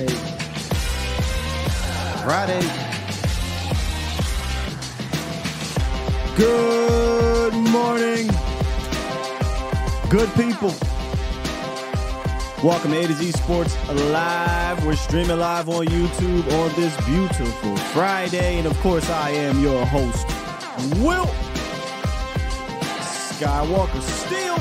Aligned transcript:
Friday. 0.00 0.14
Friday. 2.24 2.62
Good 6.36 7.54
morning. 7.54 8.30
Good 10.08 10.32
people. 10.34 10.74
Welcome 12.62 12.92
to 12.92 12.98
A 12.98 13.06
to 13.06 13.14
Z 13.14 13.32
Sports 13.32 13.76
Live. 13.88 14.84
We're 14.84 14.96
streaming 14.96 15.38
live 15.38 15.68
on 15.68 15.86
YouTube 15.86 16.50
on 16.60 16.74
this 16.80 16.94
beautiful 17.06 17.76
Friday. 17.92 18.58
And 18.58 18.66
of 18.66 18.78
course, 18.80 19.08
I 19.08 19.30
am 19.30 19.60
your 19.62 19.84
host, 19.86 20.26
Will 21.00 21.26
Skywalker. 23.36 24.02
Still, 24.02 24.56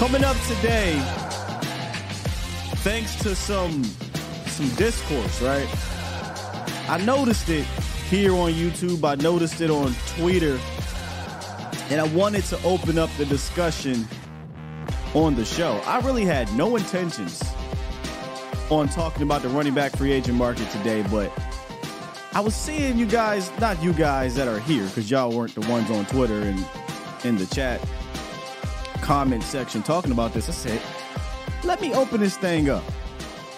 Coming 0.00 0.24
up 0.24 0.36
today, 0.46 0.98
thanks 2.76 3.16
to 3.16 3.34
some 3.34 3.84
some 4.46 4.70
discourse, 4.76 5.42
right? 5.42 5.68
I 6.88 6.98
noticed 7.04 7.50
it 7.50 7.66
here 8.08 8.32
on 8.32 8.52
YouTube. 8.52 9.04
I 9.04 9.16
noticed 9.16 9.60
it 9.60 9.68
on 9.68 9.94
Twitter, 10.16 10.58
and 11.90 12.00
I 12.00 12.08
wanted 12.14 12.44
to 12.44 12.62
open 12.62 12.98
up 12.98 13.10
the 13.18 13.26
discussion 13.26 14.08
on 15.12 15.34
the 15.34 15.44
show. 15.44 15.76
I 15.84 16.00
really 16.00 16.24
had 16.24 16.50
no 16.54 16.76
intentions 16.76 17.42
on 18.70 18.88
talking 18.88 19.22
about 19.22 19.42
the 19.42 19.50
running 19.50 19.74
back 19.74 19.94
free 19.94 20.12
agent 20.12 20.38
market 20.38 20.70
today, 20.70 21.04
but 21.10 21.30
I 22.32 22.40
was 22.40 22.54
seeing 22.54 22.96
you 22.96 23.04
guys, 23.04 23.50
not 23.60 23.82
you 23.82 23.92
guys 23.92 24.34
that 24.36 24.48
are 24.48 24.60
here, 24.60 24.86
because 24.86 25.10
y'all 25.10 25.30
weren't 25.30 25.54
the 25.54 25.70
ones 25.70 25.90
on 25.90 26.06
Twitter 26.06 26.40
and 26.40 26.66
in 27.22 27.36
the 27.36 27.44
chat 27.54 27.86
comment 29.00 29.42
section 29.42 29.82
talking 29.82 30.12
about 30.12 30.32
this. 30.32 30.48
I 30.48 30.52
said, 30.52 30.80
let 31.64 31.80
me 31.80 31.94
open 31.94 32.20
this 32.20 32.36
thing 32.36 32.70
up. 32.70 32.84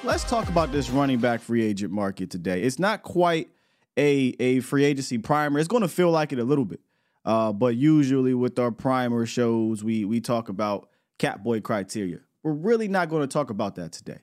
Let's 0.04 0.24
talk 0.24 0.48
about 0.48 0.72
this 0.72 0.90
running 0.90 1.18
back 1.18 1.40
free 1.40 1.62
agent 1.64 1.92
market 1.92 2.30
today. 2.30 2.62
It's 2.62 2.78
not 2.78 3.02
quite 3.02 3.50
a, 3.96 4.34
a 4.40 4.61
free 4.61 4.84
agency 4.84 5.18
primer. 5.18 5.58
It's 5.58 5.68
going 5.68 5.83
to 5.83 5.89
feel 5.89 6.11
like 6.11 6.33
it 6.33 6.39
a 6.39 6.44
little 6.44 6.64
bit. 6.64 6.80
Uh, 7.24 7.52
but 7.52 7.77
usually 7.77 8.34
with 8.34 8.58
our 8.58 8.72
primer 8.72 9.27
shows, 9.27 9.84
we 9.84 10.05
we 10.05 10.20
talk 10.20 10.48
about 10.48 10.89
Catboy 11.18 11.62
criteria. 11.62 12.18
We're 12.42 12.52
really 12.52 12.88
not 12.88 13.08
going 13.08 13.22
to 13.22 13.33
talk 13.33 13.50
about 13.50 13.77
that 13.77 13.92
today. 13.92 14.18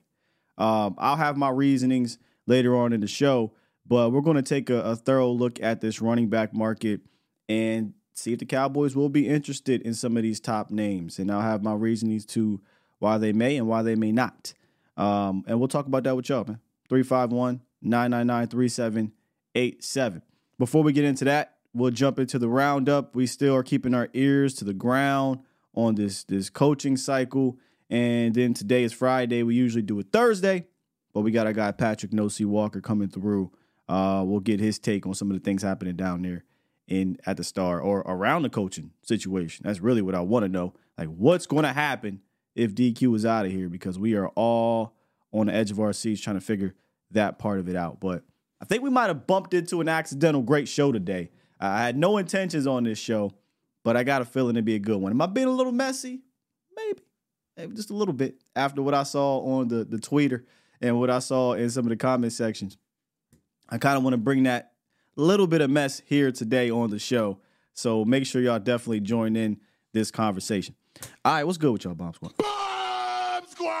Um, 0.58 0.96
I'll 0.98 1.16
have 1.16 1.38
my 1.38 1.48
reasonings 1.48 2.18
later 2.46 2.76
on 2.76 2.92
in 2.92 3.00
the 3.00 3.06
show, 3.06 3.54
but 3.86 4.10
we're 4.12 4.20
going 4.20 4.36
to 4.36 4.42
take 4.42 4.68
a, 4.68 4.82
a 4.82 4.96
thorough 4.96 5.30
look 5.30 5.62
at 5.62 5.80
this 5.80 6.02
running 6.02 6.28
back 6.28 6.52
market 6.52 7.00
and 7.48 7.94
see 8.12 8.32
if 8.32 8.38
the 8.38 8.44
Cowboys 8.44 8.94
will 8.94 9.08
be 9.08 9.28
interested 9.28 9.82
in 9.82 9.94
some 9.94 10.16
of 10.16 10.22
these 10.22 10.40
top 10.40 10.70
names. 10.70 11.18
And 11.18 11.30
I'll 11.30 11.40
have 11.40 11.62
my 11.62 11.74
reasonings 11.74 12.26
to 12.26 12.60
why 12.98 13.18
they 13.18 13.32
may 13.32 13.56
and 13.56 13.66
why 13.66 13.82
they 13.82 13.94
may 13.94 14.12
not. 14.12 14.52
Um, 14.96 15.44
and 15.46 15.58
we'll 15.58 15.68
talk 15.68 15.86
about 15.86 16.04
that 16.04 16.16
with 16.16 16.28
y'all, 16.28 16.44
man. 16.44 16.60
351 16.88 17.60
999 17.82 18.48
3787. 18.48 20.22
Before 20.58 20.82
we 20.82 20.92
get 20.92 21.04
into 21.04 21.24
that, 21.24 21.56
we'll 21.72 21.90
jump 21.90 22.18
into 22.18 22.38
the 22.38 22.48
roundup. 22.48 23.14
We 23.14 23.26
still 23.26 23.54
are 23.54 23.62
keeping 23.62 23.94
our 23.94 24.08
ears 24.12 24.54
to 24.54 24.64
the 24.64 24.74
ground 24.74 25.40
on 25.74 25.94
this, 25.94 26.24
this 26.24 26.50
coaching 26.50 26.96
cycle. 26.96 27.58
And 27.88 28.34
then 28.34 28.54
today 28.54 28.82
is 28.82 28.92
Friday. 28.92 29.42
We 29.42 29.54
usually 29.54 29.82
do 29.82 29.98
it 30.00 30.08
Thursday, 30.12 30.66
but 31.14 31.22
we 31.22 31.30
got 31.30 31.46
our 31.46 31.52
guy 31.52 31.72
Patrick 31.72 32.12
No-C 32.12 32.44
Walker 32.44 32.80
coming 32.80 33.08
through. 33.08 33.52
Uh, 33.88 34.22
we'll 34.26 34.40
get 34.40 34.60
his 34.60 34.78
take 34.78 35.06
on 35.06 35.14
some 35.14 35.30
of 35.30 35.36
the 35.36 35.42
things 35.42 35.62
happening 35.62 35.96
down 35.96 36.22
there 36.22 36.44
in 36.90 37.16
at 37.24 37.38
the 37.38 37.44
star 37.44 37.80
or 37.80 38.00
around 38.00 38.42
the 38.42 38.50
coaching 38.50 38.90
situation. 39.02 39.62
That's 39.64 39.80
really 39.80 40.02
what 40.02 40.14
I 40.14 40.20
want 40.20 40.44
to 40.44 40.48
know. 40.48 40.74
Like, 40.98 41.08
what's 41.08 41.46
going 41.46 41.62
to 41.62 41.72
happen 41.72 42.20
if 42.54 42.74
DQ 42.74 43.16
is 43.16 43.24
out 43.24 43.46
of 43.46 43.52
here? 43.52 43.68
Because 43.70 43.98
we 43.98 44.14
are 44.16 44.28
all 44.30 44.96
on 45.32 45.46
the 45.46 45.54
edge 45.54 45.70
of 45.70 45.80
our 45.80 45.92
seats 45.92 46.20
trying 46.20 46.36
to 46.36 46.40
figure 46.40 46.74
that 47.12 47.38
part 47.38 47.60
of 47.60 47.68
it 47.68 47.76
out. 47.76 48.00
But 48.00 48.24
I 48.60 48.64
think 48.64 48.82
we 48.82 48.90
might 48.90 49.06
have 49.06 49.26
bumped 49.26 49.54
into 49.54 49.80
an 49.80 49.88
accidental 49.88 50.42
great 50.42 50.68
show 50.68 50.92
today. 50.92 51.30
I 51.60 51.82
had 51.82 51.96
no 51.96 52.18
intentions 52.18 52.66
on 52.66 52.84
this 52.84 52.98
show, 52.98 53.32
but 53.84 53.96
I 53.96 54.02
got 54.02 54.22
a 54.22 54.24
feeling 54.24 54.56
it'd 54.56 54.64
be 54.64 54.74
a 54.74 54.80
good 54.80 54.96
one. 54.96 55.12
Am 55.12 55.22
I 55.22 55.26
being 55.26 55.46
a 55.46 55.52
little 55.52 55.72
messy? 55.72 56.20
Maybe. 56.74 57.02
Maybe 57.56 57.74
just 57.74 57.90
a 57.90 57.94
little 57.94 58.14
bit 58.14 58.42
after 58.56 58.82
what 58.82 58.94
I 58.94 59.04
saw 59.04 59.38
on 59.40 59.68
the, 59.68 59.84
the 59.84 59.98
tweeter 59.98 60.44
and 60.80 60.98
what 60.98 61.10
I 61.10 61.20
saw 61.20 61.52
in 61.52 61.70
some 61.70 61.84
of 61.84 61.90
the 61.90 61.96
comment 61.96 62.32
sections. 62.32 62.78
I 63.68 63.78
kind 63.78 63.96
of 63.96 64.02
want 64.02 64.14
to 64.14 64.18
bring 64.18 64.44
that 64.44 64.69
little 65.16 65.46
bit 65.46 65.60
of 65.60 65.70
mess 65.70 66.02
here 66.06 66.32
today 66.32 66.70
on 66.70 66.90
the 66.90 66.98
show. 66.98 67.38
So 67.72 68.04
make 68.04 68.26
sure 68.26 68.42
y'all 68.42 68.58
definitely 68.58 69.00
join 69.00 69.36
in 69.36 69.58
this 69.92 70.10
conversation. 70.10 70.74
All 71.24 71.34
right, 71.34 71.44
what's 71.44 71.58
good 71.58 71.72
with 71.72 71.84
y'all, 71.84 71.94
Bomb 71.94 72.14
Squad? 72.14 72.36
Bomb 72.36 73.46
Squad! 73.46 73.80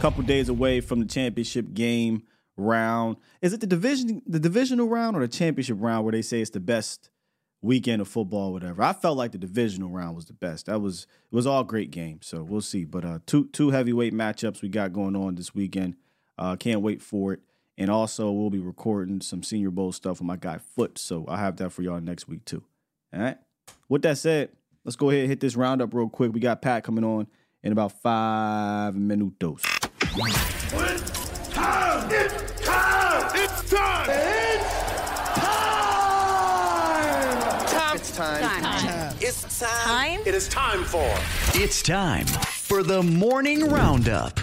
Couple 0.00 0.22
days 0.22 0.48
away 0.48 0.80
from 0.80 1.00
the 1.00 1.06
championship 1.06 1.74
game 1.74 2.22
round. 2.56 3.16
Is 3.42 3.52
it 3.52 3.60
the 3.60 3.66
division, 3.66 4.22
the 4.26 4.40
divisional 4.40 4.88
round, 4.88 5.16
or 5.16 5.20
the 5.20 5.28
championship 5.28 5.76
round 5.80 6.04
where 6.04 6.12
they 6.12 6.22
say 6.22 6.40
it's 6.40 6.50
the 6.50 6.60
best 6.60 7.10
weekend 7.60 8.00
of 8.00 8.08
football, 8.08 8.52
whatever? 8.52 8.82
I 8.82 8.94
felt 8.94 9.18
like 9.18 9.32
the 9.32 9.38
divisional 9.38 9.90
round 9.90 10.16
was 10.16 10.24
the 10.26 10.32
best. 10.32 10.66
That 10.66 10.80
was 10.80 11.06
it 11.30 11.34
was 11.34 11.46
all 11.46 11.64
great 11.64 11.90
games. 11.90 12.26
So 12.26 12.42
we'll 12.42 12.62
see. 12.62 12.84
But 12.84 13.04
uh, 13.04 13.18
two 13.26 13.48
two 13.48 13.70
heavyweight 13.70 14.14
matchups 14.14 14.62
we 14.62 14.68
got 14.70 14.92
going 14.92 15.16
on 15.16 15.34
this 15.34 15.54
weekend. 15.54 15.96
Uh, 16.38 16.56
can't 16.56 16.80
wait 16.80 17.02
for 17.02 17.34
it. 17.34 17.40
And 17.80 17.90
also, 17.90 18.30
we'll 18.30 18.50
be 18.50 18.58
recording 18.58 19.22
some 19.22 19.42
Senior 19.42 19.70
Bowl 19.70 19.90
stuff 19.90 20.18
with 20.20 20.26
my 20.26 20.36
guy 20.36 20.58
Foot. 20.76 20.98
So 20.98 21.24
I'll 21.26 21.38
have 21.38 21.56
that 21.56 21.70
for 21.70 21.80
y'all 21.80 21.98
next 21.98 22.28
week, 22.28 22.44
too. 22.44 22.62
All 23.14 23.20
right. 23.20 23.38
With 23.88 24.02
that 24.02 24.18
said, 24.18 24.50
let's 24.84 24.96
go 24.96 25.08
ahead 25.08 25.22
and 25.22 25.30
hit 25.30 25.40
this 25.40 25.56
roundup 25.56 25.94
real 25.94 26.10
quick. 26.10 26.34
We 26.34 26.40
got 26.40 26.60
Pat 26.60 26.84
coming 26.84 27.04
on 27.04 27.26
in 27.62 27.72
about 27.72 27.98
five 28.02 28.92
minutos. 28.96 29.62
It's 30.02 31.48
time! 31.48 32.10
It's 32.12 32.60
time! 32.60 33.30
It's 33.34 33.70
time! 33.70 34.10
It's 37.94 38.16
time. 38.16 39.14
It's 39.22 39.58
time. 39.58 39.84
Time? 39.84 40.20
It 40.26 40.34
is 40.34 40.48
time 40.48 40.84
for. 40.84 41.10
It's 41.54 41.80
time 41.80 42.26
for 42.26 42.82
the 42.82 43.02
morning 43.02 43.70
roundup. 43.70 44.38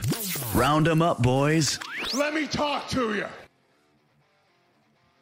Round 0.56 0.88
'em 0.88 1.04
up, 1.04 1.22
boys. 1.22 1.78
Let 2.14 2.34
me 2.34 2.48
talk 2.48 2.88
to 2.90 3.14
you. 3.14 3.28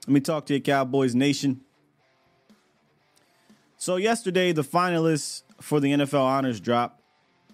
Let 0.07 0.13
me 0.13 0.19
talk 0.19 0.45
to 0.47 0.53
you, 0.53 0.61
Cowboys 0.61 1.15
Nation. 1.15 1.61
So, 3.77 3.95
yesterday, 3.95 4.51
the 4.51 4.63
finalists 4.63 5.43
for 5.61 5.79
the 5.79 5.91
NFL 5.91 6.21
honors 6.21 6.59
dropped. 6.59 7.01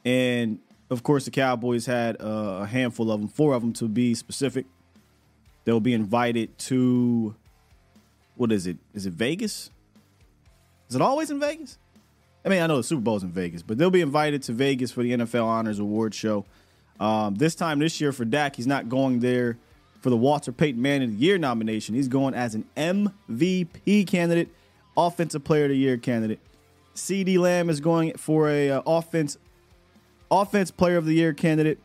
And 0.04 0.60
of 0.90 1.04
course, 1.04 1.26
the 1.26 1.32
Cowboys 1.32 1.86
had 1.86 2.18
a 2.20 2.66
handful 2.66 3.12
of 3.12 3.22
them, 3.22 3.30
four 3.30 3.54
of 3.54 3.62
them 3.62 3.74
to 3.74 3.88
be 3.88 4.14
specific. 4.14 4.66
They'll 5.64 5.80
be 5.80 5.94
invited 5.94 6.58
to, 6.60 7.36
what 8.36 8.52
is 8.52 8.68
it? 8.68 8.78
Is 8.94 9.06
it 9.06 9.14
Vegas? 9.14 9.70
Is 10.90 10.96
it 10.96 11.02
always 11.02 11.32
in 11.32 11.40
Vegas? 11.40 11.78
I 12.44 12.50
mean, 12.50 12.62
I 12.62 12.68
know 12.68 12.78
the 12.78 12.84
Super 12.84 13.02
Bowl's 13.02 13.24
in 13.24 13.32
Vegas, 13.32 13.62
but 13.62 13.78
they'll 13.78 13.92
be 13.92 14.02
invited 14.02 14.42
to 14.44 14.54
Vegas 14.54 14.92
for 14.92 15.04
the 15.04 15.12
NFL 15.12 15.46
Honors 15.46 15.80
Award 15.80 16.14
Show. 16.16 16.46
Um, 17.02 17.34
this 17.34 17.56
time 17.56 17.80
this 17.80 18.00
year 18.00 18.12
for 18.12 18.26
Dak, 18.26 18.56
he's 18.56 18.68
not 18.68 18.88
going 18.88 19.20
there 19.20 19.58
for 20.02 20.12
the 20.12 20.18
Walter 20.18 20.52
Payton 20.52 20.80
Man 20.80 21.02
of 21.02 21.10
the 21.10 21.16
Year 21.18 21.40
nomination. 21.40 21.96
He's 21.96 22.08
going 22.08 22.36
as 22.36 22.54
an 22.54 22.64
MVP 22.78 24.06
candidate, 24.08 24.50
Offensive 24.96 25.44
Player 25.44 25.64
of 25.64 25.70
the 25.72 25.78
Year 25.78 25.98
candidate. 25.98 26.40
CeeDee 26.96 27.40
Lamb 27.40 27.72
is 27.72 27.80
going 27.80 28.14
for 28.18 28.50
a 28.50 28.70
uh, 28.70 28.82
offense 28.86 29.38
offense 30.30 30.72
player 30.72 30.98
of 30.98 31.06
the 31.06 31.14
year 31.14 31.34
candidate, 31.34 31.80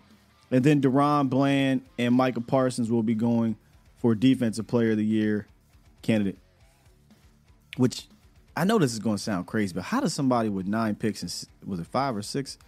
and 0.50 0.62
then 0.62 0.80
DaRon 0.80 1.30
Bland 1.30 1.82
and 1.98 2.14
Micah 2.14 2.40
Parsons 2.40 2.90
will 2.90 3.02
be 3.02 3.14
going 3.14 3.56
for 3.96 4.14
defensive 4.14 4.66
player 4.66 4.90
of 4.90 4.96
the 4.98 5.04
year 5.04 5.46
candidate. 6.02 6.38
Which 7.76 8.06
I 8.56 8.64
know 8.64 8.78
this 8.78 8.92
is 8.92 8.98
going 8.98 9.16
to 9.16 9.22
sound 9.22 9.46
crazy, 9.46 9.74
but 9.74 9.84
how 9.84 10.00
does 10.00 10.12
somebody 10.12 10.48
with 10.48 10.66
nine 10.66 10.94
picks 10.94 11.22
and 11.22 11.48
was 11.68 11.80
it 11.80 11.86
five 11.86 12.16
or 12.16 12.22
six 12.22 12.58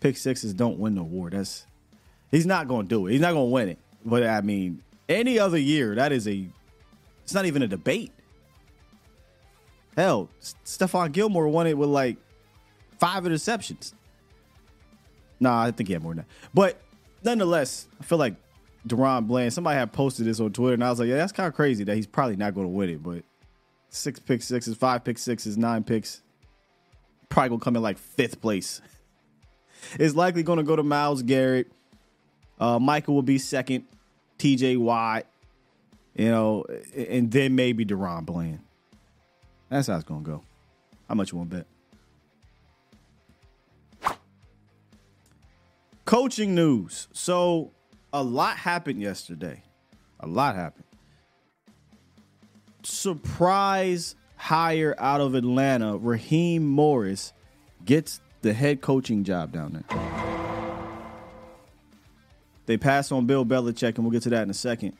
pick 0.00 0.16
sixes 0.16 0.54
don't 0.54 0.78
win 0.78 0.94
the 0.94 1.00
award? 1.00 1.32
That's 1.32 1.66
he's 2.30 2.46
not 2.46 2.68
going 2.68 2.86
to 2.86 2.88
do 2.88 3.06
it. 3.06 3.12
He's 3.12 3.20
not 3.20 3.32
going 3.32 3.46
to 3.46 3.52
win 3.52 3.68
it. 3.70 3.78
But 4.04 4.24
I 4.24 4.40
mean, 4.40 4.82
any 5.08 5.38
other 5.38 5.58
year, 5.58 5.94
that 5.94 6.12
is 6.12 6.26
a 6.28 6.46
it's 7.24 7.34
not 7.34 7.46
even 7.46 7.62
a 7.62 7.68
debate. 7.68 8.12
Hell, 9.96 10.30
Stephon 10.64 11.12
Gilmore 11.12 11.48
won 11.48 11.66
it 11.66 11.76
with 11.76 11.90
like 11.90 12.16
five 12.98 13.24
interceptions. 13.24 13.92
Nah, 15.40 15.64
I 15.64 15.70
think 15.70 15.88
he 15.88 15.92
had 15.92 16.02
more 16.02 16.14
than 16.14 16.24
that. 16.24 16.48
But 16.54 16.80
nonetheless, 17.22 17.88
I 18.00 18.04
feel 18.04 18.18
like 18.18 18.34
DaRon 18.86 19.26
Bland, 19.26 19.52
somebody 19.52 19.78
had 19.78 19.92
posted 19.92 20.26
this 20.26 20.40
on 20.40 20.52
Twitter, 20.52 20.74
and 20.74 20.84
I 20.84 20.90
was 20.90 21.00
like, 21.00 21.08
yeah, 21.08 21.16
that's 21.16 21.32
kind 21.32 21.46
of 21.46 21.54
crazy 21.54 21.84
that 21.84 21.96
he's 21.96 22.06
probably 22.06 22.36
not 22.36 22.54
going 22.54 22.66
to 22.66 22.72
win 22.72 22.90
it. 22.90 23.02
But 23.02 23.24
six 23.90 24.18
pick 24.18 24.42
sixes, 24.42 24.76
five 24.76 25.04
pick 25.04 25.18
sixes, 25.18 25.56
nine 25.56 25.84
picks, 25.84 26.22
probably 27.28 27.58
to 27.58 27.64
come 27.64 27.76
in 27.76 27.82
like 27.82 27.98
fifth 27.98 28.40
place. 28.40 28.80
it's 29.98 30.14
likely 30.14 30.42
going 30.42 30.58
to 30.58 30.62
go 30.62 30.76
to 30.76 30.82
Myles 30.82 31.22
Garrett. 31.22 31.70
Uh, 32.58 32.78
Micah 32.78 33.12
will 33.12 33.22
be 33.22 33.38
second, 33.38 33.84
TJ 34.38 34.78
Watt, 34.78 35.26
you 36.14 36.28
know, 36.28 36.64
and 36.96 37.30
then 37.30 37.54
maybe 37.54 37.84
DaRon 37.84 38.26
Bland. 38.26 38.60
That's 39.68 39.86
how 39.86 39.96
it's 39.96 40.04
going 40.04 40.24
to 40.24 40.30
go. 40.30 40.42
How 41.08 41.14
much 41.14 41.32
you 41.32 41.38
want 41.38 41.50
to 41.50 41.56
bet? 41.58 41.66
Coaching 46.04 46.54
news. 46.54 47.06
So 47.12 47.70
a 48.12 48.22
lot 48.22 48.56
happened 48.56 49.02
yesterday. 49.02 49.62
A 50.20 50.26
lot 50.26 50.54
happened. 50.54 50.84
Surprise 52.82 54.16
hire 54.36 54.94
out 54.98 55.20
of 55.20 55.34
Atlanta. 55.34 55.96
Raheem 55.96 56.66
Morris 56.66 57.32
gets 57.84 58.20
the 58.40 58.54
head 58.54 58.80
coaching 58.80 59.24
job 59.24 59.52
down 59.52 59.84
there. 59.88 60.27
They 62.68 62.76
pass 62.76 63.10
on 63.12 63.24
Bill 63.24 63.46
Belichick, 63.46 63.94
and 63.94 64.04
we'll 64.04 64.10
get 64.10 64.24
to 64.24 64.28
that 64.28 64.42
in 64.42 64.50
a 64.50 64.54
second. 64.54 64.92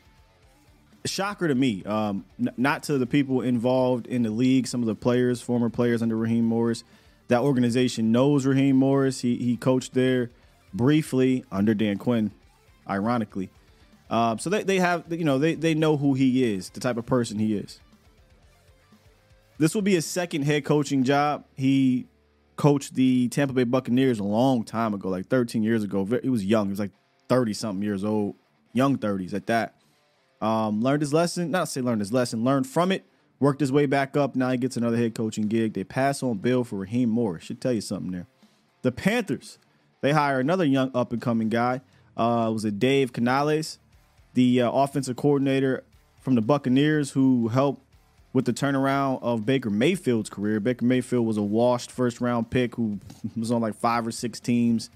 Shocker 1.05 1.49
to 1.49 1.55
me, 1.55 1.85
um, 1.85 2.25
n- 2.41 2.55
not 2.57 2.83
to 2.85 2.97
the 2.97 3.05
people 3.05 3.43
involved 3.43 4.07
in 4.07 4.23
the 4.23 4.31
league, 4.31 4.67
some 4.67 4.81
of 4.81 4.87
the 4.87 4.95
players, 4.95 5.43
former 5.43 5.69
players 5.69 6.01
under 6.01 6.17
Raheem 6.17 6.47
Morris. 6.47 6.83
That 7.29 7.43
organization 7.43 8.11
knows 8.11 8.47
Raheem 8.47 8.77
Morris. 8.77 9.21
He 9.21 9.37
he 9.37 9.59
coached 9.59 9.93
there 9.93 10.31
briefly 10.73 11.45
under 11.53 11.75
Dan 11.75 11.99
Quinn, 11.99 12.31
ironically. 12.89 13.51
Uh, 14.09 14.39
so 14.39 14.49
they, 14.49 14.63
they 14.63 14.79
have, 14.79 15.05
you 15.11 15.27
know, 15.27 15.39
they, 15.39 15.55
they 15.55 15.75
know 15.75 15.99
who 15.99 16.15
he 16.15 16.51
is, 16.51 16.71
the 16.71 16.81
type 16.81 16.97
of 16.97 17.05
person 17.05 17.39
he 17.39 17.55
is. 17.55 17.81
This 19.59 19.75
will 19.75 19.83
be 19.83 19.93
his 19.93 20.07
second 20.07 20.45
head 20.45 20.65
coaching 20.65 21.05
job. 21.05 21.45
He 21.55 22.07
coached 22.57 22.95
the 22.95 23.29
Tampa 23.29 23.53
Bay 23.53 23.65
Buccaneers 23.65 24.21
a 24.21 24.25
long 24.25 24.65
time 24.65 24.95
ago, 24.95 25.11
like 25.11 25.27
13 25.27 25.63
years 25.63 25.85
ago. 25.85 26.07
He 26.23 26.31
was 26.31 26.47
young. 26.47 26.69
He 26.69 26.71
was 26.71 26.79
like 26.81 26.93
30 27.29 27.53
something 27.53 27.83
years 27.83 28.05
old, 28.05 28.35
young 28.73 28.99
30s 28.99 29.35
at 29.35 29.47
that. 29.47 29.75
Um, 30.41 30.83
learned 30.83 31.03
his 31.03 31.13
lesson, 31.13 31.51
not 31.51 31.69
say 31.69 31.81
learned 31.81 32.01
his 32.01 32.13
lesson, 32.13 32.45
learned 32.45 32.67
from 32.67 32.93
it, 32.93 33.05
worked 33.41 33.61
his 33.61 33.73
way 33.73 33.87
back 33.87 34.17
up. 34.17 34.37
Now 34.37 34.51
he 34.51 34.57
gets 34.57 34.77
another 34.77 34.97
head 34.97 35.15
coaching 35.15 35.49
gig. 35.49 35.75
They 35.75 35.85
pass 35.85 36.23
on 36.23 36.39
Bill 36.39 36.65
for 36.65 36.77
Raheem 36.77 37.09
Morris. 37.09 37.45
Should 37.45 37.61
tell 37.61 37.73
you 37.73 37.81
something 37.81 38.13
there. 38.13 38.27
The 38.83 38.93
Panthers 38.93 39.59
they 40.01 40.13
hire 40.13 40.41
another 40.41 40.65
young 40.65 40.91
up 40.95 41.13
and 41.13 41.21
coming 41.21 41.49
guy. 41.49 41.81
Uh, 42.17 42.51
was 42.53 42.65
it 42.65 42.79
Dave 42.79 43.13
Canales, 43.13 43.79
the 44.35 44.63
uh, 44.63 44.71
offensive 44.71 45.17
coordinator 45.17 45.85
from 46.21 46.35
the 46.35 46.41
Buccaneers, 46.41 47.13
who 47.13 47.49
helped 47.49 47.83
with 48.33 48.45
the 48.45 48.53
turnaround 48.53 49.23
of 49.23 49.47
Baker 49.47 49.71
Mayfield's 49.71 50.29
career. 50.29 50.61
Baker 50.61 50.85
Mayfield 50.85 51.27
was 51.27 51.37
a 51.37 51.43
washed 51.43 51.91
first 51.91 52.21
round 52.21 52.51
pick 52.51 52.75
who 52.75 53.01
was 53.37 53.51
on 53.51 53.61
like 53.61 53.75
five 53.75 54.07
or 54.07 54.11
six 54.11 54.39
teams. 54.41 54.91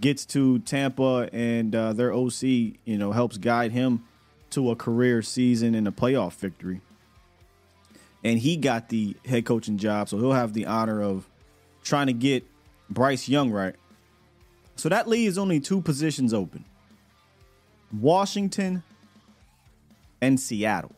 Gets 0.00 0.26
to 0.26 0.58
Tampa 0.60 1.28
and 1.32 1.74
uh, 1.74 1.92
their 1.92 2.12
OC, 2.12 2.42
you 2.42 2.98
know, 2.98 3.12
helps 3.12 3.38
guide 3.38 3.72
him 3.72 4.04
to 4.50 4.70
a 4.70 4.76
career 4.76 5.22
season 5.22 5.74
and 5.74 5.88
a 5.88 5.90
playoff 5.90 6.34
victory. 6.34 6.80
And 8.22 8.38
he 8.38 8.56
got 8.56 8.88
the 8.88 9.16
head 9.24 9.46
coaching 9.46 9.78
job, 9.78 10.08
so 10.08 10.18
he'll 10.18 10.32
have 10.32 10.52
the 10.52 10.66
honor 10.66 11.02
of 11.02 11.28
trying 11.82 12.08
to 12.08 12.12
get 12.12 12.44
Bryce 12.90 13.28
Young 13.28 13.50
right. 13.50 13.74
So 14.76 14.88
that 14.88 15.08
leaves 15.08 15.38
only 15.38 15.60
two 15.60 15.80
positions 15.80 16.34
open 16.34 16.64
Washington 17.92 18.82
and 20.20 20.38
Seattle. 20.38 20.92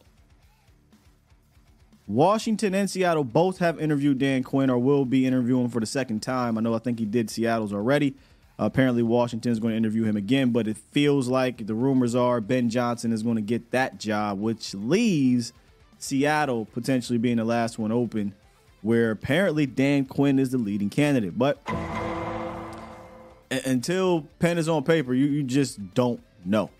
Washington 2.06 2.74
and 2.74 2.88
Seattle 2.88 3.22
both 3.22 3.58
have 3.58 3.78
interviewed 3.78 4.18
Dan 4.18 4.42
Quinn 4.42 4.70
or 4.70 4.78
will 4.78 5.04
be 5.04 5.26
interviewing 5.26 5.68
for 5.68 5.78
the 5.78 5.86
second 5.86 6.20
time. 6.20 6.56
I 6.56 6.62
know 6.62 6.74
I 6.74 6.78
think 6.78 6.98
he 6.98 7.04
did 7.04 7.28
Seattle's 7.28 7.72
already. 7.72 8.14
Apparently, 8.60 9.04
Washington 9.04 9.52
is 9.52 9.60
going 9.60 9.72
to 9.72 9.76
interview 9.76 10.02
him 10.02 10.16
again, 10.16 10.50
but 10.50 10.66
it 10.66 10.76
feels 10.76 11.28
like 11.28 11.66
the 11.66 11.74
rumors 11.74 12.16
are 12.16 12.40
Ben 12.40 12.68
Johnson 12.68 13.12
is 13.12 13.22
going 13.22 13.36
to 13.36 13.42
get 13.42 13.70
that 13.70 13.98
job, 14.00 14.40
which 14.40 14.74
leaves 14.74 15.52
Seattle 15.98 16.64
potentially 16.64 17.18
being 17.18 17.36
the 17.36 17.44
last 17.44 17.78
one 17.78 17.92
open, 17.92 18.34
where 18.82 19.12
apparently 19.12 19.64
Dan 19.64 20.06
Quinn 20.06 20.40
is 20.40 20.50
the 20.50 20.58
leading 20.58 20.90
candidate. 20.90 21.38
But 21.38 21.62
until 23.64 24.22
pen 24.40 24.58
is 24.58 24.68
on 24.68 24.82
paper, 24.82 25.14
you, 25.14 25.26
you 25.26 25.44
just 25.44 25.94
don't 25.94 26.20
know. 26.44 26.70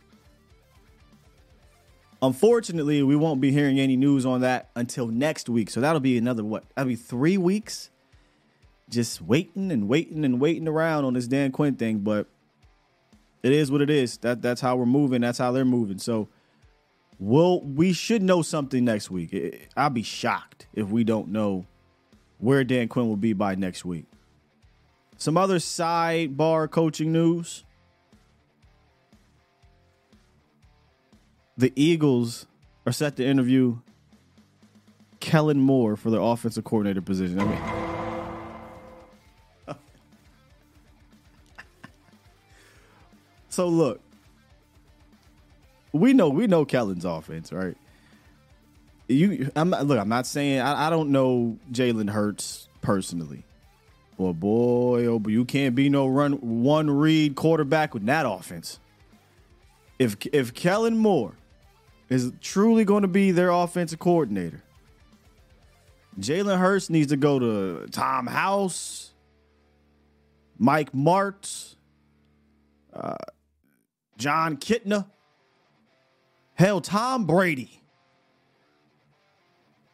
Unfortunately, 2.21 3.05
we 3.05 3.15
won't 3.15 3.41
be 3.41 3.53
hearing 3.53 3.79
any 3.79 3.97
news 3.97 4.27
on 4.27 4.41
that 4.41 4.71
until 4.75 5.07
next 5.07 5.49
week. 5.49 5.71
So 5.71 5.81
that'll 5.81 6.01
be 6.01 6.19
another 6.19 6.43
what? 6.43 6.65
That'll 6.75 6.89
be 6.89 6.97
three 6.97 7.39
weeks 7.39 7.91
just 8.90 9.20
waiting 9.20 9.70
and 9.70 9.88
waiting 9.88 10.25
and 10.25 10.40
waiting 10.40 10.69
around 10.69 11.05
on 11.05 11.14
this 11.14 11.26
Dan 11.26 11.52
Quinn 11.52 11.76
thing. 11.76 11.99
But 11.99 12.26
it 13.43 13.52
is 13.52 13.70
what 13.70 13.81
it 13.81 13.90
is. 13.90 14.19
That 14.19 14.43
that's 14.43 14.61
how 14.61 14.76
we're 14.76 14.87
moving. 14.87 15.20
That's 15.20 15.38
how 15.38 15.52
they're 15.52 15.64
moving. 15.64 15.99
So 15.99 16.29
we'll 17.19 17.61
we 17.62 17.93
should 17.93 18.23
know 18.23 18.43
something 18.43 18.85
next 18.85 19.11
week. 19.11 19.69
I'll 19.76 19.90
be 19.90 20.02
shocked 20.02 20.67
if 20.75 20.88
we 20.88 21.05
don't 21.05 21.29
know 21.29 21.67
where 22.38 22.64
Dan 22.64 22.88
Quinn 22.88 23.08
will 23.08 23.17
be 23.17 23.32
by 23.32 23.55
next 23.55 23.85
week. 23.85 24.06
Some 25.17 25.37
other 25.37 25.56
sidebar 25.56 26.70
coaching 26.70 27.13
news. 27.13 27.65
The 31.56 31.72
Eagles 31.74 32.46
are 32.86 32.93
set 32.93 33.17
to 33.17 33.27
interview 33.27 33.79
Kellen 35.19 35.58
Moore 35.58 35.96
for 35.96 36.10
their 36.10 36.20
offensive 36.20 36.63
coordinator 36.63 37.03
position. 37.03 37.41
I 37.41 37.44
mean, 37.44 37.97
so 43.58 43.67
look, 43.67 44.00
we 45.91 46.12
know 46.12 46.29
we 46.29 46.46
know 46.46 46.65
Kellen's 46.65 47.05
offense, 47.05 47.53
right? 47.53 47.77
You, 49.08 49.50
I'm 49.56 49.70
look. 49.70 49.98
I'm 49.98 50.08
not 50.08 50.29
saying 50.29 50.60
I, 50.60 50.86
I 50.86 50.91
don't 50.91 51.10
know 51.10 51.58
Jalen 51.72 52.08
Hurts 52.08 52.69
personally. 52.82 53.43
Well, 54.17 54.32
boy, 54.32 55.06
oh, 55.06 55.19
but 55.19 55.32
you 55.32 55.44
can't 55.44 55.74
be 55.74 55.88
no 55.88 56.06
run 56.06 56.34
one 56.34 56.88
read 56.88 57.34
quarterback 57.34 57.94
with 57.94 58.06
that 58.06 58.27
offense. 58.27 58.79
If 59.98 60.17
if 60.32 60.55
Kellen 60.55 60.96
Moore 60.96 61.34
is 62.08 62.31
truly 62.41 62.84
going 62.84 63.03
to 63.03 63.08
be 63.08 63.32
their 63.32 63.50
offensive 63.50 63.98
coordinator, 63.98 64.62
Jalen 66.20 66.58
Hurts 66.60 66.91
needs 66.91 67.08
to 67.08 67.17
go 67.17 67.41
to 67.41 67.88
Tom 67.91 68.29
House, 68.29 69.15
Mike 70.58 70.93
Martz, 70.93 71.74
uh, 72.94 73.17
Jon 74.19 74.56
Kitna, 74.56 75.06
hell, 76.55 76.81
Tom 76.81 77.25
Brady. 77.25 77.81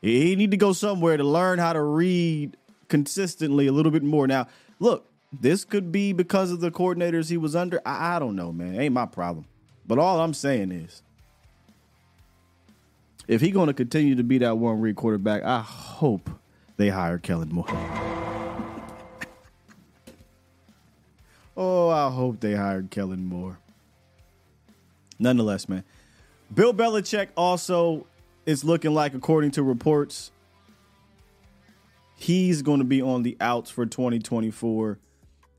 He 0.00 0.34
need 0.34 0.50
to 0.50 0.56
go 0.56 0.72
somewhere 0.72 1.16
to 1.16 1.24
learn 1.24 1.58
how 1.58 1.72
to 1.72 1.80
read 1.80 2.56
consistently 2.88 3.66
a 3.66 3.72
little 3.72 3.92
bit 3.92 4.02
more. 4.02 4.26
Now, 4.26 4.48
look, 4.78 5.10
this 5.32 5.64
could 5.64 5.92
be 5.92 6.12
because 6.12 6.50
of 6.50 6.60
the 6.60 6.70
coordinators 6.70 7.30
he 7.30 7.36
was 7.36 7.56
under. 7.56 7.80
I, 7.86 8.16
I 8.16 8.18
don't 8.18 8.36
know, 8.36 8.52
man. 8.52 8.78
Ain't 8.78 8.94
my 8.94 9.06
problem. 9.06 9.46
But 9.86 9.98
all 9.98 10.20
I'm 10.20 10.34
saying 10.34 10.72
is, 10.72 11.02
if 13.28 13.40
he's 13.40 13.52
going 13.52 13.68
to 13.68 13.74
continue 13.74 14.14
to 14.16 14.22
be 14.22 14.38
that 14.38 14.58
one 14.58 14.80
read 14.80 14.96
quarterback, 14.96 15.42
I 15.42 15.60
hope 15.60 16.30
they 16.76 16.88
hire 16.88 17.18
Kellen 17.18 17.50
Moore. 17.50 17.66
oh, 21.56 21.88
I 21.88 22.10
hope 22.10 22.40
they 22.40 22.54
hired 22.54 22.90
Kellen 22.90 23.24
Moore. 23.24 23.58
Nonetheless, 25.24 25.70
man, 25.70 25.84
Bill 26.52 26.74
Belichick 26.74 27.28
also 27.34 28.06
is 28.44 28.62
looking 28.62 28.92
like, 28.92 29.14
according 29.14 29.52
to 29.52 29.62
reports, 29.62 30.30
he's 32.14 32.60
going 32.60 32.80
to 32.80 32.84
be 32.84 33.00
on 33.00 33.22
the 33.22 33.34
outs 33.40 33.70
for 33.70 33.86
2024. 33.86 34.98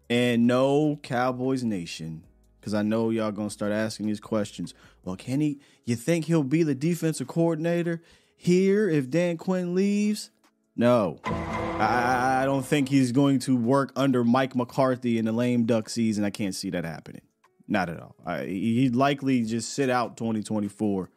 And 0.08 0.46
no 0.46 1.00
Cowboys 1.02 1.64
Nation, 1.64 2.22
because 2.60 2.76
I 2.76 2.84
know 2.84 3.10
y'all 3.10 3.32
gonna 3.32 3.50
start 3.50 3.72
asking 3.72 4.06
these 4.06 4.20
questions. 4.20 4.76
Well, 5.04 5.16
can 5.16 5.42
he? 5.42 5.60
You 5.84 5.96
think 5.96 6.26
he'll 6.26 6.44
be 6.44 6.62
the 6.62 6.76
defensive 6.76 7.26
coordinator 7.26 8.04
here 8.38 8.88
if 8.88 9.10
Dan 9.10 9.38
Quinn 9.38 9.74
leaves? 9.74 10.30
No, 10.76 11.22
I, 11.26 12.42
I 12.44 12.46
don't 12.46 12.64
think 12.64 12.90
he's 12.90 13.12
going 13.12 13.40
to 13.40 13.58
work 13.58 13.92
under 13.96 14.24
Mike 14.24 14.56
McCarthy 14.56 15.18
in 15.18 15.26
the 15.26 15.32
lame 15.32 15.66
duck 15.66 15.90
season. 15.90 16.24
I 16.24 16.30
can't 16.30 16.54
see 16.54 16.70
that 16.70 16.86
happening. 16.86 17.22
Not 17.68 17.90
at 17.90 18.00
all. 18.00 18.16
I, 18.26 18.44
he'd 18.46 18.96
likely 18.96 19.44
just 19.44 19.74
sit 19.74 19.90
out 19.90 20.18
2024 20.18 21.10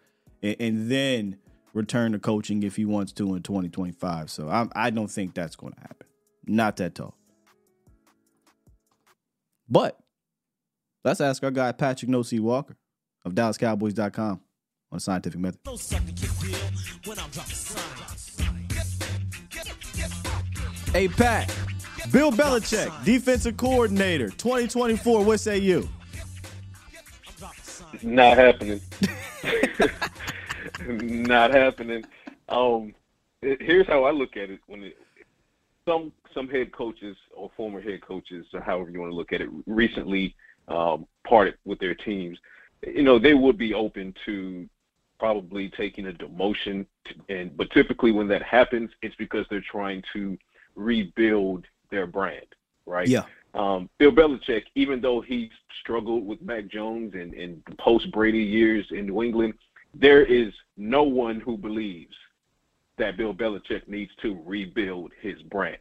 and, 0.43 0.57
and, 0.59 0.91
then 0.91 1.39
return 1.75 2.13
to 2.13 2.19
coaching 2.19 2.63
if 2.63 2.77
he 2.77 2.85
wants 2.85 3.13
to 3.13 3.35
in 3.35 3.43
2025. 3.43 4.31
So 4.31 4.49
I, 4.49 4.67
I 4.75 4.91
don't 4.91 5.11
think 5.11 5.35
that's 5.35 5.57
going 5.57 5.75
to 5.75 5.81
happen. 5.81 6.07
Not 6.47 6.77
that 6.77 6.95
tall. 6.95 7.15
But 9.69 9.99
let's 11.05 11.21
ask 11.21 11.43
our 11.45 11.51
guy 11.51 11.73
Patrick 11.73 12.09
No 12.09 12.23
C 12.23 12.41
Walker 12.41 12.77
of 13.25 13.35
DallasCowboys.com 13.35 14.41
on 14.91 15.01
Scientific 15.01 15.39
Method. 15.39 15.61
Hey 20.93 21.07
Pat, 21.07 21.55
Bill 22.11 22.33
Belichick, 22.33 23.05
defensive 23.05 23.59
coordinator, 23.59 24.31
2024. 24.31 25.23
What 25.23 25.41
say 25.41 25.59
you? 25.59 25.87
Not 28.03 28.37
happening. 28.39 28.81
Not 30.89 31.53
happening. 31.53 32.05
Um, 32.49 32.95
here's 33.43 33.87
how 33.87 34.05
I 34.05 34.11
look 34.11 34.37
at 34.37 34.51
it: 34.51 34.61
when 34.67 34.85
it, 34.85 34.97
some 35.87 36.13
some 36.35 36.49
head 36.49 36.73
coaches 36.73 37.17
or 37.35 37.51
former 37.57 37.81
head 37.81 38.01
coaches, 38.03 38.47
or 38.53 38.61
however 38.61 38.91
you 38.91 39.01
want 39.01 39.13
to 39.13 39.17
look 39.17 39.33
at 39.33 39.41
it, 39.41 39.49
recently 39.67 40.35
um, 40.69 41.07
parted 41.27 41.55
with 41.65 41.79
their 41.79 41.95
teams, 41.95 42.39
you 42.87 43.03
know, 43.03 43.19
they 43.19 43.35
would 43.35 43.59
be 43.59 43.75
open 43.75 44.15
to 44.25 44.69
probably 45.19 45.69
taking 45.71 46.09
a 46.09 46.13
demotion. 46.13 46.87
To, 47.07 47.15
and 47.29 47.57
but 47.57 47.71
typically 47.71 48.13
when 48.13 48.29
that 48.29 48.43
happens, 48.43 48.91
it's 49.03 49.17
because 49.17 49.47
they're 49.51 49.61
trying 49.61 50.03
to 50.13 50.39
rebuild 50.75 51.67
their 51.91 52.07
brand, 52.07 52.47
right? 52.87 53.09
Yeah. 53.09 53.25
Um, 53.55 53.89
Bill 53.99 54.13
Belichick, 54.13 54.65
even 54.75 55.01
though 55.01 55.21
he 55.21 55.51
struggled 55.81 56.27
with 56.27 56.41
Mac 56.43 56.69
Jones 56.69 57.15
and, 57.15 57.35
and 57.35 57.63
post 57.79 58.11
Brady 58.13 58.39
years 58.43 58.87
in 58.91 59.07
New 59.07 59.23
England, 59.23 59.55
there 59.95 60.25
is 60.25 60.53
no 60.77 61.03
one 61.03 61.41
who 61.41 61.57
believes 61.57 62.15
that 62.99 63.17
Bill 63.17 63.35
Belichick 63.35 63.89
needs 63.89 64.11
to 64.23 64.41
rebuild 64.45 65.13
his 65.21 65.41
brand. 65.43 65.79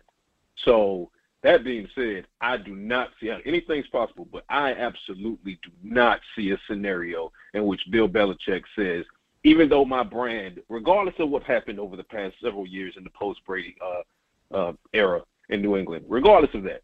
So 0.63 1.11
that 1.43 1.63
being 1.63 1.87
said, 1.93 2.25
I 2.41 2.57
do 2.57 2.75
not 2.75 3.09
see 3.19 3.29
anything's 3.45 3.87
possible, 3.87 4.27
but 4.31 4.43
I 4.49 4.73
absolutely 4.73 5.59
do 5.63 5.69
not 5.83 6.19
see 6.35 6.51
a 6.51 6.57
scenario 6.67 7.31
in 7.53 7.65
which 7.65 7.81
Bill 7.91 8.07
Belichick 8.07 8.63
says, 8.75 9.05
even 9.43 9.69
though 9.69 9.85
my 9.85 10.03
brand, 10.03 10.61
regardless 10.69 11.15
of 11.19 11.29
what 11.29 11.43
happened 11.43 11.79
over 11.79 11.95
the 11.95 12.03
past 12.03 12.35
several 12.41 12.65
years 12.65 12.95
in 12.97 13.03
the 13.03 13.09
post 13.11 13.39
Brady 13.45 13.75
uh, 13.81 14.55
uh, 14.55 14.73
era 14.93 15.21
in 15.49 15.61
New 15.61 15.77
England, 15.77 16.05
regardless 16.07 16.53
of 16.53 16.63
that, 16.63 16.81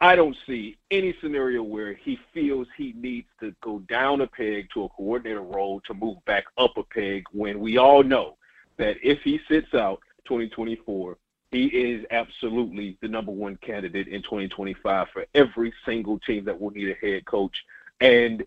I 0.00 0.14
don't 0.14 0.36
see 0.46 0.76
any 0.90 1.14
scenario 1.20 1.62
where 1.62 1.92
he 1.92 2.18
feels 2.32 2.68
he 2.76 2.94
needs 2.96 3.26
to 3.40 3.52
go 3.62 3.80
down 3.80 4.20
a 4.20 4.28
peg 4.28 4.68
to 4.74 4.84
a 4.84 4.88
coordinator 4.90 5.42
role 5.42 5.80
to 5.86 5.94
move 5.94 6.24
back 6.24 6.44
up 6.56 6.76
a 6.76 6.84
peg 6.84 7.24
when 7.32 7.58
we 7.58 7.78
all 7.78 8.04
know 8.04 8.36
that 8.76 8.96
if 9.02 9.20
he 9.22 9.40
sits 9.48 9.74
out 9.74 10.00
2024, 10.26 11.16
he 11.50 11.66
is 11.66 12.04
absolutely 12.10 12.96
the 13.00 13.08
number 13.08 13.32
one 13.32 13.56
candidate 13.56 14.06
in 14.06 14.22
2025 14.22 15.08
for 15.12 15.26
every 15.34 15.72
single 15.84 16.20
team 16.20 16.44
that 16.44 16.60
will 16.60 16.70
need 16.70 16.90
a 16.90 16.94
head 16.94 17.24
coach. 17.24 17.64
And 18.00 18.44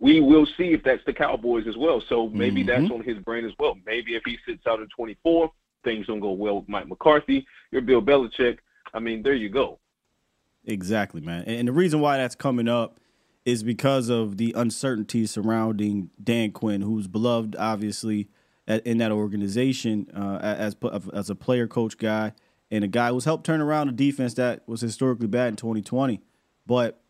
we 0.00 0.20
will 0.20 0.46
see 0.58 0.72
if 0.72 0.82
that's 0.82 1.04
the 1.06 1.12
Cowboys 1.12 1.66
as 1.66 1.76
well. 1.76 2.02
So 2.08 2.28
maybe 2.28 2.62
mm-hmm. 2.62 2.82
that's 2.82 2.92
on 2.92 3.02
his 3.02 3.18
brain 3.18 3.46
as 3.46 3.52
well. 3.58 3.76
Maybe 3.86 4.16
if 4.16 4.22
he 4.26 4.36
sits 4.46 4.66
out 4.66 4.80
in 4.80 4.88
24, 4.88 5.50
things 5.84 6.06
don't 6.06 6.20
go 6.20 6.32
well 6.32 6.60
with 6.60 6.68
Mike 6.68 6.88
McCarthy. 6.88 7.46
You're 7.70 7.82
Bill 7.82 8.02
Belichick. 8.02 8.58
I 8.92 8.98
mean, 8.98 9.22
there 9.22 9.34
you 9.34 9.48
go. 9.48 9.78
Exactly, 10.66 11.20
man. 11.20 11.44
And 11.44 11.68
the 11.68 11.72
reason 11.72 12.00
why 12.00 12.16
that's 12.16 12.34
coming 12.34 12.68
up 12.68 12.98
is 13.44 13.62
because 13.62 14.08
of 14.08 14.38
the 14.38 14.54
uncertainty 14.56 15.26
surrounding 15.26 16.10
Dan 16.22 16.52
Quinn, 16.52 16.80
who's 16.80 17.06
beloved, 17.06 17.54
obviously, 17.56 18.28
in 18.66 18.98
that 18.98 19.12
organization 19.12 20.08
uh, 20.14 20.38
as 20.42 20.74
as 21.12 21.28
a 21.28 21.34
player 21.34 21.66
coach 21.66 21.98
guy 21.98 22.32
and 22.70 22.82
a 22.82 22.88
guy 22.88 23.10
who's 23.10 23.24
helped 23.26 23.44
turn 23.44 23.60
around 23.60 23.88
a 23.88 23.92
defense 23.92 24.34
that 24.34 24.66
was 24.66 24.80
historically 24.80 25.26
bad 25.26 25.48
in 25.48 25.56
2020. 25.56 26.20
But 26.66 27.02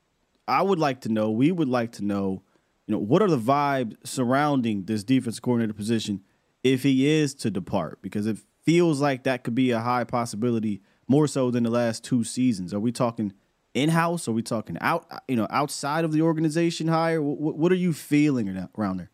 I 0.48 0.62
would 0.62 0.78
like 0.80 1.00
to 1.02 1.08
know, 1.08 1.30
we 1.30 1.52
would 1.52 1.68
like 1.68 1.92
to 1.92 2.04
know, 2.04 2.42
you 2.86 2.92
know, 2.92 2.98
what 2.98 3.22
are 3.22 3.28
the 3.28 3.38
vibes 3.38 3.96
surrounding 4.04 4.84
this 4.84 5.04
defense 5.04 5.38
coordinator 5.38 5.72
position 5.72 6.22
if 6.64 6.82
he 6.82 7.06
is 7.06 7.34
to 7.36 7.50
depart? 7.50 8.02
Because 8.02 8.26
it 8.26 8.38
feels 8.62 9.00
like 9.00 9.22
that 9.22 9.44
could 9.44 9.54
be 9.54 9.70
a 9.70 9.80
high 9.80 10.04
possibility 10.04 10.82
more 11.06 11.26
so 11.26 11.50
than 11.50 11.62
the 11.62 11.70
last 11.70 12.02
two 12.02 12.24
seasons. 12.24 12.74
Are 12.74 12.80
we 12.80 12.90
talking 12.90 13.32
in 13.74 13.90
house? 13.90 14.26
Are 14.28 14.32
we 14.32 14.42
talking 14.42 14.78
out? 14.80 15.06
You 15.28 15.36
know, 15.36 15.46
outside 15.50 16.04
of 16.04 16.12
the 16.12 16.22
organization 16.22 16.88
hire? 16.88 17.20
What, 17.20 17.56
what 17.56 17.72
are 17.72 17.76
you 17.76 17.92
feeling 17.92 18.68
around 18.76 18.96
there? 18.98 19.10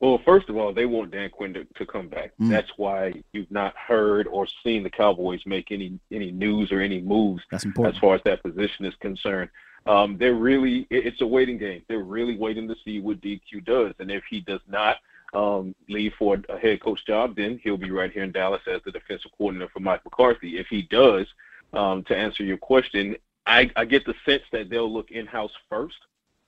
Well, 0.00 0.20
first 0.24 0.50
of 0.50 0.56
all, 0.56 0.74
they 0.74 0.84
want 0.84 1.10
Dan 1.10 1.30
Quinn 1.30 1.54
to, 1.54 1.64
to 1.64 1.86
come 1.86 2.08
back. 2.08 2.32
Mm. 2.40 2.50
That's 2.50 2.70
why 2.76 3.14
you've 3.32 3.50
not 3.50 3.74
heard 3.76 4.26
or 4.26 4.46
seen 4.62 4.82
the 4.82 4.90
Cowboys 4.90 5.40
make 5.46 5.72
any 5.72 5.98
any 6.12 6.30
news 6.30 6.70
or 6.70 6.80
any 6.80 7.00
moves 7.00 7.42
That's 7.50 7.64
important. 7.64 7.96
as 7.96 8.00
far 8.00 8.14
as 8.14 8.20
that 8.24 8.42
position 8.42 8.84
is 8.84 8.94
concerned. 9.00 9.48
Um, 9.86 10.18
they're 10.18 10.34
really 10.34 10.86
it's 10.90 11.20
a 11.22 11.26
waiting 11.26 11.58
game. 11.58 11.82
They're 11.88 12.02
really 12.02 12.36
waiting 12.36 12.68
to 12.68 12.74
see 12.84 13.00
what 13.00 13.20
DQ 13.20 13.64
does, 13.64 13.94
and 13.98 14.10
if 14.10 14.24
he 14.28 14.40
does 14.40 14.60
not 14.68 14.96
um, 15.32 15.74
leave 15.88 16.12
for 16.18 16.38
a 16.48 16.58
head 16.58 16.82
coach 16.82 17.04
job, 17.06 17.36
then 17.36 17.60
he'll 17.62 17.76
be 17.76 17.90
right 17.90 18.12
here 18.12 18.24
in 18.24 18.32
Dallas 18.32 18.62
as 18.66 18.80
the 18.84 18.92
defensive 18.92 19.30
coordinator 19.36 19.70
for 19.72 19.80
Mike 19.80 20.04
McCarthy. 20.04 20.58
If 20.58 20.66
he 20.68 20.82
does, 20.82 21.26
um, 21.76 22.02
to 22.04 22.16
answer 22.16 22.42
your 22.42 22.56
question, 22.56 23.16
I, 23.46 23.70
I 23.76 23.84
get 23.84 24.04
the 24.04 24.14
sense 24.24 24.42
that 24.52 24.70
they'll 24.70 24.92
look 24.92 25.10
in 25.10 25.26
house 25.26 25.52
first. 25.68 25.96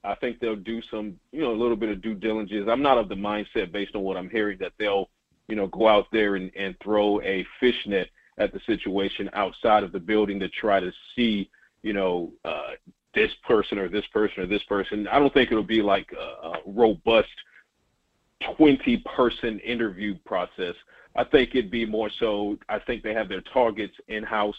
I 0.05 0.15
think 0.15 0.41
they'll 0.41 0.57
do 0.57 0.81
some, 0.91 1.19
you 1.33 1.43
know, 1.43 1.53
a 1.53 1.61
little 1.61 1.77
bit 1.77 1.91
of 1.91 2.01
due 2.01 2.15
diligence. 2.15 2.69
I'm 2.71 2.83
not 2.83 2.99
of 2.99 3.09
the 3.09 3.15
mindset 3.15 3.73
based 3.73 3.95
on 3.95 4.03
what 4.03 4.17
I'm 4.17 4.31
hearing 4.31 4.59
that 4.59 4.73
they'll, 4.79 5.09
you 5.49 5.57
know, 5.57 5.67
go 5.69 5.89
out 5.89 6.07
there 6.13 6.37
and, 6.37 6.51
and 6.57 6.75
throw 6.83 7.21
a 7.23 7.47
fishnet 7.61 8.11
at 8.39 8.53
the 8.53 8.61
situation 8.67 9.29
outside 9.33 9.83
of 9.83 9.93
the 9.93 10.01
building 10.01 10.41
to 10.41 10.49
try 10.49 10.81
to 10.81 10.93
see, 11.15 11.51
you 11.83 11.93
know, 11.93 12.33
uh, 12.45 12.73
this 13.15 13.33
person 13.47 13.79
or 13.79 13.89
this 13.89 14.07
person 14.13 14.43
or 14.43 14.47
this 14.47 14.63
person. 14.65 15.09
I 15.09 15.19
don't 15.19 15.35
think 15.35 15.51
it'll 15.51 15.63
be 15.63 15.83
like 15.83 16.13
a, 16.13 16.49
a 16.49 16.55
robust 16.67 17.29
20 18.57 18.99
person 18.99 19.59
interview 19.61 20.17
process. 20.25 20.75
I 21.17 21.25
think 21.25 21.51
it'd 21.51 21.71
be 21.71 21.85
more 21.85 22.11
so, 22.21 22.57
I 22.69 22.79
think 22.79 23.03
they 23.03 23.15
have 23.15 23.29
their 23.29 23.41
targets 23.41 23.95
in 24.07 24.23
house 24.23 24.57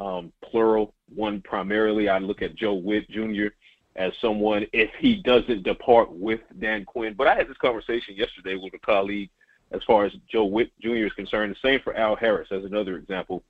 um, 0.00 0.32
plural. 0.42 0.94
One 1.14 1.40
primarily, 1.42 2.08
I 2.08 2.18
look 2.18 2.42
at 2.42 2.54
Joe 2.54 2.74
Whitt 2.74 3.08
Jr. 3.10 3.46
as 3.96 4.12
someone 4.20 4.66
if 4.72 4.90
he 4.98 5.22
doesn't 5.22 5.62
depart 5.62 6.10
with 6.12 6.40
Dan 6.60 6.84
Quinn. 6.84 7.14
But 7.16 7.26
I 7.26 7.34
had 7.34 7.48
this 7.48 7.56
conversation 7.58 8.14
yesterday 8.16 8.56
with 8.56 8.74
a 8.74 8.78
colleague 8.78 9.30
as 9.70 9.80
far 9.86 10.04
as 10.04 10.12
Joe 10.30 10.44
Whitt 10.44 10.70
Jr. 10.80 11.06
is 11.06 11.12
concerned. 11.14 11.54
The 11.54 11.68
same 11.68 11.80
for 11.82 11.96
Al 11.96 12.16
Harris 12.16 12.48
as 12.50 12.64
another 12.64 12.96
example. 12.96 13.42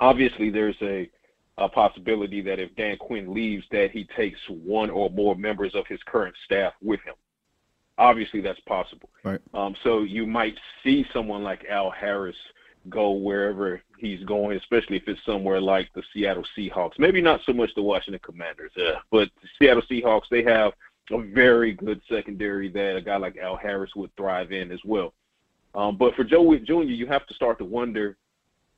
Obviously, 0.00 0.50
there's 0.50 0.76
a, 0.82 1.10
a 1.58 1.68
possibility 1.68 2.40
that 2.42 2.58
if 2.58 2.74
Dan 2.76 2.96
Quinn 2.98 3.32
leaves, 3.32 3.64
that 3.70 3.90
he 3.90 4.04
takes 4.16 4.38
one 4.48 4.90
or 4.90 5.10
more 5.10 5.34
members 5.34 5.74
of 5.74 5.86
his 5.86 6.00
current 6.06 6.34
staff 6.44 6.72
with 6.82 7.00
him. 7.00 7.14
Obviously, 7.98 8.40
that's 8.40 8.60
possible. 8.60 9.10
Right. 9.24 9.40
Um, 9.52 9.74
so 9.82 10.02
you 10.02 10.26
might 10.26 10.56
see 10.82 11.04
someone 11.12 11.42
like 11.42 11.64
Al 11.68 11.90
Harris– 11.90 12.36
go 12.88 13.12
wherever 13.12 13.80
he's 13.98 14.22
going, 14.24 14.56
especially 14.56 14.96
if 14.96 15.06
it's 15.06 15.24
somewhere 15.24 15.60
like 15.60 15.88
the 15.94 16.02
Seattle 16.12 16.44
Seahawks. 16.56 16.98
Maybe 16.98 17.20
not 17.20 17.40
so 17.44 17.52
much 17.52 17.74
the 17.74 17.82
Washington 17.82 18.20
Commanders, 18.24 18.72
uh, 18.76 18.98
but 19.10 19.30
the 19.40 19.48
Seattle 19.58 19.82
Seahawks, 19.90 20.28
they 20.30 20.42
have 20.42 20.72
a 21.10 21.20
very 21.20 21.72
good 21.72 22.00
secondary 22.08 22.68
that 22.70 22.96
a 22.96 23.00
guy 23.00 23.16
like 23.16 23.36
Al 23.36 23.56
Harris 23.56 23.94
would 23.96 24.14
thrive 24.16 24.52
in 24.52 24.72
as 24.72 24.80
well. 24.84 25.12
Um, 25.74 25.96
but 25.96 26.14
for 26.14 26.24
Joe 26.24 26.42
Whitt 26.42 26.64
Jr., 26.64 26.82
you 26.82 27.06
have 27.06 27.26
to 27.26 27.34
start 27.34 27.58
to 27.58 27.64
wonder 27.64 28.16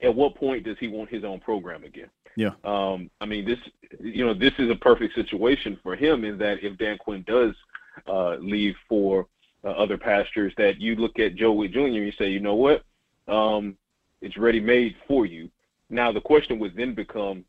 at 0.03 0.15
what 0.15 0.35
point 0.35 0.65
does 0.65 0.77
he 0.79 0.89
want 0.89 1.11
his 1.11 1.25
own 1.25 1.41
program 1.41 1.85
again? 1.85 2.11
Yeah. 2.37 2.51
Um, 2.65 3.11
I 3.21 3.27
mean, 3.27 3.45
this, 3.45 3.59
you 4.01 4.25
know, 4.25 4.35
this 4.35 4.53
is 4.59 4.71
a 4.71 4.75
perfect 4.75 5.15
situation 5.15 5.79
for 5.83 5.95
him 5.97 6.25
in 6.25 6.39
that 6.39 6.63
if 6.63 6.77
Dan 6.79 6.99
Quinn 6.99 7.25
does 7.27 7.55
uh, 8.07 8.37
leave 8.37 8.75
for 8.89 9.27
uh, 9.65 9.69
other 9.69 9.97
pastures, 9.97 10.53
that 10.59 10.81
you 10.81 10.97
look 10.97 11.19
at 11.19 11.37
Joe 11.37 11.53
Whitt 11.53 11.73
Jr. 11.73 11.81
and 11.81 11.95
you 11.95 12.13
say, 12.13 12.29
you 12.29 12.41
know 12.41 12.57
what? 12.57 12.85
Um, 13.29 13.77
it's 14.25 14.37
ready 14.37 14.61
made 14.61 14.97
for 15.07 15.27
you. 15.27 15.51
Now 15.91 16.11
the 16.11 16.21
question 16.21 16.59
would 16.59 16.77
then 16.77 16.95
become, 16.95 17.45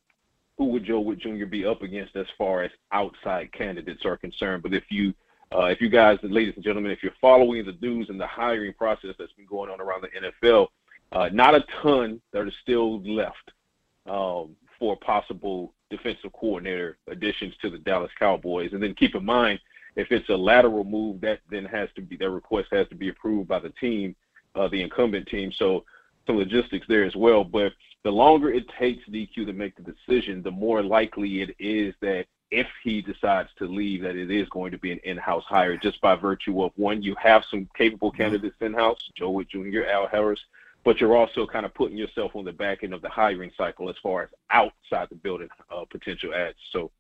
who 0.58 0.65
would 0.65 0.86
Joe 0.86 1.00
Whitt 1.00 1.20
Jr. 1.20 1.46
be 1.46 1.65
up 1.65 1.82
against 1.82 2.15
as 2.15 2.27
far 2.38 2.63
as 2.63 2.72
outside 2.91 3.51
candidates 3.53 4.05
are 4.05 4.17
concerned? 4.17 4.63
But 4.63 4.74
if 4.74 4.84
you 4.89 5.13
uh, 5.55 5.65
if 5.65 5.79
you 5.79 5.89
guys, 5.89 6.17
ladies 6.24 6.55
and 6.55 6.63
gentlemen, 6.63 6.91
if 6.91 7.03
you're 7.03 7.13
following 7.22 7.65
the 7.65 7.77
news 7.79 8.10
and 8.10 8.20
the 8.20 8.27
hiring 8.27 8.74
process 8.74 9.15
that's 9.17 9.32
been 9.34 9.46
going 9.46 9.70
on 9.70 9.79
around 9.79 10.03
the 10.03 10.32
NFL, 10.50 10.67
uh, 11.12 11.29
not 11.32 11.55
a 11.55 11.63
ton 11.82 12.20
that 12.34 12.39
are 12.41 12.51
still 12.63 13.00
left 13.03 13.51
um, 14.08 14.55
for 14.79 14.98
possible 14.98 15.74
defensive 15.89 16.34
coordinator 16.34 16.98
additions 17.08 17.53
to 17.62 17.70
the 17.70 17.77
Dallas 17.77 18.12
Cowboys. 18.17 18.74
And 18.74 18.82
then 18.82 18.96
keep 18.96 19.15
in 19.15 19.24
mind, 19.24 19.60
if 19.96 20.12
it's 20.12 20.27
a 20.29 20.36
lateral 20.36 20.84
move, 20.84 21.22
that 21.22 21.39
then 21.50 21.63
has 21.65 21.89
to 21.96 22.01
be 22.01 22.17
that 22.17 22.29
request 22.29 22.70
has 22.72 22.88
to 22.89 22.96
be 22.96 23.10
approved 23.10 23.48
by 23.48 23.60
the 23.60 23.70
team, 23.70 24.15
uh, 24.55 24.67
the 24.67 24.82
incumbent 24.82 25.27
team. 25.27 25.51
So 25.51 25.86
the 26.27 26.34
logistics 26.34 26.88
there 26.88 27.03
as 27.03 27.15
well. 27.15 27.44
But 27.44 27.74
the 28.03 28.12
longer 28.12 28.51
it 28.51 28.65
takes 28.79 29.08
DQ 29.10 29.46
to 29.46 29.53
make 29.53 29.75
the 29.75 29.84
decision, 29.84 30.41
the 30.44 30.51
more 30.51 30.84
likely 30.84 31.41
it 31.41 31.55
is 31.60 31.94
that 32.01 32.25
if 32.51 32.67
he 32.84 33.01
decides 33.01 33.50
to 33.58 33.65
leave, 33.65 34.03
that 34.03 34.15
it 34.15 34.32
is 34.32 34.48
going 34.50 34.72
to 34.72 34.77
be 34.77 34.91
an 34.91 35.00
in-house 35.03 35.44
hire 35.48 35.77
just 35.77 36.00
by 36.01 36.15
virtue 36.15 36.63
of 36.63 36.72
one, 36.75 37.01
you 37.01 37.15
have 37.22 37.44
some 37.50 37.67
capable 37.75 38.12
mm-hmm. 38.12 38.22
candidates 38.22 38.55
in-house, 38.62 39.00
Joe 39.17 39.32
Whitt 39.32 39.50
Jr., 39.50 39.84
Al 39.91 40.08
Harris, 40.08 40.39
but 40.84 41.01
you're 41.01 41.17
also 41.17 41.48
kind 41.48 41.65
of 41.65 41.74
putting 41.74 41.98
yourself 41.98 42.36
on 42.36 42.46
the 42.46 42.53
back 42.53 42.84
end 42.84 42.94
of 42.94 43.01
the 43.01 43.10
hiring 43.10 43.51
cycle 43.58 43.89
as 43.89 43.96
far 44.01 44.24
as 44.24 44.29
outside 44.51 45.08
the 45.10 45.15
building 45.15 45.50
uh, 45.75 45.84
potential 45.89 46.34
ads. 46.34 46.58
So 46.72 46.91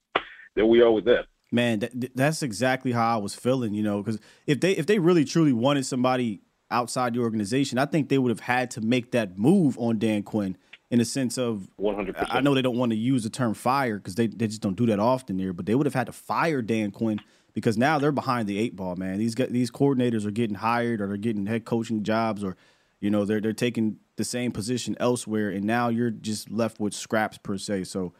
there 0.55 0.65
we 0.65 0.81
are 0.81 0.91
with 0.91 1.05
that. 1.05 1.27
Man, 1.51 1.79
that, 1.79 2.15
that's 2.15 2.41
exactly 2.41 2.91
how 2.91 3.15
I 3.15 3.21
was 3.21 3.35
feeling, 3.35 3.75
you 3.75 3.83
know, 3.83 4.01
because 4.01 4.19
if 4.47 4.59
they 4.59 4.71
if 4.71 4.87
they 4.87 4.97
really 4.97 5.23
truly 5.23 5.53
wanted 5.53 5.85
somebody 5.85 6.41
outside 6.75 7.13
the 7.13 7.21
organization, 7.21 7.77
I 7.77 7.85
think 7.85 8.09
they 8.09 8.17
would 8.17 8.29
have 8.29 8.41
had 8.41 8.69
to 8.71 8.81
make 8.81 9.11
that 9.11 9.37
move 9.37 9.77
on 9.79 9.97
Dan 9.97 10.23
Quinn 10.23 10.57
in 10.91 10.99
the 10.99 11.05
sense 11.05 11.37
of 11.37 11.69
100%. 11.79 12.27
I 12.29 12.41
know 12.41 12.53
they 12.53 12.61
don't 12.61 12.77
want 12.77 12.91
to 12.91 12.97
use 12.97 13.23
the 13.23 13.29
term 13.29 13.53
fire 13.53 13.97
because 13.97 14.15
they, 14.15 14.27
they 14.27 14.47
just 14.47 14.61
don't 14.61 14.75
do 14.75 14.85
that 14.87 14.99
often 14.99 15.37
there, 15.37 15.53
but 15.53 15.65
they 15.65 15.73
would 15.73 15.85
have 15.85 15.93
had 15.93 16.07
to 16.07 16.11
fire 16.11 16.61
Dan 16.61 16.91
Quinn 16.91 17.21
because 17.53 17.77
now 17.77 17.97
they're 17.97 18.11
behind 18.11 18.49
the 18.49 18.59
eight 18.59 18.75
ball, 18.75 18.97
man. 18.97 19.17
These 19.17 19.35
these 19.35 19.71
coordinators 19.71 20.25
are 20.25 20.31
getting 20.31 20.57
hired 20.57 20.99
or 20.99 21.07
they're 21.07 21.17
getting 21.17 21.45
head 21.45 21.63
coaching 21.63 22.03
jobs 22.03 22.43
or 22.43 22.57
you 22.99 23.09
know 23.09 23.23
they're 23.23 23.39
they're 23.39 23.53
taking 23.53 23.97
the 24.17 24.25
same 24.25 24.51
position 24.51 24.95
elsewhere, 24.99 25.49
and 25.49 25.63
now 25.63 25.87
you're 25.89 26.11
just 26.11 26.51
left 26.51 26.79
with 26.79 26.93
scraps 26.93 27.37
per 27.37 27.57
se. 27.57 27.85
So 27.85 28.13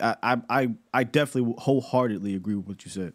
I 0.00 0.36
I 0.50 0.68
I 0.92 1.04
definitely 1.04 1.54
wholeheartedly 1.58 2.34
agree 2.34 2.54
with 2.54 2.66
what 2.66 2.84
you 2.84 2.90
said. 2.90 3.14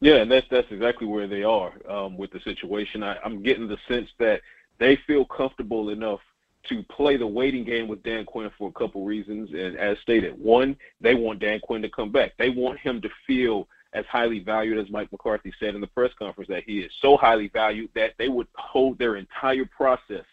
Yeah, 0.00 0.16
and 0.16 0.30
that's 0.30 0.46
that's 0.50 0.70
exactly 0.70 1.06
where 1.06 1.26
they 1.26 1.42
are 1.42 1.72
um, 1.88 2.16
with 2.16 2.30
the 2.30 2.40
situation. 2.40 3.02
I, 3.02 3.18
I'm 3.24 3.42
getting 3.42 3.68
the 3.68 3.78
sense 3.86 4.08
that 4.18 4.40
they 4.78 4.96
feel 5.06 5.26
comfortable 5.26 5.90
enough 5.90 6.20
to 6.68 6.82
play 6.84 7.16
the 7.16 7.26
waiting 7.26 7.64
game 7.64 7.88
with 7.88 8.02
Dan 8.02 8.24
Quinn 8.24 8.50
for 8.58 8.68
a 8.68 8.72
couple 8.72 9.04
reasons. 9.04 9.50
And 9.50 9.76
as 9.76 9.98
stated, 9.98 10.38
one, 10.38 10.76
they 11.00 11.14
want 11.14 11.40
Dan 11.40 11.60
Quinn 11.60 11.82
to 11.82 11.88
come 11.88 12.10
back. 12.10 12.32
They 12.38 12.50
want 12.50 12.78
him 12.78 13.00
to 13.02 13.08
feel 13.26 13.68
as 13.92 14.04
highly 14.06 14.38
valued 14.40 14.78
as 14.78 14.90
Mike 14.90 15.10
McCarthy 15.10 15.52
said 15.58 15.74
in 15.74 15.80
the 15.80 15.86
press 15.86 16.12
conference 16.18 16.48
that 16.48 16.64
he 16.64 16.80
is 16.80 16.92
so 17.00 17.16
highly 17.16 17.48
valued 17.48 17.90
that 17.94 18.12
they 18.18 18.28
would 18.28 18.46
hold 18.54 18.98
their 18.98 19.16
entire 19.16 19.64
process 19.64 20.24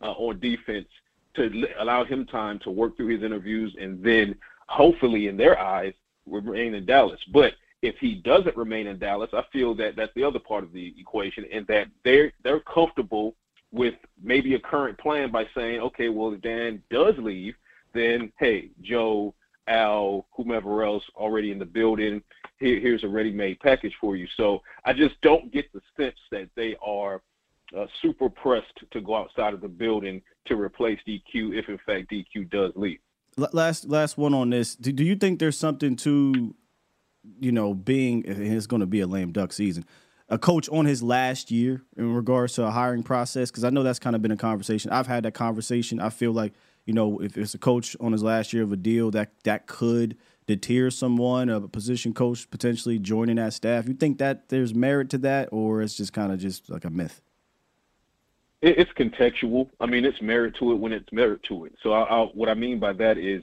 uh, 0.00 0.12
on 0.12 0.40
defense 0.40 0.88
to 1.34 1.66
allow 1.78 2.04
him 2.04 2.26
time 2.26 2.58
to 2.60 2.70
work 2.70 2.96
through 2.96 3.08
his 3.08 3.22
interviews 3.22 3.74
and 3.80 4.02
then 4.02 4.34
hopefully 4.66 5.28
in 5.28 5.36
their 5.36 5.58
eyes 5.58 5.92
remain 6.26 6.74
in 6.74 6.86
Dallas. 6.86 7.20
But 7.32 7.54
if 7.82 7.96
he 7.98 8.14
doesn't 8.14 8.56
remain 8.56 8.86
in 8.86 8.98
Dallas, 8.98 9.30
I 9.32 9.42
feel 9.52 9.74
that 9.74 9.96
that's 9.96 10.14
the 10.14 10.24
other 10.24 10.38
part 10.38 10.64
of 10.64 10.72
the 10.72 10.94
equation, 10.98 11.44
and 11.52 11.66
that 11.66 11.88
they're 12.04 12.32
they're 12.42 12.60
comfortable 12.60 13.34
with 13.72 13.94
maybe 14.22 14.54
a 14.54 14.60
current 14.60 14.98
plan 14.98 15.30
by 15.30 15.46
saying, 15.54 15.80
okay, 15.80 16.08
well, 16.08 16.32
if 16.32 16.40
Dan 16.42 16.82
does 16.90 17.14
leave, 17.18 17.54
then 17.92 18.32
hey, 18.38 18.70
Joe, 18.82 19.34
Al, 19.66 20.26
whomever 20.32 20.84
else 20.84 21.02
already 21.16 21.50
in 21.50 21.58
the 21.58 21.64
building, 21.64 22.22
here, 22.58 22.78
here's 22.78 23.02
a 23.02 23.08
ready-made 23.08 23.58
package 23.60 23.94
for 24.00 24.14
you. 24.14 24.26
So 24.36 24.62
I 24.84 24.92
just 24.92 25.20
don't 25.22 25.52
get 25.52 25.72
the 25.72 25.80
sense 25.96 26.18
that 26.30 26.50
they 26.54 26.76
are 26.84 27.22
uh, 27.76 27.86
super 28.00 28.28
pressed 28.28 28.78
to 28.90 29.00
go 29.00 29.16
outside 29.16 29.54
of 29.54 29.60
the 29.60 29.68
building 29.68 30.22
to 30.46 30.60
replace 30.60 30.98
DQ 31.08 31.58
if 31.58 31.68
in 31.68 31.78
fact 31.86 32.10
DQ 32.10 32.50
does 32.50 32.72
leave. 32.76 32.98
Last 33.36 33.88
last 33.88 34.18
one 34.18 34.34
on 34.34 34.50
this. 34.50 34.76
Do, 34.76 34.92
do 34.92 35.02
you 35.02 35.16
think 35.16 35.38
there's 35.38 35.58
something 35.58 35.96
to, 35.96 36.54
you 37.40 37.52
know, 37.52 37.74
being 37.74 38.24
it's 38.26 38.66
going 38.66 38.80
to 38.80 38.86
be 38.86 39.00
a 39.00 39.06
lame 39.06 39.32
duck 39.32 39.52
season? 39.52 39.84
a 40.28 40.38
coach 40.38 40.66
on 40.70 40.86
his 40.86 41.02
last 41.02 41.50
year 41.50 41.82
in 41.94 42.14
regards 42.14 42.54
to 42.54 42.64
a 42.64 42.70
hiring 42.70 43.02
process? 43.02 43.50
Because 43.50 43.64
I 43.64 43.70
know 43.70 43.82
that's 43.82 43.98
kind 43.98 44.16
of 44.16 44.22
been 44.22 44.30
a 44.30 44.36
conversation. 44.36 44.90
I've 44.90 45.06
had 45.06 45.24
that 45.24 45.34
conversation. 45.34 46.00
I 46.00 46.08
feel 46.08 46.32
like 46.32 46.54
you 46.86 46.94
know 46.94 47.20
if 47.20 47.36
it's 47.36 47.54
a 47.54 47.58
coach 47.58 47.94
on 48.00 48.12
his 48.12 48.22
last 48.22 48.52
year 48.52 48.62
of 48.62 48.72
a 48.72 48.76
deal 48.76 49.10
that 49.10 49.32
that 49.44 49.66
could 49.66 50.16
deter 50.46 50.90
someone, 50.90 51.48
of 51.48 51.62
a 51.62 51.68
position 51.68 52.12
coach 52.14 52.50
potentially 52.50 52.98
joining 52.98 53.36
that 53.36 53.52
staff. 53.52 53.86
You 53.86 53.94
think 53.94 54.18
that 54.18 54.48
there's 54.48 54.74
merit 54.74 55.10
to 55.10 55.18
that, 55.18 55.50
or 55.52 55.82
it's 55.82 55.96
just 55.96 56.12
kind 56.12 56.32
of 56.32 56.38
just 56.38 56.68
like 56.68 56.84
a 56.84 56.90
myth? 56.90 57.20
It's 58.62 58.90
contextual. 58.92 59.68
I 59.80 59.86
mean, 59.86 60.04
it's 60.04 60.22
merit 60.22 60.54
to 60.60 60.72
it 60.72 60.76
when 60.76 60.92
it's 60.92 61.12
merit 61.12 61.42
to 61.44 61.64
it. 61.64 61.74
So, 61.82 61.92
I, 61.92 62.02
I, 62.02 62.24
what 62.26 62.48
I 62.48 62.54
mean 62.54 62.78
by 62.78 62.92
that 62.94 63.18
is 63.18 63.42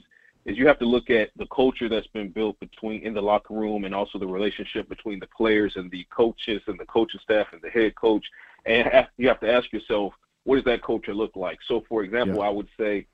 is 0.50 0.58
you 0.58 0.66
have 0.66 0.78
to 0.78 0.84
look 0.84 1.10
at 1.10 1.30
the 1.36 1.46
culture 1.46 1.88
that's 1.88 2.06
been 2.08 2.30
built 2.30 2.58
between 2.60 3.02
in 3.02 3.14
the 3.14 3.22
locker 3.22 3.54
room 3.54 3.84
and 3.84 3.94
also 3.94 4.18
the 4.18 4.26
relationship 4.26 4.88
between 4.88 5.20
the 5.20 5.28
players 5.28 5.74
and 5.76 5.90
the 5.90 6.06
coaches 6.10 6.60
and 6.66 6.78
the 6.78 6.86
coaching 6.86 7.20
staff 7.22 7.46
and 7.52 7.62
the 7.62 7.70
head 7.70 7.94
coach. 7.94 8.24
And 8.66 9.06
you 9.16 9.28
have 9.28 9.40
to 9.40 9.52
ask 9.52 9.72
yourself, 9.72 10.12
what 10.44 10.56
does 10.56 10.64
that 10.64 10.82
culture 10.82 11.14
look 11.14 11.36
like? 11.36 11.58
So, 11.66 11.84
for 11.88 12.02
example, 12.02 12.38
yeah. 12.38 12.46
I 12.46 12.50
would 12.50 12.68
say 12.78 13.06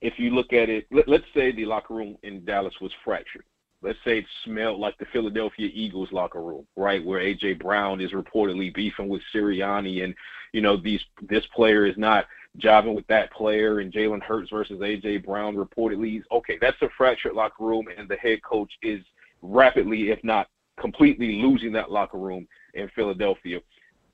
if 0.00 0.18
you 0.18 0.30
look 0.30 0.52
at 0.52 0.68
it, 0.68 0.86
let, 0.90 1.08
us 1.08 1.20
say 1.34 1.52
the 1.52 1.64
locker 1.64 1.94
room 1.94 2.16
in 2.22 2.44
Dallas 2.44 2.74
was 2.80 2.92
fractured. 3.04 3.44
Let's 3.82 3.98
say 4.04 4.18
it 4.18 4.24
smelled 4.44 4.80
like 4.80 4.96
the 4.98 5.06
Philadelphia 5.12 5.68
Eagles 5.72 6.10
locker 6.10 6.42
room, 6.42 6.66
right, 6.74 7.04
where 7.04 7.20
AJ 7.20 7.60
Brown 7.60 8.00
is 8.00 8.12
reportedly 8.12 8.74
beefing 8.74 9.08
with 9.08 9.20
Sirianni, 9.34 10.04
and 10.04 10.14
you 10.52 10.62
know 10.62 10.78
these 10.78 11.02
this 11.28 11.44
player 11.54 11.84
is 11.84 11.96
not 11.98 12.26
jiving 12.60 12.94
with 12.94 13.06
that 13.08 13.32
player 13.32 13.80
and 13.80 13.92
Jalen 13.92 14.22
Hurts 14.22 14.50
versus 14.50 14.78
AJ 14.78 15.24
Brown 15.24 15.56
reportedly. 15.56 16.22
Okay, 16.30 16.58
that's 16.60 16.80
a 16.82 16.88
fractured 16.96 17.34
locker 17.34 17.64
room, 17.64 17.86
and 17.96 18.08
the 18.08 18.16
head 18.16 18.42
coach 18.42 18.72
is 18.82 19.00
rapidly, 19.42 20.10
if 20.10 20.22
not 20.22 20.48
completely, 20.80 21.42
losing 21.42 21.72
that 21.72 21.90
locker 21.90 22.18
room 22.18 22.46
in 22.74 22.88
Philadelphia. 22.94 23.60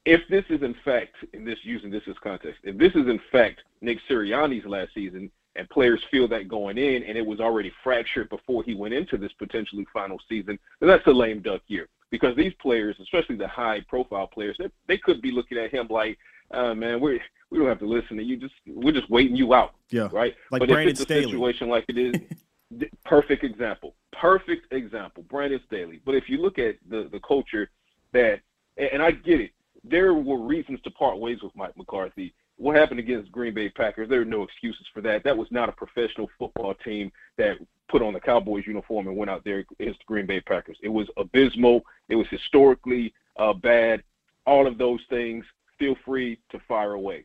If 0.06 0.22
this 0.30 0.44
is 0.48 0.62
in 0.62 0.74
fact, 0.84 1.14
in 1.34 1.44
this 1.44 1.58
using 1.62 1.90
this 1.90 2.02
as 2.08 2.16
context, 2.22 2.60
if 2.64 2.78
this 2.78 2.92
is 2.92 3.08
in 3.08 3.20
fact 3.30 3.60
Nick 3.82 3.98
Sirianni's 4.08 4.66
last 4.66 4.94
season, 4.94 5.30
and 5.56 5.68
players 5.68 6.00
feel 6.10 6.28
that 6.28 6.48
going 6.48 6.78
in, 6.78 7.02
and 7.02 7.18
it 7.18 7.26
was 7.26 7.40
already 7.40 7.72
fractured 7.82 8.28
before 8.30 8.62
he 8.62 8.74
went 8.74 8.94
into 8.94 9.16
this 9.16 9.32
potentially 9.32 9.86
final 9.92 10.18
season, 10.28 10.58
then 10.78 10.88
that's 10.88 11.06
a 11.06 11.10
lame 11.10 11.42
duck 11.42 11.60
year. 11.66 11.88
Because 12.10 12.36
these 12.36 12.54
players, 12.60 12.96
especially 13.00 13.36
the 13.36 13.48
high-profile 13.48 14.28
players, 14.28 14.56
they, 14.58 14.70
they 14.86 14.98
could 14.98 15.20
be 15.20 15.32
looking 15.32 15.58
at 15.58 15.72
him 15.72 15.86
like, 15.90 16.18
uh, 16.52 16.74
"Man, 16.74 17.00
we're 17.00 17.20
we 17.50 17.58
don't 17.58 17.66
have 17.66 17.80
to 17.80 17.86
listen 17.86 18.16
to 18.16 18.22
you. 18.22 18.36
Just 18.36 18.54
we're 18.66 18.92
just 18.92 19.10
waiting 19.10 19.36
you 19.36 19.54
out. 19.54 19.74
Yeah. 19.90 20.08
Right. 20.12 20.34
Like 20.50 20.60
but 20.60 20.68
Brandon 20.68 20.88
if 20.88 20.92
it's 20.92 21.02
Staley. 21.02 21.24
a 21.24 21.28
situation 21.28 21.68
like 21.68 21.84
it 21.88 21.98
is, 21.98 22.88
perfect 23.04 23.44
example. 23.44 23.94
Perfect 24.12 24.72
example. 24.72 25.24
Brandon 25.28 25.60
Staley. 25.66 26.00
But 26.04 26.14
if 26.14 26.28
you 26.28 26.38
look 26.38 26.58
at 26.58 26.76
the 26.88 27.08
the 27.10 27.20
culture 27.20 27.70
that, 28.12 28.40
and 28.76 29.02
I 29.02 29.10
get 29.10 29.40
it, 29.40 29.50
there 29.82 30.14
were 30.14 30.38
reasons 30.38 30.80
to 30.82 30.90
part 30.90 31.18
ways 31.18 31.42
with 31.42 31.54
Mike 31.56 31.76
McCarthy. 31.76 32.34
What 32.56 32.76
happened 32.76 33.00
against 33.00 33.32
Green 33.32 33.54
Bay 33.54 33.70
Packers? 33.70 34.08
There 34.08 34.20
are 34.20 34.26
no 34.26 34.42
excuses 34.42 34.86
for 34.92 35.00
that. 35.00 35.24
That 35.24 35.36
was 35.36 35.48
not 35.50 35.70
a 35.70 35.72
professional 35.72 36.28
football 36.38 36.74
team 36.74 37.10
that 37.38 37.56
put 37.88 38.02
on 38.02 38.12
the 38.12 38.20
Cowboys 38.20 38.66
uniform 38.66 39.08
and 39.08 39.16
went 39.16 39.30
out 39.30 39.44
there 39.44 39.64
against 39.80 40.00
the 40.00 40.04
Green 40.06 40.26
Bay 40.26 40.40
Packers. 40.40 40.76
It 40.82 40.90
was 40.90 41.08
abysmal. 41.16 41.80
It 42.10 42.16
was 42.16 42.26
historically 42.28 43.14
uh, 43.38 43.54
bad. 43.54 44.02
All 44.46 44.66
of 44.66 44.76
those 44.76 45.00
things. 45.08 45.44
Feel 45.78 45.96
free 46.04 46.38
to 46.50 46.60
fire 46.68 46.92
away 46.92 47.24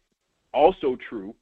also 0.56 0.98
true 1.10 1.36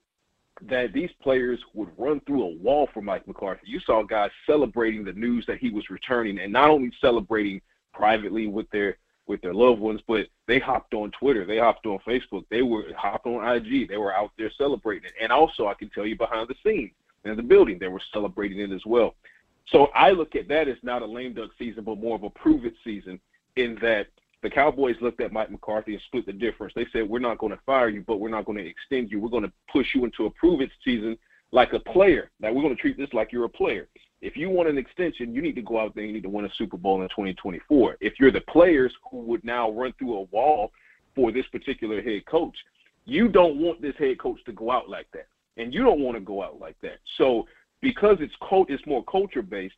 that 0.64 0.94
these 0.94 1.10
players 1.22 1.60
would 1.74 1.90
run 1.98 2.20
through 2.22 2.44
a 2.44 2.56
wall 2.56 2.90
for 2.94 3.02
Mike 3.02 3.28
McCarthy. 3.28 3.62
You 3.66 3.80
saw 3.80 4.04
guys 4.04 4.32
celebrating 4.46 5.04
the 5.04 5.14
news 5.14 5.46
that 5.48 5.60
he 5.60 5.70
was 5.70 5.90
returning, 5.90 6.40
and 6.40 6.52
not 6.52 6.70
only 6.70 6.92
celebrating 7.00 7.62
privately 7.94 8.48
with 8.48 8.70
their 8.72 8.98
with 9.26 9.42
their 9.42 9.54
loved 9.54 9.80
ones, 9.80 10.02
but 10.06 10.28
they 10.48 10.60
hopped 10.60 10.94
on 10.94 11.10
Twitter, 11.12 11.46
they 11.46 11.58
hopped 11.58 11.86
on 11.86 11.98
Facebook, 12.00 12.44
they 12.50 12.62
were 12.62 12.88
hopped 12.98 13.26
on 13.26 13.56
IG, 13.56 13.88
they 13.88 13.96
were 13.96 14.14
out 14.14 14.32
there 14.38 14.52
celebrating 14.58 15.06
it. 15.06 15.14
And 15.22 15.32
also, 15.32 15.68
I 15.68 15.76
can 15.76 15.90
tell 15.90 16.06
you 16.06 16.18
behind 16.18 16.50
the 16.50 16.56
scenes 16.62 16.92
in 17.24 17.38
the 17.38 17.44
building, 17.44 17.80
they 17.80 17.88
were 17.88 18.02
celebrating 18.12 18.60
it 18.60 18.74
as 18.74 18.86
well. 18.86 19.16
So 19.68 19.86
I 19.96 20.12
look 20.12 20.36
at 20.36 20.50
that 20.50 20.68
as 20.68 20.76
not 20.84 21.04
a 21.04 21.06
lame 21.06 21.34
duck 21.34 21.52
season, 21.58 21.86
but 21.86 22.00
more 22.00 22.16
of 22.16 22.24
a 22.24 22.30
prove 22.30 22.66
it 22.66 22.74
season 22.84 23.18
in 23.56 23.76
that 23.82 24.08
the 24.44 24.50
Cowboys 24.50 24.96
looked 25.02 25.22
at 25.22 25.32
Mike 25.32 25.50
McCarthy 25.50 25.94
and 25.94 26.02
split 26.08 26.26
the 26.26 26.34
difference. 26.34 26.74
They 26.76 26.86
said, 26.92 27.10
We're 27.10 27.20
not 27.20 27.40
going 27.40 27.54
to 27.54 27.60
fire 27.66 27.90
you, 27.90 28.04
but 28.06 28.20
we're 28.20 28.30
not 28.30 28.46
going 28.46 28.58
to 28.58 28.68
extend 28.68 29.10
you. 29.10 29.20
We're 29.20 29.30
going 29.30 29.44
to 29.44 29.52
push 29.72 29.88
you 29.96 30.04
into 30.06 30.26
a 30.26 30.30
prove 30.30 30.62
it 30.62 30.70
season 30.84 31.18
like 31.52 31.74
a 31.74 31.80
player. 31.80 32.30
Now, 32.40 32.52
we're 32.52 32.62
going 32.62 32.76
to 32.76 32.82
treat 32.82 32.98
this 32.98 33.14
like 33.14 33.32
you're 33.32 33.46
a 33.46 33.50
player. 33.50 33.88
If 34.22 34.36
you 34.36 34.50
want 34.50 34.70
an 34.70 34.78
extension, 34.78 35.34
you 35.34 35.42
need 35.42 35.56
to 35.56 35.62
go 35.62 35.80
out 35.80 35.96
there 35.96 36.04
and 36.04 36.10
you 36.10 36.16
need 36.16 36.24
to 36.24 36.30
win 36.30 36.46
a 36.46 36.54
Super 36.58 36.78
Bowl 36.78 37.02
in 37.02 37.10
2024. 37.10 37.98
If 38.02 38.14
you're 38.20 38.32
the 38.32 38.42
players 38.42 38.94
who 39.10 39.20
would 39.22 39.44
now 39.44 39.72
run 39.72 39.94
through 39.98 40.18
a 40.18 40.22
wall 40.24 40.72
for 41.16 41.32
this 41.32 41.46
particular 41.48 42.02
head 42.02 42.26
coach, 42.26 42.56
you 43.06 43.28
don't 43.28 43.58
want 43.58 43.82
this 43.82 43.96
head 43.98 44.20
coach 44.20 44.44
to 44.46 44.52
go 44.52 44.72
out 44.72 44.90
like 44.90 45.08
that. 45.14 45.28
And 45.58 45.74
you 45.74 45.84
don't 45.84 46.00
want 46.00 46.16
to 46.18 46.22
go 46.22 46.42
out 46.42 46.60
like 46.60 46.76
that. 46.82 47.00
So, 47.18 47.48
because 47.82 48.18
it's 48.20 48.34
cult, 48.48 48.70
it's 48.70 48.86
more 48.88 49.04
culture 49.04 49.42
based. 49.42 49.76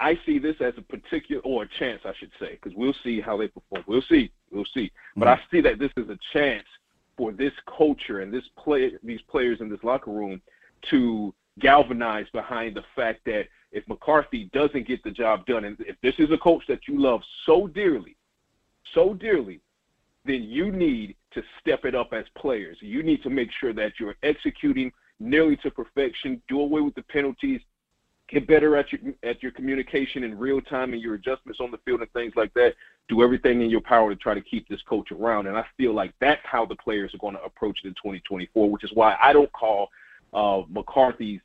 I 0.00 0.18
see 0.24 0.38
this 0.38 0.56
as 0.60 0.72
a 0.78 0.82
particular 0.82 1.42
or 1.42 1.64
a 1.64 1.68
chance, 1.78 2.00
I 2.04 2.12
should 2.18 2.32
say, 2.40 2.52
because 2.52 2.72
we'll 2.76 2.94
see 3.04 3.20
how 3.20 3.36
they 3.36 3.48
perform. 3.48 3.84
We'll 3.86 4.02
see, 4.08 4.32
we'll 4.50 4.64
see. 4.72 4.90
But 5.14 5.26
mm-hmm. 5.26 5.40
I 5.40 5.50
see 5.50 5.60
that 5.60 5.78
this 5.78 5.92
is 5.96 6.08
a 6.08 6.18
chance 6.32 6.66
for 7.16 7.32
this 7.32 7.52
culture 7.76 8.20
and 8.20 8.32
this 8.32 8.44
play, 8.58 8.92
these 9.04 9.20
players 9.28 9.60
in 9.60 9.68
this 9.68 9.84
locker 9.84 10.10
room 10.10 10.40
to 10.90 11.34
galvanize 11.58 12.26
behind 12.32 12.74
the 12.74 12.84
fact 12.96 13.20
that 13.26 13.44
if 13.72 13.86
McCarthy 13.88 14.48
doesn't 14.54 14.88
get 14.88 15.04
the 15.04 15.10
job 15.10 15.44
done, 15.46 15.64
and 15.64 15.76
if 15.80 15.96
this 16.02 16.14
is 16.18 16.32
a 16.32 16.38
coach 16.38 16.62
that 16.66 16.88
you 16.88 16.98
love 16.98 17.20
so 17.44 17.66
dearly, 17.66 18.16
so 18.94 19.12
dearly, 19.12 19.60
then 20.24 20.42
you 20.42 20.72
need 20.72 21.14
to 21.32 21.42
step 21.60 21.84
it 21.84 21.94
up 21.94 22.12
as 22.12 22.24
players. 22.36 22.78
You 22.80 23.02
need 23.02 23.22
to 23.22 23.30
make 23.30 23.50
sure 23.60 23.72
that 23.74 23.92
you're 24.00 24.16
executing 24.22 24.90
nearly 25.18 25.56
to 25.56 25.70
perfection, 25.70 26.40
do 26.48 26.60
away 26.60 26.80
with 26.80 26.94
the 26.94 27.02
penalties, 27.02 27.60
get 28.30 28.46
better 28.46 28.76
at 28.76 28.92
your 28.92 29.00
at 29.22 29.42
your 29.42 29.52
communication 29.52 30.22
in 30.24 30.38
real 30.38 30.60
time 30.60 30.92
and 30.92 31.02
your 31.02 31.14
adjustments 31.14 31.60
on 31.60 31.70
the 31.70 31.78
field 31.78 32.00
and 32.00 32.12
things 32.12 32.32
like 32.36 32.54
that. 32.54 32.74
Do 33.08 33.22
everything 33.22 33.60
in 33.60 33.70
your 33.70 33.80
power 33.80 34.10
to 34.10 34.16
try 34.16 34.34
to 34.34 34.40
keep 34.40 34.68
this 34.68 34.80
coach 34.82 35.10
around. 35.10 35.48
And 35.48 35.56
I 35.56 35.64
feel 35.76 35.92
like 35.92 36.14
that's 36.20 36.40
how 36.44 36.64
the 36.64 36.76
players 36.76 37.12
are 37.14 37.18
going 37.18 37.34
to 37.34 37.42
approach 37.42 37.80
it 37.84 37.88
in 37.88 37.94
2024, 37.94 38.70
which 38.70 38.84
is 38.84 38.90
why 38.94 39.16
I 39.20 39.32
don't 39.32 39.52
call 39.52 39.90
uh, 40.32 40.62
McCarthy's 40.68 41.40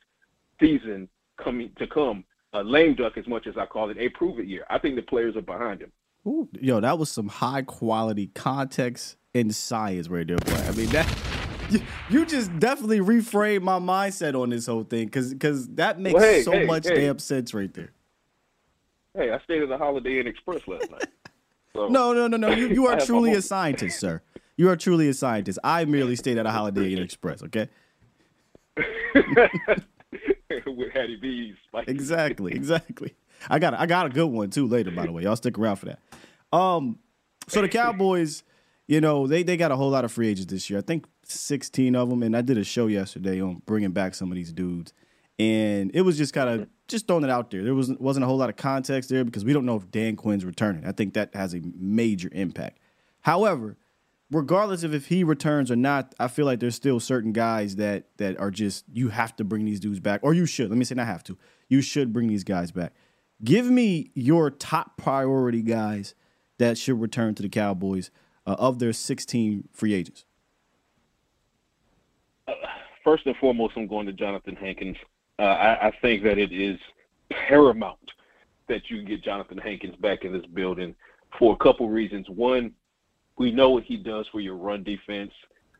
season 0.60 1.08
coming 1.42 1.70
to 1.78 1.86
come 1.86 2.24
a 2.52 2.62
lame 2.62 2.94
duck 2.94 3.18
as 3.18 3.26
much 3.26 3.46
as 3.46 3.56
I 3.56 3.66
call 3.66 3.90
it 3.90 3.98
a 3.98 4.08
prove 4.10 4.38
it 4.38 4.46
year. 4.46 4.64
I 4.70 4.78
think 4.78 4.96
the 4.96 5.02
players 5.02 5.36
are 5.36 5.42
behind 5.42 5.82
him. 5.82 5.92
Ooh, 6.26 6.48
yo, 6.60 6.80
that 6.80 6.98
was 6.98 7.10
some 7.10 7.28
high 7.28 7.62
quality 7.62 8.28
context 8.28 9.16
and 9.34 9.54
science 9.54 10.08
right 10.08 10.26
there. 10.26 10.38
I 10.46 10.72
mean 10.72 10.88
that 10.90 11.06
you 12.10 12.26
just 12.26 12.56
definitely 12.58 13.00
reframed 13.00 13.62
my 13.62 13.78
mindset 13.78 14.40
on 14.40 14.50
this 14.50 14.66
whole 14.66 14.84
thing 14.84 15.06
because 15.06 15.32
because 15.32 15.68
that 15.74 15.98
makes 15.98 16.14
well, 16.14 16.22
hey, 16.22 16.42
so 16.42 16.52
hey, 16.52 16.66
much 16.66 16.86
hey. 16.86 16.94
damn 17.02 17.18
sense 17.18 17.54
right 17.54 17.72
there. 17.74 17.92
Hey, 19.14 19.30
I 19.30 19.38
stayed 19.40 19.62
at 19.62 19.68
the 19.68 19.78
Holiday 19.78 20.20
Inn 20.20 20.26
Express 20.26 20.66
last 20.66 20.90
night. 20.90 21.06
So. 21.74 21.88
no, 21.88 22.12
no, 22.12 22.26
no, 22.26 22.36
no. 22.36 22.50
You, 22.50 22.68
you 22.68 22.86
are 22.88 22.98
truly 22.98 23.32
a 23.32 23.42
scientist, 23.42 24.00
sir. 24.00 24.22
You 24.56 24.70
are 24.70 24.76
truly 24.76 25.08
a 25.08 25.14
scientist. 25.14 25.58
I 25.62 25.84
merely 25.84 26.16
stayed 26.16 26.38
at 26.38 26.46
a 26.46 26.50
Holiday 26.50 26.92
Inn 26.92 27.02
Express. 27.02 27.42
Okay. 27.42 27.68
With 30.66 30.92
Hattie 30.92 31.16
B's. 31.16 31.56
Exactly, 31.86 32.52
exactly. 32.52 33.14
I 33.48 33.58
got 33.58 33.74
I 33.74 33.86
got 33.86 34.06
a 34.06 34.08
good 34.08 34.26
one 34.26 34.50
too 34.50 34.66
later. 34.66 34.90
By 34.90 35.06
the 35.06 35.12
way, 35.12 35.22
y'all 35.22 35.36
stick 35.36 35.58
around 35.58 35.76
for 35.76 35.86
that. 35.86 36.00
Um, 36.52 36.98
so 37.48 37.62
the 37.62 37.68
Cowboys, 37.68 38.42
you 38.86 39.00
know, 39.00 39.26
they 39.26 39.42
they 39.42 39.56
got 39.56 39.72
a 39.72 39.76
whole 39.76 39.90
lot 39.90 40.04
of 40.04 40.12
free 40.12 40.28
agents 40.28 40.52
this 40.52 40.70
year. 40.70 40.78
I 40.78 40.82
think 40.82 41.06
16 41.24 41.96
of 41.96 42.08
them, 42.08 42.22
and 42.22 42.36
I 42.36 42.40
did 42.40 42.58
a 42.58 42.64
show 42.64 42.86
yesterday 42.86 43.40
on 43.40 43.62
bringing 43.66 43.90
back 43.90 44.14
some 44.14 44.30
of 44.30 44.36
these 44.36 44.52
dudes, 44.52 44.92
and 45.38 45.90
it 45.94 46.02
was 46.02 46.16
just 46.16 46.32
kind 46.32 46.48
of 46.48 46.68
just 46.86 47.06
throwing 47.06 47.24
it 47.24 47.30
out 47.30 47.50
there. 47.50 47.64
There 47.64 47.74
wasn't 47.74 48.00
wasn't 48.00 48.24
a 48.24 48.26
whole 48.26 48.36
lot 48.36 48.48
of 48.48 48.56
context 48.56 49.10
there 49.10 49.24
because 49.24 49.44
we 49.44 49.52
don't 49.52 49.66
know 49.66 49.76
if 49.76 49.90
Dan 49.90 50.16
Quinn's 50.16 50.44
returning. 50.44 50.86
I 50.86 50.92
think 50.92 51.14
that 51.14 51.34
has 51.34 51.54
a 51.54 51.60
major 51.76 52.30
impact. 52.32 52.78
However, 53.22 53.76
regardless 54.30 54.84
of 54.84 54.94
if 54.94 55.06
he 55.06 55.24
returns 55.24 55.70
or 55.70 55.76
not, 55.76 56.14
I 56.20 56.28
feel 56.28 56.46
like 56.46 56.60
there's 56.60 56.76
still 56.76 57.00
certain 57.00 57.32
guys 57.32 57.76
that 57.76 58.06
that 58.18 58.38
are 58.38 58.52
just 58.52 58.84
you 58.92 59.08
have 59.08 59.34
to 59.36 59.44
bring 59.44 59.64
these 59.64 59.80
dudes 59.80 59.98
back, 59.98 60.20
or 60.22 60.32
you 60.32 60.46
should. 60.46 60.70
Let 60.70 60.78
me 60.78 60.84
say 60.84 60.94
not 60.94 61.06
have 61.06 61.24
to. 61.24 61.36
You 61.68 61.82
should 61.82 62.12
bring 62.12 62.28
these 62.28 62.44
guys 62.44 62.70
back. 62.70 62.92
Give 63.42 63.66
me 63.66 64.10
your 64.14 64.50
top 64.50 64.96
priority 64.96 65.62
guys 65.62 66.14
that 66.58 66.78
should 66.78 67.00
return 67.00 67.34
to 67.34 67.42
the 67.42 67.48
Cowboys 67.48 68.10
uh, 68.46 68.56
of 68.58 68.78
their 68.78 68.92
16 68.92 69.68
free 69.72 69.94
agents 69.94 70.24
first 73.06 73.24
and 73.24 73.36
foremost, 73.36 73.74
I'm 73.76 73.86
going 73.86 74.04
to 74.06 74.12
Jonathan 74.12 74.56
Hankins. 74.56 74.96
Uh, 75.38 75.42
I, 75.42 75.86
I, 75.86 75.92
think 76.02 76.24
that 76.24 76.38
it 76.38 76.50
is 76.50 76.76
paramount 77.30 78.10
that 78.68 78.90
you 78.90 79.04
get 79.04 79.22
Jonathan 79.22 79.58
Hankins 79.58 79.94
back 79.96 80.24
in 80.24 80.32
this 80.32 80.44
building 80.46 80.92
for 81.38 81.54
a 81.54 81.56
couple 81.56 81.88
reasons. 81.88 82.28
One, 82.28 82.72
we 83.38 83.52
know 83.52 83.70
what 83.70 83.84
he 83.84 83.96
does 83.96 84.26
for 84.32 84.40
your 84.40 84.56
run 84.56 84.82
defense. 84.82 85.30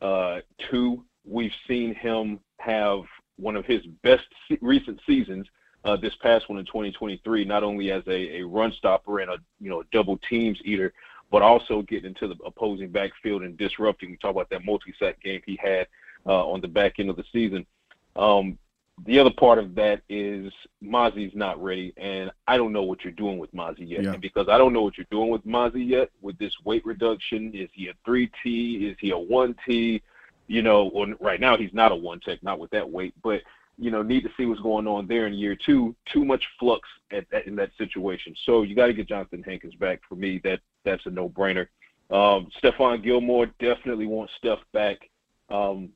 Uh, 0.00 0.38
two, 0.70 1.04
we've 1.24 1.50
seen 1.66 1.96
him 1.96 2.38
have 2.58 3.00
one 3.38 3.56
of 3.56 3.64
his 3.64 3.84
best 4.04 4.26
recent 4.60 5.00
seasons. 5.04 5.48
Uh, 5.84 5.96
this 5.96 6.14
past 6.22 6.48
one 6.48 6.60
in 6.60 6.66
2023, 6.66 7.44
not 7.44 7.64
only 7.64 7.90
as 7.90 8.04
a, 8.06 8.40
a 8.40 8.42
run 8.42 8.72
stopper 8.78 9.18
and 9.18 9.30
a 9.30 9.38
you 9.60 9.68
know 9.68 9.82
double 9.90 10.16
teams 10.28 10.58
eater, 10.64 10.92
but 11.30 11.42
also 11.42 11.82
getting 11.82 12.06
into 12.06 12.28
the 12.28 12.36
opposing 12.44 12.90
backfield 12.90 13.42
and 13.42 13.56
disrupting. 13.56 14.10
We 14.10 14.16
talk 14.16 14.30
about 14.30 14.50
that 14.50 14.64
multi-sack 14.64 15.20
game 15.22 15.42
he 15.44 15.58
had 15.62 15.86
uh, 16.24 16.46
on 16.46 16.60
the 16.60 16.68
back 16.68 16.98
end 16.98 17.10
of 17.10 17.16
the 17.16 17.24
season. 17.32 17.66
Um, 18.14 18.58
the 19.04 19.18
other 19.18 19.30
part 19.30 19.58
of 19.58 19.74
that 19.74 20.00
is 20.08 20.50
Mazi's 20.82 21.34
not 21.34 21.62
ready, 21.62 21.92
and 21.98 22.30
I 22.46 22.56
don't 22.56 22.72
know 22.72 22.82
what 22.82 23.04
you're 23.04 23.12
doing 23.12 23.36
with 23.36 23.54
Mazi 23.54 23.86
yet. 23.86 24.04
Yeah. 24.04 24.12
And 24.12 24.22
because 24.22 24.48
I 24.48 24.56
don't 24.56 24.72
know 24.72 24.82
what 24.82 24.96
you're 24.96 25.06
doing 25.10 25.28
with 25.28 25.44
Mazi 25.46 25.86
yet, 25.86 26.10
with 26.22 26.38
this 26.38 26.54
weight 26.64 26.84
reduction, 26.86 27.52
is 27.54 27.68
he 27.74 27.88
a 27.88 27.94
three 28.06 28.30
T? 28.42 28.86
Is 28.88 28.96
he 28.98 29.10
a 29.10 29.18
one 29.18 29.54
T? 29.66 30.02
You 30.46 30.62
know, 30.62 30.90
well, 30.94 31.12
right 31.20 31.40
now 31.40 31.58
he's 31.58 31.74
not 31.74 31.92
a 31.92 31.96
one 31.96 32.20
tech, 32.20 32.42
not 32.42 32.58
with 32.58 32.70
that 32.70 32.88
weight, 32.88 33.14
but 33.22 33.42
you 33.78 33.90
know, 33.90 34.00
need 34.00 34.22
to 34.22 34.30
see 34.36 34.46
what's 34.46 34.60
going 34.62 34.86
on 34.86 35.06
there 35.06 35.26
in 35.26 35.34
year 35.34 35.54
two. 35.54 35.94
Too 36.10 36.24
much 36.24 36.42
flux 36.58 36.88
at, 37.10 37.26
at, 37.32 37.46
in 37.46 37.54
that 37.56 37.70
situation. 37.76 38.34
So 38.46 38.62
you 38.62 38.74
got 38.74 38.86
to 38.86 38.94
get 38.94 39.08
Jonathan 39.08 39.42
Hankins 39.42 39.74
back. 39.74 40.00
For 40.08 40.14
me, 40.14 40.40
that 40.44 40.60
that's 40.86 41.04
a 41.04 41.10
no 41.10 41.28
brainer. 41.28 41.66
Um, 42.10 42.48
Stephon 42.62 43.02
Gilmore 43.02 43.46
definitely 43.58 44.06
wants 44.06 44.32
Steph 44.38 44.60
back. 44.72 45.10
Um, 45.50 45.90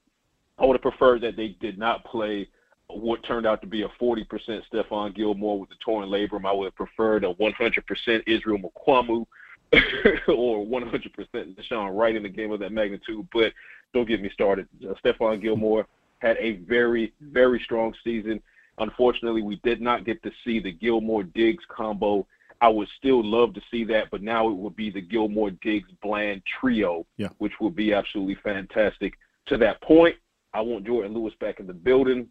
I 0.58 0.66
would 0.66 0.74
have 0.74 0.82
preferred 0.82 1.22
that 1.22 1.36
they 1.36 1.56
did 1.60 1.78
not 1.78 2.04
play 2.04 2.48
what 2.88 3.22
turned 3.24 3.46
out 3.46 3.60
to 3.62 3.66
be 3.66 3.82
a 3.82 3.88
40% 4.00 4.26
Stephon 4.72 5.14
Gilmore 5.14 5.60
with 5.60 5.70
the 5.70 5.76
torn 5.84 6.08
labrum. 6.08 6.44
I 6.44 6.52
would 6.52 6.66
have 6.66 6.74
preferred 6.74 7.24
a 7.24 7.32
100% 7.34 8.22
Israel 8.26 8.58
Mukuamu 8.58 9.26
or 10.28 10.66
100% 10.66 11.06
DeShaun 11.32 11.96
Wright 11.96 12.16
in 12.16 12.24
the 12.24 12.28
game 12.28 12.50
of 12.50 12.60
that 12.60 12.72
magnitude. 12.72 13.26
But 13.32 13.52
don't 13.94 14.08
get 14.08 14.20
me 14.20 14.30
started. 14.32 14.68
Uh, 14.82 14.94
Stephon 15.04 15.40
Gilmore 15.40 15.86
had 16.18 16.36
a 16.38 16.56
very, 16.68 17.12
very 17.20 17.60
strong 17.64 17.94
season. 18.04 18.42
Unfortunately, 18.78 19.42
we 19.42 19.60
did 19.62 19.80
not 19.80 20.04
get 20.04 20.22
to 20.22 20.30
see 20.44 20.58
the 20.58 20.72
Gilmore 20.72 21.22
Diggs 21.22 21.64
combo. 21.68 22.26
I 22.60 22.68
would 22.68 22.88
still 22.98 23.24
love 23.24 23.54
to 23.54 23.62
see 23.70 23.84
that, 23.84 24.10
but 24.10 24.22
now 24.22 24.48
it 24.48 24.56
will 24.56 24.70
be 24.70 24.90
the 24.90 25.00
Gilmore 25.00 25.50
Diggs 25.50 25.90
Bland 26.02 26.42
trio, 26.60 27.06
yeah. 27.16 27.28
which 27.38 27.52
will 27.60 27.70
be 27.70 27.94
absolutely 27.94 28.36
fantastic. 28.42 29.14
To 29.46 29.56
that 29.58 29.80
point, 29.82 30.16
I 30.52 30.60
want 30.60 30.84
Jourdan 30.84 31.14
Lewis 31.14 31.34
back 31.40 31.60
in 31.60 31.66
the 31.66 31.72
building. 31.72 32.28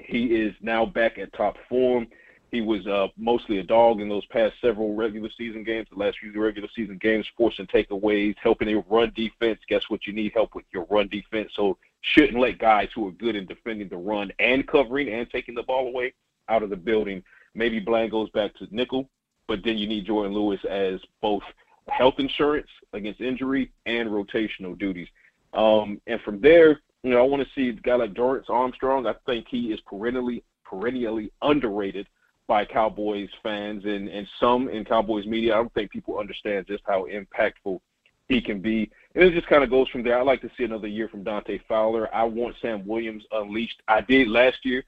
He 0.00 0.26
is 0.26 0.54
now 0.60 0.84
back 0.84 1.18
at 1.18 1.32
top 1.32 1.56
form. 1.68 2.06
He 2.50 2.60
was 2.60 2.86
uh, 2.86 3.08
mostly 3.16 3.58
a 3.60 3.62
dog 3.62 4.02
in 4.02 4.10
those 4.10 4.26
past 4.26 4.54
several 4.60 4.94
regular 4.94 5.30
season 5.38 5.64
games, 5.64 5.88
the 5.90 5.98
last 5.98 6.18
few 6.18 6.38
regular 6.38 6.68
season 6.76 6.98
games, 7.00 7.26
forcing 7.34 7.66
takeaways, 7.66 8.34
helping 8.42 8.68
a 8.68 8.84
run 8.90 9.10
defense. 9.16 9.58
Guess 9.68 9.84
what? 9.88 10.06
You 10.06 10.12
need 10.12 10.32
help 10.34 10.54
with 10.54 10.66
your 10.72 10.86
run 10.90 11.08
defense. 11.08 11.50
So 11.56 11.78
shouldn't 12.02 12.38
let 12.38 12.58
guys 12.58 12.88
who 12.94 13.08
are 13.08 13.12
good 13.12 13.36
in 13.36 13.46
defending 13.46 13.88
the 13.88 13.96
run 13.96 14.30
and 14.38 14.68
covering 14.68 15.08
and 15.08 15.30
taking 15.30 15.54
the 15.54 15.62
ball 15.62 15.88
away 15.88 16.12
out 16.50 16.62
of 16.62 16.68
the 16.68 16.76
building. 16.76 17.22
Maybe 17.54 17.80
Bland 17.80 18.10
goes 18.10 18.28
back 18.30 18.54
to 18.56 18.66
nickel, 18.70 19.08
but 19.48 19.60
then 19.64 19.78
you 19.78 19.86
need 19.86 20.06
Jourdan 20.06 20.32
Lewis 20.32 20.60
as 20.68 21.00
both 21.20 21.42
health 21.88 22.14
insurance 22.18 22.68
against 22.92 23.20
injury 23.20 23.72
and 23.86 24.08
rotational 24.08 24.78
duties. 24.78 25.08
Um, 25.52 26.00
and 26.06 26.20
from 26.22 26.40
there, 26.40 26.80
you 27.02 27.10
know, 27.10 27.18
I 27.18 27.22
want 27.22 27.42
to 27.42 27.48
see 27.54 27.68
a 27.68 27.72
guy 27.72 27.96
like 27.96 28.14
Dorance 28.14 28.48
Armstrong. 28.48 29.06
I 29.06 29.14
think 29.26 29.46
he 29.48 29.72
is 29.72 29.80
perennially 29.80 30.44
perennially 30.64 31.30
underrated 31.42 32.06
by 32.46 32.64
Cowboys 32.64 33.28
fans 33.42 33.84
and, 33.84 34.08
and 34.08 34.26
some 34.40 34.68
in 34.68 34.84
Cowboys 34.84 35.26
media. 35.26 35.54
I 35.54 35.56
don't 35.56 35.74
think 35.74 35.90
people 35.90 36.18
understand 36.18 36.66
just 36.66 36.82
how 36.86 37.06
impactful 37.06 37.80
he 38.28 38.40
can 38.40 38.60
be. 38.60 38.90
And 39.14 39.24
it 39.24 39.34
just 39.34 39.48
kind 39.48 39.62
of 39.62 39.70
goes 39.70 39.88
from 39.88 40.02
there. 40.02 40.18
I'd 40.18 40.26
like 40.26 40.40
to 40.42 40.50
see 40.56 40.64
another 40.64 40.88
year 40.88 41.08
from 41.08 41.22
Dante 41.22 41.58
Fowler. 41.68 42.12
I 42.14 42.24
want 42.24 42.56
Sam 42.62 42.86
Williams 42.86 43.24
unleashed. 43.32 43.82
I 43.88 44.00
did 44.00 44.28
last 44.28 44.64
year, 44.64 44.84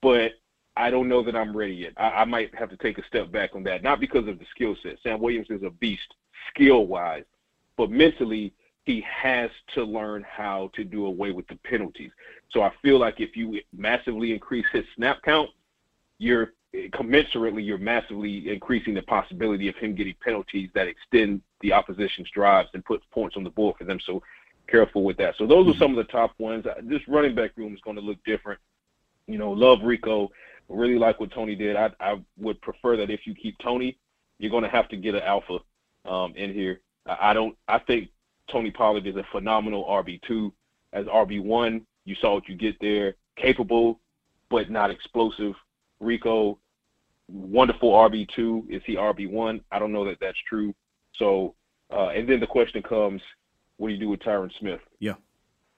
but 0.00 0.32
I 0.76 0.90
don't 0.90 1.08
know 1.08 1.22
that 1.22 1.36
I'm 1.36 1.56
ready 1.56 1.74
yet. 1.74 1.92
I, 1.96 2.08
I 2.08 2.24
might 2.24 2.54
have 2.54 2.70
to 2.70 2.76
take 2.76 2.98
a 2.98 3.06
step 3.06 3.30
back 3.30 3.54
on 3.54 3.62
that. 3.64 3.82
Not 3.82 4.00
because 4.00 4.26
of 4.26 4.38
the 4.38 4.46
skill 4.50 4.76
set. 4.82 4.96
Sam 5.02 5.20
Williams 5.20 5.46
is 5.50 5.62
a 5.62 5.70
beast 5.70 6.14
skill 6.50 6.86
wise, 6.86 7.24
but 7.76 7.90
mentally 7.90 8.52
he 8.84 9.02
has 9.02 9.50
to 9.74 9.82
learn 9.82 10.24
how 10.28 10.70
to 10.74 10.84
do 10.84 11.06
away 11.06 11.30
with 11.30 11.46
the 11.48 11.56
penalties. 11.64 12.10
So 12.50 12.62
I 12.62 12.72
feel 12.82 12.98
like 12.98 13.20
if 13.20 13.36
you 13.36 13.60
massively 13.76 14.32
increase 14.32 14.66
his 14.72 14.84
snap 14.96 15.22
count, 15.22 15.50
you're 16.18 16.52
commensurately 16.92 17.64
you're 17.64 17.78
massively 17.78 18.50
increasing 18.50 18.94
the 18.94 19.02
possibility 19.02 19.68
of 19.68 19.76
him 19.76 19.94
getting 19.94 20.14
penalties 20.22 20.70
that 20.74 20.88
extend 20.88 21.40
the 21.60 21.72
opposition's 21.72 22.28
drives 22.30 22.68
and 22.74 22.84
put 22.84 23.00
points 23.10 23.36
on 23.36 23.44
the 23.44 23.50
board 23.50 23.76
for 23.78 23.84
them. 23.84 24.00
So 24.04 24.22
careful 24.66 25.04
with 25.04 25.16
that. 25.18 25.34
So 25.38 25.46
those 25.46 25.66
are 25.66 25.70
mm-hmm. 25.70 25.78
some 25.78 25.96
of 25.96 25.96
the 25.96 26.12
top 26.12 26.32
ones. 26.38 26.64
This 26.82 27.00
running 27.08 27.34
back 27.34 27.52
room 27.56 27.74
is 27.74 27.80
going 27.80 27.96
to 27.96 28.02
look 28.02 28.18
different. 28.24 28.60
You 29.26 29.38
know, 29.38 29.52
love 29.52 29.78
Rico. 29.82 30.30
Really 30.68 30.98
like 30.98 31.20
what 31.20 31.32
Tony 31.32 31.54
did. 31.54 31.76
I 31.76 31.90
I 32.00 32.22
would 32.38 32.60
prefer 32.62 32.96
that 32.96 33.10
if 33.10 33.26
you 33.26 33.34
keep 33.34 33.56
Tony, 33.58 33.98
you're 34.38 34.50
going 34.50 34.64
to 34.64 34.70
have 34.70 34.88
to 34.88 34.96
get 34.96 35.14
an 35.14 35.22
alpha 35.22 35.58
um, 36.04 36.34
in 36.36 36.52
here. 36.52 36.80
I 37.06 37.32
don't. 37.34 37.56
I 37.68 37.78
think 37.78 38.08
Tony 38.50 38.70
Pollard 38.70 39.06
is 39.06 39.16
a 39.16 39.26
phenomenal 39.32 39.84
RB2. 39.84 40.52
As 40.92 41.06
RB1, 41.06 41.82
you 42.04 42.14
saw 42.16 42.34
what 42.34 42.48
you 42.48 42.54
get 42.54 42.76
there. 42.80 43.14
Capable, 43.36 44.00
but 44.48 44.70
not 44.70 44.90
explosive. 44.90 45.54
Rico, 46.00 46.58
wonderful 47.28 47.92
RB2. 47.92 48.70
Is 48.70 48.82
he 48.86 48.96
RB1? 48.96 49.60
I 49.70 49.78
don't 49.78 49.92
know 49.92 50.04
that 50.04 50.18
that's 50.20 50.38
true. 50.48 50.74
So, 51.16 51.54
uh, 51.92 52.08
and 52.08 52.28
then 52.28 52.40
the 52.40 52.46
question 52.46 52.82
comes, 52.82 53.20
what 53.76 53.88
do 53.88 53.94
you 53.94 54.00
do 54.00 54.08
with 54.08 54.20
Tyron 54.20 54.50
Smith? 54.58 54.80
Yeah. 55.00 55.14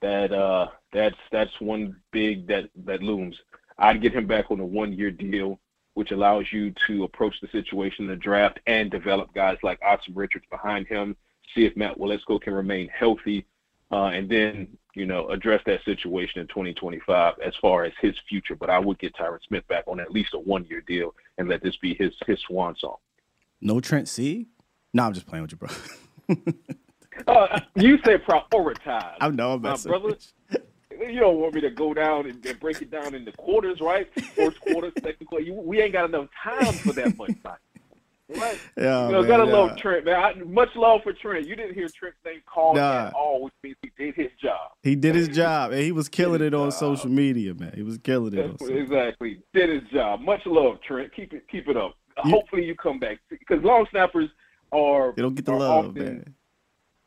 That 0.03 0.33
uh, 0.33 0.68
that's 0.92 1.16
that's 1.33 1.51
one 1.61 1.96
big 2.12 2.46
that 2.49 2.68
that 2.85 3.03
looms. 3.03 3.35
I'd 3.79 4.03
get 4.03 4.15
him 4.15 4.27
back 4.27 4.51
on 4.51 4.61
a 4.61 4.65
one-year 4.65 5.11
deal, 5.11 5.59
which 5.95 6.11
allows 6.11 6.47
you 6.53 6.73
to 6.87 7.05
approach 7.05 7.35
the 7.41 7.49
situation 7.49 8.05
in 8.05 8.11
the 8.11 8.17
draft 8.17 8.59
and 8.67 8.91
develop 8.91 9.33
guys 9.35 9.59
like 9.62 9.81
Asim 9.81 10.15
Richards 10.15 10.47
behind 10.51 10.87
him. 10.87 11.17
See 11.55 11.65
if 11.65 11.77
Matt 11.77 11.99
Waletzko 11.99 12.41
can 12.41 12.55
remain 12.55 12.89
healthy, 12.89 13.47
uh, 13.93 14.07
and 14.07 14.29
then 14.29 14.69
you 14.95 15.07
know 15.07 15.29
address 15.29 15.62
that 15.67 15.85
situation 15.85 16.41
in 16.41 16.49
2025 16.49 17.35
as 17.45 17.55
far 17.61 17.85
as 17.85 17.93
his 18.01 18.15
future. 18.29 18.57
But 18.57 18.71
I 18.71 18.79
would 18.79 18.99
get 18.99 19.15
Tyron 19.15 19.39
Smith 19.47 19.67
back 19.69 19.85
on 19.87 20.01
at 20.01 20.11
least 20.11 20.35
a 20.35 20.39
one-year 20.39 20.83
deal 20.83 21.15
and 21.39 21.49
let 21.49 21.62
this 21.62 21.77
be 21.77 21.95
his 21.95 22.12
his 22.27 22.39
swan 22.47 22.75
song. 22.79 22.97
No 23.61 23.81
Trent 23.81 24.09
C. 24.09 24.49
No, 24.93 25.05
I'm 25.05 25.12
just 25.12 25.27
playing 25.27 25.43
with 25.43 25.53
you, 25.53 25.59
bro. 25.59 25.69
uh, 27.27 27.61
you 27.75 27.99
said 28.05 28.23
prioritize. 28.25 29.17
I 29.21 29.29
know, 29.31 29.53
I'm 29.53 29.62
my 29.62 29.77
brother. 29.77 30.17
You 30.98 31.20
don't 31.20 31.38
want 31.38 31.54
me 31.54 31.61
to 31.62 31.70
go 31.70 31.94
down 31.94 32.26
and, 32.26 32.44
and, 32.44 32.61
break 32.61 32.80
it 32.82 32.90
down 32.90 33.14
into 33.14 33.32
quarters, 33.32 33.80
right? 33.80 34.09
First 34.35 34.61
quarter, 34.61 34.92
second 35.02 35.26
quarter. 35.26 35.44
You, 35.44 35.54
we 35.54 35.80
ain't 35.80 35.92
got 35.92 36.09
enough 36.09 36.28
time 36.42 36.72
for 36.72 36.92
that 36.92 37.16
much 37.16 37.32
time. 37.42 37.56
Right? 38.28 38.59
Yeah, 38.76 39.06
you 39.06 39.12
know, 39.12 39.20
man, 39.20 39.28
gotta 39.28 39.46
yeah. 39.46 39.52
love 39.52 39.76
Trent, 39.76 40.04
man. 40.04 40.16
I, 40.16 40.35
much 40.42 40.70
love 40.74 41.02
for 41.04 41.12
Trent. 41.12 41.46
You 41.46 41.54
didn't 41.54 41.74
hear 41.74 41.88
Trent's 41.88 42.18
name 42.24 42.40
called 42.44 42.76
nah. 42.76 43.06
at 43.06 43.14
all, 43.14 43.44
which 43.44 43.54
means 43.62 43.76
he 43.82 43.92
did 43.96 44.16
his 44.16 44.32
job. 44.42 44.72
He 44.82 44.96
did 44.96 45.14
his 45.14 45.28
job, 45.28 45.70
and 45.70 45.80
he 45.80 45.92
was 45.92 46.09
killing 46.09 46.42
it 46.42 46.52
on 46.52 46.70
job. 46.70 46.78
social 46.78 47.09
media, 47.09 47.54
man. 47.54 47.72
He 47.76 47.85
was 47.85 47.98
killing 47.98 48.35
it. 48.35 48.61
exactly, 48.61 49.42
did 49.54 49.68
his 49.68 49.88
job. 49.92 50.20
Much 50.22 50.40
love, 50.44 50.78
Trent. 50.82 51.14
Keep 51.14 51.35
it, 51.35 51.44
keep 51.48 51.68
it 51.68 51.76
up. 51.76 51.94
You, 52.24 52.32
Hopefully, 52.32 52.64
you 52.64 52.74
come 52.74 52.98
back 52.98 53.18
because 53.30 53.62
long 53.62 53.87
snappers 53.92 54.28
are 54.72 55.12
they 55.14 55.22
don't 55.22 55.35
get 55.35 55.44
the 55.44 55.52
love, 55.52 55.87
often, 55.87 56.04
man. 56.04 56.35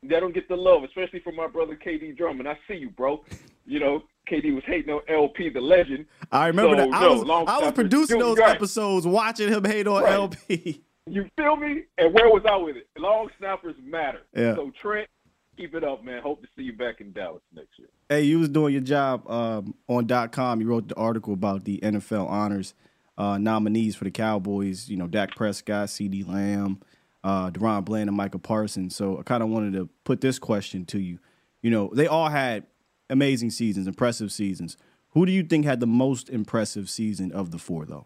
They 0.02 0.20
don't 0.20 0.34
get 0.34 0.48
the 0.48 0.56
love, 0.56 0.84
especially 0.84 1.20
from 1.20 1.36
my 1.36 1.48
brother 1.48 1.76
KD 1.76 2.16
Drummond. 2.16 2.48
I 2.48 2.58
see 2.68 2.76
you, 2.76 2.90
bro. 2.90 3.24
You 3.66 3.80
know, 3.80 4.04
KD 4.30 4.56
was 4.56 4.64
hating 4.66 4.94
on 4.94 5.02
LP, 5.10 5.50
the 5.50 5.60
legend. 5.60 6.06
I 6.32 6.48
remember 6.48 6.78
so, 6.78 6.90
that. 6.90 6.96
I 6.96 7.02
no, 7.02 7.14
was, 7.16 7.48
I 7.48 7.60
was 7.60 7.72
producing 7.74 8.20
those 8.20 8.38
right. 8.38 8.56
episodes, 8.56 9.06
watching 9.06 9.50
him 9.50 9.66
hate 9.66 9.88
on 9.88 10.04
right. 10.04 10.14
LP. 10.14 10.84
You 11.12 11.28
feel 11.36 11.56
me? 11.56 11.86
And 11.98 12.14
where 12.14 12.30
was 12.30 12.44
I 12.48 12.56
with 12.56 12.76
it? 12.76 12.88
Long 12.96 13.30
snappers 13.40 13.74
matter. 13.84 14.20
Yeah. 14.36 14.54
So 14.54 14.72
Trent, 14.80 15.10
keep 15.58 15.74
it 15.74 15.84
up, 15.84 16.04
man. 16.04 16.22
Hope 16.22 16.42
to 16.44 16.48
see 16.56 16.62
you 16.62 16.74
back 16.74 17.02
in 17.02 17.12
Dallas 17.14 17.42
next 17.52 17.80
year. 17.80 17.88
Hey, 18.10 18.24
you 18.24 18.38
was 18.38 18.50
doing 18.50 18.74
your 18.74 18.84
job 18.84 19.28
um, 19.28 19.74
on 19.88 20.08
.com. 20.30 20.62
You 20.62 20.68
wrote 20.68 20.88
the 20.88 20.96
article 20.96 21.34
about 21.34 21.64
the 21.64 21.80
NFL 21.80 22.30
honors 22.30 22.76
uh, 23.18 23.38
nominees 23.38 23.96
for 23.96 24.04
the 24.04 24.12
Cowboys. 24.12 24.88
You 24.88 24.98
know, 24.98 25.08
Dak 25.08 25.36
Prescott, 25.36 25.90
CeeDee 25.90 26.28
Lamb, 26.28 26.80
uh, 27.24 27.50
DaRon 27.52 27.86
Bland, 27.86 28.10
and 28.10 28.18
Micah 28.18 28.40
Parsons. 28.40 28.96
So 28.96 29.20
I 29.20 29.24
kind 29.24 29.44
of 29.44 29.50
wanted 29.50 29.74
to 29.74 29.90
put 30.04 30.22
this 30.22 30.40
question 30.40 30.86
to 30.86 31.00
you. 31.00 31.20
You 31.62 31.72
know, 31.72 31.92
they 31.94 32.08
all 32.08 32.30
had 32.30 32.66
amazing 33.10 33.52
seasons, 33.52 33.88
impressive 33.88 34.32
seasons. 34.32 34.78
Who 35.12 35.26
do 35.26 35.32
you 35.32 35.44
think 35.44 35.66
had 35.66 35.80
the 35.80 35.88
most 35.88 36.30
impressive 36.30 36.90
season 36.90 37.32
of 37.32 37.52
the 37.52 37.58
four, 37.58 37.86
though? 37.86 38.06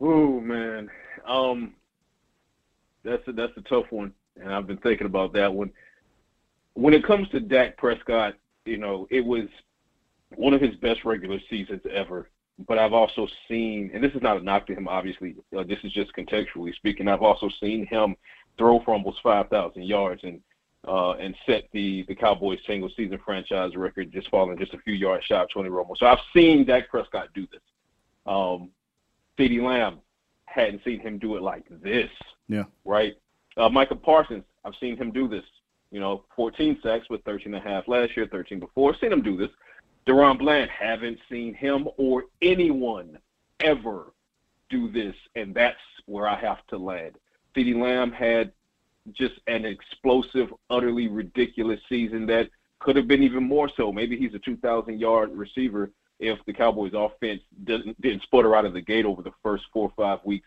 Oh 0.00 0.40
man, 0.40 0.90
um, 1.26 1.74
that's 3.04 3.26
a, 3.26 3.32
that's 3.32 3.56
a 3.56 3.62
tough 3.62 3.86
one, 3.90 4.12
and 4.36 4.52
I've 4.52 4.66
been 4.66 4.76
thinking 4.76 5.06
about 5.06 5.32
that 5.32 5.52
one. 5.52 5.70
When 6.74 6.94
it 6.94 7.04
comes 7.04 7.28
to 7.30 7.40
Dak 7.40 7.76
Prescott, 7.76 8.34
you 8.64 8.76
know, 8.76 9.08
it 9.10 9.24
was 9.24 9.48
one 10.36 10.54
of 10.54 10.60
his 10.60 10.76
best 10.76 11.04
regular 11.04 11.38
seasons 11.48 11.80
ever. 11.90 12.28
But 12.66 12.78
I've 12.78 12.92
also 12.92 13.28
seen, 13.48 13.90
and 13.94 14.02
this 14.02 14.12
is 14.14 14.22
not 14.22 14.36
a 14.36 14.42
knock 14.42 14.66
to 14.66 14.74
him, 14.74 14.88
obviously. 14.88 15.36
Uh, 15.56 15.62
this 15.62 15.78
is 15.84 15.92
just 15.92 16.12
contextually 16.16 16.74
speaking. 16.74 17.06
I've 17.06 17.22
also 17.22 17.48
seen 17.60 17.86
him 17.86 18.16
throw 18.56 18.80
for 18.84 18.94
almost 18.94 19.18
5,000 19.22 19.82
yards 19.84 20.22
and 20.24 20.40
uh, 20.86 21.12
and 21.14 21.34
set 21.44 21.64
the 21.72 22.04
the 22.08 22.14
Cowboys 22.14 22.58
single 22.66 22.90
season 22.96 23.18
franchise 23.24 23.74
record, 23.76 24.12
just 24.12 24.30
falling 24.30 24.58
just 24.58 24.74
a 24.74 24.78
few 24.78 24.94
yards 24.94 25.24
shy 25.24 25.40
of 25.42 25.48
Tony 25.52 25.68
Romo. 25.68 25.96
So 25.96 26.06
I've 26.06 26.18
seen 26.34 26.64
Dak 26.64 26.88
Prescott 26.88 27.28
do 27.34 27.46
this. 27.50 27.60
Um, 28.26 28.70
CeeDee 29.38 29.62
Lamb 29.62 29.98
hadn't 30.46 30.82
seen 30.84 31.00
him 31.00 31.18
do 31.18 31.36
it 31.36 31.42
like 31.42 31.64
this. 31.82 32.10
Yeah. 32.48 32.64
Right. 32.84 33.14
Uh, 33.56 33.68
Micah 33.68 33.96
Parsons, 33.96 34.44
I've 34.64 34.74
seen 34.80 34.96
him 34.96 35.12
do 35.12 35.28
this. 35.28 35.44
You 35.90 36.00
know, 36.00 36.24
14 36.36 36.78
sacks 36.82 37.08
with 37.08 37.22
13 37.24 37.54
and 37.54 37.66
a 37.66 37.68
half 37.68 37.88
last 37.88 38.16
year, 38.16 38.28
13 38.30 38.60
before. 38.60 38.92
I've 38.92 39.00
seen 39.00 39.12
him 39.12 39.22
do 39.22 39.36
this. 39.36 39.48
DaRon 40.06 40.38
Bland, 40.38 40.70
haven't 40.70 41.18
seen 41.30 41.54
him 41.54 41.88
or 41.96 42.24
anyone 42.42 43.18
ever 43.60 44.12
do 44.70 44.90
this, 44.90 45.14
and 45.34 45.54
that's 45.54 45.76
where 46.06 46.28
I 46.28 46.38
have 46.38 46.66
to 46.68 46.78
land. 46.78 47.16
CeeDee 47.56 47.80
Lamb 47.80 48.12
had 48.12 48.52
just 49.12 49.34
an 49.46 49.64
explosive, 49.64 50.52
utterly 50.70 51.08
ridiculous 51.08 51.80
season 51.88 52.26
that 52.26 52.48
could 52.78 52.96
have 52.96 53.08
been 53.08 53.22
even 53.22 53.42
more 53.42 53.70
so. 53.76 53.92
Maybe 53.92 54.16
he's 54.16 54.34
a 54.34 54.38
2,000 54.38 55.00
yard 55.00 55.34
receiver 55.34 55.90
if 56.20 56.38
the 56.46 56.52
Cowboys' 56.52 56.92
offense 56.94 57.42
didn't, 57.64 58.00
didn't 58.00 58.22
sputter 58.22 58.54
out 58.54 58.64
of 58.64 58.72
the 58.72 58.80
gate 58.80 59.04
over 59.04 59.22
the 59.22 59.32
first 59.42 59.64
four 59.72 59.84
or 59.84 59.92
five 59.96 60.24
weeks. 60.24 60.46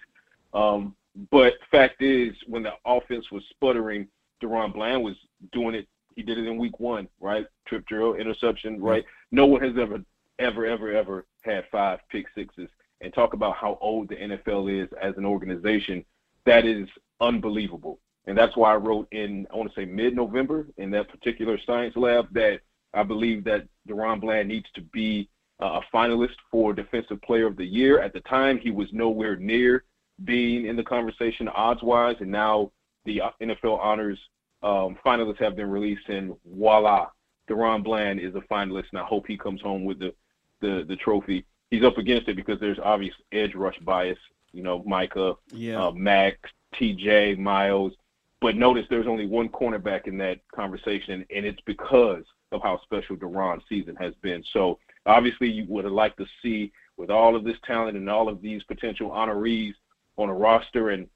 Um, 0.54 0.96
but 1.30 1.54
fact 1.70 2.02
is, 2.02 2.34
when 2.48 2.64
the 2.64 2.74
offense 2.86 3.32
was 3.32 3.44
sputtering, 3.50 4.08
DaRon 4.42 4.74
Bland 4.74 5.04
was 5.04 5.16
doing 5.52 5.76
it. 5.76 5.88
He 6.16 6.24
did 6.24 6.38
it 6.38 6.48
in 6.48 6.58
week 6.58 6.80
one, 6.80 7.08
right? 7.20 7.46
Trip 7.68 7.86
drill, 7.86 8.16
interception, 8.16 8.82
right? 8.82 9.06
No 9.32 9.46
one 9.46 9.62
has 9.62 9.74
ever, 9.80 10.00
ever, 10.40 10.66
ever, 10.66 10.92
ever 10.92 11.26
had 11.42 11.66
five 11.72 12.00
pick 12.10 12.26
sixes. 12.36 12.70
And 13.02 13.12
talk 13.14 13.34
about 13.34 13.56
how 13.56 13.80
old 13.82 14.10
the 14.10 14.16
NFL 14.16 14.84
is 14.84 14.88
as 15.02 15.16
an 15.18 15.26
organization. 15.26 16.06
That 16.46 16.66
is 16.66 16.88
unbelievable. 17.20 18.00
And 18.28 18.38
that's 18.38 18.56
why 18.56 18.74
I 18.74 18.76
wrote 18.76 19.08
in, 19.12 19.48
I 19.52 19.58
want 19.58 19.74
to 19.74 19.80
say 19.80 19.86
mid 19.86 20.16
November 20.16 20.68
in 20.78 20.92
that 20.92 21.10
particular 21.10 21.58
science 21.66 21.96
lab 21.96 22.32
that 22.34 22.60
I 22.94 23.04
believe 23.04 23.44
that 23.46 23.68
DaRon 23.88 24.22
Bland 24.22 24.50
needs 24.50 24.68
to 24.76 24.82
be 24.82 25.30
uh, 25.62 25.80
a 25.80 25.96
finalist 25.96 26.36
for 26.52 26.74
Defensive 26.74 27.22
Player 27.22 27.48
of 27.48 27.58
the 27.58 27.66
Year. 27.66 28.00
At 28.00 28.14
the 28.14 28.20
time, 28.22 28.60
he 28.60 28.72
was 28.72 28.88
nowhere 28.92 29.36
near 29.36 29.84
being 30.26 30.68
in 30.68 30.76
the 30.76 30.84
conversation 30.84 31.48
odds 31.48 31.82
wise, 31.82 32.18
and 32.20 32.32
now 32.32 32.72
the 33.06 33.22
uh, 33.22 33.30
NFL 33.42 33.80
honors 33.80 34.20
um, 34.64 34.98
finalists 35.06 35.40
have 35.40 35.56
been 35.56 35.70
released, 35.70 36.08
and 36.10 36.36
voila, 36.46 37.08
DaRon 37.50 37.84
Bland 37.84 38.20
is 38.20 38.36
a 38.36 38.42
finalist, 38.42 38.86
and 38.92 39.00
I 39.00 39.04
hope 39.04 39.28
he 39.28 39.38
comes 39.38 39.62
home 39.62 39.84
with 39.84 40.00
the, 40.00 40.14
the, 40.60 40.86
the 40.88 40.96
trophy. 40.96 41.46
He's 41.70 41.84
up 41.84 41.98
against 41.98 42.28
it 42.28 42.36
because 42.36 42.60
there's 42.60 42.80
obvious 42.80 43.16
edge 43.32 43.56
rush 43.56 43.80
bias. 43.80 44.20
You 44.54 44.64
know, 44.64 44.84
Micah, 44.86 45.36
yeah. 45.54 45.88
uh, 45.88 45.92
Maxx, 45.92 46.50
TJ, 46.76 47.38
Myles. 47.38 47.94
But 48.42 48.56
notice 48.56 48.86
there's 48.90 49.08
only 49.08 49.28
one 49.28 49.50
cornerback 49.50 50.08
in 50.08 50.18
that 50.18 50.40
conversation, 50.54 51.26
and 51.34 51.46
it's 51.46 51.62
because 51.66 52.24
of 52.52 52.62
how 52.62 52.82
special 52.82 53.16
DaRon's 53.16 53.64
season 53.70 53.96
has 53.98 54.14
been. 54.22 54.44
So 54.52 54.80
obviously, 55.06 55.50
you 55.50 55.66
would 55.70 55.86
have 55.86 55.94
liked 55.94 56.18
to 56.18 56.26
see 56.42 56.72
with 56.98 57.10
all 57.10 57.36
of 57.36 57.44
this 57.44 57.58
talent 57.66 57.98
and 57.98 58.10
all 58.10 58.28
of 58.28 58.42
these 58.42 58.64
potential 58.64 59.10
honorees 59.10 59.74
on 60.18 60.30
a 60.30 60.34
roster 60.34 60.90
and 60.90 61.08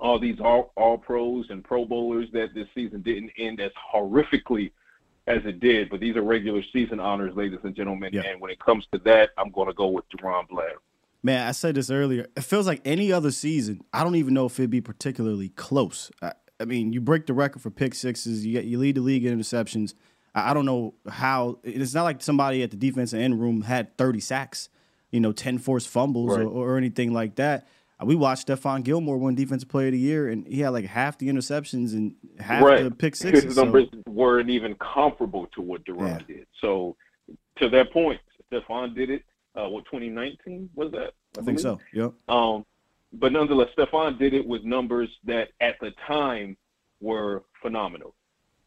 all 0.00 0.18
these 0.18 0.38
all, 0.40 0.72
all 0.76 0.98
pros 0.98 1.46
and 1.50 1.64
pro 1.64 1.84
bowlers 1.84 2.28
that 2.32 2.54
this 2.54 2.68
season 2.74 3.02
didn't 3.02 3.30
end 3.38 3.60
as 3.60 3.72
horrifically 3.92 4.70
as 5.26 5.44
it 5.44 5.60
did. 5.60 5.90
But 5.90 6.00
these 6.00 6.16
are 6.16 6.22
regular 6.22 6.62
season 6.72 7.00
honors, 7.00 7.34
ladies 7.34 7.60
and 7.62 7.74
gentlemen. 7.74 8.10
Yeah. 8.12 8.22
And 8.22 8.40
when 8.40 8.50
it 8.50 8.58
comes 8.58 8.86
to 8.92 8.98
that, 9.04 9.30
I'm 9.38 9.50
going 9.50 9.68
to 9.68 9.74
go 9.74 9.88
with 9.88 10.08
DaRon 10.10 10.48
Bland. 10.48 10.78
Man, 11.22 11.46
I 11.46 11.52
said 11.52 11.74
this 11.74 11.90
earlier. 11.90 12.26
It 12.36 12.42
feels 12.42 12.66
like 12.66 12.80
any 12.84 13.12
other 13.12 13.30
season. 13.30 13.82
I 13.92 14.04
don't 14.04 14.14
even 14.16 14.34
know 14.34 14.46
if 14.46 14.58
it'd 14.58 14.70
be 14.70 14.80
particularly 14.80 15.48
close. 15.50 16.10
I, 16.22 16.32
I 16.60 16.64
mean, 16.64 16.92
you 16.92 17.00
break 17.00 17.26
the 17.26 17.34
record 17.34 17.60
for 17.62 17.70
pick 17.70 17.94
sixes. 17.94 18.46
You 18.46 18.52
get, 18.52 18.64
you 18.64 18.78
lead 18.78 18.96
the 18.96 19.00
league 19.00 19.24
in 19.24 19.38
interceptions. 19.38 19.94
I, 20.34 20.50
I 20.50 20.54
don't 20.54 20.64
know 20.64 20.94
how. 21.08 21.58
It's 21.64 21.94
not 21.94 22.04
like 22.04 22.22
somebody 22.22 22.62
at 22.62 22.70
the 22.70 22.76
defensive 22.76 23.20
end 23.20 23.40
room 23.40 23.62
had 23.62 23.96
30 23.98 24.20
sacks, 24.20 24.68
you 25.10 25.20
know, 25.20 25.32
10 25.32 25.58
forced 25.58 25.88
fumbles 25.88 26.36
right. 26.36 26.44
or, 26.44 26.74
or 26.74 26.76
anything 26.76 27.12
like 27.12 27.34
that. 27.36 27.66
We 28.04 28.14
watched 28.14 28.46
Stephon 28.46 28.84
Gilmore 28.84 29.18
win 29.18 29.34
Defensive 29.34 29.68
Player 29.68 29.86
of 29.86 29.92
the 29.92 29.98
Year, 29.98 30.28
and 30.28 30.46
he 30.46 30.60
had 30.60 30.68
like 30.68 30.84
half 30.84 31.18
the 31.18 31.28
interceptions 31.28 31.94
and 31.94 32.14
half 32.38 32.62
right. 32.62 32.84
the 32.84 32.92
pick 32.92 33.16
sixes. 33.16 33.44
His 33.44 33.56
numbers 33.56 33.88
so. 33.92 34.02
weren't 34.10 34.50
even 34.50 34.76
comparable 34.76 35.46
to 35.54 35.60
what 35.60 35.84
DaRon 35.84 36.20
yeah. 36.20 36.36
did. 36.36 36.46
So, 36.60 36.96
to 37.56 37.68
that 37.70 37.92
point, 37.92 38.20
Stephon 38.52 38.94
did 38.94 39.10
it. 39.10 39.24
Uh, 39.56 39.68
what 39.68 39.84
2019 39.86 40.70
was 40.76 40.92
that? 40.92 41.14
I, 41.36 41.40
I 41.40 41.44
think 41.44 41.58
so. 41.58 41.80
Yep. 41.92 42.12
Um, 42.28 42.64
but 43.12 43.32
nonetheless, 43.32 43.68
Stephon 43.76 44.16
did 44.16 44.32
it 44.32 44.46
with 44.46 44.62
numbers 44.62 45.08
that 45.24 45.48
at 45.60 45.80
the 45.80 45.90
time 46.06 46.56
were 47.00 47.42
phenomenal. 47.60 48.14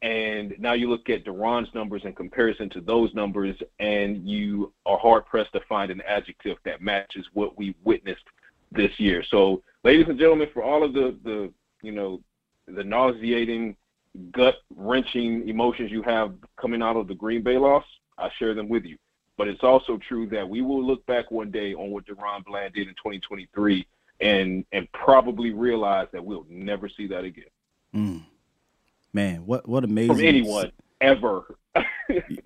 And 0.01 0.55
now 0.57 0.73
you 0.73 0.89
look 0.89 1.09
at 1.09 1.25
DaRon's 1.25 1.73
numbers 1.75 2.01
in 2.05 2.13
comparison 2.13 2.69
to 2.71 2.81
those 2.81 3.13
numbers, 3.13 3.55
and 3.79 4.27
you 4.27 4.73
are 4.85 4.97
hard 4.97 5.27
pressed 5.27 5.53
to 5.53 5.61
find 5.69 5.91
an 5.91 6.01
adjective 6.07 6.57
that 6.65 6.81
matches 6.81 7.27
what 7.33 7.57
we 7.57 7.75
witnessed 7.83 8.25
this 8.71 8.91
year. 8.99 9.23
So, 9.29 9.63
ladies 9.83 10.07
and 10.07 10.19
gentlemen, 10.19 10.49
for 10.53 10.63
all 10.63 10.83
of 10.83 10.93
the 10.93 11.17
the 11.23 11.51
you 11.81 11.91
know 11.91 12.21
the 12.67 12.83
nauseating, 12.83 13.75
gut 14.31 14.55
wrenching 14.75 15.47
emotions 15.47 15.91
you 15.91 16.01
have 16.03 16.33
coming 16.59 16.81
out 16.81 16.95
of 16.95 17.07
the 17.07 17.15
Green 17.15 17.43
Bay 17.43 17.57
loss, 17.57 17.85
I 18.17 18.29
share 18.37 18.53
them 18.53 18.69
with 18.69 18.85
you. 18.85 18.97
But 19.37 19.47
it's 19.47 19.63
also 19.63 19.97
true 19.97 20.27
that 20.27 20.47
we 20.47 20.61
will 20.61 20.85
look 20.85 21.05
back 21.05 21.31
one 21.31 21.51
day 21.51 21.73
on 21.73 21.89
what 21.89 22.05
DaRon 22.05 22.45
Bland 22.45 22.73
did 22.73 22.87
in 22.87 22.93
2023 22.95 23.87
and 24.19 24.65
and 24.71 24.91
probably 24.91 25.51
realize 25.51 26.07
that 26.13 26.23
we'll 26.23 26.45
never 26.49 26.87
see 26.87 27.07
that 27.07 27.23
again. 27.23 27.45
Mm. 27.93 28.23
Man, 29.13 29.45
what 29.45 29.67
what 29.67 29.83
amazing 29.83 30.15
from 30.15 30.25
anyone. 30.25 30.71
ever. 31.01 31.55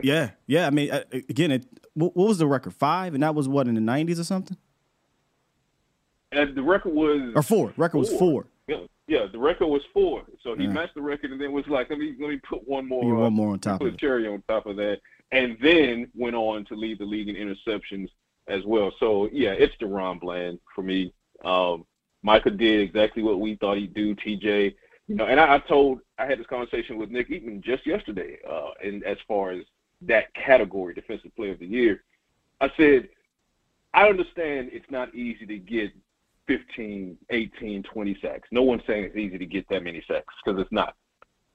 yeah, 0.02 0.32
yeah. 0.48 0.68
I 0.68 0.70
mean, 0.70 0.92
uh, 0.92 1.04
again, 1.12 1.52
it, 1.52 1.66
what 1.94 2.16
was 2.16 2.38
the 2.38 2.48
record? 2.48 2.74
Five, 2.74 3.14
and 3.14 3.24
that 3.24 3.36
was 3.36 3.48
what 3.48 3.68
in 3.68 3.76
the 3.76 3.82
'90s 3.82 4.20
or 4.20 4.24
something. 4.24 4.58
And 6.36 6.56
the 6.56 6.62
record 6.62 6.94
was 6.94 7.32
or 7.36 7.44
four. 7.44 7.74
Record 7.78 8.00
was 8.00 8.14
four. 8.18 8.48
Yeah, 8.68 8.78
yeah. 9.08 9.26
The 9.32 9.40
record 9.40 9.68
was 9.68 9.82
four. 9.94 10.24
So 10.42 10.56
he 10.56 10.64
Yeah. 10.64 10.72
matched 10.72 10.96
the 10.96 11.02
record, 11.02 11.32
and 11.32 11.40
then 11.40 11.52
was 11.52 11.68
like, 11.68 11.90
let 11.90 12.00
me 12.00 12.16
let 12.20 12.30
me 12.30 12.38
put 12.48 12.68
one 12.68 12.88
more. 12.88 13.16
Uh, 13.18 13.22
one 13.22 13.34
more 13.34 13.54
on 13.54 13.60
top 13.60 13.80
put 13.80 13.90
of 13.90 13.94
a 13.94 13.98
cherry 13.98 14.28
on 14.28 14.42
top 14.48 14.66
of 14.66 14.76
that, 14.78 15.00
and 15.32 15.58
then 15.62 16.10
went 16.16 16.36
on 16.36 16.66
to 16.66 16.76
lead 16.76 17.00
the 17.00 17.06
league 17.06 17.30
in 17.30 17.36
interceptions 17.36 18.10
as 18.48 18.64
well. 18.66 18.92
So 19.00 19.30
yeah, 19.32 19.52
it's 19.52 19.76
DaRon 19.82 20.20
Bland 20.20 20.60
for 20.74 20.82
me. 20.82 21.14
Um, 21.44 21.86
Micah 22.24 22.50
did 22.52 22.82
exactly 22.82 23.22
what 23.24 23.40
we 23.40 23.56
thought 23.56 23.78
he'd 23.78 23.94
do. 23.94 24.16
TJ, 24.16 24.76
you 25.08 25.16
know, 25.16 25.26
and 25.26 25.40
I, 25.40 25.56
I 25.56 25.60
told 25.60 26.00
I 26.18 26.26
had 26.26 26.40
this 26.40 26.48
conversation 26.48 26.98
with 26.98 27.10
Nick 27.12 27.30
Eatman 27.30 27.62
just 27.62 27.86
yesterday, 27.86 28.38
uh, 28.50 28.72
and 28.84 29.04
as 29.04 29.18
far 29.28 29.52
as 29.52 29.64
that 30.02 30.34
category, 30.34 30.94
defensive 30.94 31.36
player 31.36 31.52
of 31.54 31.60
the 31.60 31.66
year, 31.68 32.04
I 32.62 32.72
said 32.78 33.10
I 33.94 34.10
understand 34.10 34.70
it's 34.74 34.90
not 34.92 35.14
easy 35.16 35.46
to 35.46 35.58
get 35.58 35.92
15, 36.48 37.18
18, 37.30 37.84
20 37.84 38.18
sacks. 38.22 38.48
No 38.52 38.64
one's 38.64 38.84
saying 38.88 39.06
it's 39.06 39.16
easy 39.16 39.38
to 39.38 39.46
get 39.46 39.68
that 39.70 39.84
many 39.84 40.04
sacks 40.08 40.34
because 40.44 40.60
it's 40.60 40.72
not. 40.72 40.96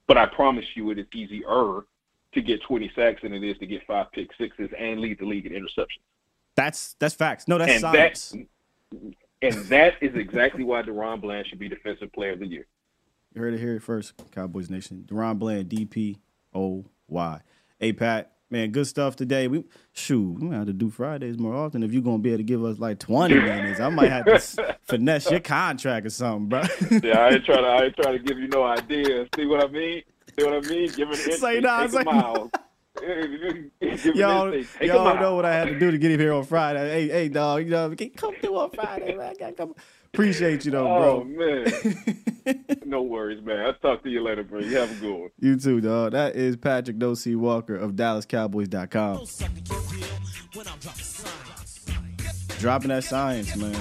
But 0.06 0.18
I 0.18 0.26
promise 0.26 0.64
you, 0.74 0.90
it 0.90 0.98
is 0.98 1.06
easier 1.14 1.82
to 2.32 2.42
get 2.42 2.62
20 2.62 2.90
sacks 2.94 3.22
than 3.22 3.32
it 3.32 3.44
is 3.44 3.58
to 3.58 3.66
get 3.66 3.86
five 3.86 4.10
pick 4.12 4.30
sixes 4.38 4.70
and 4.78 5.00
lead 5.00 5.18
the 5.18 5.26
league 5.26 5.46
in 5.46 5.52
interceptions. 5.52 6.02
That's 6.56 6.94
that's 6.98 7.14
facts. 7.14 7.48
No, 7.48 7.58
that's 7.58 7.72
and 7.72 7.80
science. 7.80 8.30
that 8.30 9.16
and 9.42 9.54
that 9.66 9.94
is 10.00 10.14
exactly 10.14 10.64
why 10.64 10.82
DaRon 10.82 11.20
Bland 11.20 11.46
should 11.46 11.58
be 11.58 11.68
defensive 11.68 12.12
player 12.12 12.32
of 12.32 12.40
the 12.40 12.46
year. 12.46 12.66
You 13.32 13.40
heard 13.40 13.54
it 13.54 13.60
here 13.60 13.78
first, 13.80 14.14
Cowboys 14.32 14.68
Nation. 14.68 15.06
DaRon 15.08 15.38
Bland, 15.38 15.68
D 15.68 15.84
P 15.84 16.18
O 16.54 16.84
Y. 17.08 17.40
Hey 17.78 17.92
Pat, 17.92 18.32
man, 18.50 18.70
good 18.70 18.86
stuff 18.86 19.16
today. 19.16 19.48
We 19.48 19.64
shoot, 19.92 20.40
we 20.40 20.54
have 20.54 20.66
to 20.66 20.72
do 20.72 20.90
Fridays 20.90 21.38
more 21.38 21.54
often 21.54 21.82
if 21.82 21.92
you're 21.92 22.02
gonna 22.02 22.18
be 22.18 22.30
able 22.30 22.38
to 22.38 22.44
give 22.44 22.64
us 22.64 22.78
like 22.78 22.98
20 22.98 23.34
minutes. 23.40 23.80
I 23.80 23.88
might 23.88 24.10
have 24.10 24.24
to 24.26 24.76
finesse 24.82 25.30
your 25.30 25.40
contract 25.40 26.06
or 26.06 26.10
something, 26.10 26.48
bro. 26.48 26.62
Yeah, 27.02 27.20
I 27.20 27.30
ain't 27.30 27.44
trying 27.44 27.62
to 27.62 27.68
I 27.68 27.84
ain't 27.84 27.96
trying 27.96 28.18
to 28.18 28.22
give 28.22 28.38
you 28.38 28.48
no 28.48 28.64
ideas. 28.64 29.28
See 29.36 29.46
what 29.46 29.64
I 29.64 29.68
mean? 29.68 30.02
See 30.38 30.44
what 30.44 30.54
I 30.54 30.68
mean? 30.68 30.90
Give 30.90 31.10
it 31.10 31.26
an 31.26 31.32
Say 31.38 31.60
nah, 31.60 31.82
take 31.82 31.90
say 31.92 32.00
a 32.00 32.04
mile. 32.04 32.50
Give 33.00 33.08
it 33.80 34.16
Y'all, 34.16 34.54
y'all 34.82 35.18
know 35.18 35.34
what 35.36 35.46
I 35.46 35.54
had 35.54 35.68
to 35.68 35.78
do 35.78 35.90
to 35.90 35.96
get 35.96 36.10
him 36.10 36.20
here 36.20 36.32
on 36.34 36.44
Friday. 36.44 36.90
Hey, 36.90 37.08
hey, 37.08 37.28
dog, 37.28 37.62
you 37.64 37.70
know, 37.70 37.94
come 38.16 38.34
through 38.34 38.58
on 38.58 38.70
Friday, 38.70 39.14
man. 39.14 39.30
I 39.30 39.34
gotta 39.34 39.52
come. 39.52 39.74
Appreciate 40.12 40.64
you 40.64 40.72
though, 40.72 40.88
Oh 40.88 41.24
bro. 41.24 41.64
man. 42.44 42.64
no 42.84 43.02
worries, 43.02 43.42
man. 43.44 43.60
I'll 43.64 43.74
talk 43.74 44.02
to 44.02 44.10
you 44.10 44.22
later, 44.22 44.42
bro. 44.42 44.58
You 44.60 44.76
have 44.76 44.90
a 44.90 44.94
good 45.00 45.12
one. 45.20 45.30
You 45.38 45.56
too, 45.56 45.80
dog. 45.80 46.12
That 46.12 46.34
is 46.34 46.56
Patrick 46.56 46.98
Dosey 46.98 47.36
Walker 47.36 47.76
of 47.76 47.92
DallasCowboys.com. 47.92 49.26
Dropping 52.58 52.88
that 52.88 53.04
science, 53.04 53.56
man. 53.56 53.76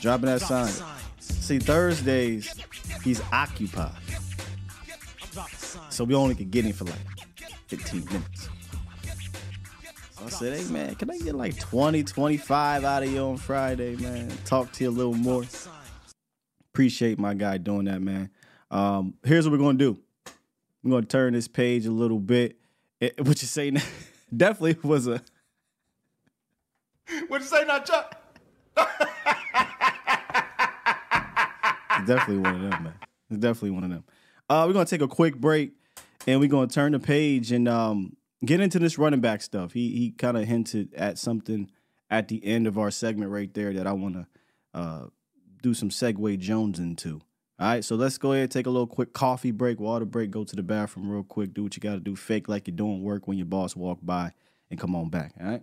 Dropping 0.00 0.26
that 0.26 0.40
science. 0.40 0.82
See, 1.20 1.58
Thursdays, 1.58 2.52
he's 3.04 3.20
occupied. 3.32 3.92
So 5.90 6.04
we 6.04 6.14
only 6.14 6.34
could 6.34 6.50
get 6.50 6.64
him 6.64 6.72
for 6.72 6.84
like 6.84 6.98
15 7.68 8.04
minutes. 8.06 8.48
I 10.26 10.30
said, 10.30 10.58
hey, 10.58 10.64
man, 10.72 10.94
can 10.96 11.08
I 11.08 11.18
get 11.18 11.36
like 11.36 11.56
20, 11.58 12.02
25 12.02 12.84
out 12.84 13.02
of 13.04 13.12
you 13.12 13.20
on 13.20 13.36
Friday, 13.36 13.94
man? 13.96 14.28
Talk 14.44 14.72
to 14.72 14.84
you 14.84 14.90
a 14.90 14.92
little 14.92 15.14
more. 15.14 15.44
Appreciate 16.72 17.18
my 17.18 17.32
guy 17.32 17.58
doing 17.58 17.84
that, 17.84 18.02
man. 18.02 18.30
Um, 18.70 19.14
here's 19.22 19.46
what 19.46 19.52
we're 19.52 19.58
going 19.58 19.78
to 19.78 19.92
do. 19.92 20.00
We're 20.82 20.90
going 20.90 21.04
to 21.04 21.08
turn 21.08 21.32
this 21.32 21.46
page 21.46 21.86
a 21.86 21.92
little 21.92 22.18
bit. 22.18 22.58
It, 23.00 23.24
what 23.24 23.40
you 23.40 23.46
say 23.46 23.70
now, 23.70 23.82
definitely 24.36 24.76
was 24.82 25.06
a 25.06 25.22
What'd 27.28 27.44
you 27.44 27.56
say 27.56 27.64
now, 27.64 27.78
Chuck? 27.78 28.20
Definitely 32.04 32.38
one 32.38 32.54
of 32.56 32.60
them, 32.62 32.82
man. 32.82 32.94
It's 33.30 33.38
definitely 33.38 33.70
one 33.70 33.84
of 33.84 33.90
them. 33.90 34.04
Uh, 34.48 34.64
we're 34.66 34.72
gonna 34.72 34.86
take 34.86 35.02
a 35.02 35.08
quick 35.08 35.36
break, 35.36 35.72
and 36.26 36.40
we're 36.40 36.48
gonna 36.48 36.66
turn 36.66 36.92
the 36.92 36.98
page 36.98 37.52
and 37.52 37.68
um, 37.68 38.15
get 38.44 38.60
into 38.60 38.78
this 38.78 38.98
running 38.98 39.20
back 39.20 39.42
stuff. 39.42 39.72
He 39.72 39.90
he 39.90 40.10
kind 40.10 40.36
of 40.36 40.44
hinted 40.44 40.94
at 40.94 41.18
something 41.18 41.70
at 42.10 42.28
the 42.28 42.44
end 42.44 42.66
of 42.66 42.78
our 42.78 42.90
segment 42.90 43.30
right 43.30 43.52
there 43.54 43.72
that 43.72 43.86
I 43.86 43.92
want 43.92 44.14
to 44.14 44.26
uh, 44.74 45.06
do 45.62 45.74
some 45.74 45.90
segue 45.90 46.38
Jones 46.38 46.78
into. 46.78 47.20
All 47.58 47.68
right, 47.68 47.84
so 47.84 47.96
let's 47.96 48.18
go 48.18 48.32
ahead 48.32 48.50
take 48.50 48.66
a 48.66 48.70
little 48.70 48.86
quick 48.86 49.14
coffee 49.14 49.50
break, 49.50 49.80
water 49.80 50.04
break, 50.04 50.30
go 50.30 50.44
to 50.44 50.56
the 50.56 50.62
bathroom 50.62 51.08
real 51.10 51.22
quick, 51.22 51.54
do 51.54 51.62
what 51.62 51.74
you 51.74 51.80
got 51.80 51.94
to 51.94 52.00
do, 52.00 52.14
fake 52.14 52.48
like 52.48 52.68
you're 52.68 52.76
doing 52.76 53.02
work 53.02 53.26
when 53.26 53.38
your 53.38 53.46
boss 53.46 53.74
walk 53.74 53.98
by, 54.02 54.32
and 54.70 54.78
come 54.78 54.94
on 54.94 55.08
back. 55.08 55.32
All 55.40 55.46
right. 55.46 55.62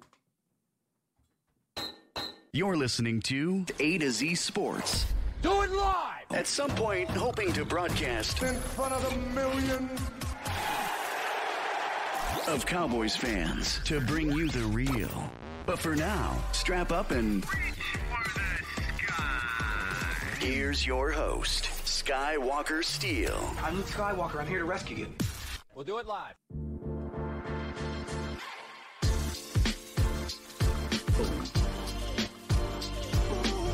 You're 2.52 2.78
listening 2.78 3.20
to 3.22 3.66
A 3.80 3.98
to 4.00 4.12
Z 4.12 4.36
Sports. 4.36 5.06
Do 5.44 5.62
it 5.62 5.72
live 5.72 6.26
At 6.32 6.48
some 6.48 6.70
point, 6.72 7.10
hoping 7.10 7.52
to 7.54 7.66
broadcast 7.66 8.42
in 8.42 8.56
front 8.56 8.94
of 8.94 9.04
the 9.10 9.18
millions. 9.34 10.00
Of 12.48 12.66
Cowboys 12.66 13.16
fans 13.16 13.80
to 13.86 14.02
bring 14.02 14.32
you 14.32 14.50
the 14.50 14.66
real. 14.66 15.32
But 15.66 15.80
for 15.80 15.96
now, 15.96 16.44
strap 16.52 16.92
up 16.92 17.12
and. 17.12 17.46
Here's 20.40 20.86
your 20.86 21.10
host, 21.12 21.66
Skywalker 21.86 22.84
Steele. 22.84 23.54
I'm 23.62 23.76
Luke 23.76 23.86
Skywalker. 23.86 24.40
I'm 24.40 24.48
here 24.48 24.60
to 24.60 24.66
rescue 24.66 24.98
you. 24.98 25.08
We'll 25.74 25.86
do 25.86 26.00
it 26.00 26.06
live. 26.06 26.36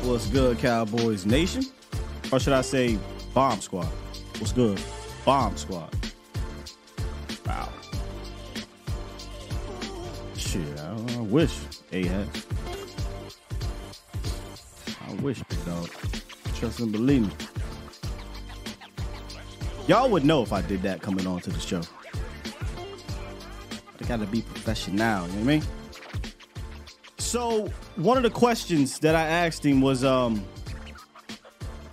What's 0.04 0.26
good, 0.28 0.58
Cowboys 0.58 1.26
Nation? 1.26 1.64
Or 2.32 2.38
should 2.38 2.52
I 2.52 2.62
say, 2.62 2.98
Bomb 3.34 3.60
Squad? 3.60 3.88
What's 4.38 4.52
good? 4.52 4.80
Bomb 5.24 5.56
Squad. 5.56 5.99
Wish 11.30 11.56
A 11.92 12.04
had. 12.04 12.28
I 15.08 15.14
wish, 15.22 15.42
big 15.48 15.64
dog. 15.64 15.88
Trust 16.54 16.80
and 16.80 16.92
believe 16.92 17.22
me. 17.22 17.32
Y'all 19.86 20.10
would 20.10 20.24
know 20.24 20.42
if 20.42 20.52
I 20.52 20.62
did 20.62 20.82
that 20.82 21.00
coming 21.00 21.26
on 21.26 21.40
to 21.40 21.50
the 21.50 21.60
show. 21.60 21.82
I 24.00 24.04
gotta 24.06 24.26
be 24.26 24.42
professional, 24.42 25.26
you 25.28 25.32
know 25.32 25.38
what 25.38 25.40
I 25.40 25.44
mean? 25.44 25.62
So 27.18 27.68
one 27.96 28.16
of 28.16 28.22
the 28.22 28.30
questions 28.30 28.98
that 29.00 29.14
I 29.14 29.22
asked 29.22 29.64
him 29.64 29.80
was, 29.80 30.04
um, 30.04 30.44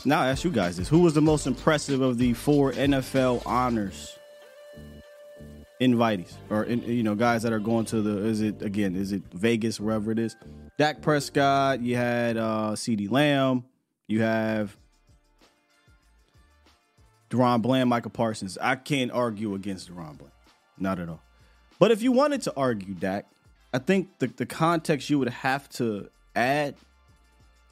now 0.03 0.21
I 0.21 0.29
ask 0.29 0.43
you 0.43 0.51
guys 0.51 0.77
this: 0.77 0.87
Who 0.87 0.99
was 0.99 1.13
the 1.13 1.21
most 1.21 1.47
impressive 1.47 2.01
of 2.01 2.17
the 2.17 2.33
four 2.33 2.71
NFL 2.71 3.45
honors 3.45 4.16
invitees, 5.79 6.33
or 6.49 6.63
in, 6.63 6.81
you 6.83 7.03
know, 7.03 7.15
guys 7.15 7.43
that 7.43 7.53
are 7.53 7.59
going 7.59 7.85
to 7.85 8.01
the? 8.01 8.25
Is 8.25 8.41
it 8.41 8.61
again? 8.61 8.95
Is 8.95 9.11
it 9.11 9.23
Vegas, 9.33 9.79
wherever 9.79 10.11
it 10.11 10.19
is? 10.19 10.35
Dak 10.77 11.01
Prescott. 11.01 11.81
You 11.81 11.95
had 11.95 12.37
uh, 12.37 12.71
CeeDee 12.73 13.09
Lamb. 13.09 13.65
You 14.07 14.21
have 14.21 14.75
DaRon 17.29 17.61
Bland, 17.61 17.89
Micah 17.89 18.09
Parsons. 18.09 18.57
I 18.61 18.75
can't 18.75 19.11
argue 19.11 19.53
against 19.53 19.89
DaRon 19.89 20.17
Bland, 20.17 20.33
not 20.77 20.99
at 20.99 21.09
all. 21.09 21.21
But 21.79 21.91
if 21.91 22.01
you 22.01 22.11
wanted 22.11 22.41
to 22.43 22.53
argue 22.55 22.93
Dak, 22.93 23.27
I 23.73 23.79
think 23.79 24.17
the, 24.19 24.27
the 24.27 24.45
context 24.45 25.09
you 25.09 25.19
would 25.19 25.29
have 25.29 25.69
to 25.69 26.09
add 26.35 26.75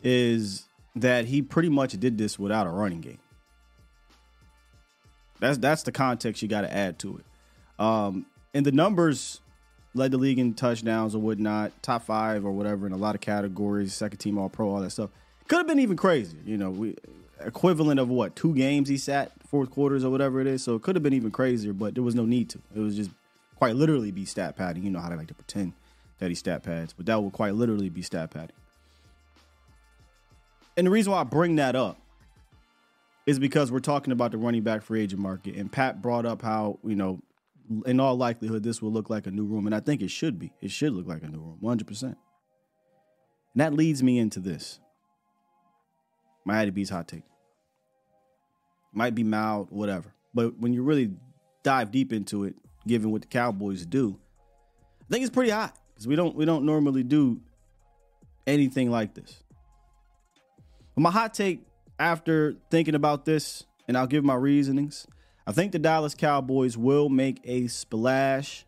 is 0.04 0.66
that 0.96 1.26
he 1.26 1.42
pretty 1.42 1.70
much 1.70 2.00
did 2.00 2.18
this 2.18 2.38
without 2.38 2.68
a 2.68 2.70
running 2.70 3.02
game. 3.02 3.20
That's 5.40 5.58
that's 5.58 5.84
the 5.84 5.92
context 5.92 6.42
you 6.42 6.48
got 6.48 6.62
to 6.62 6.74
add 6.74 7.00
to 7.00 7.18
it. 7.18 7.26
Um, 7.78 8.26
and 8.54 8.66
the 8.66 8.72
numbers 8.72 9.42
led 9.94 10.12
the 10.12 10.18
league 10.18 10.40
in 10.40 10.54
touchdowns 10.54 11.16
or 11.16 11.20
whatnot, 11.20 11.72
top 11.82 12.04
five 12.04 12.46
or 12.46 12.52
whatever 12.52 12.86
in 12.86 12.94
a 12.94 12.98
lot 12.98 13.16
of 13.16 13.22
categories, 13.22 13.94
second 13.94 14.18
team 14.18 14.38
All 14.38 14.50
Pro, 14.50 14.70
all 14.70 14.82
that 14.82 14.92
stuff. 14.92 15.10
Could 15.48 15.58
have 15.58 15.68
been 15.68 15.80
even 15.80 15.98
crazier, 15.98 16.40
you 16.46 16.58
know. 16.58 16.72
We 16.72 16.96
equivalent 17.42 18.00
of 18.00 18.10
what 18.10 18.36
two 18.36 18.54
games 18.54 18.90
he 18.90 18.98
sat, 18.98 19.32
fourth 19.48 19.70
quarters 19.70 20.04
or 20.04 20.10
whatever 20.10 20.42
it 20.42 20.48
is. 20.48 20.64
So 20.64 20.76
it 20.76 20.82
could 20.82 20.96
have 20.96 21.04
been 21.04 21.14
even 21.14 21.32
crazier, 21.32 21.74
but 21.74 21.94
there 21.94 22.04
was 22.04 22.16
no 22.16 22.26
need 22.26 22.50
to. 22.52 22.60
It 22.76 22.80
was 22.80 22.96
just 22.96 23.12
quite 23.56 23.76
literally 23.76 24.12
be 24.12 24.26
stat 24.26 24.56
padding. 24.56 24.84
You 24.84 24.92
know 24.92 25.00
how 25.00 25.10
they 25.10 25.16
like 25.16 25.28
to 25.28 25.34
pretend 25.34 25.74
that 26.20 26.30
he 26.30 26.36
stat 26.36 26.64
pads, 26.64 26.94
but 26.94 27.06
that 27.06 27.22
would 27.22 27.34
quite 27.34 27.56
literally 27.56 27.90
be 27.90 28.02
stat 28.02 28.32
padding. 28.32 28.56
And 30.78 30.88
the 30.88 30.92
reason 30.92 31.12
why 31.12 31.22
I 31.22 31.24
bring 31.24 31.56
that 31.56 31.76
up 31.76 32.00
is 33.26 33.40
because 33.40 33.72
we're 33.72 33.80
talking 33.80 34.12
about 34.12 34.32
the 34.32 34.38
running 34.38 34.62
back 34.62 34.82
free 34.84 35.02
agent 35.02 35.22
market, 35.22 35.56
and 35.56 35.72
Pat 35.72 36.02
brought 36.02 36.26
up 36.26 36.42
how 36.42 36.80
you 36.84 36.96
know, 36.96 37.20
in 37.86 38.00
all 38.00 38.16
likelihood, 38.16 38.64
this 38.64 38.82
will 38.82 38.92
look 38.92 39.10
like 39.10 39.28
a 39.28 39.32
new 39.32 39.46
room, 39.46 39.66
and 39.66 39.76
I 39.76 39.80
think 39.80 40.02
it 40.02 40.12
should 40.12 40.40
be. 40.40 40.54
It 40.62 40.72
should 40.72 40.94
look 40.94 41.08
like 41.08 41.24
a 41.24 41.28
new 41.28 41.40
room, 41.40 41.58
one 41.60 41.72
hundred 41.72 41.88
percent. 41.88 42.18
And 43.54 43.62
that 43.62 43.74
leads 43.74 44.04
me 44.04 44.20
into 44.20 44.40
this. 44.40 44.80
To 46.48 46.72
be 46.72 46.82
his 46.82 46.90
hot 46.90 47.08
take. 47.08 47.24
Might 48.94 49.16
be 49.16 49.24
mild, 49.24 49.72
whatever. 49.72 50.14
But 50.34 50.60
when 50.60 50.74
you 50.74 50.84
really 50.84 51.12
dive 51.64 51.92
deep 51.92 52.14
into 52.14 52.44
it, 52.44 52.56
given 52.88 53.12
what 53.12 53.22
the 53.22 53.28
Cowboys 53.28 53.86
do. 53.86 54.20
I 55.02 55.14
think 55.14 55.26
it's 55.26 55.34
pretty 55.34 55.52
hot 55.52 55.78
because 55.94 56.08
we 56.08 56.16
don't 56.16 56.36
we 56.36 56.46
don't 56.46 56.66
normally 56.66 57.04
do 57.04 57.42
anything 58.46 58.92
like 58.92 59.14
this. 59.14 59.44
But 60.94 61.02
my 61.02 61.12
hot 61.12 61.34
take 61.34 61.66
after 62.00 62.56
thinking 62.70 62.96
about 62.96 63.26
this, 63.26 63.66
and 63.88 63.98
I'll 63.98 64.08
give 64.08 64.24
my 64.24 64.36
reasonings. 64.36 65.08
I 65.48 65.52
think 65.52 65.72
the 65.72 65.80
Dallas 65.80 66.16
Cowboys 66.16 66.76
will 66.76 67.08
make 67.10 67.40
a 67.44 67.68
splash 67.68 68.66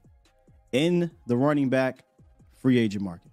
in 0.72 1.10
the 1.26 1.36
running 1.36 1.70
back 1.70 2.04
free 2.62 2.78
agent 2.78 3.04
market. 3.04 3.32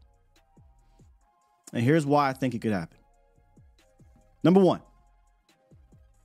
And 1.73 1.83
here's 1.83 2.07
why 2.07 2.29
I 2.29 2.33
think 2.33 2.55
it 2.55 2.61
could 2.63 2.73
happen. 2.73 2.97
Number 4.43 4.61
one, 4.61 4.81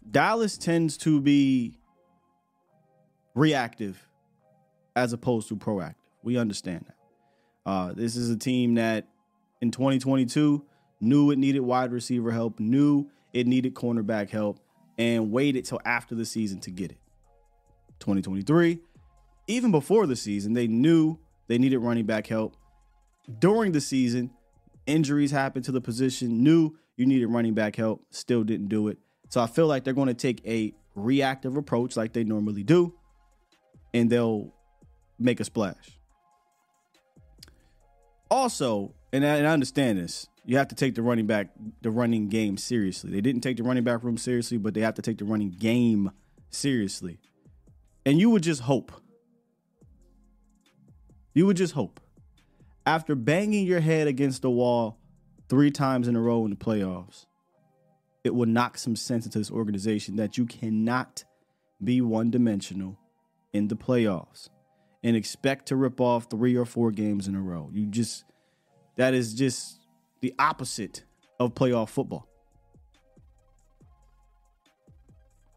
Dallas 0.09 0.57
tends 0.57 0.97
to 0.97 1.19
be 1.19 1.75
reactive 3.35 4.07
as 4.95 5.13
opposed 5.13 5.47
to 5.49 5.55
proactive. 5.55 5.95
We 6.23 6.37
understand 6.37 6.85
that. 6.87 6.95
Uh, 7.69 7.93
this 7.93 8.15
is 8.15 8.29
a 8.29 8.37
team 8.37 8.75
that 8.75 9.07
in 9.61 9.71
2022 9.71 10.63
knew 11.01 11.31
it 11.31 11.37
needed 11.37 11.61
wide 11.61 11.91
receiver 11.91 12.31
help, 12.31 12.59
knew 12.59 13.09
it 13.33 13.47
needed 13.47 13.73
cornerback 13.73 14.29
help, 14.29 14.59
and 14.97 15.31
waited 15.31 15.65
till 15.65 15.79
after 15.85 16.15
the 16.15 16.25
season 16.25 16.59
to 16.61 16.71
get 16.71 16.91
it. 16.91 16.97
2023, 17.99 18.79
even 19.47 19.71
before 19.71 20.07
the 20.07 20.15
season, 20.15 20.53
they 20.53 20.67
knew 20.67 21.17
they 21.47 21.57
needed 21.57 21.79
running 21.79 22.05
back 22.05 22.27
help. 22.27 22.55
During 23.39 23.71
the 23.71 23.81
season, 23.81 24.31
injuries 24.85 25.31
happened 25.31 25.65
to 25.65 25.71
the 25.71 25.81
position, 25.81 26.43
knew 26.43 26.77
you 26.97 27.05
needed 27.05 27.27
running 27.27 27.53
back 27.53 27.75
help, 27.75 28.05
still 28.09 28.43
didn't 28.43 28.67
do 28.67 28.87
it. 28.87 28.97
So 29.29 29.41
I 29.41 29.47
feel 29.47 29.67
like 29.67 29.83
they're 29.83 29.93
going 29.93 30.07
to 30.07 30.13
take 30.13 30.45
a 30.45 30.73
reactive 30.95 31.55
approach 31.55 31.95
like 31.95 32.13
they 32.13 32.23
normally 32.23 32.63
do, 32.63 32.93
and 33.93 34.09
they'll 34.09 34.53
make 35.17 35.39
a 35.39 35.43
splash. 35.43 35.97
Also, 38.29 38.93
and 39.11 39.25
I, 39.25 39.37
and 39.37 39.47
I 39.47 39.53
understand 39.53 39.97
this, 39.97 40.27
you 40.45 40.57
have 40.57 40.67
to 40.69 40.75
take 40.75 40.95
the 40.95 41.01
running 41.01 41.27
back, 41.27 41.49
the 41.81 41.91
running 41.91 42.27
game 42.29 42.57
seriously. 42.57 43.11
They 43.11 43.21
didn't 43.21 43.41
take 43.41 43.57
the 43.57 43.63
running 43.63 43.83
back 43.83 44.03
room 44.03 44.17
seriously, 44.17 44.57
but 44.57 44.73
they 44.73 44.81
have 44.81 44.95
to 44.95 45.01
take 45.01 45.17
the 45.17 45.25
running 45.25 45.51
game 45.51 46.11
seriously. 46.49 47.19
And 48.09 48.19
you 48.19 48.31
would 48.31 48.41
just 48.41 48.61
hope. 48.61 48.91
You 51.35 51.45
would 51.45 51.57
just 51.57 51.73
hope. 51.73 51.99
After 52.83 53.13
banging 53.13 53.67
your 53.67 53.81
head 53.81 54.07
against 54.07 54.41
the 54.41 54.49
wall 54.49 54.97
three 55.47 55.69
times 55.69 56.07
in 56.07 56.15
a 56.15 56.19
row 56.19 56.43
in 56.43 56.49
the 56.49 56.55
playoffs, 56.55 57.27
it 58.23 58.33
will 58.33 58.47
knock 58.47 58.79
some 58.79 58.95
sense 58.95 59.25
into 59.25 59.37
this 59.37 59.51
organization 59.51 60.15
that 60.15 60.39
you 60.39 60.47
cannot 60.47 61.23
be 61.83 62.01
one 62.01 62.31
dimensional 62.31 62.97
in 63.53 63.67
the 63.67 63.75
playoffs 63.75 64.49
and 65.03 65.15
expect 65.15 65.67
to 65.67 65.75
rip 65.75 66.01
off 66.01 66.31
three 66.31 66.57
or 66.57 66.65
four 66.65 66.89
games 66.89 67.27
in 67.27 67.35
a 67.35 67.41
row. 67.43 67.69
You 67.71 67.85
just, 67.85 68.25
that 68.95 69.13
is 69.13 69.35
just 69.35 69.81
the 70.21 70.33
opposite 70.39 71.03
of 71.39 71.53
playoff 71.53 71.89
football. 71.89 72.27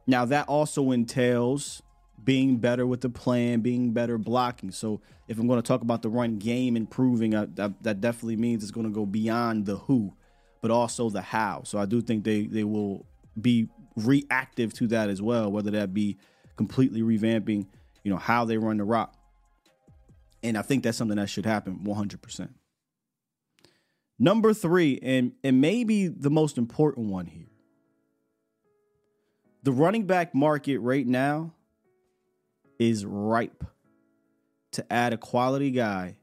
Now, 0.07 0.26
that 0.26 0.48
also 0.48 0.90
entails 0.90 1.80
being 2.24 2.58
better 2.58 2.86
with 2.86 3.00
the 3.00 3.08
plan, 3.08 3.60
being 3.60 3.92
better 3.92 4.18
blocking. 4.18 4.70
So, 4.70 5.00
if 5.28 5.38
I'm 5.38 5.46
going 5.46 5.60
to 5.60 5.66
talk 5.66 5.82
about 5.82 6.02
the 6.02 6.08
run 6.08 6.38
game 6.38 6.76
improving, 6.76 7.34
I, 7.34 7.42
uh, 7.42 7.46
that, 7.54 7.82
that 7.82 8.00
definitely 8.00 8.36
means 8.36 8.62
it's 8.62 8.72
going 8.72 8.86
to 8.86 8.92
go 8.92 9.06
beyond 9.06 9.66
the 9.66 9.76
who, 9.76 10.14
but 10.60 10.70
also 10.70 11.10
the 11.10 11.22
how. 11.22 11.62
So, 11.64 11.78
I 11.78 11.86
do 11.86 12.00
think 12.00 12.24
they 12.24 12.46
they 12.46 12.64
will 12.64 13.06
be 13.40 13.68
reactive 13.96 14.72
to 14.74 14.86
that 14.88 15.08
as 15.08 15.20
well, 15.20 15.50
whether 15.50 15.70
that 15.72 15.94
be 15.94 16.18
completely 16.56 17.02
revamping, 17.02 17.66
you 18.04 18.10
know, 18.10 18.18
how 18.18 18.44
they 18.44 18.58
run 18.58 18.76
the 18.76 18.84
rock. 18.84 19.14
And 20.42 20.58
I 20.58 20.62
think 20.62 20.82
that's 20.82 20.98
something 20.98 21.16
that 21.16 21.30
should 21.30 21.46
happen 21.46 21.80
100%. 21.84 22.48
Number 24.18 24.52
three, 24.52 24.98
and, 25.02 25.32
and 25.44 25.60
maybe 25.60 26.08
the 26.08 26.30
most 26.30 26.58
important 26.58 27.08
one 27.08 27.26
here 27.26 27.46
the 29.62 29.72
running 29.72 30.06
back 30.06 30.34
market 30.34 30.78
right 30.78 31.06
now 31.06 31.54
is 32.91 33.05
ripe 33.05 33.64
to 34.72 34.93
add 34.93 35.12
a 35.12 35.16
quality 35.16 35.70
guy 35.70 36.16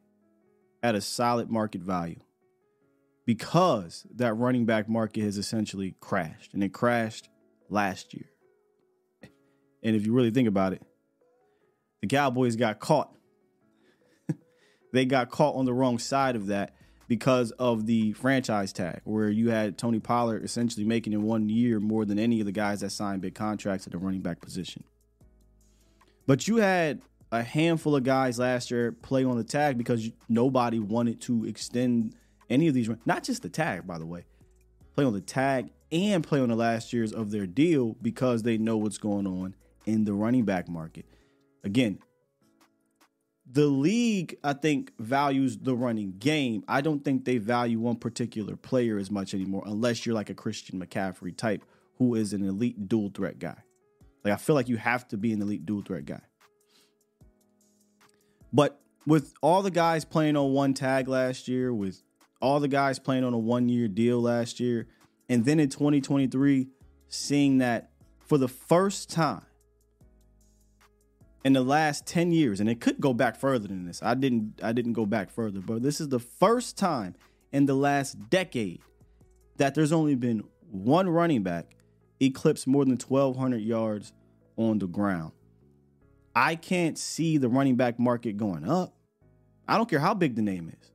at 0.83 0.93
a 0.93 1.01
solid 1.01 1.49
market 1.49 1.81
value 1.81 2.19
because 3.25 4.05
that 4.15 4.33
running 4.33 4.65
back 4.65 4.89
market 4.89 5.23
has 5.23 5.37
essentially 5.37 5.95
crashed 6.01 6.53
and 6.53 6.63
it 6.63 6.73
crashed 6.73 7.29
last 7.69 8.13
year. 8.13 8.25
And 9.83 9.95
if 9.95 10.05
you 10.05 10.13
really 10.13 10.31
think 10.31 10.49
about 10.49 10.73
it, 10.73 10.81
the 12.01 12.07
Cowboys 12.07 12.57
got 12.57 12.79
caught. 12.79 13.13
they 14.93 15.05
got 15.05 15.29
caught 15.29 15.55
on 15.55 15.65
the 15.65 15.73
wrong 15.73 15.97
side 15.97 16.35
of 16.35 16.47
that 16.47 16.75
because 17.07 17.51
of 17.51 17.85
the 17.85 18.11
franchise 18.13 18.73
tag, 18.73 18.99
where 19.05 19.29
you 19.29 19.49
had 19.49 19.77
Tony 19.77 19.99
Pollard 19.99 20.43
essentially 20.43 20.85
making 20.85 21.13
in 21.13 21.23
one 21.23 21.47
year 21.47 21.79
more 21.79 22.03
than 22.03 22.19
any 22.19 22.39
of 22.39 22.45
the 22.45 22.51
guys 22.51 22.81
that 22.81 22.91
signed 22.91 23.21
big 23.21 23.35
contracts 23.35 23.87
at 23.87 23.93
the 23.93 23.97
running 23.97 24.21
back 24.21 24.41
position. 24.41 24.83
But 26.29 26.47
you 26.47 26.57
had 26.57 27.01
a 27.31 27.41
handful 27.41 27.95
of 27.95 28.03
guys 28.03 28.37
last 28.37 28.69
year 28.69 28.91
play 28.91 29.23
on 29.23 29.35
the 29.35 29.43
tag 29.43 29.79
because 29.79 30.11
nobody 30.27 30.77
wanted 30.77 31.21
to 31.21 31.43
extend 31.45 32.13
any 32.51 32.67
of 32.67 32.75
these, 32.75 32.87
not 33.03 33.23
just 33.23 33.41
the 33.41 33.49
tag, 33.49 33.87
by 33.87 33.97
the 33.97 34.05
way, 34.05 34.25
play 34.93 35.05
on 35.05 35.13
the 35.13 35.21
tag 35.21 35.71
and 35.91 36.23
play 36.23 36.39
on 36.39 36.49
the 36.49 36.55
last 36.55 36.93
years 36.93 37.13
of 37.13 37.31
their 37.31 37.47
deal 37.47 37.95
because 38.03 38.43
they 38.43 38.59
know 38.59 38.77
what's 38.77 38.99
going 38.99 39.25
on 39.25 39.55
in 39.87 40.05
the 40.05 40.13
running 40.13 40.45
back 40.45 40.69
market. 40.69 41.07
Again, 41.63 41.97
the 43.51 43.65
league, 43.65 44.37
I 44.43 44.53
think, 44.53 44.91
values 44.99 45.57
the 45.57 45.75
running 45.75 46.13
game. 46.19 46.63
I 46.67 46.81
don't 46.81 47.03
think 47.03 47.25
they 47.25 47.39
value 47.39 47.79
one 47.79 47.95
particular 47.95 48.55
player 48.55 48.99
as 48.99 49.09
much 49.09 49.33
anymore, 49.33 49.63
unless 49.65 50.05
you're 50.05 50.13
like 50.13 50.29
a 50.29 50.35
Christian 50.35 50.79
McCaffrey 50.79 51.35
type 51.35 51.65
who 51.95 52.13
is 52.13 52.33
an 52.33 52.47
elite 52.47 52.87
dual 52.87 53.09
threat 53.09 53.39
guy. 53.39 53.63
Like 54.23 54.33
I 54.33 54.37
feel 54.37 54.55
like 54.55 54.69
you 54.69 54.77
have 54.77 55.07
to 55.09 55.17
be 55.17 55.33
an 55.33 55.41
elite 55.41 55.65
dual 55.65 55.81
threat 55.81 56.05
guy. 56.05 56.21
But 58.51 58.81
with 59.05 59.33
all 59.41 59.61
the 59.61 59.71
guys 59.71 60.05
playing 60.05 60.35
on 60.35 60.53
one 60.53 60.73
tag 60.73 61.07
last 61.07 61.47
year, 61.47 61.73
with 61.73 62.01
all 62.41 62.59
the 62.59 62.67
guys 62.67 62.99
playing 62.99 63.23
on 63.23 63.33
a 63.33 63.37
one 63.37 63.69
year 63.69 63.87
deal 63.87 64.21
last 64.21 64.59
year, 64.59 64.87
and 65.29 65.45
then 65.45 65.59
in 65.59 65.69
2023, 65.69 66.67
seeing 67.07 67.59
that 67.59 67.91
for 68.19 68.37
the 68.37 68.47
first 68.47 69.09
time 69.09 69.45
in 71.45 71.53
the 71.53 71.61
last 71.61 72.05
10 72.05 72.31
years, 72.31 72.59
and 72.59 72.69
it 72.69 72.81
could 72.81 72.99
go 72.99 73.13
back 73.13 73.37
further 73.37 73.67
than 73.67 73.85
this. 73.85 74.01
I 74.03 74.13
didn't 74.13 74.59
I 74.61 74.73
didn't 74.73 74.93
go 74.93 75.05
back 75.05 75.29
further, 75.29 75.59
but 75.59 75.81
this 75.81 76.01
is 76.01 76.09
the 76.09 76.19
first 76.19 76.77
time 76.77 77.15
in 77.51 77.65
the 77.65 77.75
last 77.75 78.29
decade 78.29 78.81
that 79.57 79.75
there's 79.75 79.91
only 79.91 80.15
been 80.15 80.43
one 80.69 81.09
running 81.09 81.43
back 81.43 81.75
eclipse 82.19 82.67
more 82.67 82.85
than 82.85 82.97
1,200 82.97 83.57
yards 83.57 84.13
on 84.57 84.79
the 84.79 84.87
ground. 84.87 85.31
I 86.35 86.55
can't 86.55 86.97
see 86.97 87.37
the 87.37 87.49
running 87.49 87.75
back 87.75 87.99
market 87.99 88.37
going 88.37 88.67
up. 88.67 88.93
I 89.67 89.77
don't 89.77 89.89
care 89.89 89.99
how 89.99 90.13
big 90.13 90.35
the 90.35 90.41
name 90.41 90.71
is. 90.81 90.91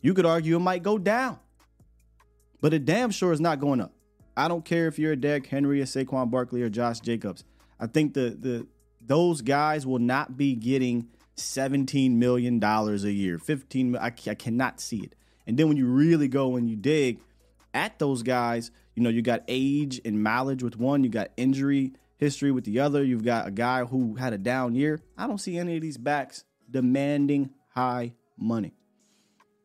You 0.00 0.14
could 0.14 0.26
argue 0.26 0.56
it 0.56 0.60
might 0.60 0.82
go 0.82 0.98
down, 0.98 1.38
but 2.60 2.72
it 2.72 2.84
damn 2.84 3.10
sure 3.10 3.32
is 3.32 3.40
not 3.40 3.60
going 3.60 3.80
up. 3.80 3.92
I 4.36 4.46
don't 4.46 4.64
care 4.64 4.86
if 4.86 4.98
you're 4.98 5.12
a 5.12 5.16
Derrick 5.16 5.46
Henry, 5.46 5.80
a 5.80 5.84
Saquon 5.84 6.30
Barkley, 6.30 6.62
or 6.62 6.68
Josh 6.68 7.00
Jacobs. 7.00 7.44
I 7.80 7.86
think 7.88 8.14
the 8.14 8.36
the 8.38 8.66
those 9.04 9.40
guys 9.40 9.86
will 9.86 9.98
not 9.98 10.36
be 10.36 10.54
getting 10.54 11.08
17 11.34 12.18
million 12.18 12.58
dollars 12.58 13.04
a 13.04 13.12
year. 13.12 13.38
15 13.38 13.96
I, 13.96 14.06
I 14.06 14.10
cannot 14.10 14.80
see 14.80 14.98
it. 14.98 15.14
And 15.46 15.56
then 15.56 15.68
when 15.68 15.76
you 15.76 15.86
really 15.86 16.28
go 16.28 16.56
and 16.56 16.68
you 16.68 16.76
dig 16.76 17.20
at 17.74 17.98
those 17.98 18.22
guys, 18.22 18.70
you 18.98 19.04
know, 19.04 19.10
you 19.10 19.22
got 19.22 19.44
age 19.46 20.00
and 20.04 20.20
mileage 20.20 20.60
with 20.60 20.76
one, 20.76 21.04
you 21.04 21.08
got 21.08 21.30
injury 21.36 21.92
history 22.16 22.50
with 22.50 22.64
the 22.64 22.80
other, 22.80 23.04
you've 23.04 23.24
got 23.24 23.46
a 23.46 23.50
guy 23.52 23.84
who 23.84 24.16
had 24.16 24.32
a 24.32 24.38
down 24.38 24.74
year. 24.74 25.00
I 25.16 25.28
don't 25.28 25.38
see 25.38 25.56
any 25.56 25.76
of 25.76 25.82
these 25.82 25.96
backs 25.96 26.42
demanding 26.68 27.50
high 27.76 28.14
money. 28.36 28.74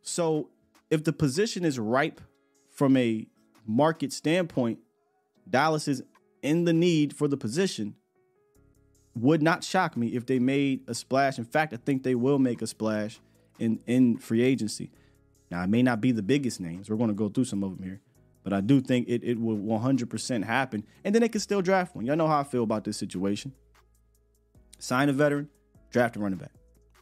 So, 0.04 0.52
if 0.92 1.04
the 1.04 1.14
position 1.14 1.66
is 1.66 1.80
ripe 1.80 2.22
from 2.70 2.96
a 2.96 3.26
market 3.66 4.14
standpoint, 4.14 4.78
Dallas 5.50 5.88
is 5.88 6.04
in 6.44 6.66
the 6.66 6.74
need 6.74 7.16
for 7.16 7.28
the 7.28 7.38
position. 7.38 7.96
Would 9.16 9.42
not 9.42 9.64
shock 9.64 9.98
me 9.98 10.10
if 10.10 10.28
they 10.28 10.38
made 10.38 10.82
a 10.88 10.94
splash. 10.94 11.40
In 11.40 11.46
fact, 11.46 11.74
I 11.74 11.78
think 11.78 12.04
they 12.04 12.14
will 12.14 12.38
make 12.38 12.62
a 12.62 12.68
splash 12.68 13.20
in 13.58 13.80
in 13.88 14.18
free 14.18 14.44
agency. 14.44 14.92
Now, 15.50 15.64
it 15.64 15.70
may 15.70 15.82
not 15.82 16.02
be 16.02 16.12
the 16.12 16.22
biggest 16.22 16.60
names. 16.60 16.88
We're 16.88 16.98
going 16.98 17.10
to 17.10 17.16
go 17.16 17.30
through 17.30 17.46
some 17.46 17.64
of 17.64 17.76
them 17.76 17.84
here. 17.84 18.02
But 18.44 18.54
I 18.54 18.62
do 18.62 18.82
think 18.82 19.08
it, 19.08 19.24
it 19.24 19.40
will 19.40 19.58
100% 19.58 20.44
happen. 20.44 20.84
And 21.04 21.16
then 21.16 21.22
they 21.22 21.30
can 21.30 21.40
still 21.40 21.62
draft 21.62 21.96
one. 21.96 22.06
Y'all 22.06 22.16
know 22.16 22.28
how 22.28 22.40
I 22.40 22.44
feel 22.44 22.64
about 22.64 22.84
this 22.84 22.98
situation. 22.98 23.54
Sign 24.80 25.10
a 25.10 25.14
veteran, 25.14 25.50
draft 25.92 26.18
a 26.18 26.20
running 26.20 26.40
back. 26.40 26.52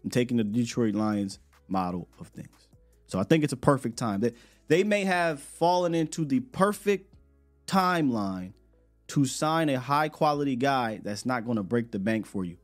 I'm 0.04 0.12
taking 0.12 0.38
the 0.38 0.44
Detroit 0.44 0.94
Lions 0.94 1.40
model 1.68 2.08
of 2.20 2.28
things. 2.28 2.68
So 3.08 3.20
I 3.20 3.24
think 3.24 3.44
it's 3.44 3.54
a 3.54 3.58
perfect 3.58 3.98
time. 3.98 4.22
They, 4.22 4.34
they 4.68 4.84
may 4.84 5.04
have 5.04 5.42
fallen 5.42 5.96
into 5.96 6.26
the 6.26 6.40
perfect 6.40 7.14
timeline 7.66 8.54
to 9.08 9.26
sign 9.26 9.68
a 9.70 9.80
high 9.80 10.10
quality 10.10 10.56
guy 10.56 11.02
that's 11.04 11.26
not 11.26 11.44
going 11.44 11.58
to 11.58 11.64
break 11.64 11.92
the 11.92 12.00
bank 12.00 12.26
for 12.26 12.46
you. 12.46 12.58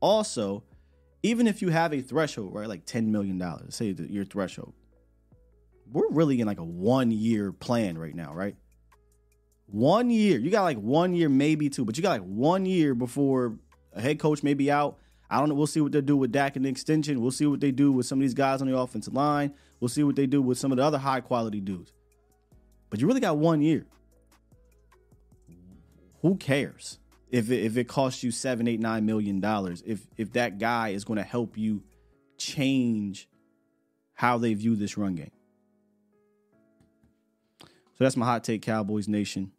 Also, 0.00 0.64
even 1.22 1.46
if 1.46 1.62
you 1.62 1.68
have 1.68 1.92
a 1.92 2.00
threshold, 2.00 2.54
right, 2.54 2.66
like 2.66 2.86
$10 2.86 3.06
million, 3.06 3.40
say 3.70 3.94
your 4.08 4.24
threshold, 4.24 4.72
we're 5.92 6.10
really 6.10 6.40
in 6.40 6.46
like 6.46 6.60
a 6.60 6.64
one 6.64 7.10
year 7.10 7.52
plan 7.52 7.98
right 7.98 8.14
now, 8.14 8.32
right? 8.32 8.56
One 9.66 10.10
year. 10.10 10.38
You 10.38 10.50
got 10.50 10.62
like 10.62 10.78
one 10.78 11.14
year, 11.14 11.28
maybe 11.28 11.68
two, 11.68 11.84
but 11.84 11.96
you 11.96 12.02
got 12.02 12.10
like 12.10 12.22
one 12.22 12.66
year 12.66 12.94
before 12.94 13.58
a 13.92 14.00
head 14.00 14.18
coach 14.18 14.42
may 14.42 14.54
be 14.54 14.70
out. 14.70 14.98
I 15.28 15.38
don't 15.38 15.48
know. 15.48 15.54
We'll 15.54 15.68
see 15.68 15.80
what 15.80 15.92
they 15.92 16.00
do 16.00 16.16
with 16.16 16.32
Dak 16.32 16.56
and 16.56 16.64
the 16.64 16.68
extension. 16.68 17.20
We'll 17.20 17.30
see 17.30 17.46
what 17.46 17.60
they 17.60 17.70
do 17.70 17.92
with 17.92 18.06
some 18.06 18.18
of 18.18 18.22
these 18.22 18.34
guys 18.34 18.60
on 18.60 18.68
the 18.68 18.76
offensive 18.76 19.14
line. 19.14 19.54
We'll 19.78 19.88
see 19.88 20.02
what 20.02 20.16
they 20.16 20.26
do 20.26 20.42
with 20.42 20.58
some 20.58 20.72
of 20.72 20.76
the 20.76 20.84
other 20.84 20.98
high 20.98 21.20
quality 21.20 21.60
dudes. 21.60 21.92
But 22.90 23.00
you 23.00 23.06
really 23.06 23.20
got 23.20 23.38
one 23.38 23.62
year. 23.62 23.86
Who 26.22 26.36
cares 26.36 26.98
if 27.30 27.50
it, 27.50 27.64
if 27.64 27.76
it 27.76 27.86
costs 27.86 28.24
you 28.24 28.32
seven, 28.32 28.66
eight, 28.66 28.80
nine 28.80 29.06
million 29.06 29.40
dollars? 29.40 29.82
If 29.86 30.06
if 30.16 30.32
that 30.32 30.58
guy 30.58 30.88
is 30.88 31.04
going 31.04 31.18
to 31.18 31.22
help 31.22 31.56
you 31.56 31.84
change 32.36 33.28
how 34.14 34.36
they 34.36 34.52
view 34.54 34.74
this 34.74 34.98
run 34.98 35.14
game. 35.14 35.30
So 38.00 38.04
that's 38.04 38.16
my 38.16 38.24
hot 38.24 38.44
take, 38.44 38.62
Cowboys 38.62 39.08
Nation. 39.08 39.52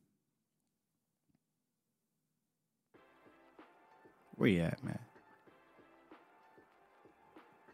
Where 4.35 4.49
you 4.49 4.61
at, 4.61 4.83
man? 4.83 4.97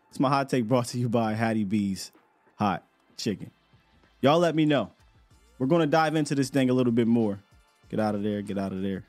It's 0.09 0.19
my 0.19 0.27
hot 0.27 0.49
take 0.49 0.65
brought 0.67 0.87
to 0.87 0.97
you 0.97 1.07
by 1.07 1.35
Hattie 1.35 1.63
B's 1.63 2.11
Hot 2.57 2.83
Chicken. 3.15 3.49
Y'all 4.19 4.39
let 4.39 4.55
me 4.55 4.65
know. 4.65 4.91
We're 5.57 5.67
going 5.67 5.79
to 5.79 5.87
dive 5.87 6.17
into 6.17 6.35
this 6.35 6.49
thing 6.49 6.69
a 6.69 6.73
little 6.73 6.91
bit 6.91 7.07
more. 7.07 7.39
Get 7.87 8.01
out 8.01 8.13
of 8.13 8.21
there. 8.21 8.41
Get 8.41 8.57
out 8.57 8.73
of 8.73 8.81
there. 8.81 9.05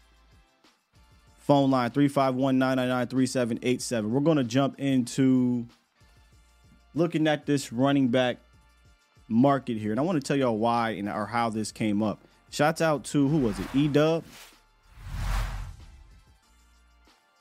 Phone 1.38 1.72
line 1.72 1.90
351 1.90 2.56
999 2.56 3.08
3787. 3.08 4.12
We're 4.12 4.20
going 4.20 4.36
to 4.36 4.44
jump 4.44 4.78
into 4.78 5.66
looking 6.94 7.26
at 7.26 7.46
this 7.46 7.72
running 7.72 8.06
back 8.06 8.36
market 9.28 9.76
here. 9.76 9.90
And 9.90 10.00
I 10.00 10.02
want 10.02 10.20
to 10.20 10.26
tell 10.26 10.36
y'all 10.36 10.56
why 10.56 10.90
and 10.90 11.08
or 11.08 11.26
how 11.26 11.50
this 11.50 11.70
came 11.70 12.02
up. 12.02 12.20
Shouts 12.50 12.80
out 12.80 13.04
to 13.04 13.28
who 13.28 13.38
was 13.38 13.58
it? 13.58 13.66
E 13.74 13.88
Dub. 13.88 14.24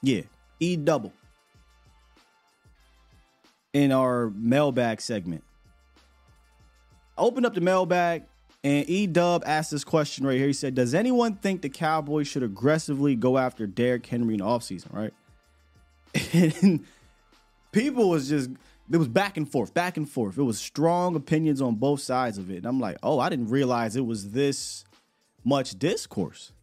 Yeah, 0.01 0.21
E 0.59 0.75
double. 0.75 1.13
In 3.73 3.91
our 3.91 4.29
mailbag 4.35 5.01
segment. 5.01 5.43
I 7.17 7.21
opened 7.21 7.45
up 7.45 7.53
the 7.53 7.61
mailbag 7.61 8.23
and 8.63 8.89
E 8.89 9.07
Dub 9.07 9.43
asked 9.45 9.71
this 9.71 9.83
question 9.83 10.25
right 10.25 10.37
here. 10.37 10.47
He 10.47 10.53
said, 10.53 10.75
Does 10.75 10.93
anyone 10.93 11.35
think 11.35 11.61
the 11.61 11.69
Cowboys 11.69 12.27
should 12.27 12.43
aggressively 12.43 13.15
go 13.15 13.37
after 13.37 13.65
Derrick 13.65 14.05
Henry 14.05 14.33
in 14.33 14.39
the 14.39 14.45
offseason, 14.45 14.93
right? 14.93 15.13
And 16.33 16.85
people 17.71 18.09
was 18.09 18.27
just 18.27 18.49
it 18.91 18.97
was 18.97 19.07
back 19.07 19.37
and 19.37 19.49
forth, 19.49 19.73
back 19.73 19.97
and 19.97 20.09
forth. 20.09 20.37
It 20.37 20.43
was 20.43 20.59
strong 20.59 21.15
opinions 21.15 21.61
on 21.61 21.75
both 21.75 22.01
sides 22.01 22.37
of 22.37 22.49
it. 22.49 22.57
And 22.57 22.65
I'm 22.65 22.79
like, 22.79 22.97
oh, 23.03 23.19
I 23.19 23.29
didn't 23.29 23.49
realize 23.49 23.95
it 23.95 24.05
was 24.05 24.31
this 24.31 24.85
much 25.43 25.77
discourse 25.77 26.53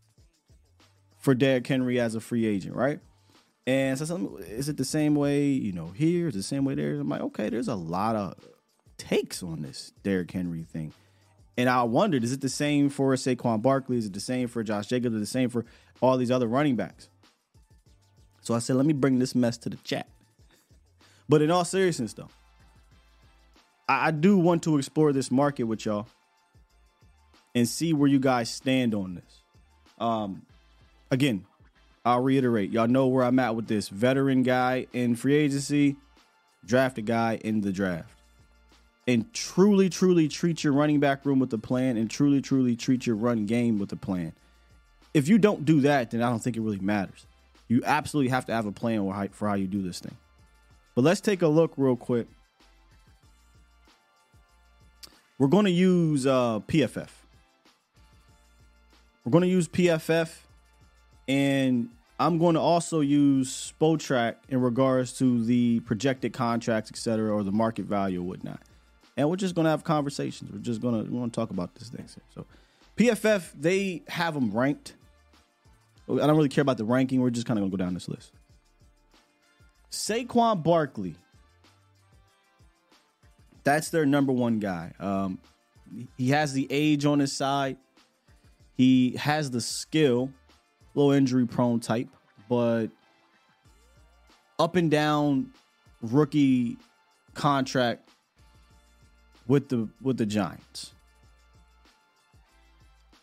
for 1.19 1.35
Derrick 1.35 1.67
Henry 1.67 2.01
as 2.01 2.15
a 2.15 2.21
free 2.21 2.47
agent, 2.47 2.75
right? 2.75 3.01
And 3.67 3.99
so, 3.99 4.39
is 4.41 4.69
it 4.69 4.77
the 4.77 4.85
same 4.85 5.15
way, 5.15 5.47
you 5.47 5.73
know, 5.73 5.89
here? 5.89 6.29
Is 6.29 6.35
it 6.35 6.39
the 6.39 6.43
same 6.43 6.65
way 6.65 6.75
there? 6.75 7.01
I'm 7.01 7.09
like, 7.09 7.23
okay, 7.23 7.49
there's 7.49 7.69
a 7.69 7.75
lot 7.75 8.15
of 8.15 8.35
takes 8.99 9.43
on 9.43 9.63
this 9.63 9.93
Derrick 10.03 10.31
Henry 10.31 10.65
thing. 10.65 10.93
And 11.57 11.69
I 11.69 11.83
wondered, 11.85 12.25
is 12.25 12.33
it 12.33 12.41
the 12.41 12.49
same 12.49 12.91
for 12.91 13.15
Saquon 13.15 13.63
Barkley? 13.63 13.97
Is 13.97 14.07
it 14.07 14.13
the 14.13 14.21
same 14.21 14.49
for 14.49 14.63
Josh 14.63 14.89
Jacobs? 14.89 15.15
Is 15.15 15.19
it 15.19 15.21
the 15.21 15.27
same 15.27 15.49
for 15.49 15.65
all 16.01 16.17
these 16.17 16.31
other 16.31 16.49
running 16.49 16.77
backs? 16.77 17.09
So 18.41 18.55
I 18.55 18.59
said, 18.59 18.77
let 18.77 18.87
me 18.87 18.93
bring 18.93 19.19
this 19.19 19.35
mess 19.35 19.57
to 19.59 19.71
the 19.71 19.77
chat. 19.77 20.09
But 21.29 21.43
in 21.43 21.51
all 21.51 21.65
seriousness, 21.65 22.13
though, 22.13 22.29
I, 23.89 24.09
I 24.09 24.11
do 24.11 24.39
want 24.39 24.63
to 24.65 24.77
explore 24.79 25.13
this 25.13 25.31
market 25.31 25.65
with 25.65 25.85
y'all 25.85 26.07
and 27.55 27.69
see 27.69 27.93
where 27.93 28.09
you 28.09 28.19
guys 28.19 28.51
stand 28.51 28.95
on 28.95 29.15
this. 29.15 29.41
Um, 29.99 30.43
again, 31.11 31.47
I'll 32.05 32.23
reiterate, 32.23 32.71
y'all 32.71 32.89
know 32.89 33.07
where 33.07 33.25
I'm 33.25 33.39
at 33.39 33.57
with 33.57 33.67
this. 33.67 33.89
Veteran 33.89 34.43
guy 34.43 34.87
in 34.93 35.17
free 35.17 35.35
agency, 35.35 35.97
drafted 36.67 37.07
guy 37.07 37.39
in 37.43 37.63
the 37.63 37.73
draft. 37.73 38.11
And 39.07 39.33
truly, 39.33 39.89
truly 39.89 40.29
treat 40.29 40.65
your 40.65 40.73
running 40.73 40.99
back 40.99 41.25
room 41.25 41.39
with 41.39 41.53
a 41.53 41.59
plan 41.59 41.97
and 41.97 42.11
truly, 42.11 42.41
truly 42.41 42.75
treat 42.75 43.07
your 43.07 43.17
run 43.17 43.47
game 43.47 43.79
with 43.79 43.93
a 43.93 43.97
plan. 43.97 44.33
If 45.13 45.29
you 45.29 45.39
don't 45.39 45.65
do 45.65 45.83
that, 45.83 46.11
then 46.11 46.23
I 46.23 46.31
don't 46.31 46.41
think 46.41 46.57
it 46.57 46.61
really 46.61 46.79
matters. 46.79 47.27
You 47.69 47.83
absolutely 47.85 48.31
have 48.31 48.47
to 48.47 48.53
have 48.53 48.67
a 48.67 48.73
plan 48.73 49.29
for 49.33 49.49
how 49.49 49.55
you 49.55 49.67
do 49.67 49.83
this 49.83 50.01
thing. 50.01 50.17
But 50.95 51.03
let's 51.03 51.21
take 51.21 51.43
a 51.43 51.49
look 51.49 51.73
real 51.77 51.97
quick. 51.97 52.27
We're 55.39 55.49
going 55.49 55.65
to 55.65 55.71
use 55.71 56.27
uh, 56.27 56.61
PFF. 56.61 57.09
We're 59.25 59.33
going 59.33 59.43
to 59.43 59.49
use 59.49 59.67
PFF, 59.67 60.33
and 61.27 61.89
I'm 62.21 62.39
going 62.39 62.55
to 62.55 62.61
also 62.61 63.01
use 63.01 63.73
Spotrac 63.81 64.37
in 64.49 64.61
regards 64.61 65.19
to 65.19 65.45
the 65.45 65.81
projected 65.81 66.33
contracts, 66.33 66.91
et 66.93 66.97
cetera, 66.97 67.35
or 67.35 67.43
the 67.43 67.51
market 67.51 67.87
value 67.87 68.21
or 68.21 68.25
whatnot. 68.25 68.61
And 69.17 69.29
we're 69.29 69.37
just 69.37 69.55
going 69.55 69.65
to 69.65 69.71
have 69.71 69.83
conversations. 69.83 70.53
We're 70.53 70.59
just 70.59 70.81
going 70.81 71.05
to 71.05 71.11
we 71.11 71.19
want 71.19 71.33
to 71.33 71.41
talk 71.41 71.51
about 71.51 71.75
this 71.75 71.89
thing. 71.89 72.07
So, 72.35 72.47
PFF 72.97 73.53
they 73.59 74.03
have 74.09 74.35
them 74.35 74.51
ranked. 74.51 74.95
I 76.09 76.27
don't 76.27 76.37
really 76.37 76.49
care 76.49 76.63
about 76.63 76.77
the 76.77 76.85
ranking. 76.85 77.21
We're 77.21 77.31
just 77.31 77.47
kind 77.47 77.59
of 77.59 77.63
going 77.63 77.71
to 77.71 77.77
go 77.77 77.85
down 77.85 77.95
this 77.95 78.09
list. 78.09 78.33
Saquon 79.95 80.63
Barkley. 80.63 81.15
That's 83.63 83.89
their 83.89 84.05
number 84.05 84.33
one 84.33 84.59
guy. 84.59 84.93
Um, 84.99 85.39
he 86.19 86.31
has 86.31 86.53
the 86.53 86.67
age 86.69 87.05
on 87.05 87.21
his 87.21 87.33
side. 87.33 87.77
He 88.77 89.17
has 89.17 89.51
the 89.51 89.61
skill, 89.61 90.31
low 90.95 91.13
injury 91.13 91.47
prone 91.47 91.81
type, 91.81 92.09
but 92.49 92.89
up 94.59 94.77
and 94.77 94.91
down 94.91 95.53
rookie 96.03 96.77
contract 97.35 98.09
with 99.47 99.69
the 99.69 99.89
with 100.03 100.19
the 100.19 100.27
Giants. 100.27 100.93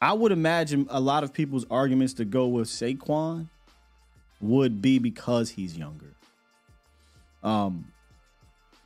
I 0.02 0.14
would 0.14 0.32
imagine 0.32 0.88
a 0.90 1.00
lot 1.00 1.24
of 1.24 1.34
people's 1.34 1.66
arguments 1.70 2.14
to 2.16 2.26
go 2.26 2.48
with 2.48 2.68
Saquon 2.68 3.50
would 4.40 4.82
be 4.82 4.98
because 4.98 5.52
he's 5.52 5.78
younger. 5.78 6.16
Um, 7.44 7.92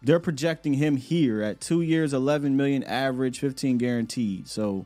they're 0.02 0.20
projecting 0.20 0.76
him 0.76 0.98
here 0.98 1.42
at 1.42 1.60
two 1.60 1.82
years, 1.82 2.14
11 2.14 2.56
million 2.56 2.84
average, 2.84 3.40
15 3.40 3.78
guaranteed. 3.78 4.48
So, 4.48 4.86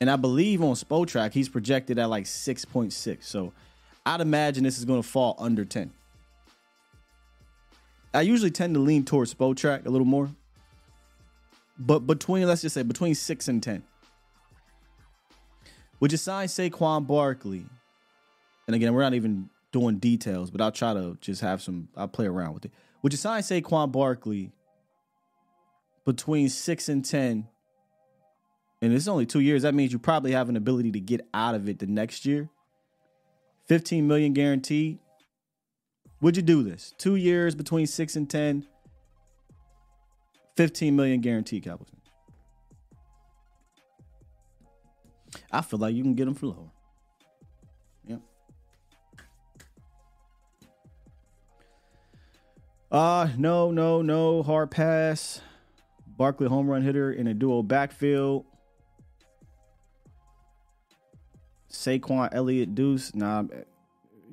and 0.00 0.10
I 0.10 0.16
believe 0.16 0.62
on 0.62 0.74
Spotrac, 0.74 1.32
he's 1.32 1.48
projected 1.48 1.98
at 1.98 2.08
like 2.08 2.24
6.6. 2.24 3.24
So, 3.24 3.52
I'd 4.06 4.20
imagine 4.20 4.64
this 4.64 4.78
is 4.78 4.84
going 4.84 5.02
to 5.02 5.08
fall 5.08 5.36
under 5.38 5.64
10. 5.64 5.92
I 8.12 8.22
usually 8.22 8.50
tend 8.50 8.74
to 8.74 8.80
lean 8.80 9.04
towards 9.04 9.32
Spotrac 9.32 9.86
a 9.86 9.90
little 9.90 10.06
more, 10.06 10.30
but 11.78 12.00
between, 12.00 12.46
let's 12.46 12.62
just 12.62 12.74
say, 12.74 12.82
between 12.82 13.14
6 13.14 13.48
and 13.48 13.62
10. 13.62 13.82
Would 16.00 16.12
you 16.12 16.18
sign 16.18 16.48
Saquon 16.48 17.06
Barkley? 17.06 17.66
And 18.66 18.74
again, 18.74 18.94
we're 18.94 19.02
not 19.02 19.14
even 19.14 19.50
doing 19.72 19.98
details, 19.98 20.50
but 20.50 20.60
I'll 20.60 20.72
try 20.72 20.94
to 20.94 21.16
just 21.20 21.40
have 21.40 21.62
some. 21.62 21.88
I'll 21.96 22.08
play 22.08 22.26
around 22.26 22.54
with 22.54 22.66
it. 22.66 22.72
Would 23.02 23.12
you 23.12 23.16
sign 23.16 23.42
Saquon 23.42 23.92
Barkley 23.92 24.52
between 26.04 26.48
six 26.48 26.88
and 26.88 27.04
ten? 27.04 27.48
And 28.82 28.92
it's 28.92 29.08
only 29.08 29.26
two 29.26 29.40
years. 29.40 29.62
That 29.62 29.74
means 29.74 29.92
you 29.92 29.98
probably 29.98 30.32
have 30.32 30.48
an 30.48 30.56
ability 30.56 30.90
to 30.92 31.00
get 31.00 31.26
out 31.34 31.54
of 31.54 31.68
it 31.68 31.78
the 31.78 31.86
next 31.86 32.24
year. 32.24 32.48
Fifteen 33.66 34.08
million 34.08 34.32
guaranteed. 34.32 34.98
Would 36.20 36.36
you 36.36 36.42
do 36.42 36.62
this? 36.62 36.92
Two 36.98 37.16
years 37.16 37.54
between 37.54 37.86
six 37.86 38.16
and 38.16 38.28
ten. 38.28 38.66
15 40.60 40.94
million 40.94 41.22
guaranteed 41.22 41.64
Cowboys. 41.64 41.88
I 45.50 45.62
feel 45.62 45.78
like 45.78 45.94
you 45.94 46.02
can 46.02 46.14
get 46.14 46.26
them 46.26 46.34
for 46.34 46.48
lower. 46.48 46.70
Uh 52.90 53.28
no, 53.36 53.70
no, 53.70 54.02
no. 54.02 54.42
Hard 54.42 54.70
pass. 54.70 55.40
Barkley 56.06 56.48
home 56.48 56.68
run 56.68 56.82
hitter 56.82 57.12
in 57.12 57.26
a 57.26 57.34
dual 57.34 57.62
backfield. 57.62 58.44
Saquon 61.70 62.28
Elliott 62.32 62.74
Deuce. 62.74 63.14
Nah, 63.14 63.44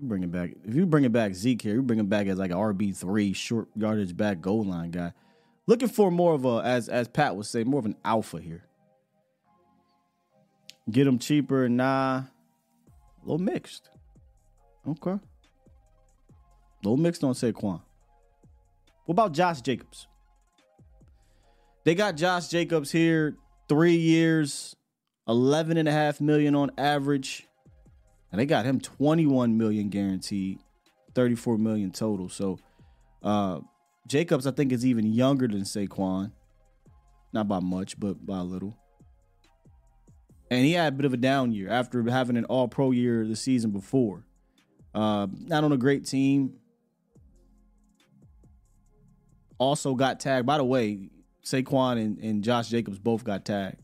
bring 0.01 0.23
it 0.23 0.31
back. 0.31 0.51
If 0.65 0.73
you 0.73 0.85
bring 0.85 1.03
it 1.03 1.11
back 1.11 1.33
Zeke 1.33 1.61
here, 1.61 1.75
you 1.75 1.81
bring 1.83 1.99
it 1.99 2.09
back 2.09 2.27
as 2.27 2.37
like 2.37 2.51
an 2.51 2.57
RB 2.57 2.95
three 2.95 3.33
short 3.33 3.67
yardage 3.75 4.17
back 4.17 4.41
goal 4.41 4.63
line 4.63 4.91
guy. 4.91 5.13
Looking 5.67 5.89
for 5.89 6.09
more 6.09 6.33
of 6.33 6.45
a 6.45 6.61
as 6.63 6.89
as 6.89 7.07
Pat 7.07 7.35
would 7.35 7.45
say, 7.45 7.63
more 7.63 7.79
of 7.79 7.85
an 7.85 7.95
alpha 8.03 8.39
here. 8.39 8.63
Get 10.89 11.05
him 11.05 11.19
cheaper, 11.19 11.67
nah. 11.69 12.17
A 12.17 12.25
little 13.23 13.39
mixed. 13.39 13.89
Okay. 14.87 15.11
A 15.11 15.19
little 16.81 16.97
mixed 16.97 17.23
on 17.23 17.33
Saquon. 17.33 17.81
What 19.07 19.13
about 19.13 19.31
Josh 19.31 19.61
Jacobs? 19.61 20.05
They 21.85 21.95
got 21.95 22.17
Josh 22.17 22.49
Jacobs 22.49 22.91
here, 22.91 23.37
three 23.69 23.95
years, 23.95 24.75
11 25.29 25.77
and 25.77 25.87
a 25.87 25.93
half 25.93 26.19
million 26.19 26.55
on 26.55 26.71
average. 26.77 27.47
And 28.29 28.41
they 28.41 28.45
got 28.45 28.65
him 28.65 28.81
21 28.81 29.57
million 29.57 29.87
guaranteed, 29.87 30.59
34 31.15 31.57
million 31.57 31.91
total. 31.91 32.27
So 32.27 32.59
uh 33.23 33.61
Jacobs, 34.07 34.45
I 34.45 34.51
think, 34.51 34.73
is 34.73 34.85
even 34.85 35.05
younger 35.05 35.47
than 35.47 35.61
Saquon. 35.61 36.33
Not 37.31 37.47
by 37.47 37.61
much, 37.61 37.97
but 37.97 38.25
by 38.25 38.39
a 38.39 38.43
little. 38.43 38.75
And 40.51 40.65
he 40.65 40.73
had 40.73 40.91
a 40.91 40.95
bit 40.97 41.05
of 41.05 41.13
a 41.13 41.17
down 41.17 41.53
year 41.53 41.69
after 41.69 42.03
having 42.09 42.35
an 42.35 42.43
all 42.45 42.67
pro 42.67 42.91
year 42.91 43.25
the 43.25 43.37
season 43.37 43.71
before. 43.71 44.25
Uh, 44.93 45.27
not 45.31 45.63
on 45.63 45.71
a 45.71 45.77
great 45.77 46.05
team. 46.05 46.55
Also 49.59 49.95
got 49.95 50.19
tagged. 50.19 50.45
By 50.45 50.57
the 50.57 50.63
way, 50.63 51.09
Saquon 51.43 51.97
and, 51.97 52.17
and 52.19 52.43
Josh 52.43 52.69
Jacobs 52.69 52.99
both 52.99 53.23
got 53.23 53.45
tagged. 53.45 53.77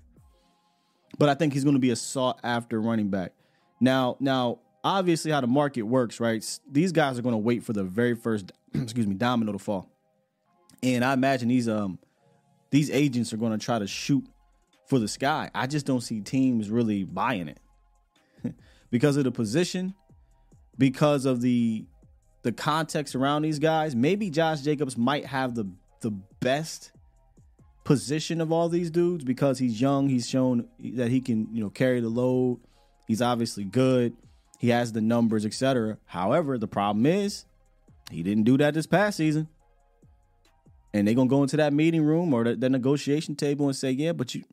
But 1.18 1.30
I 1.30 1.36
think 1.36 1.54
he's 1.54 1.64
going 1.64 1.76
to 1.76 1.80
be 1.80 1.92
a 1.92 1.96
sought 1.96 2.40
after 2.44 2.82
running 2.82 3.10
back. 3.10 3.34
Now, 3.80 4.18
now, 4.20 4.60
obviously, 4.84 5.32
how 5.32 5.42
the 5.42 5.48
market 5.48 5.84
works, 5.84 6.20
right? 6.20 6.44
These 6.72 6.92
guys 6.92 7.18
are 7.18 7.22
going 7.22 7.34
to 7.34 7.40
wait 7.40 7.64
for 7.64 7.74
the 7.74 7.84
very 7.84 8.16
first, 8.16 8.52
excuse 8.74 9.08
me, 9.08 9.16
domino 9.16 9.52
to 9.52 9.60
fall, 9.60 9.90
and 10.82 11.04
I 11.04 11.14
imagine 11.14 11.48
these 11.48 11.70
um 11.70 12.00
these 12.72 12.90
agents 12.90 13.32
are 13.34 13.38
going 13.38 13.52
to 13.52 13.64
try 13.64 13.78
to 13.80 13.88
shoot 13.88 14.26
for 14.88 15.00
the 15.00 15.08
sky. 15.08 15.50
I 15.54 15.68
just 15.68 15.86
don't 15.86 16.02
see 16.02 16.22
teams 16.22 16.70
really 16.70 17.04
buying 17.04 17.48
it 17.48 17.60
because 18.90 19.16
of 19.16 19.24
the 19.24 19.32
position, 19.32 19.94
because 20.78 21.26
of 21.26 21.42
the 21.42 21.86
the 22.44 22.52
context 22.52 23.16
around 23.16 23.42
these 23.42 23.60
guys. 23.60 23.96
Maybe 23.96 24.30
Josh 24.30 24.62
Jacobs 24.62 24.98
might 24.98 25.26
have 25.26 25.56
the 25.56 25.66
the 26.02 26.12
best 26.42 26.92
position 27.84 28.42
of 28.42 28.52
all 28.52 28.70
these 28.70 28.92
dudes 28.92 29.24
because 29.24 29.58
he's 29.58 29.80
young. 29.82 30.10
He's 30.10 30.30
shown 30.30 30.68
that 30.80 31.10
he 31.10 31.22
can, 31.22 31.48
you 31.54 31.64
know, 31.64 31.70
carry 31.70 32.02
the 32.02 32.10
load. 32.10 32.60
He's 33.08 33.22
obviously 33.22 33.64
good. 33.64 34.16
He 34.60 34.70
has 34.70 34.94
the 34.94 35.02
numbers, 35.02 35.46
etc. 35.46 35.98
However, 36.06 36.58
the 36.58 36.68
problem 36.68 37.06
is 37.06 37.46
he 38.12 38.24
didn't 38.24 38.44
do 38.44 38.58
that 38.58 38.74
this 38.74 38.88
past 38.88 39.18
season. 39.18 39.48
And 40.94 41.08
they're 41.08 41.16
gonna 41.16 41.30
go 41.30 41.42
into 41.42 41.58
that 41.58 41.74
meeting 41.74 42.04
room 42.04 42.34
or 42.34 42.44
the, 42.44 42.56
the 42.56 42.70
negotiation 42.70 43.36
table 43.36 43.66
and 43.66 43.76
say, 43.76 43.92
"Yeah, 43.92 44.14
but 44.14 44.36
you, 44.36 44.44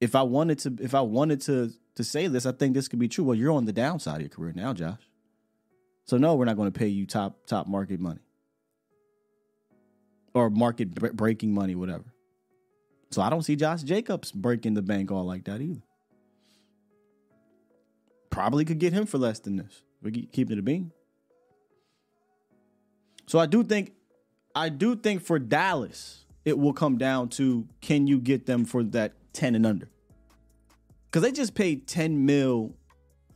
if 0.00 0.14
I 0.14 0.22
wanted 0.22 0.58
to, 0.60 0.76
if 0.80 0.94
I 0.94 1.00
wanted 1.00 1.40
to 1.42 1.72
to 1.94 2.04
say 2.04 2.26
this, 2.26 2.44
I 2.44 2.52
think 2.52 2.74
this 2.74 2.88
could 2.88 2.98
be 2.98 3.08
true." 3.08 3.24
Well, 3.24 3.34
you're 3.36 3.52
on 3.52 3.64
the 3.64 3.72
downside 3.72 4.16
of 4.16 4.22
your 4.22 4.28
career 4.28 4.52
now, 4.54 4.74
Josh. 4.74 5.00
So 6.04 6.16
no, 6.16 6.34
we're 6.34 6.44
not 6.44 6.56
going 6.56 6.70
to 6.70 6.78
pay 6.78 6.88
you 6.88 7.06
top 7.06 7.46
top 7.46 7.66
market 7.66 8.00
money 8.00 8.20
or 10.34 10.50
market 10.50 10.94
breaking 11.16 11.52
money, 11.54 11.74
whatever. 11.74 12.04
So 13.10 13.20
I 13.20 13.28
don't 13.28 13.42
see 13.42 13.56
Josh 13.56 13.82
Jacobs 13.82 14.32
breaking 14.32 14.74
the 14.74 14.82
bank 14.82 15.10
all 15.10 15.24
like 15.24 15.44
that 15.44 15.60
either. 15.60 15.82
Probably 18.30 18.64
could 18.64 18.78
get 18.78 18.94
him 18.94 19.04
for 19.04 19.18
less 19.18 19.38
than 19.40 19.56
this. 19.56 19.82
We 20.00 20.10
keep 20.10 20.50
it 20.50 20.58
a 20.58 20.62
bean. 20.62 20.90
So 23.26 23.38
I 23.38 23.46
do 23.46 23.62
think, 23.62 23.92
I 24.54 24.70
do 24.70 24.96
think 24.96 25.22
for 25.22 25.38
Dallas, 25.38 26.24
it 26.44 26.58
will 26.58 26.72
come 26.72 26.96
down 26.96 27.28
to 27.30 27.68
can 27.80 28.06
you 28.06 28.18
get 28.18 28.46
them 28.46 28.64
for 28.64 28.82
that 28.82 29.12
ten 29.32 29.54
and 29.54 29.66
under? 29.66 29.88
Because 31.06 31.22
they 31.22 31.32
just 31.32 31.54
paid 31.54 31.86
ten 31.86 32.24
mil 32.24 32.74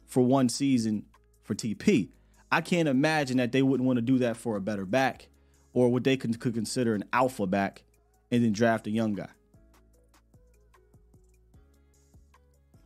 for 0.06 0.22
one 0.22 0.48
season 0.48 1.04
for 1.44 1.54
TP. 1.54 2.08
I 2.56 2.62
can't 2.62 2.88
imagine 2.88 3.36
that 3.36 3.52
they 3.52 3.60
wouldn't 3.60 3.86
want 3.86 3.98
to 3.98 4.00
do 4.00 4.16
that 4.20 4.34
for 4.34 4.56
a 4.56 4.62
better 4.62 4.86
back 4.86 5.28
or 5.74 5.90
what 5.90 6.04
they 6.04 6.16
could, 6.16 6.40
could 6.40 6.54
consider 6.54 6.94
an 6.94 7.04
alpha 7.12 7.46
back 7.46 7.82
and 8.30 8.42
then 8.42 8.52
draft 8.52 8.86
a 8.86 8.90
young 8.90 9.12
guy. 9.12 9.28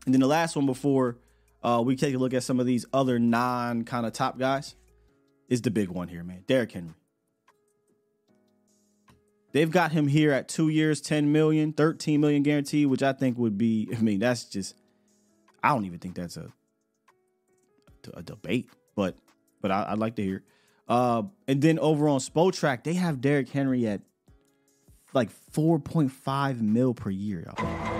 And 0.07 0.13
then 0.13 0.21
the 0.21 0.27
last 0.27 0.57
one 0.57 0.67
before 0.67 1.19
uh, 1.63 1.81
we 1.87 1.95
take 1.95 2.17
a 2.17 2.19
look 2.19 2.35
at 2.35 2.43
some 2.43 2.59
of 2.59 2.67
these 2.67 2.85
other 2.93 3.21
non 3.21 3.85
kind 3.85 4.07
of 4.07 4.13
top 4.13 4.41
guys 4.41 4.75
is 5.49 5.63
the 5.63 5.71
big 5.71 5.89
one 5.89 6.09
here, 6.09 6.25
man. 6.25 6.43
Derrick 6.49 6.73
Henry. 6.73 6.95
They've 9.53 9.71
got 9.71 9.93
him 9.93 10.09
here 10.09 10.33
at 10.33 10.49
two 10.49 10.69
years, 10.69 11.01
10 11.01 11.31
million, 11.31 11.73
13 11.73 12.21
million 12.21 12.43
guaranteed, 12.43 12.89
which 12.89 13.05
I 13.05 13.13
think 13.13 13.39
would 13.39 13.57
be, 13.57 13.89
I 13.97 14.01
mean, 14.01 14.19
that's 14.19 14.47
just, 14.47 14.75
I 15.63 15.69
don't 15.69 15.85
even 15.85 16.01
think 16.01 16.17
that's 16.17 16.37
a, 16.37 16.51
a 18.15 18.23
debate, 18.25 18.69
but, 18.97 19.15
but 19.61 19.71
I, 19.71 19.91
would 19.91 19.99
like 19.99 20.17
to 20.17 20.23
hear. 20.23 20.43
Uh, 20.89 21.23
and 21.47 21.63
then 21.63 21.79
over 21.79 22.09
on 22.09 22.19
Spotrac, 22.19 22.85
they 22.85 22.95
have 22.95 23.21
Derrick 23.21 23.49
Henry 23.49 23.87
at 23.87 24.01
like 25.13 25.31
4.5 25.53 26.61
mil 26.61 26.95
per 26.95 27.11
year, 27.11 27.45
y'all. 27.47 27.91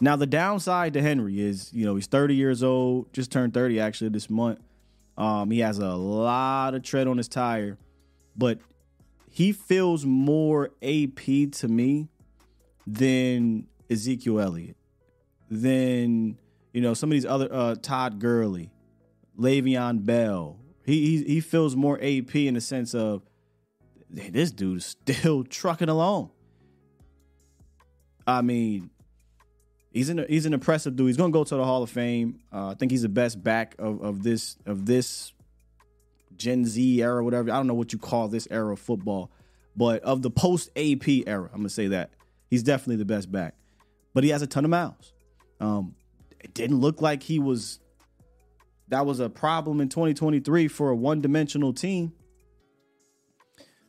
Now 0.00 0.16
the 0.16 0.26
downside 0.26 0.94
to 0.94 1.02
Henry 1.02 1.40
is, 1.40 1.72
you 1.72 1.84
know, 1.84 1.94
he's 1.94 2.08
30 2.08 2.34
years 2.34 2.62
old, 2.62 3.12
just 3.12 3.30
turned 3.30 3.54
30 3.54 3.78
actually 3.78 4.10
this 4.10 4.28
month. 4.28 4.58
Um, 5.16 5.50
he 5.50 5.60
has 5.60 5.78
a 5.78 5.94
lot 5.94 6.74
of 6.74 6.82
tread 6.82 7.06
on 7.06 7.18
his 7.18 7.28
tire, 7.28 7.78
but 8.36 8.58
he 9.30 9.52
feels 9.52 10.04
more 10.04 10.70
AP 10.82 11.50
to 11.52 11.68
me 11.68 12.08
than 12.86 13.66
Ezekiel 13.90 14.40
Elliott, 14.40 14.76
than 15.50 16.36
you 16.72 16.80
know 16.80 16.94
some 16.94 17.10
of 17.10 17.12
these 17.12 17.26
other 17.26 17.48
uh, 17.52 17.74
Todd 17.80 18.18
Gurley, 18.18 18.70
Le'Veon 19.38 20.04
Bell. 20.04 20.58
He, 20.84 21.18
he 21.18 21.24
he 21.24 21.40
feels 21.40 21.76
more 21.76 21.96
AP 22.02 22.34
in 22.34 22.54
the 22.54 22.60
sense 22.60 22.94
of 22.94 23.22
this 24.10 24.50
dude's 24.50 24.84
still 24.84 25.44
trucking 25.48 25.88
along. 25.88 26.30
I 28.26 28.42
mean, 28.42 28.90
he's 29.92 30.08
an 30.08 30.24
he's 30.28 30.46
an 30.46 30.54
impressive 30.54 30.96
dude. 30.96 31.08
He's 31.08 31.16
to 31.16 31.28
go 31.28 31.44
to 31.44 31.56
the 31.56 31.64
Hall 31.64 31.82
of 31.82 31.90
Fame. 31.90 32.40
Uh, 32.52 32.68
I 32.68 32.74
think 32.74 32.90
he's 32.90 33.02
the 33.02 33.08
best 33.08 33.42
back 33.42 33.74
of, 33.78 34.02
of 34.02 34.22
this 34.22 34.56
of 34.66 34.86
this 34.86 35.32
Gen 36.36 36.64
Z 36.64 37.02
era, 37.02 37.22
whatever. 37.24 37.50
I 37.50 37.56
don't 37.56 37.66
know 37.66 37.74
what 37.74 37.92
you 37.92 37.98
call 37.98 38.28
this 38.28 38.48
era 38.50 38.72
of 38.72 38.78
football, 38.78 39.30
but 39.76 40.02
of 40.02 40.22
the 40.22 40.30
post 40.30 40.70
AP 40.76 41.08
era, 41.26 41.48
I'm 41.52 41.58
gonna 41.58 41.68
say 41.68 41.88
that 41.88 42.10
he's 42.50 42.62
definitely 42.62 42.96
the 42.96 43.04
best 43.04 43.30
back. 43.30 43.54
But 44.14 44.24
he 44.24 44.30
has 44.30 44.42
a 44.42 44.46
ton 44.46 44.64
of 44.64 44.70
miles. 44.70 45.12
Um, 45.60 45.94
it 46.40 46.54
didn't 46.54 46.80
look 46.80 47.00
like 47.00 47.22
he 47.22 47.38
was. 47.38 47.78
That 48.92 49.06
was 49.06 49.20
a 49.20 49.30
problem 49.30 49.80
in 49.80 49.88
2023 49.88 50.68
for 50.68 50.90
a 50.90 50.94
one 50.94 51.22
dimensional 51.22 51.72
team. 51.72 52.12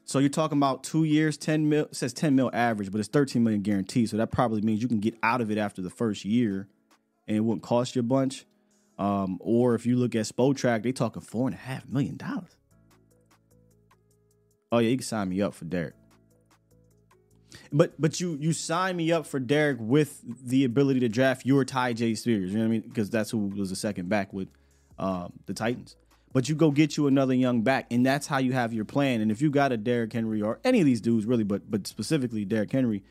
So 0.06 0.20
you're 0.20 0.30
talking 0.30 0.58
about 0.58 0.86
two 0.86 1.04
years, 1.04 1.36
10 1.36 1.68
mil, 1.68 1.90
says 1.92 2.14
10 2.14 2.38
mil 2.38 2.50
average, 2.54 2.90
but 2.90 3.00
it's 3.00 3.10
13 3.10 3.44
million 3.44 3.62
guaranteed. 3.62 4.10
So 4.10 4.16
that 4.16 4.32
probably 4.32 4.62
means 4.62 4.82
you 4.82 4.88
can 4.88 5.02
get 5.02 5.16
out 5.22 5.42
of 5.42 5.52
it 5.52 5.58
after 5.58 5.82
the 5.82 5.90
first 5.90 6.24
year 6.24 6.70
and 7.28 7.36
it 7.36 7.42
wouldn't 7.42 7.64
cost 7.64 7.98
you 7.98 8.00
a 8.00 8.04
bunch. 8.04 8.46
Um, 8.98 9.40
or 9.42 9.76
if 9.76 9.86
you 9.86 9.98
look 9.98 10.16
at 10.16 10.26
Spotrac, 10.26 10.84
they're 10.84 10.94
talking 10.94 11.22
four 11.22 11.50
and 11.50 11.54
a 11.56 11.60
half 11.60 11.86
million 11.86 12.16
dollars. 12.16 12.56
Oh 14.72 14.78
yeah, 14.78 14.88
you 14.88 14.96
can 14.96 15.06
sign 15.06 15.28
me 15.28 15.42
up 15.42 15.54
for 15.54 15.66
Derrick. 15.66 15.96
But 17.74 18.00
but 18.00 18.22
you 18.22 18.38
you 18.40 18.54
sign 18.54 18.96
me 18.96 19.12
up 19.12 19.26
for 19.26 19.42
Derrick 19.42 19.80
with 19.82 20.22
the 20.48 20.64
ability 20.64 21.02
to 21.02 21.10
draft 21.10 21.46
your 21.46 21.66
Tyjae 21.66 22.18
Spears. 22.18 22.52
You 22.52 22.60
know 22.60 22.64
what 22.64 22.68
I 22.68 22.72
mean? 22.72 22.82
Because 22.82 23.10
that's 23.10 23.32
who 23.32 23.48
was 23.48 23.70
the 23.70 23.76
second 23.76 24.08
back 24.08 24.32
with 24.32 24.48
um, 25.00 25.34
the 25.46 25.54
Titans 25.54 25.96
but 26.34 26.50
you 26.50 26.56
go 26.56 26.72
get 26.72 26.98
you 26.98 27.06
another 27.06 27.36
young 27.36 27.62
back, 27.62 27.86
and 27.92 28.04
that's 28.04 28.26
how 28.26 28.40
you 28.40 28.52
have 28.54 28.74
your 28.74 28.86
plan. 28.86 29.22
And 29.22 29.32
if 29.32 29.40
you 29.40 29.52
got 29.52 29.72
a 29.72 29.78
Derrick 29.78 30.12
Henry 30.12 30.42
or 30.42 30.60
any 30.64 30.80
of 30.80 30.86
these 30.86 31.00
dudes, 31.00 31.26
really, 31.28 31.44
but 31.44 31.70
but 31.70 31.86
specifically 31.86 32.44
Derrick 32.44 32.72
Henry, 32.72 33.04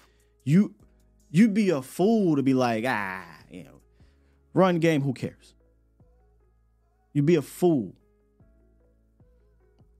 you 0.44 0.74
you'd 1.30 1.54
be 1.54 1.70
a 1.70 1.80
fool 1.80 2.36
to 2.36 2.42
be 2.42 2.52
like, 2.52 2.84
ah, 2.86 3.24
you 3.48 3.62
know, 3.62 3.80
run 4.52 4.80
game, 4.80 5.02
who 5.02 5.14
cares? 5.14 5.54
You'd 7.12 7.26
be 7.26 7.36
a 7.36 7.42
fool. 7.42 7.94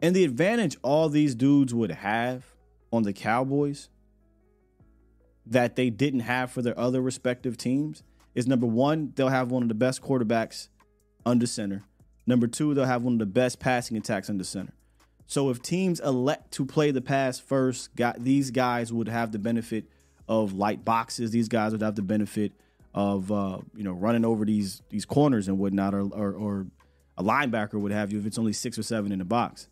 And 0.03 0.17
the 0.17 0.25
advantage 0.25 0.77
all 0.83 1.09
these 1.09 1.37
dudes 1.37 1.73
would 1.73 1.93
have 1.93 2.45
on 2.93 3.05
the 3.05 3.13
Cowboys 3.13 3.89
that 5.47 5.77
they 5.77 5.91
didn't 5.91 6.21
have 6.21 6.51
for 6.51 6.61
their 6.61 6.79
other 6.79 7.01
respective 7.01 7.57
teams 7.57 8.03
is 8.35 8.49
number 8.49 8.67
one, 8.67 9.13
they'll 9.15 9.29
have 9.29 9.51
one 9.53 9.63
of 9.63 9.69
the 9.69 9.75
best 9.75 10.03
quarterbacks 10.03 10.69
under 11.25 11.47
center. 11.47 11.83
Number 12.27 12.47
two, 12.47 12.75
they'll 12.75 12.85
have 12.85 13.03
one 13.03 13.15
of 13.15 13.19
the 13.19 13.27
best 13.27 13.59
passing 13.59 13.97
attacks 13.97 14.31
under 14.31 14.45
center. 14.45 14.73
So 15.27 15.51
if 15.51 15.63
teams 15.63 15.99
elect 16.01 16.53
to 16.53 16.67
play 16.67 16.91
the 16.91 17.01
pass 17.01 17.39
first, 17.39 17.95
got, 17.97 18.23
these 18.23 18.51
guys 18.51 18.93
would 18.93 19.09
have 19.09 19.33
the 19.33 19.39
benefit 19.39 19.87
of 20.29 20.53
light 20.53 20.85
boxes. 20.85 21.31
These 21.31 21.49
guys 21.49 21.73
would 21.73 21.83
have 21.83 21.95
the 21.95 22.03
benefit 22.03 22.53
of 22.95 23.33
uh, 23.33 23.59
you 23.75 23.85
know 23.85 23.93
running 23.93 24.25
over 24.25 24.45
these 24.45 24.83
these 24.91 25.05
corners 25.05 25.49
and 25.49 25.59
whatnot, 25.59 25.95
or, 25.95 26.03
or, 26.13 26.33
or 26.33 26.67
a 27.17 27.23
linebacker 27.23 27.81
would 27.81 27.93
have 27.93 28.13
you 28.13 28.19
if 28.19 28.27
it's 28.27 28.39
only 28.39 28.53
six 28.53 28.79
or 28.79 28.83
seven 28.83 29.13
in 29.13 29.19
the 29.19 29.25
box. 29.25 29.69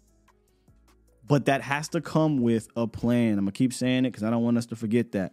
But 1.26 1.44
that 1.44 1.62
has 1.62 1.88
to 1.90 2.00
come 2.00 2.40
with 2.40 2.68
a 2.76 2.86
plan. 2.86 3.34
I'm 3.34 3.40
gonna 3.40 3.52
keep 3.52 3.72
saying 3.72 4.04
it 4.04 4.10
because 4.10 4.24
I 4.24 4.30
don't 4.30 4.42
want 4.42 4.58
us 4.58 4.66
to 4.66 4.76
forget 4.76 5.12
that. 5.12 5.32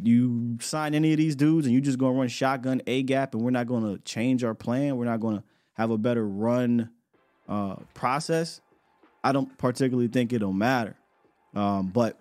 You 0.00 0.58
sign 0.60 0.94
any 0.94 1.12
of 1.12 1.18
these 1.18 1.34
dudes 1.34 1.66
and 1.66 1.74
you 1.74 1.80
just 1.80 1.98
gonna 1.98 2.18
run 2.18 2.28
shotgun 2.28 2.82
A 2.86 3.02
gap, 3.02 3.34
and 3.34 3.42
we're 3.42 3.50
not 3.50 3.66
gonna 3.66 3.98
change 3.98 4.44
our 4.44 4.54
plan. 4.54 4.96
We're 4.96 5.06
not 5.06 5.20
gonna 5.20 5.42
have 5.74 5.90
a 5.90 5.98
better 5.98 6.26
run 6.26 6.90
uh, 7.48 7.76
process, 7.94 8.60
I 9.24 9.32
don't 9.32 9.56
particularly 9.58 10.08
think 10.08 10.32
it'll 10.32 10.52
matter. 10.52 10.96
Um, 11.54 11.88
but 11.88 12.18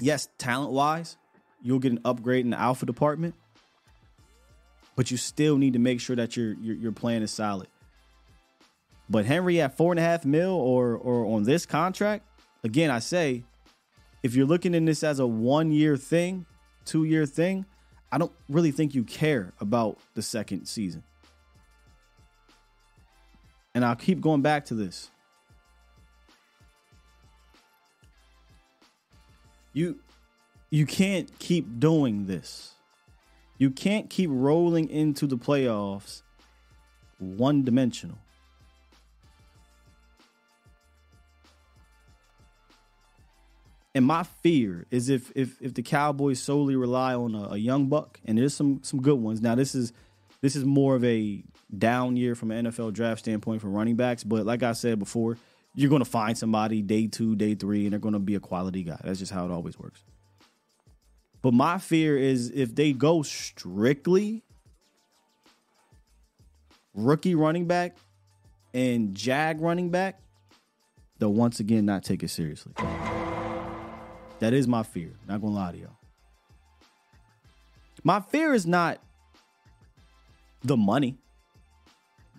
yes, 0.00 0.28
talent 0.38 0.72
wise, 0.72 1.16
you'll 1.62 1.78
get 1.78 1.92
an 1.92 2.00
upgrade 2.04 2.44
in 2.44 2.50
the 2.50 2.60
alpha 2.60 2.86
department, 2.86 3.34
but 4.94 5.10
you 5.10 5.16
still 5.16 5.58
need 5.58 5.72
to 5.74 5.78
make 5.78 6.00
sure 6.00 6.16
that 6.16 6.36
your 6.36 6.54
your, 6.54 6.76
your 6.76 6.92
plan 6.92 7.22
is 7.22 7.30
solid. 7.30 7.68
But 9.08 9.24
Henry 9.24 9.60
at 9.60 9.76
four 9.76 9.92
and 9.92 10.00
a 10.00 10.02
half 10.02 10.24
mil 10.24 10.52
or 10.52 10.96
or 10.96 11.34
on 11.36 11.44
this 11.44 11.66
contract, 11.66 12.26
again, 12.64 12.90
I 12.90 13.00
say, 13.00 13.44
if 14.22 14.34
you're 14.34 14.46
looking 14.46 14.74
in 14.74 14.84
this 14.84 15.02
as 15.02 15.18
a 15.18 15.26
one 15.26 15.70
year 15.70 15.96
thing, 15.96 16.46
two 16.84 17.04
year 17.04 17.26
thing, 17.26 17.66
I 18.10 18.18
don't 18.18 18.32
really 18.48 18.70
think 18.70 18.94
you 18.94 19.04
care 19.04 19.52
about 19.60 19.98
the 20.14 20.22
second 20.22 20.66
season. 20.66 21.02
And 23.76 23.84
I'll 23.84 23.94
keep 23.94 24.22
going 24.22 24.40
back 24.40 24.64
to 24.66 24.74
this. 24.74 25.10
You 29.74 30.00
you 30.70 30.86
can't 30.86 31.30
keep 31.38 31.78
doing 31.78 32.24
this. 32.24 32.72
You 33.58 33.68
can't 33.68 34.08
keep 34.08 34.30
rolling 34.32 34.88
into 34.88 35.26
the 35.26 35.36
playoffs 35.36 36.22
one 37.18 37.64
dimensional. 37.64 38.16
And 43.94 44.06
my 44.06 44.22
fear 44.22 44.86
is 44.90 45.10
if 45.10 45.30
if 45.34 45.60
if 45.60 45.74
the 45.74 45.82
Cowboys 45.82 46.40
solely 46.40 46.76
rely 46.76 47.14
on 47.14 47.34
a, 47.34 47.48
a, 47.50 47.56
young 47.58 47.88
buck, 47.88 48.20
and 48.24 48.38
there's 48.38 48.54
some 48.54 48.80
some 48.82 49.02
good 49.02 49.18
ones. 49.18 49.42
Now 49.42 49.54
this 49.54 49.74
is 49.74 49.92
this 50.40 50.56
is 50.56 50.64
more 50.64 50.94
of 50.96 51.04
a 51.04 51.42
down 51.76 52.16
year 52.16 52.34
from 52.34 52.50
an 52.50 52.66
NFL 52.66 52.92
draft 52.92 53.20
standpoint 53.20 53.62
for 53.62 53.68
running 53.68 53.96
backs, 53.96 54.24
but 54.24 54.46
like 54.46 54.62
I 54.62 54.72
said 54.72 54.98
before, 54.98 55.36
you're 55.74 55.90
going 55.90 56.02
to 56.02 56.10
find 56.10 56.36
somebody 56.36 56.82
day 56.82 57.06
two, 57.06 57.36
day 57.36 57.54
three, 57.54 57.84
and 57.84 57.92
they're 57.92 58.00
going 58.00 58.14
to 58.14 58.18
be 58.18 58.34
a 58.34 58.40
quality 58.40 58.82
guy. 58.82 58.98
That's 59.04 59.18
just 59.18 59.32
how 59.32 59.44
it 59.44 59.50
always 59.50 59.78
works. 59.78 60.02
But 61.42 61.54
my 61.54 61.78
fear 61.78 62.16
is 62.16 62.50
if 62.50 62.74
they 62.74 62.92
go 62.92 63.22
strictly 63.22 64.42
rookie 66.94 67.34
running 67.34 67.66
back 67.66 67.96
and 68.74 69.14
jag 69.14 69.60
running 69.60 69.90
back, 69.90 70.20
they'll 71.18 71.32
once 71.32 71.60
again 71.60 71.84
not 71.84 72.04
take 72.04 72.22
it 72.22 72.30
seriously. 72.30 72.72
That 74.38 74.52
is 74.52 74.66
my 74.66 74.82
fear. 74.82 75.12
Not 75.28 75.40
gonna 75.40 75.54
lie 75.54 75.72
to 75.72 75.78
y'all. 75.78 75.96
My 78.02 78.20
fear 78.20 78.54
is 78.54 78.66
not 78.66 78.98
the 80.62 80.76
money. 80.76 81.16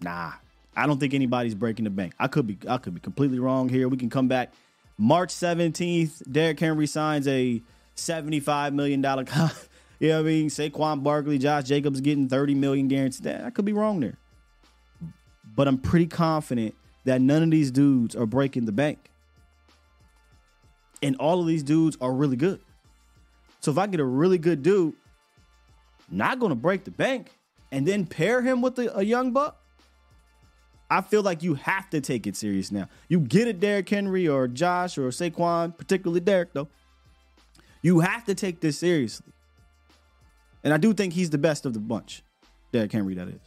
Nah, 0.02 0.34
I 0.76 0.86
don't 0.86 1.00
think 1.00 1.14
anybody's 1.14 1.56
breaking 1.56 1.86
the 1.86 1.90
bank. 1.90 2.14
I 2.20 2.28
could 2.28 2.48
be, 2.48 2.58
I 2.68 2.78
could 2.78 2.94
be 2.94 3.00
completely 3.00 3.40
wrong 3.40 3.70
here. 3.70 3.88
We 3.88 3.98
can 3.98 4.10
come 4.10 4.28
back 4.28 4.54
March 4.98 5.34
17th. 5.34 6.32
Derrick 6.32 6.60
Henry 6.60 6.88
signs 6.88 7.28
a 7.28 7.62
75 7.96 8.74
million 8.74 9.02
dollar. 9.02 9.24
you 10.00 10.10
know 10.10 10.16
what 10.16 10.20
I 10.20 10.24
mean? 10.24 10.50
Saquon 10.50 11.04
Barkley, 11.04 11.38
Josh 11.38 11.64
Jacobs 11.64 12.02
getting 12.02 12.28
30 12.28 12.56
million 12.56 12.88
guaranteed. 12.88 13.28
I 13.28 13.50
could 13.50 13.66
be 13.66 13.74
wrong 13.74 14.00
there, 14.00 14.18
but 15.56 15.68
I'm 15.68 15.78
pretty 15.78 16.08
confident 16.08 16.76
that 17.06 17.22
none 17.22 17.42
of 17.42 17.52
these 17.52 17.72
dudes 17.72 18.16
are 18.16 18.26
breaking 18.26 18.66
the 18.66 18.72
bank. 18.72 19.10
And 21.02 21.16
all 21.18 21.40
of 21.40 21.48
these 21.48 21.64
dudes 21.64 21.98
are 22.02 22.12
really 22.12 22.36
good. 22.36 22.60
So 23.62 23.72
if 23.72 23.78
I 23.78 23.88
get 23.88 24.00
a 24.00 24.06
really 24.06 24.38
good 24.38 24.64
dude, 24.64 24.94
not 26.10 26.40
to 26.40 26.56
break 26.56 26.84
the 26.84 26.92
bank, 26.92 27.37
and 27.72 27.88
then 27.88 28.06
pair 28.06 28.42
him 28.42 28.62
with 28.62 28.80
a, 28.80 28.98
a, 28.98 29.04
young 29.04 29.32
buck, 29.32 29.62
I 30.90 31.02
feel 31.02 31.22
like 31.22 31.44
you 31.44 31.56
have 31.56 31.90
to 31.90 32.02
take 32.02 32.28
it 32.28 32.36
serious 32.36 32.72
now. 32.72 32.88
You 33.10 33.20
get 33.20 33.48
it, 33.48 33.60
Derrick 33.60 33.90
Henry 33.90 34.28
or 34.28 34.48
Josh 34.48 34.98
or 34.98 35.10
Saquon, 35.10 35.78
particularly 35.78 36.22
Derrick, 36.22 36.54
though. 36.54 36.70
You 37.82 38.00
have 38.00 38.26
to 38.26 38.36
take 38.36 38.62
this 38.62 38.78
seriously. 38.78 39.34
And 40.64 40.74
I 40.74 40.78
do 40.78 40.94
think 40.94 41.14
he's 41.14 41.30
the 41.30 41.38
best 41.38 41.66
of 41.66 41.74
the 41.74 41.80
bunch. 41.80 42.24
Derrick 42.72 42.92
Henry, 42.92 43.16
that 43.16 43.28
is. 43.28 43.40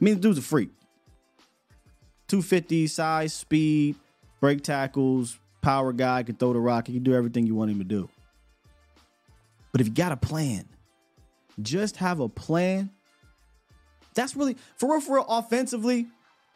I 0.00 0.04
mean, 0.04 0.14
the 0.14 0.20
dude's 0.20 0.38
a 0.38 0.42
freak. 0.42 0.70
250 2.28 2.86
size, 2.86 3.32
speed, 3.32 3.96
break 4.40 4.62
tackles, 4.62 5.38
power 5.60 5.92
guy, 5.92 6.22
can 6.22 6.36
throw 6.36 6.52
the 6.52 6.60
rock, 6.60 6.86
he 6.86 6.94
can 6.94 7.02
do 7.02 7.14
everything 7.14 7.46
you 7.46 7.54
want 7.54 7.70
him 7.70 7.78
to 7.78 7.84
do. 7.84 8.08
But 9.72 9.80
if 9.80 9.88
you 9.88 9.94
got 9.94 10.12
a 10.12 10.16
plan, 10.16 10.68
just 11.62 11.96
have 11.96 12.20
a 12.20 12.28
plan. 12.28 12.90
That's 14.14 14.34
really 14.36 14.56
for 14.76 14.90
real, 14.90 15.00
for 15.00 15.16
real, 15.16 15.26
offensively. 15.28 16.06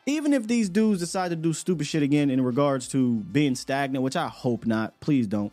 Even 0.04 0.32
if 0.32 0.48
these 0.48 0.68
dudes 0.68 0.98
decide 0.98 1.28
to 1.28 1.36
do 1.36 1.52
stupid 1.52 1.86
shit 1.86 2.02
again 2.02 2.28
in 2.28 2.42
regards 2.42 2.88
to 2.88 3.18
being 3.18 3.54
stagnant, 3.54 4.02
which 4.02 4.16
I 4.16 4.26
hope 4.26 4.66
not, 4.66 4.98
please 4.98 5.28
don't. 5.28 5.52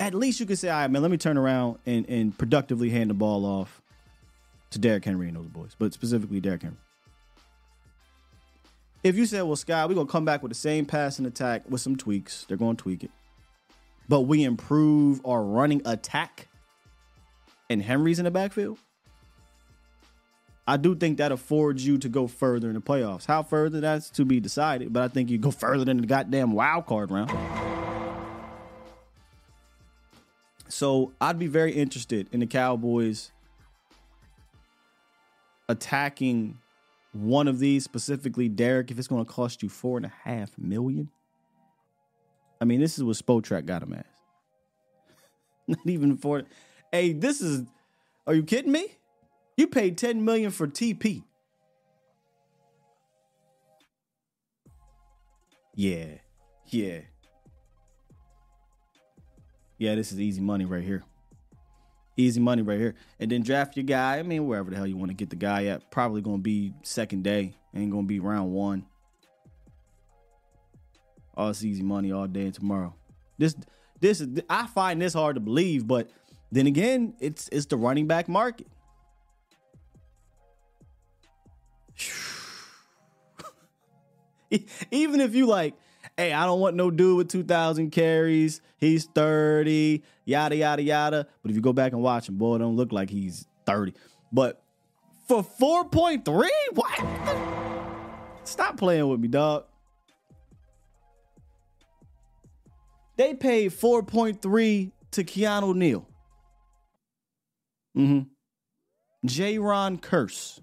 At 0.00 0.14
least 0.14 0.40
you 0.40 0.46
can 0.46 0.56
say, 0.56 0.70
all 0.70 0.80
right, 0.80 0.90
man, 0.90 1.02
let 1.02 1.10
me 1.10 1.18
turn 1.18 1.36
around 1.36 1.78
and, 1.84 2.08
and 2.08 2.36
productively 2.36 2.88
hand 2.88 3.10
the 3.10 3.14
ball 3.14 3.44
off 3.44 3.82
to 4.70 4.78
Derrick 4.78 5.04
Henry 5.04 5.28
and 5.28 5.36
those 5.36 5.48
boys, 5.48 5.76
but 5.78 5.92
specifically 5.92 6.40
Derrick 6.40 6.62
Henry 6.62 6.78
if 9.02 9.16
you 9.16 9.26
said, 9.26 9.42
well, 9.42 9.56
Sky, 9.56 9.84
we're 9.86 9.94
gonna 9.94 10.06
come 10.06 10.24
back 10.24 10.42
with 10.42 10.50
the 10.50 10.58
same 10.58 10.86
passing 10.86 11.26
attack 11.26 11.68
with 11.68 11.80
some 11.80 11.96
tweaks, 11.96 12.44
they're 12.46 12.56
gonna 12.56 12.76
tweak 12.76 13.04
it. 13.04 13.10
But 14.08 14.22
we 14.22 14.44
improve 14.44 15.20
our 15.24 15.42
running 15.42 15.82
attack 15.84 16.48
and 17.70 17.82
Henry's 17.82 18.18
in 18.18 18.24
the 18.24 18.30
backfield. 18.30 18.78
I 20.66 20.76
do 20.76 20.94
think 20.94 21.18
that 21.18 21.32
affords 21.32 21.84
you 21.84 21.98
to 21.98 22.08
go 22.08 22.28
further 22.28 22.68
in 22.68 22.74
the 22.74 22.80
playoffs. 22.80 23.26
How 23.26 23.42
further, 23.42 23.80
that's 23.80 24.10
to 24.10 24.24
be 24.24 24.38
decided, 24.38 24.92
but 24.92 25.02
I 25.02 25.08
think 25.08 25.28
you 25.28 25.38
go 25.38 25.50
further 25.50 25.84
than 25.84 26.00
the 26.00 26.06
goddamn 26.06 26.52
wild 26.52 26.86
card 26.86 27.10
round. 27.10 27.30
So 30.68 31.12
I'd 31.20 31.38
be 31.38 31.48
very 31.48 31.72
interested 31.72 32.28
in 32.32 32.40
the 32.40 32.46
Cowboys 32.46 33.32
attacking 35.68 36.58
one 37.12 37.48
of 37.48 37.58
these, 37.58 37.84
specifically 37.84 38.48
Derrick. 38.48 38.90
if 38.90 38.98
it's 38.98 39.08
going 39.08 39.24
to 39.24 39.30
cost 39.30 39.62
you 39.62 39.68
four 39.68 39.98
and 39.98 40.06
a 40.06 40.12
half 40.24 40.56
million, 40.56 41.10
I 42.60 42.64
mean, 42.64 42.80
this 42.80 42.96
is 42.96 43.04
what 43.04 43.16
Spotrac 43.16 43.66
got 43.66 43.82
him 43.82 43.92
as. 43.94 44.04
Not 45.66 45.86
even 45.86 46.16
for. 46.16 46.44
Hey, 46.92 47.14
this 47.14 47.40
is. 47.40 47.64
Are 48.26 48.34
you 48.34 48.42
kidding 48.42 48.70
me? 48.70 48.98
You 49.56 49.66
paid 49.66 49.96
ten 49.96 50.24
million 50.24 50.50
for 50.50 50.68
TP. 50.68 51.24
Yeah, 55.74 56.18
yeah, 56.66 56.98
yeah. 59.78 59.94
This 59.94 60.12
is 60.12 60.20
easy 60.20 60.42
money 60.42 60.66
right 60.66 60.84
here. 60.84 61.02
Easy 62.18 62.40
money 62.40 62.60
right 62.60 62.78
here. 62.78 62.94
And 63.18 63.30
then 63.30 63.42
draft 63.42 63.74
your 63.74 63.84
guy. 63.84 64.18
I 64.18 64.22
mean, 64.22 64.46
wherever 64.46 64.70
the 64.70 64.76
hell 64.76 64.86
you 64.86 64.98
want 64.98 65.10
to 65.10 65.14
get 65.14 65.30
the 65.30 65.36
guy 65.36 65.64
at. 65.66 65.90
Probably 65.90 66.20
going 66.20 66.36
to 66.36 66.42
be 66.42 66.74
second 66.82 67.24
day. 67.24 67.54
Ain't 67.74 67.90
going 67.90 68.04
to 68.04 68.08
be 68.08 68.20
round 68.20 68.52
one. 68.52 68.84
Oh, 71.34 71.44
all 71.44 71.48
this 71.48 71.64
easy 71.64 71.82
money 71.82 72.12
all 72.12 72.26
day 72.26 72.42
and 72.42 72.54
tomorrow. 72.54 72.94
This, 73.38 73.56
this 73.98 74.20
is. 74.20 74.42
I 74.50 74.66
find 74.66 75.00
this 75.00 75.14
hard 75.14 75.36
to 75.36 75.40
believe, 75.40 75.86
but 75.86 76.10
then 76.52 76.66
again, 76.66 77.14
it's 77.18 77.48
it's 77.50 77.66
the 77.66 77.76
running 77.78 78.06
back 78.06 78.28
market. 78.28 78.66
Even 84.90 85.22
if 85.22 85.34
you 85.34 85.46
like, 85.46 85.74
hey, 86.16 86.34
I 86.34 86.44
don't 86.44 86.60
want 86.60 86.76
no 86.76 86.90
dude 86.90 87.16
with 87.16 87.28
2,000 87.28 87.90
carries. 87.90 88.60
He's 88.76 89.06
30, 89.06 90.02
yada, 90.26 90.54
yada, 90.54 90.82
yada. 90.82 91.26
But 91.40 91.50
if 91.50 91.56
you 91.56 91.62
go 91.62 91.72
back 91.72 91.92
and 91.92 92.02
watch 92.02 92.28
him, 92.28 92.36
boy, 92.36 92.58
don't 92.58 92.76
look 92.76 92.92
like 92.92 93.08
he's 93.08 93.46
30. 93.64 93.94
But 94.30 94.62
for 95.26 95.42
4.3? 95.42 96.48
What? 96.74 97.00
Stop 98.44 98.76
playing 98.76 99.08
with 99.08 99.20
me, 99.20 99.28
dog. 99.28 99.64
They 103.16 103.32
paid 103.32 103.72
4.3 103.72 104.90
to 105.12 105.24
Keanu 105.24 105.74
Neal. 105.74 106.06
Mm-hmm. 107.96 108.22
Jayron 109.26 110.00
Kearse. 110.00 110.60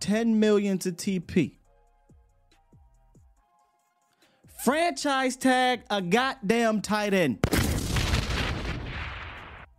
10 0.00 0.40
million 0.40 0.78
to 0.78 0.92
TP. 0.92 1.56
Franchise 4.64 5.36
tag 5.36 5.82
a 5.90 6.00
goddamn 6.02 6.80
tight 6.80 7.14
end. 7.14 7.38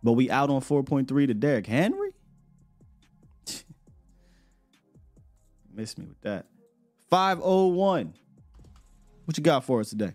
But 0.02 0.12
we 0.12 0.30
out 0.30 0.50
on 0.50 0.60
4.3 0.60 1.26
to 1.26 1.34
Derrick 1.34 1.66
Henry? 1.66 2.10
Miss 5.74 5.96
me 5.96 6.04
with 6.06 6.20
that. 6.22 6.46
501. 7.08 8.14
What 9.24 9.38
you 9.38 9.42
got 9.42 9.64
for 9.64 9.80
us 9.80 9.88
today? 9.88 10.12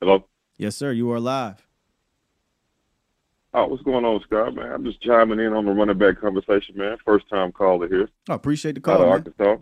Hello? 0.00 0.24
Yes, 0.56 0.76
sir. 0.76 0.92
You 0.92 1.10
are 1.12 1.20
live. 1.20 1.66
Oh, 3.54 3.66
what's 3.66 3.82
going 3.82 4.04
on, 4.04 4.20
Scott? 4.22 4.54
Man, 4.54 4.72
I'm 4.72 4.84
just 4.84 5.02
chiming 5.02 5.38
in 5.40 5.52
on 5.52 5.66
the 5.66 5.72
running 5.72 5.98
back 5.98 6.20
conversation, 6.20 6.76
man. 6.76 6.96
First 7.04 7.28
time 7.28 7.52
caller 7.52 7.86
here. 7.88 8.08
I 8.28 8.34
appreciate 8.34 8.72
the 8.82 8.90
Out 8.90 8.96
call. 8.98 9.02
of 9.02 9.08
man. 9.08 9.10
Arkansas. 9.10 9.56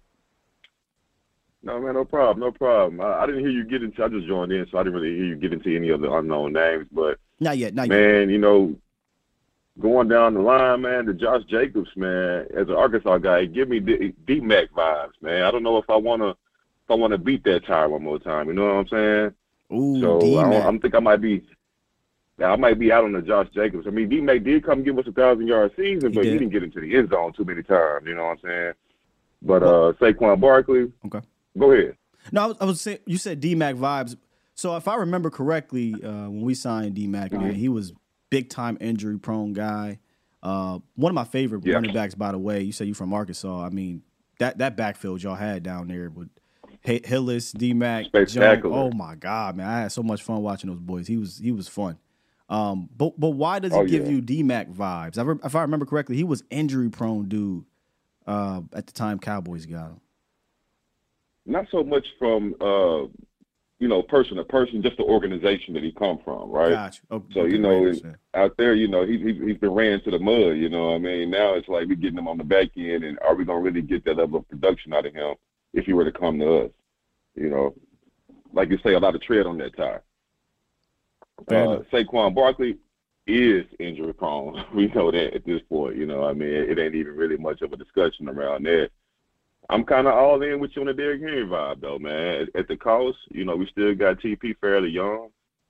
No, 1.62 1.80
man, 1.80 1.95
no 1.95 2.05
problem, 2.05 2.41
no 2.41 2.53
problem. 2.53 3.01
I, 3.01 3.20
I 3.22 3.26
didn't 3.26 3.41
hear 3.43 3.51
you 3.51 3.64
get 3.64 3.82
into. 3.82 4.03
I 4.03 4.09
just 4.09 4.26
joined 4.26 4.53
in, 4.53 4.66
so 4.70 4.78
I 4.78 4.82
didn't 4.82 4.95
really 4.99 5.14
hear 5.16 5.26
you 5.26 5.36
get 5.36 5.53
into 5.53 5.74
any 5.76 5.91
of 5.91 6.01
the 6.01 6.11
unknown 6.11 6.53
names. 6.55 6.86
But 6.93 7.18
Not 7.41 7.59
yet, 7.59 7.74
not 7.74 7.88
yet. 7.88 7.95
man, 7.95 8.30
you 8.30 8.38
know, 8.38 8.74
going 9.80 10.09
down 10.09 10.34
the 10.34 10.41
line, 10.41 10.82
man, 10.82 11.05
to 11.07 11.12
Josh 11.14 11.43
Jacobs, 11.51 11.91
man, 11.97 12.47
as 12.57 12.68
an 12.68 12.74
Arkansas 12.76 13.18
guy, 13.18 13.45
give 13.45 13.68
me 13.68 13.78
D- 13.80 14.14
D-Mac 14.26 14.70
vibes, 14.70 15.20
man. 15.20 15.43
I 15.43 15.51
don't 15.51 15.62
know 15.62 15.76
if 15.76 15.91
I 15.91 15.97
wanna, 15.97 16.30
if 16.30 16.91
I 16.91 16.95
wanna 16.95 17.18
beat 17.18 17.45
that 17.45 17.66
tire 17.66 17.88
one 17.91 18.05
more 18.05 18.18
time. 18.18 18.47
You 18.47 18.55
know 18.55 18.64
what 18.66 18.74
I'm 18.76 18.88
saying? 18.88 19.34
Ooh, 19.72 20.00
So 20.00 20.36
I. 20.38 20.66
I'm 20.66 20.78
think 20.80 20.94
I 20.94 21.00
might 21.00 21.20
be. 21.20 21.42
I 22.42 22.56
might 22.56 22.78
be 22.78 22.90
out 22.90 23.04
on 23.04 23.12
the 23.12 23.20
Josh 23.20 23.48
Jacobs. 23.54 23.86
I 23.86 23.90
mean, 23.90 24.08
D 24.08 24.20
Mac 24.20 24.42
did 24.42 24.64
come 24.64 24.82
give 24.82 24.98
us 24.98 25.06
a 25.06 25.12
thousand 25.12 25.46
yard 25.46 25.72
season, 25.76 26.10
He 26.10 26.14
but 26.16 26.24
he 26.24 26.30
did. 26.30 26.38
didn't 26.38 26.52
get 26.52 26.62
into 26.62 26.80
the 26.80 26.96
end 26.96 27.10
zone 27.10 27.32
too 27.34 27.44
many 27.44 27.62
times. 27.62 28.06
You 28.06 28.14
know 28.14 28.24
what 28.24 28.30
I'm 28.30 28.38
saying? 28.42 28.72
But 29.42 29.62
uh, 29.62 29.92
Saquon 30.00 30.40
Barkley. 30.40 30.90
Okay. 31.06 31.20
Go 31.58 31.72
ahead. 31.72 31.96
No, 32.32 32.42
I 32.42 32.46
was, 32.46 32.56
I 32.60 32.64
was 32.64 32.80
saying 32.80 32.98
you 33.06 33.18
said 33.18 33.40
D 33.40 33.54
Mac 33.54 33.74
vibes. 33.76 34.16
So 34.54 34.76
if 34.76 34.88
I 34.88 34.96
remember 34.96 35.28
correctly, 35.30 35.94
uh, 36.02 36.28
when 36.28 36.42
we 36.42 36.54
signed 36.54 36.94
D 36.94 37.06
Mac, 37.06 37.32
man, 37.32 37.54
he 37.54 37.68
was 37.68 37.92
big 38.30 38.48
time 38.48 38.78
injury 38.80 39.18
prone 39.18 39.52
guy. 39.52 39.98
Uh, 40.42 40.78
one 40.94 41.10
of 41.10 41.14
my 41.14 41.24
favorite 41.24 41.66
Yeah. 41.66 41.74
running 41.74 41.92
backs, 41.92 42.14
by 42.14 42.32
the 42.32 42.38
way. 42.38 42.62
You 42.62 42.72
say 42.72 42.86
you 42.86 42.94
from 42.94 43.12
Arkansas. 43.12 43.64
I 43.64 43.68
mean 43.68 44.02
that 44.38 44.56
that 44.58 44.76
backfield 44.76 45.22
y'all 45.22 45.34
had 45.34 45.62
down 45.62 45.88
there 45.88 46.08
with 46.08 46.28
H- 46.84 47.04
Hillis, 47.06 47.52
D 47.52 47.74
Mac, 47.74 48.06
Oh 48.64 48.90
my 48.92 49.14
God, 49.14 49.56
man, 49.56 49.66
I 49.68 49.80
had 49.82 49.92
so 49.92 50.02
much 50.02 50.22
fun 50.22 50.42
watching 50.42 50.70
those 50.70 50.80
boys. 50.80 51.06
He 51.06 51.16
was 51.16 51.38
he 51.38 51.52
was 51.52 51.68
fun. 51.68 51.98
Um, 52.48 52.88
but 52.96 53.18
but 53.18 53.30
why 53.30 53.58
does 53.58 53.72
he 53.72 53.78
Oh, 53.78 53.84
give 53.84 54.04
yeah. 54.06 54.12
you 54.12 54.20
D 54.20 54.42
Mac 54.42 54.68
vibes? 54.70 55.18
I 55.18 55.22
re- 55.22 55.38
if 55.44 55.54
I 55.54 55.62
remember 55.62 55.86
correctly, 55.86 56.16
he 56.16 56.24
was 56.24 56.42
injury 56.50 56.88
prone 56.90 57.28
dude. 57.28 57.64
Uh, 58.26 58.62
at 58.72 58.86
the 58.86 58.92
time, 58.92 59.18
Cowboys 59.18 59.66
got 59.66 59.90
him. 59.90 60.00
Not 61.46 61.66
so 61.70 61.82
much 61.82 62.06
from 62.18 62.54
uh, 62.60 63.06
you 63.78 63.88
know, 63.88 64.02
person 64.02 64.36
to 64.36 64.44
person, 64.44 64.82
just 64.82 64.98
the 64.98 65.04
organization 65.04 65.74
that 65.74 65.82
he 65.82 65.90
come 65.92 66.18
from, 66.24 66.50
right? 66.50 66.70
Gotcha. 66.72 67.02
Oh, 67.10 67.22
So 67.32 67.44
you 67.44 67.58
know, 67.58 67.92
out 68.34 68.54
there, 68.58 68.74
you 68.74 68.88
know, 68.88 69.06
he, 69.06 69.18
he 69.18 69.32
he's 69.46 69.56
been 69.56 69.70
ran 69.72 70.02
to 70.02 70.10
the 70.10 70.18
mud. 70.18 70.56
You 70.58 70.68
know, 70.68 70.88
what 70.90 70.96
I 70.96 70.98
mean, 70.98 71.30
now 71.30 71.54
it's 71.54 71.68
like 71.68 71.88
we're 71.88 71.94
getting 71.94 72.18
him 72.18 72.28
on 72.28 72.38
the 72.38 72.44
back 72.44 72.68
end, 72.76 73.04
and 73.04 73.18
are 73.20 73.34
we 73.34 73.44
gonna 73.44 73.60
really 73.60 73.82
get 73.82 74.04
that 74.04 74.16
level 74.16 74.40
of 74.40 74.48
production 74.48 74.92
out 74.92 75.06
of 75.06 75.14
him 75.14 75.34
if 75.72 75.86
he 75.86 75.92
were 75.92 76.04
to 76.04 76.12
come 76.12 76.38
to 76.38 76.64
us? 76.64 76.70
You 77.34 77.50
know, 77.50 77.74
like 78.52 78.70
you 78.70 78.78
say, 78.82 78.94
a 78.94 78.98
lot 78.98 79.14
of 79.14 79.22
tread 79.22 79.46
on 79.46 79.58
that 79.58 79.76
tire. 79.76 80.02
Uh. 81.48 81.82
Saquon 81.92 82.34
Barkley 82.34 82.76
is 83.26 83.64
injury 83.78 84.12
prone. 84.12 84.64
We 84.74 84.88
know 84.88 85.10
that 85.10 85.34
at 85.34 85.44
this 85.44 85.62
point. 85.68 85.96
You 85.96 86.06
know, 86.06 86.24
I 86.24 86.32
mean, 86.32 86.48
it, 86.48 86.78
ain't 86.78 86.94
even 86.94 87.16
really 87.16 87.36
much 87.36 87.62
of 87.62 87.72
a 87.72 87.76
discussion 87.76 88.28
around 88.28 88.64
that. 88.64 88.90
I'm 89.68 89.84
kind 89.84 90.08
of 90.08 90.14
all 90.14 90.42
in 90.42 90.58
with 90.58 90.72
you 90.74 90.82
on 90.82 90.88
the 90.88 90.94
Derrick 90.94 91.20
Henry 91.20 91.46
vibe, 91.46 91.80
though, 91.80 91.98
man. 91.98 92.42
At, 92.42 92.60
at 92.60 92.68
the 92.68 92.76
cost, 92.76 93.18
you 93.30 93.44
know, 93.44 93.56
we 93.56 93.68
still 93.68 93.94
got 93.94 94.18
TP 94.18 94.56
fairly 94.60 94.90
young. 94.90 95.28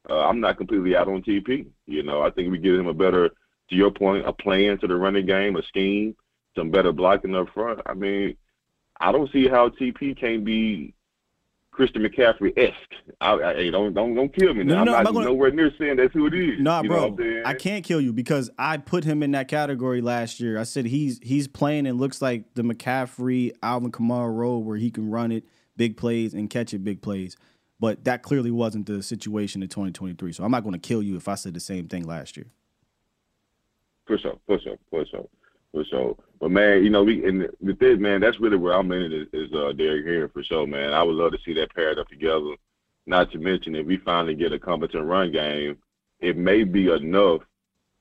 Uh, 0.08 0.20
I'm 0.20 0.40
not 0.40 0.56
completely 0.56 0.96
out 0.96 1.08
on 1.08 1.22
TP. 1.22 1.66
You 1.86 2.02
know, 2.02 2.22
I 2.22 2.30
think 2.30 2.50
we 2.50 2.58
give 2.58 2.76
him 2.76 2.86
a 2.86 2.94
better, 2.94 3.28
to 3.28 3.76
your 3.76 3.90
point, 3.90 4.26
a 4.26 4.32
plan 4.32 4.78
to 4.78 4.86
the 4.86 4.96
running 4.96 5.26
game, 5.26 5.56
a 5.56 5.62
scheme, 5.64 6.16
some 6.56 6.70
better 6.70 6.92
blocking 6.92 7.34
up 7.34 7.48
front. 7.52 7.80
I 7.84 7.92
mean, 7.92 8.36
I 9.00 9.12
don't 9.12 9.30
see 9.32 9.48
how 9.48 9.70
TP 9.70 10.16
can 10.16 10.44
be 10.44 10.94
Christian 11.72 12.02
McCaffrey 12.02 12.52
esque. 12.58 12.76
I, 13.20 13.32
I, 13.32 13.54
hey, 13.54 13.70
don't 13.70 13.94
don't 13.94 14.14
don't 14.14 14.34
kill 14.34 14.52
me. 14.52 14.64
No, 14.64 14.76
Now. 14.76 14.84
no, 14.84 14.94
I'm 14.94 15.04
not, 15.04 15.14
gonna- 15.14 15.26
nowhere 15.26 15.50
near 15.50 15.72
saying 15.78 15.96
that's 15.96 16.12
who 16.12 16.26
it 16.26 16.34
is. 16.34 16.60
Nah, 16.60 16.82
you 16.82 16.90
know 16.90 17.10
bro? 17.10 17.42
I 17.46 17.54
can't 17.54 17.84
kill 17.84 18.00
you 18.00 18.12
because 18.12 18.50
I 18.58 18.76
put 18.76 19.04
him 19.04 19.22
in 19.22 19.30
that 19.32 19.48
category 19.48 20.02
last 20.02 20.40
year. 20.40 20.58
I 20.58 20.64
said 20.64 20.84
he's 20.86 21.18
he's 21.22 21.48
playing 21.48 21.86
and 21.86 21.98
looks 21.98 22.20
like 22.20 22.54
the 22.54 22.62
McCaffrey, 22.62 23.52
Alvin 23.62 23.90
Kamara 23.92 24.34
role 24.34 24.62
where 24.62 24.76
he 24.76 24.90
can 24.90 25.10
run 25.10 25.32
it 25.32 25.44
big 25.76 25.96
plays 25.96 26.34
and 26.34 26.50
catch 26.50 26.74
it 26.74 26.84
big 26.84 27.00
plays. 27.00 27.36
But 27.78 28.04
that 28.04 28.22
clearly 28.22 28.50
wasn't 28.50 28.84
the 28.84 29.02
situation 29.02 29.62
in 29.62 29.68
2023. 29.70 30.32
So 30.32 30.44
I'm 30.44 30.50
not 30.50 30.64
going 30.64 30.74
to 30.74 30.78
kill 30.78 31.02
you 31.02 31.16
if 31.16 31.28
I 31.28 31.34
said 31.34 31.54
the 31.54 31.60
same 31.60 31.88
thing 31.88 32.04
last 32.04 32.36
year. 32.36 32.44
For 34.06 34.18
sure, 34.18 34.38
for 34.46 34.60
sure, 34.60 34.76
for 34.90 35.06
sure, 35.06 35.26
for 35.72 35.84
sure. 35.84 36.16
But 36.40 36.50
man, 36.52 36.82
you 36.82 36.88
know, 36.88 37.04
we 37.04 37.24
and 37.26 37.48
with 37.60 37.78
this 37.78 37.98
man, 37.98 38.20
that's 38.20 38.40
really 38.40 38.56
where 38.56 38.72
I'm 38.72 38.90
in 38.92 39.12
it 39.12 39.28
is, 39.32 39.52
uh, 39.52 39.72
Derrick 39.72 40.06
Henry 40.06 40.28
for 40.28 40.42
sure, 40.42 40.66
man. 40.66 40.94
I 40.94 41.02
would 41.02 41.14
love 41.14 41.32
to 41.32 41.38
see 41.44 41.52
that 41.54 41.74
paired 41.74 41.98
up 41.98 42.08
together. 42.08 42.54
Not 43.06 43.30
to 43.32 43.38
mention, 43.38 43.74
if 43.74 43.86
we 43.86 43.98
finally 43.98 44.34
get 44.34 44.52
a 44.52 44.58
competent 44.58 45.04
run 45.04 45.32
game, 45.32 45.76
it 46.20 46.36
may 46.36 46.64
be 46.64 46.90
enough 46.90 47.42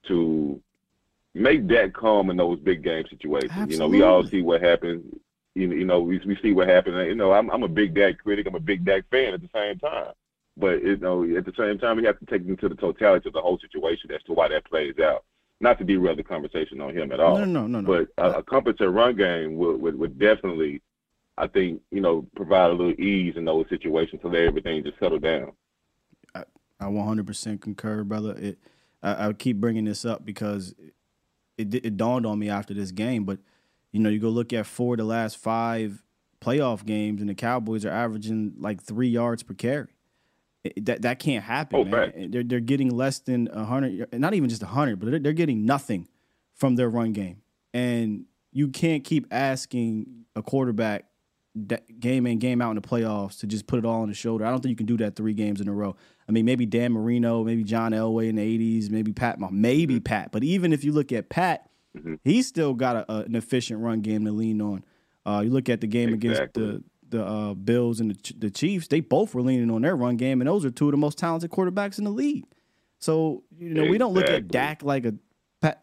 to 0.08 0.62
make 1.34 1.68
that 1.68 1.94
calm 1.94 2.30
in 2.30 2.38
those 2.38 2.60
big 2.60 2.84
game 2.84 3.06
situations. 3.10 3.52
You 3.68 3.78
know, 3.78 3.88
we 3.88 4.04
all 4.04 4.24
see 4.24 4.42
what 4.42 4.62
happens. 4.62 5.04
You 5.56 5.68
know, 5.68 5.76
you 5.76 5.86
know, 5.86 6.00
we 6.00 6.20
we 6.26 6.38
see 6.42 6.54
what 6.54 6.70
happened. 6.70 6.96
You 7.08 7.16
know, 7.16 7.34
I'm 7.34 7.50
I'm 7.50 7.64
a 7.64 7.68
big 7.68 7.94
Dak 7.94 8.20
critic. 8.20 8.48
I'm 8.48 8.56
a 8.56 8.60
big 8.60 8.86
Dak 8.86 9.04
fan 9.12 9.34
at 9.34 9.42
the 9.42 9.50
same 9.54 9.80
time. 9.80 10.14
But 10.56 10.82
you 10.82 10.96
know, 10.98 11.24
at 11.36 11.46
the 11.46 11.54
same 11.58 11.78
time, 11.78 11.98
we 11.98 12.06
have 12.06 12.20
to 12.20 12.26
take 12.26 12.48
into 12.48 12.70
the 12.70 12.76
totality 12.76 13.28
of 13.28 13.34
the 13.34 13.42
whole 13.42 13.60
situation 13.60 14.12
as 14.12 14.24
to 14.24 14.34
why 14.34 14.48
that 14.48 14.66
plays 14.66 14.98
out. 15.00 15.26
Not 15.62 15.78
to 15.80 15.84
derail 15.84 16.16
the 16.16 16.24
conversation 16.24 16.80
on 16.80 16.95
him 16.95 17.12
at 17.12 17.20
all. 17.20 17.38
No, 17.38 17.45
no, 17.45 17.68
no, 17.68 17.82
no. 17.82 17.88
But 17.88 18.24
a, 18.24 18.28
uh, 18.28 18.39
a 18.39 18.43
competent 18.43 18.93
run 18.93 19.16
game 19.16 19.57
would, 19.57 19.82
would 19.82 19.99
would 19.99 20.18
definitely, 20.18 20.82
I 21.38 21.47
think, 21.47 21.82
you 21.91 21.99
know, 21.99 22.26
provide 22.36 22.72
a 22.72 22.74
little 22.74 22.99
ease 22.99 23.36
in 23.36 23.45
those 23.45 23.66
situations 23.70 24.22
so 24.22 24.30
that 24.30 24.41
everything 24.41 24.84
just 24.84 24.99
settle 24.99 25.20
down. 25.20 25.51
I 26.80 26.86
100% 26.86 27.60
concur, 27.62 28.03
brother. 28.05 28.36
It, 28.38 28.57
I, 29.03 29.28
I 29.28 29.34
keep 29.34 29.57
bringing 29.57 29.86
this 29.86 30.05
up 30.05 30.26
because 30.26 30.74
it, 31.57 31.74
it 31.74 31.97
dawned 31.97 32.26
on 32.26 32.39
me 32.39 32.49
after 32.49 32.74
this 32.74 32.91
game. 32.91 33.26
But 33.26 33.39
you 33.91 33.99
know, 33.99 34.10
you 34.10 34.20
go 34.20 34.30
look 34.30 34.53
at 34.53 34.66
four 34.66 34.93
of 34.93 34.99
the 34.99 35.03
last 35.03 35.38
five 35.38 36.03
playoff 36.41 36.86
games, 36.86 37.22
and 37.22 37.30
the 37.30 37.36
Cowboys 37.36 37.86
are 37.86 37.91
averaging 37.91 38.53
like 38.60 38.82
three 38.82 39.10
yards 39.10 39.43
per 39.43 39.53
carry. 39.53 39.88
It- 40.64 40.86
that 40.86 41.01
that 41.03 41.20
can't 41.20 41.43
happen, 41.43 41.80
Oh, 41.80 41.84
man. 41.86 42.32
They're 42.32 42.43
they're 42.43 42.60
getting 42.60 42.89
less 42.89 43.20
than 43.20 43.47
hundred, 43.47 44.07
not 44.20 44.34
even 44.34 44.49
just 44.49 44.62
hundred, 44.62 44.99
but 44.99 45.10
they're, 45.12 45.20
they're 45.20 45.34
getting 45.34 45.66
nothing 45.66 46.07
from 46.55 46.76
their 46.76 46.89
run 46.89 47.14
game, 47.14 47.38
and 47.74 48.26
you 48.51 48.68
can't 48.68 49.03
keep 49.03 49.26
asking 49.32 50.26
a 50.36 50.41
quarterback 50.41 51.05
game 51.99 52.26
in 52.28 52.39
game 52.39 52.62
out 52.62 52.70
in 52.72 52.76
the 52.76 52.82
playoffs 52.82 53.39
to 53.39 53.47
just 53.47 53.68
put 53.68 53.80
it 53.80 53.86
all 53.86 54.01
on 54.01 54.07
the 54.07 54.14
shoulder. 54.14 54.45
I 54.45 54.49
don't 54.51 54.62
think 54.62 54.70
you 54.72 54.76
can 54.76 54.86
do 54.86 54.97
that 54.97 55.16
three 55.16 55.34
games 55.34 55.62
in 55.62 55.68
a 55.68 55.74
row. 55.74 55.95
I 56.28 56.32
mean, 56.32 56.45
maybe 56.45 56.66
Dan 56.66 56.91
Marino, 56.93 57.43
maybe 57.43 57.64
John 57.64 57.91
Elway 57.91 58.30
in 58.30 58.36
the 58.36 58.41
'80s, 58.82 58.89
maybe 58.89 59.14
Pat, 59.14 59.39
maybe 59.51 59.95
Mm-hmm. 59.95 60.03
Pat. 60.03 60.32
But 60.32 60.43
even 60.43 60.74
if 60.74 60.84
you 60.84 60.91
look 60.91 61.12
at 61.12 61.30
Pat, 61.30 61.70
he's 62.24 62.47
still 62.47 62.74
got 62.74 62.95
a, 62.97 63.12
a- 63.12 63.24
an 63.24 63.36
efficient 63.36 63.80
run 63.82 64.01
game 64.01 64.26
to 64.26 64.32
lean 64.32 64.62
on. 64.62 64.84
Uh, 65.26 65.41
you 65.43 65.49
look 65.51 65.70
at 65.70 65.82
the 65.82 65.88
game 65.88 66.14
against 66.14 66.39
Exactly. 66.41 66.64
the 66.66 66.84
the 67.10 67.26
uh, 67.26 67.53
Bills 67.53 67.99
and 67.99 68.12
the, 68.12 68.16
Ch- 68.16 68.39
the 68.39 68.49
Chiefs; 68.49 68.88
they 68.88 68.99
both 68.99 69.34
were 69.34 69.41
leaning 69.41 69.70
on 69.72 69.82
their 69.82 69.95
run 69.95 70.18
game, 70.18 70.41
and 70.41 70.47
those 70.47 70.66
are 70.66 70.72
two 70.72 70.86
of 70.86 70.91
the 70.91 70.97
most 70.97 71.18
talented 71.18 71.51
quarterbacks 71.51 71.97
in 71.97 72.03
the 72.03 72.12
league. 72.12 72.45
So 72.99 73.43
you 73.57 73.74
know, 73.74 73.86
we 73.86 73.97
don't 73.97 74.14
look 74.14 74.26
at 74.26 74.36
Exactly. 74.36 74.51
Dak 74.51 74.84
like 74.84 75.05
a 75.05 75.14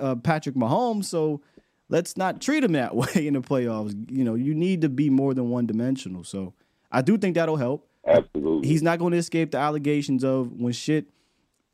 uh, 0.02 0.14
Patrick 0.16 0.54
Mahomes. 0.54 1.04
So 1.06 1.40
let's 1.88 2.16
not 2.16 2.40
treat 2.40 2.62
him 2.64 2.72
that 2.72 2.94
way 2.96 3.26
in 3.26 3.34
the 3.34 3.40
playoffs. 3.40 3.94
You 4.10 4.24
know, 4.24 4.34
you 4.34 4.54
need 4.54 4.82
to 4.82 4.88
be 4.88 5.10
more 5.10 5.34
than 5.34 5.48
one 5.50 5.66
dimensional. 5.66 6.24
So 6.24 6.54
I 6.90 7.02
do 7.02 7.16
think 7.18 7.34
that'll 7.34 7.56
help. 7.56 7.88
Absolutely. 8.06 8.68
He's 8.68 8.82
not 8.82 8.98
going 8.98 9.12
to 9.12 9.18
escape 9.18 9.50
the 9.50 9.58
allegations 9.58 10.24
of 10.24 10.52
when 10.52 10.72
shit 10.72 11.06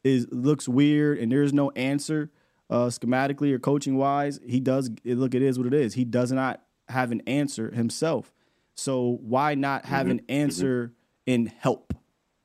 is 0.03 0.27
looks 0.31 0.69
weird 0.69 1.19
and 1.19 1.31
there's 1.31 1.53
no 1.53 1.71
answer 1.73 2.31
uh, 2.71 2.87
schematically 2.87 3.53
or 3.53 3.59
coaching 3.59 3.97
wise. 3.97 4.41
He 4.47 4.59
does 4.61 4.91
look. 5.05 5.35
It 5.35 5.43
is 5.43 5.59
what 5.59 5.67
it 5.67 5.75
is. 5.75 5.95
He 5.95 6.05
does 6.05 6.33
not 6.33 6.63
have 6.89 7.13
an 7.13 7.23
answer 7.27 7.71
himself. 7.71 8.33
So 8.75 9.19
why 9.23 9.55
not 9.55 9.83
mm-hmm. 9.83 9.95
have 9.95 10.07
an 10.09 10.19
mm-hmm. 10.21 10.33
answer 10.33 10.93
in 11.27 11.47
help? 11.47 11.95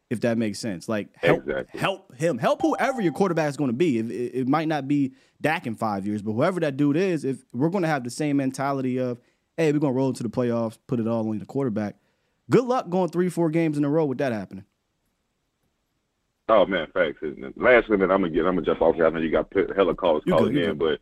If 0.10 0.22
that 0.22 0.38
makes 0.38 0.58
sense, 0.58 0.88
like 0.88 1.10
help, 1.18 1.42
Exactly. 1.42 1.80
help 1.82 2.16
him, 2.16 2.38
help 2.38 2.62
whoever 2.62 3.02
your 3.02 3.12
quarterback 3.12 3.50
is 3.50 3.58
going 3.58 3.72
to 3.72 3.76
be. 3.76 4.00
If, 4.00 4.10
it, 4.10 4.40
it 4.40 4.48
might 4.48 4.70
not 4.70 4.88
be 4.88 5.14
Dak 5.42 5.68
in 5.68 5.76
five 5.76 6.08
years, 6.08 6.22
but 6.22 6.32
whoever 6.32 6.62
that 6.62 6.78
dude 6.78 6.96
is, 6.96 7.26
if 7.26 7.44
we're 7.52 7.68
going 7.68 7.82
to 7.82 7.90
have 7.90 8.06
the 8.06 8.10
same 8.10 8.38
mentality 8.38 9.00
of, 9.00 9.20
hey, 9.58 9.70
we're 9.74 9.80
going 9.80 9.92
to 9.94 9.98
roll 9.98 10.08
into 10.08 10.24
the 10.24 10.30
playoffs, 10.30 10.78
put 10.88 11.02
it 11.02 11.08
all 11.10 11.28
on 11.28 11.40
the 11.40 11.46
quarterback. 11.46 11.98
Good 12.50 12.64
luck 12.64 12.90
going 12.90 13.10
three, 13.10 13.28
four 13.28 13.50
games 13.50 13.78
in 13.78 13.84
a 13.84 13.90
row 13.90 14.06
with 14.06 14.20
that 14.20 14.32
happening. 14.32 14.64
Oh 16.50 16.66
man, 16.66 16.88
facts. 16.94 17.18
And 17.22 17.54
last 17.58 17.90
minute, 17.90 18.10
I'm 18.10 18.22
gonna 18.22 18.30
get. 18.30 18.46
I'm 18.46 18.56
gonna 18.56 18.66
jump 18.66 18.82
off. 18.82 18.96
I 18.96 19.10
know 19.10 19.20
you 19.20 19.32
got 19.32 19.52
hella 19.76 19.94
calls 19.94 20.24
You 20.26 20.34
calling 20.34 20.54
good, 20.54 20.70
in, 20.70 20.78
but 20.78 21.00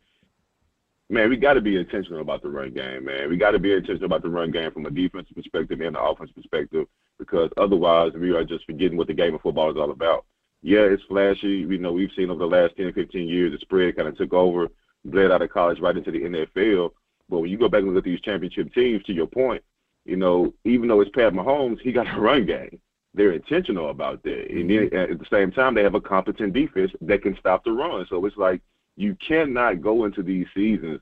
man, 1.08 1.28
we 1.28 1.36
got 1.36 1.54
to 1.54 1.60
be 1.60 1.76
intentional 1.76 2.20
about 2.20 2.42
the 2.42 2.48
run 2.48 2.72
game, 2.72 3.04
man. 3.04 3.28
We 3.30 3.36
got 3.36 3.52
to 3.52 3.58
be 3.58 3.72
intentional 3.72 4.06
about 4.06 4.22
the 4.22 4.28
run 4.28 4.50
game 4.50 4.70
from 4.72 4.86
a 4.86 4.90
defensive 4.90 5.36
perspective 5.36 5.80
and 5.80 5.94
the 5.94 6.02
offensive 6.02 6.36
perspective, 6.36 6.86
because 7.18 7.50
otherwise, 7.56 8.12
we 8.14 8.34
are 8.34 8.44
just 8.44 8.66
forgetting 8.66 8.96
what 8.96 9.06
the 9.06 9.14
game 9.14 9.34
of 9.34 9.42
football 9.42 9.70
is 9.70 9.76
all 9.76 9.90
about. 9.90 10.24
Yeah, 10.62 10.80
it's 10.80 11.02
flashy. 11.04 11.64
We 11.66 11.78
know 11.78 11.92
we've 11.92 12.10
seen 12.16 12.30
over 12.30 12.40
the 12.40 12.46
last 12.46 12.76
10, 12.76 12.92
15 12.92 13.28
years, 13.28 13.52
the 13.52 13.58
spread 13.58 13.96
kind 13.96 14.08
of 14.08 14.16
took 14.16 14.32
over, 14.32 14.68
bled 15.04 15.30
out 15.30 15.42
of 15.42 15.50
college 15.50 15.80
right 15.80 15.96
into 15.96 16.10
the 16.10 16.20
NFL. 16.20 16.90
But 17.28 17.40
when 17.40 17.50
you 17.50 17.58
go 17.58 17.68
back 17.68 17.82
and 17.82 17.94
look 17.94 17.98
at 17.98 18.10
these 18.10 18.20
championship 18.20 18.72
teams, 18.74 19.04
to 19.04 19.12
your 19.12 19.26
point, 19.26 19.62
you 20.04 20.16
know, 20.16 20.52
even 20.64 20.88
though 20.88 21.00
it's 21.00 21.10
Pat 21.10 21.32
Mahomes, 21.32 21.80
he 21.80 21.92
got 21.92 22.12
a 22.12 22.20
run 22.20 22.46
game. 22.46 22.80
They're 23.14 23.32
intentional 23.32 23.90
about 23.90 24.22
that. 24.24 24.50
And 24.50 24.68
then 24.68 24.94
at 24.94 25.18
the 25.18 25.26
same 25.30 25.50
time, 25.50 25.74
they 25.74 25.82
have 25.82 25.94
a 25.94 26.00
competent 26.00 26.52
defense 26.52 26.92
that 27.00 27.22
can 27.22 27.36
stop 27.38 27.64
the 27.64 27.72
run. 27.72 28.06
So 28.10 28.24
it's 28.26 28.36
like 28.36 28.60
You 28.96 29.16
cannot 29.26 29.82
go 29.82 30.04
into 30.04 30.22
these 30.22 30.46
seasons 30.54 31.00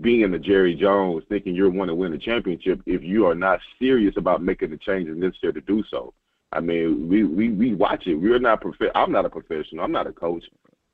being 0.00 0.30
the 0.30 0.38
Jerry 0.38 0.74
Jones 0.74 1.24
thinking 1.28 1.54
you're 1.54 1.70
going 1.70 1.88
to 1.88 1.94
win 1.94 2.12
the 2.12 2.18
championship 2.18 2.80
if 2.86 3.02
you 3.02 3.26
are 3.26 3.34
not 3.34 3.60
serious 3.78 4.14
about 4.16 4.42
making 4.42 4.70
the 4.70 4.76
changes 4.76 5.16
necessary 5.16 5.54
to 5.54 5.60
do 5.62 5.82
so. 5.90 6.14
I 6.52 6.60
mean, 6.60 7.08
we 7.08 7.24
we, 7.24 7.48
we 7.48 7.74
watch 7.74 8.06
it. 8.06 8.14
We're 8.14 8.38
not 8.38 8.60
prof- 8.60 8.92
I'm 8.94 9.10
not 9.10 9.24
a 9.24 9.30
professional. 9.30 9.84
I'm 9.84 9.92
not 9.92 10.06
a 10.06 10.12
coach. 10.12 10.44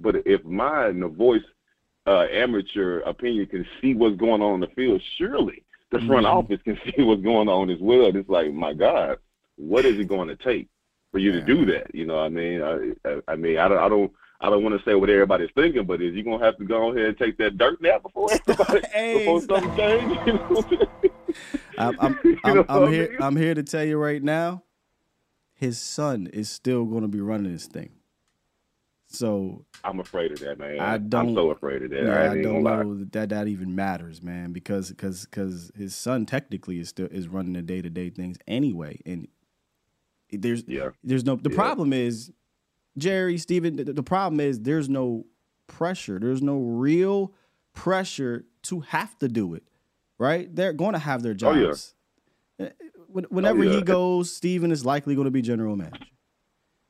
But 0.00 0.16
if 0.24 0.44
my 0.44 0.92
voice 0.92 1.42
uh, 2.06 2.26
amateur 2.32 3.00
opinion 3.00 3.46
can 3.46 3.66
see 3.80 3.94
what's 3.94 4.16
going 4.16 4.40
on 4.40 4.54
in 4.54 4.60
the 4.60 4.74
field, 4.74 5.02
surely 5.16 5.64
the 5.90 5.98
front 6.00 6.26
mm-hmm. 6.26 6.38
office 6.38 6.60
can 6.64 6.78
see 6.84 7.02
what's 7.02 7.22
going 7.22 7.48
on 7.48 7.70
as 7.70 7.78
well. 7.80 8.14
It's 8.14 8.28
like, 8.28 8.52
my 8.52 8.72
God, 8.72 9.18
what 9.56 9.84
is 9.84 9.98
it 9.98 10.08
going 10.08 10.28
to 10.28 10.36
take 10.36 10.68
for 11.12 11.18
you 11.18 11.32
yeah. 11.32 11.40
to 11.40 11.46
do 11.46 11.66
that? 11.66 11.94
You 11.94 12.06
know, 12.06 12.16
what 12.16 12.22
I 12.22 12.28
mean, 12.28 12.62
I, 12.62 13.08
I, 13.08 13.20
I 13.28 13.36
mean, 13.36 13.58
I 13.58 13.68
don't, 13.68 13.78
I 13.78 13.88
don't, 13.88 14.12
I 14.40 14.50
don't 14.50 14.62
want 14.62 14.78
to 14.78 14.84
say 14.88 14.94
what 14.94 15.10
everybody's 15.10 15.50
thinking, 15.54 15.84
but 15.84 16.00
is 16.00 16.14
you 16.14 16.22
gonna 16.22 16.44
have 16.44 16.56
to 16.58 16.64
go 16.64 16.92
ahead 16.92 17.06
and 17.06 17.18
take 17.18 17.38
that 17.38 17.58
dirt 17.58 17.82
nap 17.82 18.02
before 18.02 18.28
everybody, 18.48 18.86
hey, 18.92 19.18
before 19.18 19.40
something 19.40 19.76
changes? 19.76 20.64
I'm, 21.76 21.96
I'm, 22.00 22.18
I'm, 22.44 22.64
I'm 22.68 22.92
here. 22.92 23.16
I'm 23.20 23.36
here 23.36 23.54
to 23.54 23.62
tell 23.64 23.84
you 23.84 23.98
right 23.98 24.22
now, 24.22 24.62
his 25.54 25.80
son 25.80 26.28
is 26.32 26.48
still 26.48 26.84
going 26.84 27.02
to 27.02 27.08
be 27.08 27.20
running 27.20 27.52
this 27.52 27.66
thing. 27.66 27.90
So 29.08 29.64
I'm 29.82 29.98
afraid 30.00 30.32
of 30.32 30.40
that, 30.40 30.58
man. 30.58 30.78
I 30.78 30.98
don't. 30.98 31.30
I'm 31.30 31.34
so 31.34 31.50
afraid 31.50 31.82
of 31.82 31.90
that. 31.90 32.04
Yeah, 32.04 32.12
I, 32.12 32.32
I 32.32 32.42
don't 32.42 32.62
know 32.62 32.82
lie. 32.82 33.04
that 33.12 33.30
that 33.30 33.48
even 33.48 33.74
matters, 33.74 34.22
man. 34.22 34.52
Because 34.52 34.90
because 34.90 35.24
because 35.24 35.72
his 35.74 35.96
son 35.96 36.26
technically 36.26 36.78
is 36.78 36.90
still 36.90 37.08
is 37.10 37.26
running 37.26 37.54
the 37.54 37.62
day 37.62 37.80
to 37.80 37.90
day 37.90 38.10
things 38.10 38.36
anyway, 38.46 39.00
and 39.06 39.26
there's 40.30 40.62
yeah. 40.66 40.90
there's 41.02 41.24
no. 41.24 41.36
The 41.36 41.48
yeah. 41.48 41.56
problem 41.56 41.94
is 41.94 42.30
Jerry 42.98 43.38
Stephen. 43.38 43.76
The, 43.76 43.92
the 43.92 44.02
problem 44.02 44.40
is 44.40 44.60
there's 44.60 44.88
no 44.88 45.26
pressure. 45.66 46.18
There's 46.18 46.42
no 46.42 46.58
real 46.58 47.32
pressure 47.74 48.44
to 48.64 48.80
have 48.80 49.18
to 49.18 49.28
do 49.28 49.54
it. 49.54 49.62
Right? 50.18 50.54
They're 50.54 50.72
going 50.72 50.94
to 50.94 50.98
have 50.98 51.22
their 51.22 51.34
jobs. 51.34 51.94
Oh, 52.58 52.64
yeah. 52.64 52.68
Whenever 53.08 53.60
oh, 53.60 53.62
yeah. 53.62 53.76
he 53.76 53.82
goes, 53.82 54.34
Stephen 54.34 54.70
is 54.70 54.84
likely 54.84 55.14
going 55.14 55.26
to 55.26 55.30
be 55.30 55.42
general 55.42 55.76
manager. 55.76 56.04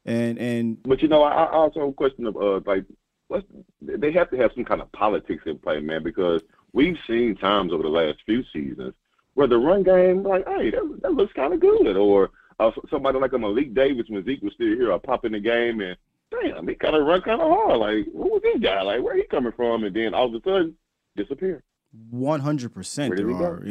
And 0.04 0.38
and 0.38 0.82
but 0.82 1.02
you 1.02 1.09
know, 1.09 1.22
I, 1.22 1.44
I 1.44 1.52
also 1.52 1.92
question 1.92 2.26
of 2.26 2.36
uh, 2.36 2.61
like 2.64 2.84
what's 3.28 3.46
they 3.82 4.11
have 4.12 4.30
to 4.30 4.36
have 4.38 4.50
some 4.54 4.64
kind 4.64 4.80
of 4.80 4.90
politics 4.92 5.42
in 5.44 5.59
play, 5.59 5.80
man, 5.80 6.02
because 6.02 6.42
we've 6.72 6.96
seen 7.06 7.36
times 7.36 7.72
over 7.72 7.82
the 7.82 7.88
last 7.90 8.18
few 8.24 8.42
seasons 8.52 8.94
where 9.34 9.46
the 9.46 9.59
run 9.59 9.82
game, 9.82 10.22
like, 10.22 10.46
hey, 10.48 10.70
that, 10.70 10.98
that 11.02 11.12
looks 11.12 11.32
kind 11.34 11.52
of 11.52 11.61
good, 11.61 11.96
or 11.96 12.30
uh, 12.59 12.70
somebody 12.90 13.18
like 13.18 13.32
a 13.32 13.38
Malik 13.38 13.74
Davis 13.74 14.06
when 14.09 14.24
Zeke 14.24 14.42
was 14.42 14.52
still 14.54 14.66
here, 14.66 14.92
I 14.92 14.98
pop 14.98 15.24
in 15.24 15.32
the 15.32 15.40
game 15.40 15.80
and 15.80 15.96
damn, 16.30 16.68
he 16.68 16.74
kind 16.74 16.96
of 16.96 17.06
run 17.06 17.22
kind 17.22 17.40
of 17.40 17.48
hard. 17.48 17.78
Like, 17.78 18.06
what 18.12 18.30
was 18.30 18.42
this 18.42 18.61
guy? 18.61 18.82
Like, 18.82 19.02
where 19.02 19.16
he 19.16 19.24
coming 19.24 19.52
from? 19.52 19.84
And 19.84 19.94
then 19.94 20.14
all 20.14 20.26
of 20.26 20.34
a 20.34 20.40
sudden, 20.44 20.76
disappear. 21.16 21.62
One 22.11 22.40
hundred 22.40 22.74
percent, 22.74 23.16
there 23.16 23.30
are. 23.30 23.64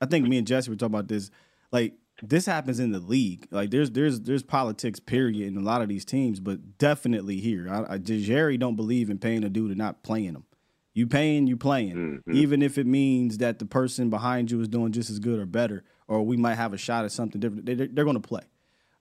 I 0.00 0.06
think 0.06 0.26
me 0.26 0.38
and 0.38 0.46
Jesse 0.46 0.70
were 0.70 0.76
talking 0.76 0.94
about 0.94 1.08
this. 1.08 1.30
Like, 1.70 1.94
this 2.22 2.46
happens 2.46 2.80
in 2.80 2.92
the 2.92 2.98
league. 2.98 3.46
Like 3.50 3.70
there's 3.70 3.90
there's 3.90 4.20
there's 4.20 4.42
politics 4.42 4.98
period 4.98 5.46
in 5.46 5.56
a 5.56 5.60
lot 5.60 5.82
of 5.82 5.88
these 5.88 6.04
teams, 6.04 6.40
but 6.40 6.78
definitely 6.78 7.38
here. 7.38 7.68
I, 7.70 7.94
I 7.94 7.98
Jerry 7.98 8.56
don't 8.56 8.76
believe 8.76 9.10
in 9.10 9.18
paying 9.18 9.44
a 9.44 9.50
dude 9.50 9.70
and 9.70 9.78
not 9.78 10.02
playing 10.02 10.34
him. 10.34 10.44
You 10.94 11.06
paying, 11.06 11.46
you 11.46 11.58
playing, 11.58 12.22
mm-hmm. 12.24 12.34
even 12.34 12.62
if 12.62 12.78
it 12.78 12.86
means 12.86 13.36
that 13.38 13.58
the 13.58 13.66
person 13.66 14.08
behind 14.08 14.50
you 14.50 14.58
is 14.62 14.68
doing 14.68 14.92
just 14.92 15.10
as 15.10 15.18
good 15.18 15.38
or 15.38 15.44
better, 15.44 15.84
or 16.08 16.22
we 16.22 16.36
might 16.36 16.54
have 16.54 16.72
a 16.72 16.78
shot 16.78 17.04
at 17.04 17.12
something 17.12 17.40
different. 17.40 17.66
They, 17.66 17.72
are 17.72 18.04
going 18.04 18.20
to 18.20 18.28
play, 18.28 18.42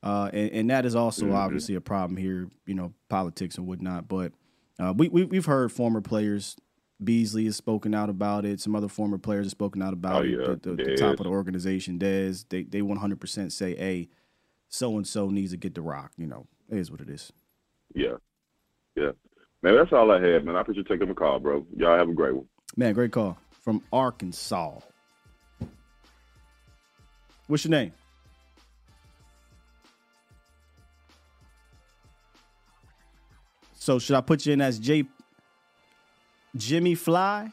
uh, 0.03 0.29
and, 0.33 0.51
and, 0.51 0.69
that 0.69 0.85
is 0.85 0.95
also 0.95 1.25
mm-hmm. 1.25 1.35
obviously 1.35 1.75
a 1.75 1.81
problem 1.81 2.17
here. 2.17 2.49
You 2.65 2.75
know, 2.75 2.93
politics 3.09 3.57
and 3.57 3.67
whatnot. 3.67 4.07
But 4.07 4.31
uh, 4.79 4.93
we, 4.95 5.09
we 5.09 5.25
we've 5.25 5.45
heard 5.45 5.71
former 5.71 6.01
players 6.01 6.55
Beasley 7.03 7.45
has 7.45 7.55
spoken 7.55 7.93
out 7.93 8.09
about 8.09 8.45
it. 8.45 8.61
Some 8.61 8.75
other 8.75 8.87
former 8.87 9.17
players 9.17 9.45
have 9.45 9.51
spoken 9.51 9.81
out 9.81 9.93
about 9.93 10.21
oh, 10.21 10.21
yeah. 10.23 10.51
it. 10.51 10.63
The, 10.63 10.75
the, 10.75 10.83
the, 10.83 10.95
top 10.95 11.19
of 11.19 11.25
the 11.25 11.29
organization, 11.29 11.99
Dez, 11.99 12.45
they 12.49 12.63
they 12.63 12.81
100% 12.81 13.51
say, 13.51 13.75
"Hey, 13.75 14.09
so 14.69 14.95
and 14.95 15.05
so 15.05 15.29
needs 15.29 15.51
to 15.51 15.57
get 15.57 15.75
the 15.75 15.81
rock." 15.81 16.11
You 16.17 16.27
know, 16.27 16.47
it 16.69 16.77
is 16.77 16.89
what 16.89 17.01
it 17.01 17.09
is. 17.09 17.33
Yeah, 17.93 18.15
yeah, 18.95 19.11
man. 19.61 19.75
That's 19.75 19.91
all 19.91 20.11
I 20.11 20.21
had, 20.21 20.45
man. 20.45 20.55
I 20.55 20.61
appreciate 20.61 20.87
you 20.89 20.95
taking 20.95 21.09
the 21.09 21.13
call, 21.13 21.39
bro. 21.39 21.65
Y'all 21.75 21.97
have 21.97 22.09
a 22.09 22.13
great 22.13 22.35
one. 22.35 22.45
Man, 22.77 22.93
great 22.93 23.11
call 23.11 23.37
from 23.51 23.83
Arkansas. 23.91 24.79
What's 27.47 27.65
your 27.65 27.71
name? 27.71 27.91
So 33.73 33.99
should 33.99 34.15
I 34.15 34.21
put 34.21 34.45
you 34.45 34.53
in 34.53 34.61
as 34.61 34.79
J 34.79 35.05
Jimmy 36.55 36.95
Fly? 36.95 37.51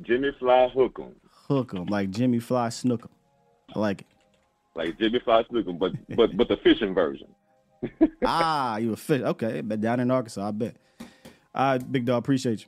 Jimmy 0.00 0.30
Fly 0.38 0.70
Hookem. 0.74 1.12
Hookem, 1.48 1.90
like 1.90 2.10
Jimmy 2.10 2.38
Fly 2.38 2.68
Snookem. 2.68 3.08
I 3.74 3.78
like 3.78 4.02
it. 4.02 4.06
Like 4.74 4.98
Jimmy 4.98 5.18
Fly 5.24 5.42
Snookem, 5.50 5.78
but 5.78 5.92
but 6.16 6.36
but 6.36 6.48
the 6.48 6.56
fishing 6.58 6.94
version. 6.94 7.28
ah, 8.24 8.76
you 8.76 8.92
a 8.92 8.96
fish? 8.96 9.22
Okay, 9.22 9.60
but 9.60 9.80
down 9.80 9.98
in 9.98 10.10
Arkansas, 10.10 10.46
I 10.46 10.50
bet. 10.52 10.76
All 11.52 11.72
right, 11.72 11.92
big 11.92 12.04
dog, 12.04 12.20
appreciate 12.20 12.60
you. 12.60 12.66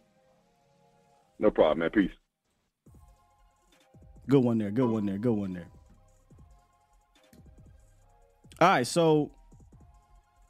No 1.38 1.50
problem, 1.50 1.78
man. 1.78 1.90
Peace. 1.90 2.10
Good 4.28 4.42
one 4.42 4.58
there. 4.58 4.70
Good 4.70 4.90
one 4.90 5.06
there. 5.06 5.18
Good 5.18 5.32
one 5.32 5.52
there. 5.52 5.66
All 8.64 8.70
right, 8.70 8.86
so 8.86 9.30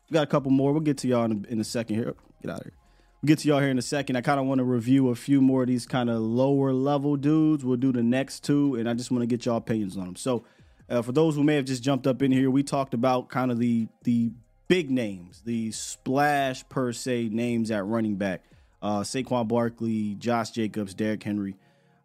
we 0.08 0.14
got 0.14 0.22
a 0.22 0.28
couple 0.28 0.52
more. 0.52 0.70
We'll 0.70 0.82
get 0.82 0.98
to 0.98 1.08
y'all 1.08 1.24
in 1.24 1.44
a, 1.48 1.52
in 1.52 1.60
a 1.60 1.64
second 1.64 1.96
here. 1.96 2.14
Get 2.42 2.52
out 2.52 2.58
of 2.58 2.66
here. 2.66 2.72
We'll 3.20 3.26
get 3.26 3.40
to 3.40 3.48
y'all 3.48 3.58
here 3.58 3.70
in 3.70 3.78
a 3.78 3.82
second. 3.82 4.14
I 4.14 4.20
kind 4.20 4.38
of 4.38 4.46
want 4.46 4.60
to 4.60 4.64
review 4.64 5.08
a 5.08 5.16
few 5.16 5.40
more 5.40 5.62
of 5.62 5.66
these 5.66 5.84
kind 5.84 6.08
of 6.08 6.20
lower 6.20 6.72
level 6.72 7.16
dudes. 7.16 7.64
We'll 7.64 7.76
do 7.76 7.90
the 7.90 8.04
next 8.04 8.44
two, 8.44 8.76
and 8.76 8.88
I 8.88 8.94
just 8.94 9.10
want 9.10 9.22
to 9.22 9.26
get 9.26 9.44
y'all 9.44 9.56
opinions 9.56 9.96
on 9.96 10.04
them. 10.04 10.14
So, 10.14 10.44
uh, 10.88 11.02
for 11.02 11.10
those 11.10 11.34
who 11.34 11.42
may 11.42 11.56
have 11.56 11.64
just 11.64 11.82
jumped 11.82 12.06
up 12.06 12.22
in 12.22 12.30
here, 12.30 12.52
we 12.52 12.62
talked 12.62 12.94
about 12.94 13.30
kind 13.30 13.50
of 13.50 13.58
the 13.58 13.88
the 14.04 14.30
big 14.68 14.92
names, 14.92 15.42
the 15.44 15.72
splash 15.72 16.62
per 16.68 16.92
se 16.92 17.30
names 17.32 17.72
at 17.72 17.84
running 17.84 18.14
back. 18.14 18.44
Uh, 18.80 19.00
Saquon 19.00 19.48
Barkley, 19.48 20.14
Josh 20.20 20.52
Jacobs, 20.52 20.94
Derrick 20.94 21.24
Henry. 21.24 21.56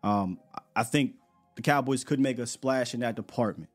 Um, 0.02 0.40
I 0.76 0.86
think 0.86 1.18
the 1.56 1.62
Cowboys 1.62 2.04
could 2.04 2.20
make 2.20 2.40
a 2.40 2.48
splash 2.48 2.96
in 2.96 3.02
that 3.02 3.16
department. 3.16 3.70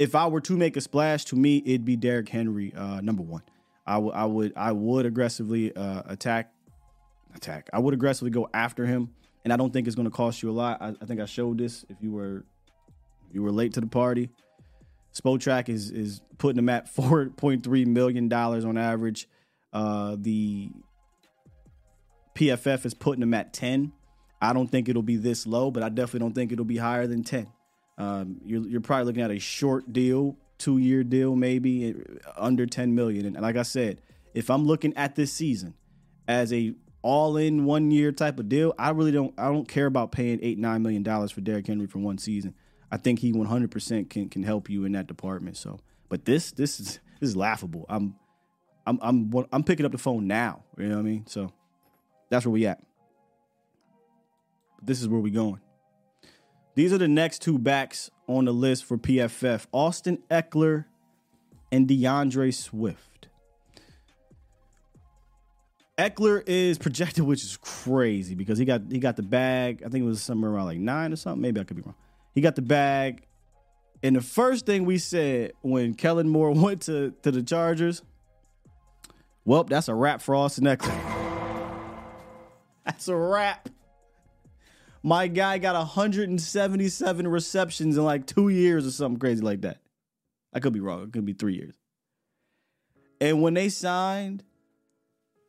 If 0.00 0.14
I 0.14 0.26
were 0.28 0.40
to 0.40 0.56
make 0.56 0.78
a 0.78 0.80
splash, 0.80 1.26
to 1.26 1.36
me, 1.36 1.62
it'd 1.66 1.84
be 1.84 1.94
Derrick 1.94 2.30
Henry, 2.30 2.72
uh, 2.74 3.02
number 3.02 3.22
one. 3.22 3.42
I, 3.86 3.94
w- 3.94 4.12
I 4.12 4.24
would 4.24 4.52
I 4.56 4.72
would 4.72 5.04
aggressively 5.04 5.76
uh, 5.76 6.02
attack 6.06 6.54
attack. 7.34 7.68
I 7.70 7.80
would 7.80 7.92
aggressively 7.92 8.30
go 8.30 8.48
after 8.54 8.86
him, 8.86 9.10
and 9.44 9.52
I 9.52 9.58
don't 9.58 9.74
think 9.74 9.86
it's 9.86 9.96
going 9.96 10.08
to 10.08 10.10
cost 10.10 10.42
you 10.42 10.48
a 10.48 10.52
lot. 10.52 10.80
I, 10.80 10.94
I, 11.02 11.04
think 11.04 11.20
I 11.20 11.26
showed 11.26 11.58
this 11.58 11.84
if 11.90 11.98
you 12.00 12.12
were 12.12 12.46
if 13.28 13.34
you 13.34 13.42
were 13.42 13.52
late 13.52 13.74
to 13.74 13.82
the 13.82 13.86
party. 13.86 14.30
Spotrac 15.12 15.68
is 15.68 15.90
is 15.90 16.22
putting 16.38 16.58
him 16.58 16.70
at 16.70 16.88
four 16.94 17.28
point 17.28 17.62
three 17.62 17.84
million 17.84 18.26
dollars 18.26 18.64
on 18.64 18.78
average. 18.78 19.28
Uh, 19.70 20.16
the 20.18 20.70
PFF 22.34 22.86
is 22.86 22.94
putting 22.94 23.22
him 23.22 23.34
at 23.34 23.52
ten. 23.52 23.92
I 24.40 24.54
don't 24.54 24.70
think 24.70 24.88
it'll 24.88 25.02
be 25.02 25.16
this 25.16 25.46
low, 25.46 25.70
but 25.70 25.82
I 25.82 25.90
definitely 25.90 26.20
don't 26.20 26.34
think 26.34 26.52
it'll 26.52 26.64
be 26.64 26.78
higher 26.78 27.06
than 27.06 27.22
ten. 27.22 27.48
Um, 28.00 28.40
you're, 28.44 28.66
you're 28.66 28.80
probably 28.80 29.04
looking 29.04 29.22
at 29.22 29.30
a 29.30 29.38
short 29.38 29.92
deal 29.92 30.36
two 30.60 30.78
year 30.78 31.02
deal, 31.02 31.34
maybe 31.34 31.94
under 32.36 32.66
10 32.66 32.94
million. 32.94 33.26
And 33.26 33.40
like 33.40 33.56
I 33.56 33.62
said, 33.62 34.00
if 34.34 34.50
I'm 34.50 34.64
looking 34.64 34.96
at 34.96 35.16
this 35.16 35.32
season 35.32 35.74
as 36.28 36.52
a 36.52 36.74
all 37.02 37.38
in 37.38 37.64
one 37.64 37.90
year 37.90 38.12
type 38.12 38.38
of 38.38 38.48
deal, 38.48 38.74
I 38.78 38.90
really 38.90 39.10
don't 39.10 39.34
I 39.38 39.46
don't 39.46 39.66
care 39.66 39.86
about 39.86 40.12
paying 40.12 40.38
eight, 40.42 40.58
nine 40.58 40.82
million 40.82 41.02
dollars 41.02 41.32
for 41.32 41.40
Derrick 41.40 41.66
Henry 41.66 41.86
for 41.86 41.98
one 41.98 42.18
season. 42.18 42.54
I 42.92 42.98
think 42.98 43.20
he 43.20 43.32
100 43.32 43.70
percent 43.70 44.10
can 44.10 44.28
can 44.28 44.42
help 44.42 44.68
you 44.68 44.84
in 44.84 44.92
that 44.92 45.06
department. 45.06 45.56
So, 45.56 45.80
but 46.08 46.26
this 46.26 46.52
this 46.52 46.78
is 46.78 47.00
this 47.18 47.30
is 47.30 47.36
laughable. 47.36 47.86
I'm 47.88 48.14
I'm 48.86 48.98
I'm 49.02 49.46
I'm 49.50 49.64
picking 49.64 49.86
up 49.86 49.92
the 49.92 49.98
phone 49.98 50.26
now. 50.26 50.62
You 50.76 50.88
know 50.88 50.96
what 50.96 51.00
I 51.00 51.04
mean? 51.04 51.26
So 51.26 51.52
that's 52.28 52.44
where 52.44 52.52
we 52.52 52.66
at. 52.66 52.80
This 54.82 55.00
is 55.00 55.08
where 55.08 55.20
we 55.20 55.30
going. 55.30 55.60
These 56.80 56.94
are 56.94 56.98
the 56.98 57.08
next 57.08 57.42
two 57.42 57.58
backs 57.58 58.10
on 58.26 58.46
the 58.46 58.52
list 58.52 58.86
for 58.86 58.96
PFF 58.96 59.66
Austin 59.70 60.16
Ekeler 60.30 60.86
and 61.70 61.86
DeAndre 61.86 62.54
Swift. 62.54 63.28
Ekeler 65.98 66.42
is 66.46 66.78
projected, 66.78 67.24
which 67.26 67.44
is 67.44 67.58
crazy 67.58 68.34
because 68.34 68.56
he 68.56 68.64
got 68.64 68.80
he 68.90 68.98
got 68.98 69.16
the 69.16 69.22
bag. 69.22 69.82
I 69.84 69.90
think 69.90 70.04
it 70.04 70.08
was 70.08 70.22
somewhere 70.22 70.52
around 70.52 70.64
like 70.64 70.78
nine 70.78 71.12
or 71.12 71.16
something. 71.16 71.42
Maybe 71.42 71.60
I 71.60 71.64
could 71.64 71.76
be 71.76 71.82
wrong. 71.82 71.96
He 72.34 72.40
got 72.40 72.56
the 72.56 72.62
bag, 72.62 73.26
and 74.02 74.16
the 74.16 74.22
first 74.22 74.64
thing 74.64 74.86
we 74.86 74.96
said 74.96 75.52
when 75.60 75.92
Kellen 75.92 76.30
Moore 76.30 76.50
went 76.54 76.80
to 76.84 77.12
to 77.24 77.30
the 77.30 77.42
Chargers, 77.42 78.00
well, 79.44 79.64
that's 79.64 79.88
a 79.88 79.94
wrap 79.94 80.22
for 80.22 80.34
Austin 80.34 80.64
Ekeler. 80.64 80.98
That's 82.86 83.06
a 83.08 83.14
wrap. 83.14 83.68
My 85.02 85.28
guy 85.28 85.58
got 85.58 85.74
177 85.74 87.28
receptions 87.28 87.96
in 87.96 88.04
like 88.04 88.26
two 88.26 88.48
years 88.48 88.86
or 88.86 88.90
something 88.90 89.18
crazy 89.18 89.42
like 89.42 89.62
that. 89.62 89.78
I 90.52 90.60
could 90.60 90.72
be 90.72 90.80
wrong. 90.80 91.04
It 91.04 91.12
could 91.12 91.24
be 91.24 91.32
three 91.32 91.54
years. 91.54 91.74
And 93.20 93.40
when 93.42 93.54
they 93.54 93.68
signed 93.68 94.44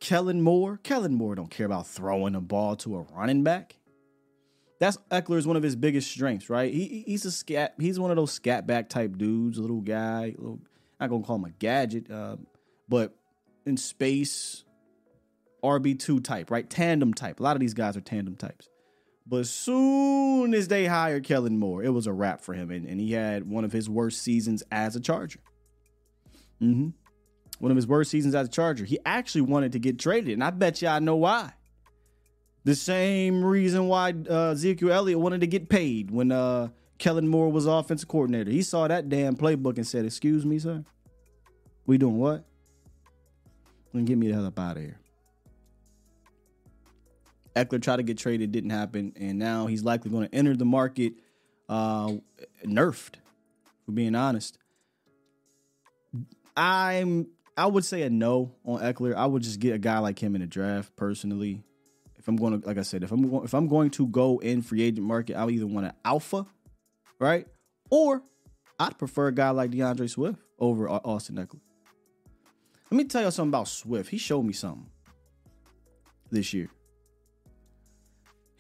Kellen 0.02 0.42
Moore. 0.42 0.78
Kellen 0.84 1.14
Moore 1.14 1.36
don't 1.36 1.50
care 1.50 1.68
about 1.68 1.88
throwing 1.88 2.36
a 2.36 2.42
ball 2.42 2.76
to 2.78 2.98
a 2.98 3.02
running 3.04 3.44
back. 3.44 3.78
That's 4.80 4.98
Ekeler 5.12 5.38
is 5.38 5.46
one 5.46 5.56
of 5.56 5.64
his 5.64 5.76
biggest 5.76 6.10
strengths, 6.12 6.50
right? 6.50 6.74
He 6.74 7.04
he's 7.06 7.24
a 7.24 7.32
scat. 7.32 7.76
He's 7.80 8.00
one 8.00 8.10
of 8.10 8.18
those 8.18 8.32
scat 8.32 8.66
back 8.66 8.90
type 8.90 9.16
dudes, 9.16 9.60
little 9.60 9.80
guy. 9.80 10.34
Little, 10.38 10.60
not 11.00 11.12
gonna 11.12 11.24
call 11.24 11.36
him 11.36 11.46
a 11.46 11.52
gadget, 11.52 12.10
uh, 12.10 12.38
but 12.90 13.16
in 13.68 13.78
space, 13.78 14.64
RB 15.64 16.00
two 16.00 16.20
type, 16.20 16.50
right? 16.50 16.68
Tandem 16.68 17.14
type. 17.14 17.40
A 17.40 17.44
lot 17.44 17.56
of 17.56 17.60
these 17.60 17.76
guys 17.76 17.96
are 17.96 18.02
tandem 18.02 18.36
types. 18.36 18.71
But 19.28 19.48
soon 19.48 20.54
as 20.54 20.68
they 20.68 20.86
hired 20.86 21.24
Kellen 21.24 21.58
Moore, 21.58 21.84
it 21.84 21.90
was 21.90 22.08
a 22.08 22.14
wrap 22.14 22.42
for 22.42 22.54
him, 22.54 22.72
and, 22.72 22.86
and 22.86 23.00
he 23.00 23.14
had 23.14 23.50
one 23.50 23.64
of 23.64 23.72
his 23.72 23.90
worst 23.90 24.22
seasons 24.22 24.64
as 24.72 24.96
a 24.96 25.00
Charger. 25.00 25.40
Mm-hmm. 26.62 26.90
One 27.60 27.72
of 27.72 27.76
his 27.76 27.88
worst 27.88 28.12
seasons 28.12 28.34
as 28.34 28.48
a 28.48 28.52
Charger. 28.52 28.86
He 28.86 29.00
actually 29.06 29.42
wanted 29.42 29.74
to 29.74 29.80
get 29.80 30.00
traded, 30.00 30.34
and 30.34 30.44
I 30.44 30.50
bet 30.50 30.82
you 30.82 30.88
I 30.88 31.00
know 31.00 31.16
why. 31.16 31.54
The 32.64 32.76
same 32.76 33.44
reason 33.44 33.88
why 33.88 34.14
uh, 34.30 34.52
Ezekiel 34.52 34.92
Elliott 34.92 35.20
wanted 35.20 35.42
to 35.42 35.48
get 35.48 35.70
paid 35.70 36.12
when 36.12 36.32
uh, 36.32 36.70
Kellen 36.98 37.28
Moore 37.28 37.52
was 37.52 37.66
offensive 37.66 38.08
coordinator. 38.08 38.52
He 38.52 38.62
saw 38.62 38.88
that 38.88 39.10
damn 39.10 39.36
playbook 39.36 39.78
and 39.78 39.88
said, 39.88 40.06
"Excuse 40.06 40.46
me, 40.46 40.60
sir, 40.60 40.84
we 41.86 41.98
doing 41.98 42.18
what? 42.18 42.46
Then 43.94 44.06
get 44.06 44.18
me 44.18 44.28
the 44.28 44.36
hell 44.36 44.46
up 44.46 44.60
out 44.60 44.78
of 44.78 44.84
here." 44.84 45.01
Ekeler 47.56 47.82
tried 47.82 47.98
to 47.98 48.04
get 48.04 48.18
traded, 48.18 48.52
didn't 48.52 48.70
happen, 48.70 49.14
and 49.16 49.38
now 49.38 49.68
he's 49.68 49.84
likely 49.84 50.10
going 50.12 50.28
to 50.28 50.36
enter 50.36 50.56
the 50.56 50.66
market 50.66 51.14
uh, 51.70 52.12
nerfed. 52.66 53.16
For 53.86 53.92
being 53.92 54.16
honest, 54.16 54.58
I'm 56.56 57.28
I 57.58 57.66
would 57.66 57.86
say 57.86 58.04
a 58.04 58.10
no 58.10 58.56
on 58.66 58.80
Ekeler. 58.82 59.16
I 59.16 59.26
would 59.26 59.44
just 59.44 59.60
get 59.60 59.74
a 59.74 59.80
guy 59.80 60.00
like 60.00 60.20
him 60.20 60.36
in 60.36 60.42
the 60.42 60.48
draft 60.48 60.96
personally. 60.96 61.64
If 62.18 62.28
I'm 62.28 62.36
going 62.36 62.62
to, 62.62 62.68
like 62.68 62.78
I 62.78 62.84
said, 62.84 63.04
if 63.04 63.12
I'm 63.12 63.30
going, 63.30 63.44
if 63.44 63.54
I'm 63.54 63.68
going 63.68 63.90
to 63.92 64.08
go 64.08 64.38
in 64.40 64.62
free 64.62 64.84
agent 64.84 65.06
market, 65.06 65.36
I'll 65.36 65.50
either 65.50 65.66
want 65.66 65.88
an 65.88 65.94
alpha, 66.06 66.46
right, 67.20 67.48
or 67.90 68.22
I'd 68.80 68.98
prefer 68.98 69.28
a 69.28 69.32
guy 69.32 69.50
like 69.50 69.72
DeAndre 69.72 70.10
Swift 70.10 70.40
over 70.60 70.88
Austin 70.88 71.36
Ekeler. 71.36 71.60
Let 72.92 72.98
me 72.98 73.06
tell 73.06 73.24
you 73.24 73.32
something 73.32 73.50
about 73.50 73.68
Swift. 73.68 74.10
He 74.10 74.18
showed 74.18 74.44
me 74.44 74.54
something 74.54 74.88
this 76.30 76.54
year. 76.54 76.70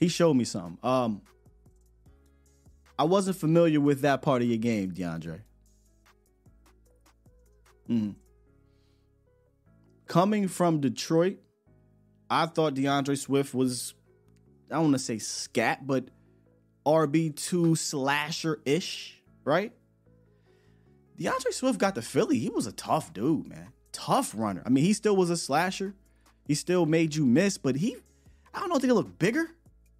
He 0.01 0.07
showed 0.07 0.33
me 0.33 0.45
something. 0.45 0.79
Um, 0.81 1.21
I 2.97 3.03
wasn't 3.03 3.37
familiar 3.37 3.79
with 3.79 4.01
that 4.01 4.23
part 4.23 4.41
of 4.41 4.47
your 4.47 4.57
game, 4.57 4.91
DeAndre. 4.91 5.41
Mm. 7.87 8.15
Coming 10.07 10.47
from 10.47 10.81
Detroit, 10.81 11.37
I 12.31 12.47
thought 12.47 12.73
DeAndre 12.73 13.15
Swift 13.15 13.53
was, 13.53 13.93
I 14.71 14.73
don't 14.73 14.85
want 14.85 14.95
to 14.95 14.99
say 14.99 15.19
scat, 15.19 15.85
but 15.85 16.05
RB2 16.83 17.77
slasher 17.77 18.59
ish, 18.65 19.21
right? 19.45 19.71
DeAndre 21.19 21.53
Swift 21.53 21.77
got 21.77 21.93
the 21.93 22.01
Philly. 22.01 22.39
He 22.39 22.49
was 22.49 22.65
a 22.65 22.71
tough 22.71 23.13
dude, 23.13 23.45
man. 23.45 23.67
Tough 23.91 24.33
runner. 24.35 24.63
I 24.65 24.69
mean, 24.69 24.83
he 24.83 24.93
still 24.93 25.15
was 25.15 25.29
a 25.29 25.37
slasher. 25.37 25.93
He 26.47 26.55
still 26.55 26.87
made 26.87 27.13
you 27.13 27.23
miss, 27.27 27.59
but 27.59 27.75
he, 27.75 27.97
I 28.51 28.61
don't 28.61 28.69
know, 28.69 28.75
think 28.75 28.85
he 28.85 28.93
looked 28.93 29.19
bigger. 29.19 29.51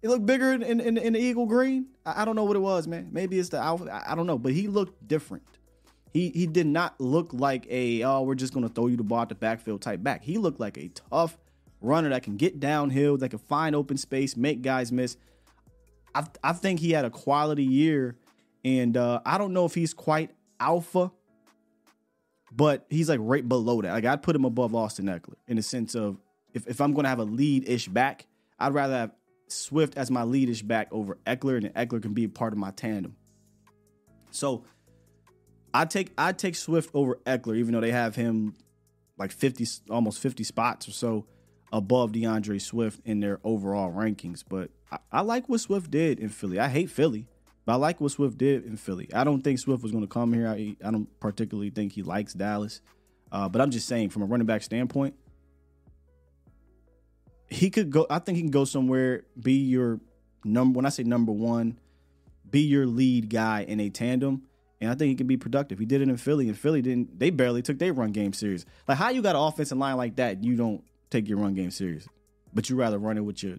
He 0.02 0.08
looked 0.08 0.26
bigger 0.26 0.52
in, 0.52 0.62
in, 0.62 0.98
in 0.98 1.12
the 1.12 1.20
Eagle 1.20 1.46
Green. 1.46 1.86
I, 2.04 2.22
I, 2.22 2.24
don't 2.24 2.34
know 2.34 2.42
what 2.42 2.56
it 2.56 2.60
was, 2.60 2.88
man. 2.88 3.08
Maybe 3.12 3.38
it's 3.38 3.50
the 3.50 3.62
outfit. 3.62 3.88
I, 3.88 4.02
I 4.08 4.14
don't 4.16 4.26
know, 4.26 4.36
but 4.36 4.52
he 4.52 4.66
looked 4.66 5.06
different. 5.06 5.44
He 6.12 6.28
he 6.30 6.46
did 6.46 6.66
not 6.66 7.00
look 7.00 7.32
like 7.32 7.66
a 7.70 8.02
oh 8.02 8.20
we're 8.22 8.34
just 8.34 8.52
gonna 8.52 8.68
throw 8.68 8.88
you 8.88 8.98
the 8.98 9.02
ball 9.02 9.22
at 9.22 9.30
the 9.30 9.34
backfield 9.34 9.80
type 9.80 10.02
back. 10.02 10.22
He 10.22 10.36
looked 10.36 10.60
like 10.60 10.76
a 10.76 10.88
tough 10.88 11.38
runner 11.80 12.10
that 12.10 12.22
can 12.22 12.36
get 12.36 12.60
downhill, 12.60 13.16
that 13.16 13.30
can 13.30 13.38
find 13.38 13.74
open 13.74 13.96
space, 13.96 14.36
make 14.36 14.60
guys 14.60 14.92
miss. 14.92 15.16
I 16.14 16.26
I 16.44 16.52
think 16.52 16.80
he 16.80 16.90
had 16.90 17.06
a 17.06 17.10
quality 17.10 17.64
year, 17.64 18.16
and 18.62 18.94
uh, 18.94 19.20
I 19.24 19.38
don't 19.38 19.54
know 19.54 19.64
if 19.64 19.74
he's 19.74 19.94
quite 19.94 20.32
alpha, 20.60 21.10
but 22.50 22.84
he's 22.90 23.08
like 23.08 23.20
right 23.22 23.48
below 23.48 23.80
that. 23.80 23.92
Like 23.92 24.04
I'd 24.04 24.22
put 24.22 24.36
him 24.36 24.44
above 24.44 24.74
Austin 24.74 25.06
Ekeler 25.06 25.36
in 25.48 25.56
the 25.56 25.62
sense 25.62 25.94
of 25.94 26.18
if, 26.52 26.66
if 26.66 26.80
I'm 26.82 26.92
gonna 26.92 27.08
have 27.08 27.20
a 27.20 27.24
lead 27.24 27.66
ish 27.66 27.88
back, 27.88 28.26
I'd 28.58 28.74
rather 28.74 28.94
have 28.94 29.10
Swift 29.52 29.96
as 29.96 30.10
my 30.10 30.22
lead 30.22 30.48
ish 30.48 30.62
back 30.62 30.88
over 30.90 31.18
Ekeler, 31.26 31.56
and 31.56 31.74
Ekeler 31.74 32.02
can 32.02 32.12
be 32.12 32.28
part 32.28 32.52
of 32.52 32.58
my 32.58 32.70
tandem. 32.70 33.16
So 34.30 34.64
I 35.74 35.84
take 35.84 36.12
I 36.18 36.32
take 36.32 36.56
Swift 36.56 36.90
over 36.94 37.16
Ekeler, 37.26 37.56
even 37.56 37.74
though 37.74 37.80
they 37.80 37.92
have 37.92 38.16
him 38.16 38.54
like 39.18 39.30
50, 39.30 39.66
almost 39.90 40.18
50 40.20 40.42
spots 40.44 40.88
or 40.88 40.92
so 40.92 41.26
above 41.72 42.12
DeAndre 42.12 42.60
Swift 42.60 43.00
in 43.04 43.20
their 43.20 43.40
overall 43.44 43.92
rankings. 43.92 44.42
But 44.46 44.70
I, 44.90 44.98
I, 45.10 45.20
like 45.20 45.48
what 45.48 45.60
Swift 45.60 45.90
did 45.90 46.18
in 46.18 46.28
Philly. 46.28 46.58
I 46.58 46.68
hate 46.68 46.90
Philly, 46.90 47.26
but 47.64 47.72
I 47.72 47.76
like 47.76 48.00
what 48.00 48.10
Swift 48.10 48.36
did 48.36 48.64
in 48.64 48.76
Philly. 48.76 49.08
I 49.14 49.24
don't 49.24 49.42
think 49.42 49.58
Swift 49.58 49.82
was 49.82 49.92
going 49.92 50.04
to 50.04 50.08
come 50.08 50.32
here. 50.32 50.48
I, 50.48 50.76
I, 50.84 50.90
don't 50.90 51.08
particularly 51.20 51.70
think 51.70 51.92
he 51.92 52.02
likes 52.02 52.34
Dallas. 52.34 52.80
Uh, 53.30 53.48
but 53.48 53.62
I'm 53.62 53.70
just 53.70 53.88
saying, 53.88 54.10
from 54.10 54.22
a 54.22 54.26
running 54.26 54.46
back 54.46 54.62
standpoint, 54.62 55.14
he 57.52 57.70
could 57.70 57.90
go. 57.90 58.06
I 58.08 58.18
think 58.18 58.36
he 58.36 58.42
can 58.42 58.50
go 58.50 58.64
somewhere, 58.64 59.24
be 59.40 59.54
your 59.54 60.00
number. 60.44 60.76
When 60.76 60.86
I 60.86 60.90
say 60.90 61.02
number 61.02 61.32
one, 61.32 61.78
be 62.48 62.60
your 62.60 62.86
lead 62.86 63.30
guy 63.30 63.62
in 63.62 63.80
a 63.80 63.90
tandem 63.90 64.42
and 64.82 64.90
I 64.90 64.96
think 64.96 65.10
he 65.10 65.14
can 65.14 65.28
be 65.28 65.36
productive. 65.36 65.78
He 65.78 65.86
did 65.86 66.00
it 66.00 66.08
in 66.08 66.16
Philly, 66.16 66.48
and 66.48 66.58
Philly 66.58 66.82
didn't. 66.82 67.16
They 67.16 67.30
barely 67.30 67.62
took 67.62 67.78
their 67.78 67.92
run 67.92 68.10
game 68.10 68.32
serious. 68.32 68.64
Like 68.88 68.98
how 68.98 69.10
you 69.10 69.22
got 69.22 69.36
an 69.36 69.42
offensive 69.42 69.78
line 69.78 69.96
like 69.96 70.16
that, 70.16 70.42
you 70.42 70.56
don't 70.56 70.82
take 71.08 71.28
your 71.28 71.38
run 71.38 71.54
game 71.54 71.70
serious, 71.70 72.08
but 72.52 72.68
you 72.68 72.74
rather 72.74 72.98
run 72.98 73.16
it 73.16 73.20
with 73.20 73.44
your 73.44 73.58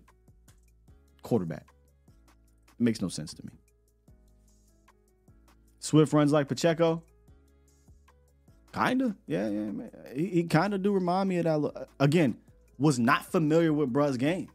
quarterback. 1.21 1.65
It 2.67 2.83
makes 2.83 3.01
no 3.01 3.07
sense 3.07 3.33
to 3.35 3.45
me. 3.45 3.53
Swift 5.79 6.11
runs 6.11 6.33
like 6.33 6.49
Pacheco. 6.49 7.01
Kinda, 8.73 9.15
yeah, 9.25 9.47
yeah. 9.47 9.71
Man. 9.71 9.91
He, 10.13 10.27
he 10.27 10.43
kind 10.43 10.73
of 10.73 10.83
do 10.83 10.91
remind 10.91 11.29
me 11.29 11.37
of 11.37 11.45
that. 11.45 11.87
Again, 12.01 12.35
was 12.83 12.99
not 12.99 13.25
familiar 13.25 13.71
with 13.71 13.93
Bruh's 13.93 14.17
game. 14.17 14.49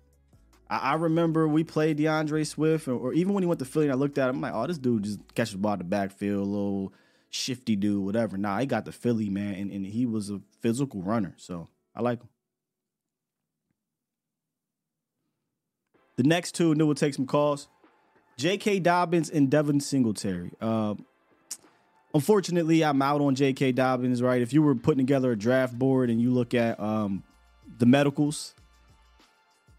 I, 0.69 0.77
I 0.77 0.95
remember 0.95 1.49
we 1.49 1.65
played 1.65 1.99
DeAndre 1.99 2.47
Swift, 2.47 2.87
or, 2.87 2.93
or, 2.93 3.13
even 3.15 3.33
when 3.33 3.43
he 3.43 3.47
went 3.47 3.59
to 3.61 3.65
Philly, 3.65 3.87
and 3.87 3.93
I 3.93 3.97
looked 3.97 4.19
at 4.19 4.29
him, 4.29 4.37
I'm 4.37 4.43
like, 4.43 4.53
oh, 4.55 4.67
this 4.67 4.77
dude 4.77 5.05
just 5.05 5.35
catches 5.35 5.53
the 5.53 5.59
ball 5.59 5.73
in 5.73 5.79
the 5.79 5.85
backfield, 5.85 6.47
little 6.47 6.93
shifty 7.31 7.75
dude, 7.75 8.05
whatever. 8.05 8.37
Nah, 8.37 8.59
he 8.59 8.67
got 8.67 8.85
the 8.85 8.93
Philly, 8.93 9.31
man, 9.31 9.55
and, 9.55 9.73
and 9.73 9.87
he 9.87 10.05
was 10.05 10.29
a 10.29 10.43
physical 10.61 11.03
runner. 11.03 11.35
So 11.39 11.69
I 11.97 12.03
like 12.03 12.21
him. 12.21 12.29
The 16.17 16.25
next 16.25 16.55
two, 16.55 16.71
and 16.71 16.79
then 16.79 16.87
we'll 16.87 16.97
take 16.97 17.15
some 17.15 17.27
calls. 17.27 17.69
J.K. 18.37 18.81
Dobbins 18.81 19.31
and 19.31 19.51
Devin 19.51 19.81
Singletary. 19.81 20.51
Uh, 20.61 20.97
unfortunately, 22.13 22.85
I'm 22.85 23.01
out 23.01 23.23
on 23.23 23.35
J.K. 23.37 23.73
Dobbins. 23.73 24.21
Right, 24.21 24.43
if 24.43 24.53
you 24.53 24.63
were 24.63 24.75
putting 24.75 24.99
together 24.99 25.33
a 25.33 25.37
draft 25.37 25.79
board 25.79 26.11
and 26.11 26.21
you 26.21 26.31
look 26.31 26.53
at 26.53 26.79
um, 26.79 27.23
the 27.77 27.87
medicals, 27.87 28.55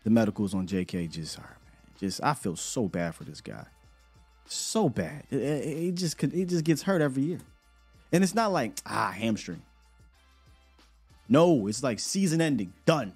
the 0.04 0.10
medicals 0.10 0.54
on 0.54 0.68
JK 0.68 1.10
just 1.10 1.38
are, 1.40 1.58
man. 1.66 1.94
Just 2.00 2.24
I 2.24 2.34
feel 2.34 2.56
so 2.56 2.88
bad 2.88 3.16
for 3.16 3.24
this 3.24 3.42
guy, 3.42 3.66
so 4.46 4.90
bad. 4.90 5.24
He 5.30 5.92
just 5.94 6.22
he 6.22 6.46
just 6.46 6.64
gets 6.64 6.84
hurt 6.84 7.02
every 7.02 7.24
year, 7.24 7.40
and 8.12 8.24
it's 8.24 8.36
not 8.36 8.52
like 8.52 8.80
ah 8.86 9.12
hamstring. 9.12 9.64
No, 11.28 11.68
it's 11.68 11.84
like 11.84 12.00
season 12.00 12.42
ending, 12.42 12.74
done. 12.86 13.14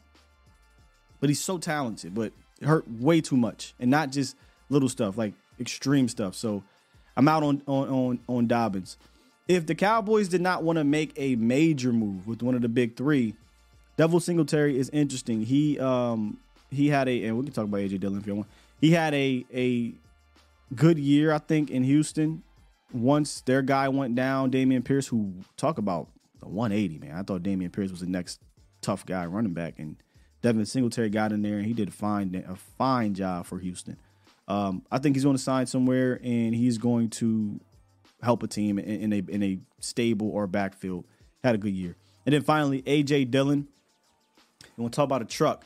But 1.19 1.29
he's 1.29 1.41
so 1.41 1.57
talented, 1.57 2.13
but 2.13 2.33
hurt 2.61 2.89
way 2.89 3.21
too 3.21 3.37
much, 3.37 3.73
and 3.79 3.89
not 3.89 4.11
just 4.11 4.35
little 4.69 4.89
stuff 4.89 5.17
like 5.17 5.33
extreme 5.59 6.07
stuff. 6.07 6.35
So 6.35 6.63
I'm 7.15 7.27
out 7.27 7.43
on 7.43 7.61
on 7.67 7.89
on, 7.89 8.19
on 8.27 8.47
Dobbins. 8.47 8.97
If 9.47 9.65
the 9.65 9.75
Cowboys 9.75 10.29
did 10.29 10.41
not 10.41 10.63
want 10.63 10.77
to 10.77 10.83
make 10.83 11.11
a 11.17 11.35
major 11.35 11.91
move 11.91 12.27
with 12.27 12.41
one 12.41 12.55
of 12.55 12.61
the 12.61 12.69
big 12.69 12.95
three, 12.95 13.35
Devin 13.97 14.19
Singletary 14.19 14.77
is 14.77 14.89
interesting. 14.89 15.41
He 15.41 15.79
um 15.79 16.39
he 16.71 16.89
had 16.89 17.07
a, 17.07 17.25
and 17.25 17.37
we 17.37 17.43
can 17.43 17.53
talk 17.53 17.65
about 17.65 17.79
AJ 17.81 17.99
Dillon 17.99 18.19
if 18.19 18.27
you 18.27 18.35
want. 18.35 18.47
He 18.81 18.91
had 18.91 19.13
a 19.13 19.45
a 19.53 19.93
good 20.75 20.97
year, 20.97 21.31
I 21.31 21.37
think, 21.39 21.69
in 21.69 21.83
Houston. 21.83 22.43
Once 22.91 23.41
their 23.41 23.61
guy 23.61 23.89
went 23.89 24.15
down, 24.15 24.51
Dameon 24.51 24.83
Pierce, 24.83 25.07
who 25.07 25.33
talk 25.57 25.77
about 25.79 26.07
the 26.39 26.47
180 26.47 26.99
man. 26.99 27.17
I 27.17 27.23
thought 27.23 27.41
Dameon 27.41 27.71
Pierce 27.71 27.89
was 27.89 28.01
the 28.01 28.07
next 28.07 28.39
tough 28.81 29.05
guy 29.05 29.25
running 29.25 29.53
back, 29.53 29.79
and 29.79 29.95
Devin 30.43 30.65
Singletary 30.65 31.09
got 31.09 31.31
in 31.31 31.41
there 31.41 31.57
and 31.57 31.65
he 31.65 31.73
did 31.73 31.87
a 31.87 31.91
fine 31.91 32.43
a 32.47 32.55
fine 32.55 33.13
job 33.13 33.45
for 33.45 33.59
Houston. 33.59 33.97
Um, 34.47 34.83
I 34.91 34.99
think 34.99 35.15
he's 35.15 35.23
going 35.23 35.37
to 35.37 35.41
sign 35.41 35.65
somewhere 35.65 36.19
and 36.21 36.53
he's 36.53 36.77
going 36.77 37.09
to 37.11 37.59
help 38.21 38.43
a 38.43 38.47
team 38.47 38.77
in, 38.77 39.13
in, 39.13 39.13
a 39.13 39.23
in 39.29 39.41
a 39.41 39.57
stable 39.79 40.29
or 40.29 40.45
backfield. 40.45 41.05
Had 41.43 41.55
a 41.55 41.57
good 41.57 41.73
year, 41.73 41.95
and 42.25 42.33
then 42.33 42.41
finally 42.41 42.81
AJ 42.83 43.31
Dillon. 43.31 43.67
You 44.77 44.83
want 44.83 44.93
to 44.93 44.95
talk 44.95 45.05
about 45.05 45.21
a 45.21 45.25
truck? 45.25 45.65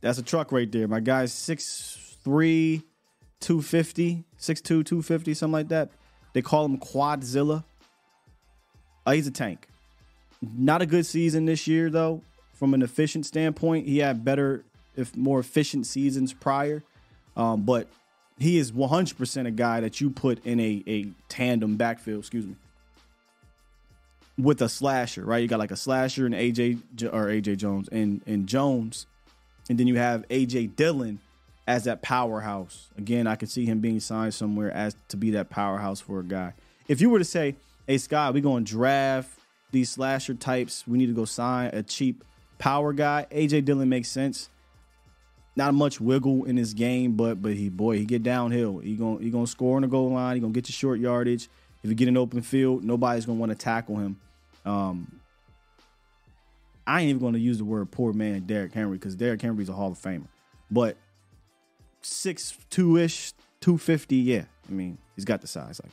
That's 0.00 0.18
a 0.18 0.22
truck 0.22 0.52
right 0.52 0.70
there. 0.70 0.86
My 0.86 1.00
guy's 1.00 1.32
6'3, 1.32 2.82
250, 3.40 4.24
6'2, 4.38 4.62
250, 4.62 5.34
something 5.34 5.52
like 5.52 5.68
that. 5.68 5.90
They 6.32 6.42
call 6.42 6.64
him 6.64 6.78
Quadzilla. 6.78 7.64
Uh, 9.04 9.12
he's 9.12 9.26
a 9.26 9.30
tank. 9.30 9.66
Not 10.42 10.82
a 10.82 10.86
good 10.86 11.06
season 11.06 11.46
this 11.46 11.66
year, 11.66 11.90
though. 11.90 12.22
from 12.52 12.74
an 12.74 12.82
efficient 12.82 13.26
standpoint. 13.26 13.86
He 13.86 13.98
had 13.98 14.24
better, 14.24 14.64
if 14.96 15.14
more 15.16 15.40
efficient 15.40 15.86
seasons 15.86 16.32
prior, 16.32 16.82
um, 17.36 17.62
but 17.62 17.88
he 18.38 18.58
is 18.58 18.72
100% 18.72 19.46
a 19.46 19.50
guy 19.50 19.80
that 19.80 20.00
you 20.00 20.10
put 20.10 20.44
in 20.44 20.58
a 20.60 20.82
a 20.86 21.06
tandem 21.28 21.76
backfield. 21.76 22.20
Excuse 22.20 22.46
me. 22.46 22.56
With 24.38 24.60
a 24.60 24.68
slasher, 24.68 25.24
right? 25.24 25.38
You 25.38 25.48
got 25.48 25.58
like 25.58 25.70
a 25.70 25.76
slasher 25.76 26.26
and 26.26 26.34
AJ 26.34 26.82
or 27.12 27.26
AJ 27.26 27.56
Jones 27.56 27.88
and 27.88 28.20
and 28.26 28.46
Jones, 28.46 29.06
and 29.70 29.78
then 29.78 29.86
you 29.86 29.96
have 29.96 30.28
AJ 30.28 30.76
Dillon 30.76 31.20
as 31.66 31.84
that 31.84 32.02
powerhouse. 32.02 32.88
Again, 32.98 33.26
I 33.26 33.34
could 33.36 33.50
see 33.50 33.64
him 33.64 33.80
being 33.80 33.98
signed 34.00 34.34
somewhere 34.34 34.70
as 34.70 34.94
to 35.08 35.16
be 35.16 35.30
that 35.32 35.50
powerhouse 35.50 36.00
for 36.00 36.20
a 36.20 36.24
guy. 36.24 36.52
If 36.86 37.00
you 37.00 37.10
were 37.10 37.18
to 37.18 37.24
say, 37.24 37.56
"Hey 37.86 37.98
Scott, 37.98 38.34
we're 38.34 38.42
going 38.42 38.64
to 38.64 38.70
draft 38.70 39.30
these 39.72 39.90
slasher 39.90 40.34
types. 40.34 40.86
We 40.86 40.98
need 40.98 41.06
to 41.06 41.12
go 41.14 41.24
sign 41.24 41.70
a 41.72 41.82
cheap 41.82 42.22
power 42.58 42.92
guy." 42.92 43.26
AJ 43.30 43.64
Dillon 43.64 43.88
makes 43.88 44.08
sense. 44.08 44.50
Not 45.56 45.72
much 45.72 45.98
wiggle 45.98 46.44
in 46.44 46.58
his 46.58 46.74
game, 46.74 47.12
but 47.12 47.40
but 47.40 47.54
he 47.54 47.70
boy 47.70 47.96
he 47.96 48.04
get 48.04 48.22
downhill. 48.22 48.78
He 48.78 48.94
going 48.96 49.22
he 49.22 49.30
gonna 49.30 49.46
score 49.46 49.76
on 49.76 49.82
the 49.82 49.88
goal 49.88 50.10
line. 50.10 50.36
He 50.36 50.40
gonna 50.40 50.52
get 50.52 50.68
you 50.68 50.74
short 50.74 51.00
yardage. 51.00 51.48
If 51.82 51.88
you 51.90 51.96
get 51.96 52.08
an 52.08 52.16
open 52.16 52.42
field, 52.42 52.84
nobody's 52.84 53.24
gonna 53.24 53.38
want 53.38 53.50
to 53.52 53.56
tackle 53.56 53.96
him. 53.96 54.18
Um, 54.66 55.20
I 56.86 57.00
ain't 57.00 57.10
even 57.10 57.22
gonna 57.22 57.38
use 57.38 57.58
the 57.58 57.64
word 57.64 57.90
poor 57.90 58.12
man 58.12 58.42
Derrick 58.42 58.72
Henry 58.72 58.98
because 58.98 59.14
Derrick 59.14 59.40
Henry's 59.40 59.68
a 59.68 59.72
Hall 59.72 59.92
of 59.92 59.98
Famer, 59.98 60.26
but 60.70 60.96
six 62.02 62.56
two 62.68 62.96
ish, 62.96 63.32
two 63.60 63.78
fifty. 63.78 64.16
Yeah, 64.16 64.44
I 64.68 64.72
mean 64.72 64.98
he's 65.14 65.24
got 65.24 65.40
the 65.40 65.46
size 65.46 65.80
like. 65.82 65.92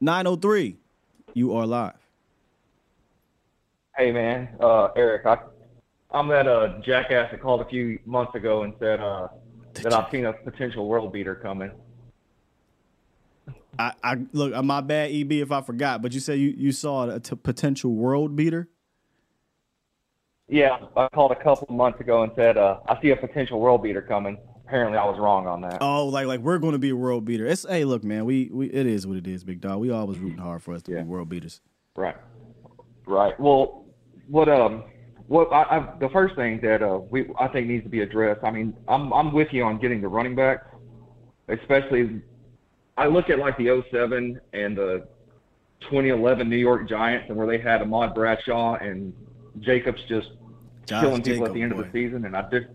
Nine 0.00 0.26
oh 0.26 0.34
three, 0.34 0.76
you 1.34 1.54
are 1.54 1.64
live. 1.64 1.94
Hey 3.96 4.10
man, 4.10 4.48
uh, 4.58 4.88
Eric, 4.96 5.26
I, 5.26 5.38
I'm 6.10 6.26
that 6.28 6.48
uh, 6.48 6.80
jackass 6.80 7.30
that 7.30 7.40
called 7.40 7.60
a 7.60 7.66
few 7.66 8.00
months 8.04 8.34
ago 8.34 8.64
and 8.64 8.74
said 8.80 9.00
uh, 9.00 9.28
that 9.74 9.92
I've 9.92 10.10
seen 10.10 10.26
a 10.26 10.32
potential 10.32 10.88
world 10.88 11.12
beater 11.12 11.36
coming. 11.36 11.70
I, 13.78 13.92
I 14.02 14.16
look, 14.32 14.52
my 14.64 14.80
bad, 14.80 15.10
EB, 15.12 15.32
if 15.32 15.50
I 15.50 15.62
forgot, 15.62 16.02
but 16.02 16.12
you 16.12 16.20
said 16.20 16.38
you, 16.38 16.54
you 16.56 16.72
saw 16.72 17.08
a 17.08 17.20
t- 17.20 17.36
potential 17.36 17.92
world 17.92 18.36
beater. 18.36 18.68
Yeah, 20.48 20.76
I 20.96 21.08
called 21.14 21.32
a 21.32 21.42
couple 21.42 21.74
months 21.74 22.00
ago 22.00 22.22
and 22.22 22.32
said 22.36 22.58
uh, 22.58 22.80
I 22.86 23.00
see 23.00 23.10
a 23.10 23.16
potential 23.16 23.58
world 23.60 23.82
beater 23.82 24.02
coming. 24.02 24.36
Apparently, 24.66 24.98
I 24.98 25.04
was 25.04 25.18
wrong 25.18 25.46
on 25.46 25.62
that. 25.62 25.78
Oh, 25.80 26.06
like 26.06 26.26
like 26.26 26.40
we're 26.40 26.58
going 26.58 26.72
to 26.72 26.78
be 26.78 26.90
a 26.90 26.96
world 26.96 27.24
beater. 27.24 27.46
It's 27.46 27.66
hey, 27.66 27.84
look, 27.84 28.04
man, 28.04 28.24
we 28.26 28.50
we 28.52 28.66
it 28.66 28.86
is 28.86 29.06
what 29.06 29.16
it 29.16 29.26
is, 29.26 29.44
big 29.44 29.60
dog. 29.60 29.78
We 29.80 29.90
always 29.90 30.18
rooting 30.18 30.38
hard 30.38 30.62
for 30.62 30.74
us 30.74 30.82
to 30.82 30.92
Yeah. 30.92 31.02
be 31.02 31.04
world 31.08 31.28
beaters. 31.30 31.60
Right. 31.96 32.16
Right. 33.06 33.38
Well, 33.40 33.86
what 34.28 34.48
um, 34.48 34.84
what 35.26 35.50
I, 35.52 35.62
I 35.62 35.94
the 36.00 36.08
first 36.10 36.36
thing 36.36 36.60
that 36.62 36.82
uh 36.82 37.00
we 37.10 37.26
I 37.38 37.48
think 37.48 37.68
needs 37.68 37.84
to 37.84 37.90
be 37.90 38.00
addressed. 38.02 38.44
I 38.44 38.50
mean, 38.50 38.74
I'm 38.88 39.12
I'm 39.12 39.32
with 39.32 39.48
you 39.52 39.64
on 39.64 39.78
getting 39.78 40.02
the 40.02 40.08
running 40.08 40.34
back, 40.34 40.58
especially. 41.48 42.20
I 42.96 43.06
look 43.06 43.30
at 43.30 43.38
like 43.38 43.56
the 43.56 43.82
07 43.90 44.40
and 44.52 44.76
the 44.76 45.06
2011 45.80 46.48
New 46.48 46.56
York 46.56 46.88
Giants 46.88 47.26
and 47.28 47.36
where 47.36 47.46
they 47.46 47.58
had 47.58 47.82
Ahmad 47.82 48.14
Bradshaw 48.14 48.74
and 48.74 49.12
Jacobs 49.60 50.00
just 50.08 50.28
Josh 50.86 51.02
killing 51.02 51.22
people 51.22 51.46
at 51.46 51.54
the 51.54 51.62
end 51.62 51.72
boy. 51.74 51.80
of 51.80 51.86
the 51.86 51.92
season, 51.92 52.24
and 52.24 52.36
I 52.36 52.42
just 52.50 52.66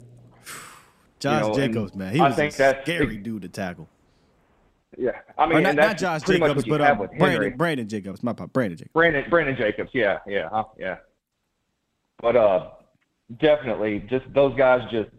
Josh 1.19 1.41
know, 1.41 1.53
Jacobs, 1.55 1.95
man, 1.95 2.13
he 2.13 2.19
I 2.19 2.27
was 2.27 2.35
think 2.35 2.53
a 2.53 2.57
that's- 2.57 2.83
scary 2.85 3.17
dude 3.17 3.41
to 3.43 3.49
tackle. 3.49 3.87
yeah. 4.97 5.11
I 5.37 5.45
mean, 5.47 5.63
not, 5.63 5.75
not 5.75 5.97
Josh 5.97 6.21
Jacobs, 6.23 6.65
but 6.65 6.81
uh, 6.81 6.95
Brandon 7.17 7.55
Brandon 7.57 7.87
Jacobs. 7.87 8.23
My 8.23 8.33
pop, 8.33 8.51
Brandon 8.53 8.77
Jacobs. 8.77 8.93
Brandon 8.93 9.25
Brandon 9.29 9.55
Jacobs, 9.55 9.91
yeah, 9.93 10.19
yeah, 10.27 10.49
huh, 10.51 10.63
yeah. 10.79 10.97
But 12.21 12.35
uh, 12.35 12.69
definitely, 13.39 13.99
just 14.09 14.25
those 14.33 14.55
guys 14.57 14.81
just 14.91 15.09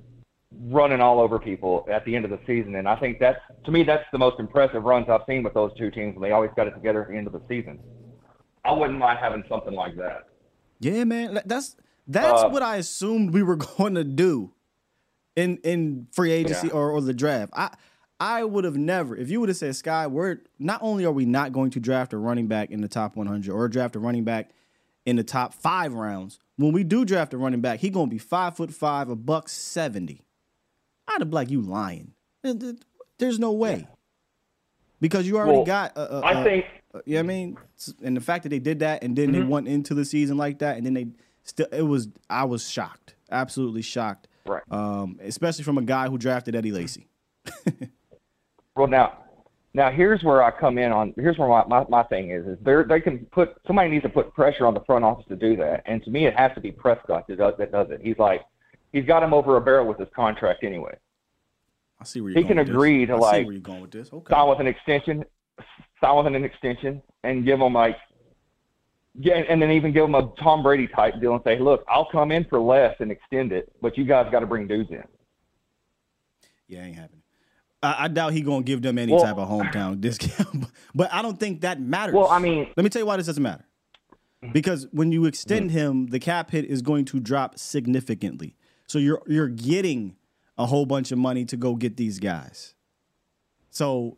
running 0.50 1.00
all 1.00 1.20
over 1.20 1.38
people 1.38 1.86
at 1.90 2.04
the 2.04 2.16
end 2.16 2.24
of 2.24 2.30
the 2.30 2.40
season. 2.46 2.76
And 2.76 2.88
I 2.88 2.96
think 2.96 3.18
that's 3.18 3.38
to 3.64 3.70
me 3.70 3.82
that's 3.82 4.04
the 4.12 4.18
most 4.18 4.40
impressive 4.40 4.82
runs 4.84 5.08
I've 5.08 5.22
seen 5.28 5.42
with 5.42 5.54
those 5.54 5.72
two 5.78 5.90
teams 5.90 6.14
when 6.14 6.22
they 6.22 6.32
always 6.32 6.50
got 6.56 6.66
it 6.66 6.72
together 6.72 7.02
at 7.02 7.10
the 7.10 7.16
end 7.16 7.26
of 7.26 7.32
the 7.32 7.42
season. 7.48 7.78
I 8.64 8.72
wouldn't 8.72 8.98
mind 8.98 9.18
having 9.20 9.44
something 9.48 9.74
like 9.74 9.96
that. 9.96 10.28
Yeah, 10.80 11.04
man. 11.04 11.40
That's 11.44 11.76
that's 12.06 12.42
uh, 12.42 12.48
what 12.48 12.62
I 12.62 12.76
assumed 12.76 13.32
we 13.32 13.42
were 13.42 13.56
going 13.78 13.94
to 13.94 14.04
do 14.04 14.52
in 15.36 15.58
in 15.58 16.06
free 16.12 16.32
agency 16.32 16.68
yeah. 16.68 16.74
or, 16.74 16.90
or 16.90 17.00
the 17.00 17.14
draft. 17.14 17.52
I 17.54 17.70
I 18.20 18.42
would 18.42 18.64
have 18.64 18.76
never, 18.76 19.16
if 19.16 19.30
you 19.30 19.38
would 19.38 19.48
have 19.48 19.58
said, 19.58 19.76
Sky, 19.76 20.08
we're 20.08 20.38
not 20.58 20.80
only 20.82 21.04
are 21.04 21.12
we 21.12 21.24
not 21.24 21.52
going 21.52 21.70
to 21.70 21.80
draft 21.80 22.12
a 22.12 22.18
running 22.18 22.48
back 22.48 22.70
in 22.70 22.80
the 22.80 22.88
top 22.88 23.14
100 23.14 23.52
or 23.52 23.68
draft 23.68 23.94
a 23.94 24.00
running 24.00 24.24
back 24.24 24.50
in 25.06 25.14
the 25.14 25.22
top 25.22 25.54
five 25.54 25.94
rounds, 25.94 26.40
when 26.56 26.72
we 26.72 26.82
do 26.82 27.04
draft 27.04 27.32
a 27.32 27.38
running 27.38 27.60
back, 27.60 27.78
he 27.78 27.90
going 27.90 28.08
to 28.08 28.10
be 28.10 28.18
five 28.18 28.56
foot 28.56 28.72
five, 28.74 29.08
a 29.08 29.14
buck 29.14 29.48
70 29.48 30.24
gotta 31.18 31.26
be 31.26 31.34
like 31.34 31.50
you 31.50 31.60
lying. 31.60 32.12
There's 33.18 33.38
no 33.38 33.52
way. 33.52 33.86
Because 35.00 35.26
you 35.26 35.36
already 35.36 35.58
well, 35.58 35.64
got 35.64 35.96
a, 35.96 36.16
a, 36.16 36.20
a, 36.20 36.22
I 36.22 36.32
uh, 36.34 36.44
think 36.44 36.64
Yeah, 36.94 37.00
you 37.04 37.14
know 37.14 37.18
what 37.18 37.24
I 37.24 37.26
mean? 37.26 37.58
And 38.02 38.16
the 38.16 38.20
fact 38.20 38.42
that 38.44 38.48
they 38.48 38.58
did 38.58 38.80
that 38.80 39.02
and 39.04 39.14
then 39.16 39.30
mm-hmm. 39.30 39.40
they 39.40 39.46
went 39.46 39.68
into 39.68 39.94
the 39.94 40.04
season 40.04 40.36
like 40.36 40.58
that 40.58 40.76
and 40.76 40.86
then 40.86 40.94
they 40.94 41.08
still 41.44 41.66
it 41.72 41.82
was 41.82 42.08
I 42.28 42.44
was 42.44 42.68
shocked. 42.68 43.14
Absolutely 43.30 43.82
shocked. 43.82 44.28
Right. 44.46 44.62
Um, 44.70 45.20
especially 45.22 45.64
from 45.64 45.78
a 45.78 45.82
guy 45.82 46.08
who 46.08 46.18
drafted 46.18 46.56
Eddie 46.56 46.72
Lacy. 46.72 47.06
well 48.76 48.88
now 48.88 49.18
now 49.72 49.90
here's 49.90 50.22
where 50.22 50.42
I 50.42 50.50
come 50.50 50.78
in 50.78 50.90
on 50.90 51.14
here's 51.16 51.38
where 51.38 51.48
my, 51.48 51.64
my, 51.66 51.84
my 51.88 52.02
thing 52.04 52.30
is 52.30 52.46
is 52.46 52.58
they 52.62 52.74
they 52.88 53.00
can 53.00 53.18
put 53.26 53.56
somebody 53.66 53.90
needs 53.90 54.02
to 54.02 54.08
put 54.08 54.34
pressure 54.34 54.66
on 54.66 54.74
the 54.74 54.80
front 54.80 55.04
office 55.04 55.26
to 55.28 55.36
do 55.36 55.56
that. 55.56 55.82
And 55.86 56.02
to 56.04 56.10
me 56.10 56.26
it 56.26 56.36
has 56.36 56.52
to 56.56 56.60
be 56.60 56.72
Prescott 56.72 57.28
that 57.28 57.38
does 57.38 57.54
that 57.58 57.70
does 57.70 57.88
it. 57.90 58.00
He's 58.02 58.18
like 58.18 58.42
he's 58.92 59.04
got 59.04 59.22
him 59.22 59.32
over 59.32 59.56
a 59.56 59.60
barrel 59.60 59.86
with 59.86 59.98
his 59.98 60.08
contract 60.14 60.64
anyway. 60.64 60.96
I 62.00 62.04
see 62.04 62.20
where 62.20 62.30
you're 62.30 62.38
He 62.38 62.42
going 62.44 62.56
can 62.56 62.58
with 62.58 62.68
agree 62.68 63.04
this. 63.04 63.14
to, 63.14 63.20
like, 63.20 63.44
where 63.44 63.52
you're 63.52 63.60
going 63.60 63.80
with 63.80 63.90
this. 63.90 64.12
Okay. 64.12 64.32
Sign 64.32 64.48
with 64.48 64.60
an 64.60 64.66
extension, 64.66 65.24
sign 66.00 66.16
with 66.16 66.26
an 66.26 66.44
extension, 66.44 67.02
and 67.24 67.44
give 67.44 67.60
him 67.60 67.72
like, 67.72 67.96
yeah, 69.20 69.34
and 69.34 69.60
then 69.60 69.72
even 69.72 69.92
give 69.92 70.04
him 70.04 70.14
a 70.14 70.32
Tom 70.40 70.62
Brady 70.62 70.86
type 70.86 71.20
deal 71.20 71.34
and 71.34 71.42
say, 71.44 71.58
look, 71.58 71.84
I'll 71.88 72.08
come 72.10 72.30
in 72.30 72.44
for 72.44 72.60
less 72.60 72.94
and 73.00 73.10
extend 73.10 73.50
it, 73.52 73.72
but 73.82 73.98
you 73.98 74.04
guys 74.04 74.30
got 74.30 74.40
to 74.40 74.46
bring 74.46 74.68
dudes 74.68 74.90
in. 74.90 75.02
Yeah, 76.68 76.84
ain't 76.84 76.94
happening. 76.96 77.22
I, 77.82 78.04
I 78.04 78.08
doubt 78.08 78.32
he 78.32 78.42
gonna 78.42 78.62
give 78.62 78.82
them 78.82 78.98
any 78.98 79.12
Well- 79.12 79.22
type 79.22 79.36
of 79.36 79.48
hometown 79.48 80.00
discount, 80.00 80.66
but 80.94 81.12
I 81.12 81.22
don't 81.22 81.38
think 81.38 81.62
that 81.62 81.80
matters. 81.80 82.14
Well, 82.14 82.28
I 82.28 82.38
mean, 82.38 82.68
Let 82.76 82.84
me 82.84 82.90
tell 82.90 83.00
you 83.00 83.06
why 83.06 83.16
this 83.16 83.26
doesn't 83.26 83.42
matter. 83.42 83.64
Because 84.52 84.86
when 84.92 85.10
you 85.10 85.24
extend 85.24 85.70
mm. 85.70 85.72
him, 85.72 86.06
the 86.08 86.20
cap 86.20 86.52
hit 86.52 86.64
is 86.64 86.80
going 86.80 87.04
to 87.06 87.18
drop 87.18 87.58
significantly. 87.58 88.54
So 88.86 89.00
you're 89.00 89.20
you're 89.26 89.48
getting 89.48 90.14
a 90.58 90.66
whole 90.66 90.84
bunch 90.86 91.12
of 91.12 91.18
money 91.18 91.44
to 91.46 91.56
go 91.56 91.74
get 91.76 91.96
these 91.96 92.18
guys. 92.18 92.74
So, 93.70 94.16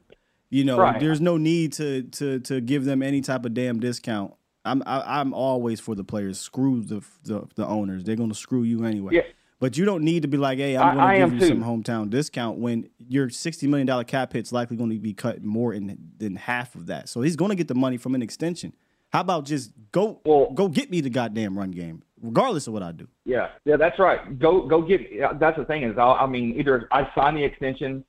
you 0.49 0.65
know, 0.65 0.79
Right. 0.79 0.99
there's 1.01 1.21
no 1.21 1.37
need 1.37 1.73
to 1.75 2.03
to 2.05 2.41
to 2.41 2.61
give 2.61 2.85
them 2.85 3.03
any 3.03 3.21
type 3.21 3.45
of 3.45 3.55
damn 3.55 3.81
discount. 3.81 4.35
I'm 4.65 4.83
I, 4.87 5.21
I'm 5.21 5.33
always 5.35 5.81
for 5.81 5.95
the 5.95 6.05
players. 6.05 6.39
Screw 6.41 6.83
the 6.83 7.03
the, 7.25 7.47
the 7.57 7.67
owners. 7.67 8.05
They're 8.05 8.17
gonna 8.17 8.35
screw 8.35 8.63
you 8.63 8.85
anyway. 8.85 9.15
Yeah. 9.17 9.23
But 9.59 9.77
you 9.77 9.85
don't 9.85 10.05
need 10.05 10.23
to 10.23 10.29
be 10.29 10.39
like, 10.39 10.57
hey, 10.59 10.75
I- 10.77 10.89
I'm 10.89 10.97
going 10.97 11.21
to 11.21 11.27
give 11.27 11.35
you 11.35 11.41
too. 11.41 11.61
some 11.61 11.63
hometown 11.65 12.09
discount 12.09 12.57
when 12.57 12.89
your 12.97 13.29
$60 13.29 13.69
million 13.69 14.05
cap 14.07 14.33
hit's 14.33 14.53
likely 14.53 14.75
going 14.79 14.89
to 14.89 14.99
be 14.99 15.13
cut 15.13 15.45
more 15.45 15.75
in, 15.75 15.99
than 16.17 16.37
half 16.37 16.75
of 16.75 16.87
that. 16.87 17.11
So 17.11 17.21
he's 17.21 17.37
going 17.37 17.51
to 17.51 17.55
get 17.55 17.69
the 17.69 17.75
money 17.75 17.99
from 17.99 18.15
an 18.15 18.23
extension. 18.23 18.73
How 19.13 19.21
about 19.21 19.45
just 19.45 19.73
go 19.93 20.23
Well- 20.25 20.51
go 20.55 20.69
get 20.69 20.91
me 20.91 21.03
the 21.03 21.11
goddamn 21.11 21.59
run 21.59 21.73
game, 21.73 22.03
regardless 22.23 22.67
of 22.67 22.73
what 22.73 22.83
I 22.83 22.93
do? 22.93 23.07
Yeah, 23.25 23.49
yeah, 23.65 23.77
that's 23.77 23.99
right. 23.99 24.39
Go, 24.39 24.67
go 24.67 24.83
get. 24.83 25.01
That's 25.39 25.57
the 25.59 25.65
thing 25.65 25.83
is, 25.85 25.97
I'll, 25.99 26.13
I 26.13 26.27
mean, 26.27 26.59
either 26.59 26.89
I 26.93 27.09
sign 27.15 27.35
the 27.35 27.45
extension, 27.45 28.05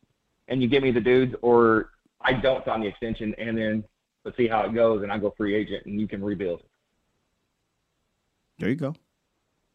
and 0.48 0.62
you 0.62 0.68
give 0.68 0.84
me 0.84 0.92
the 0.92 1.02
dudes, 1.02 1.34
or 1.42 1.90
I 2.22 2.34
don't 2.34 2.64
sign 2.66 2.82
the 2.82 2.88
extension, 2.88 3.34
and 3.38 3.58
then 3.58 3.84
let's 4.26 4.38
see 4.38 4.48
how 4.48 4.62
it 4.62 4.74
goes, 4.74 5.04
and 5.04 5.12
I 5.12 5.18
go 5.18 5.34
free 5.38 5.56
agent, 5.56 5.86
and 5.86 6.00
you 6.00 6.08
can 6.08 6.24
rebuild. 6.24 6.62
There 8.60 8.70
you 8.70 8.76
go. 8.76 8.94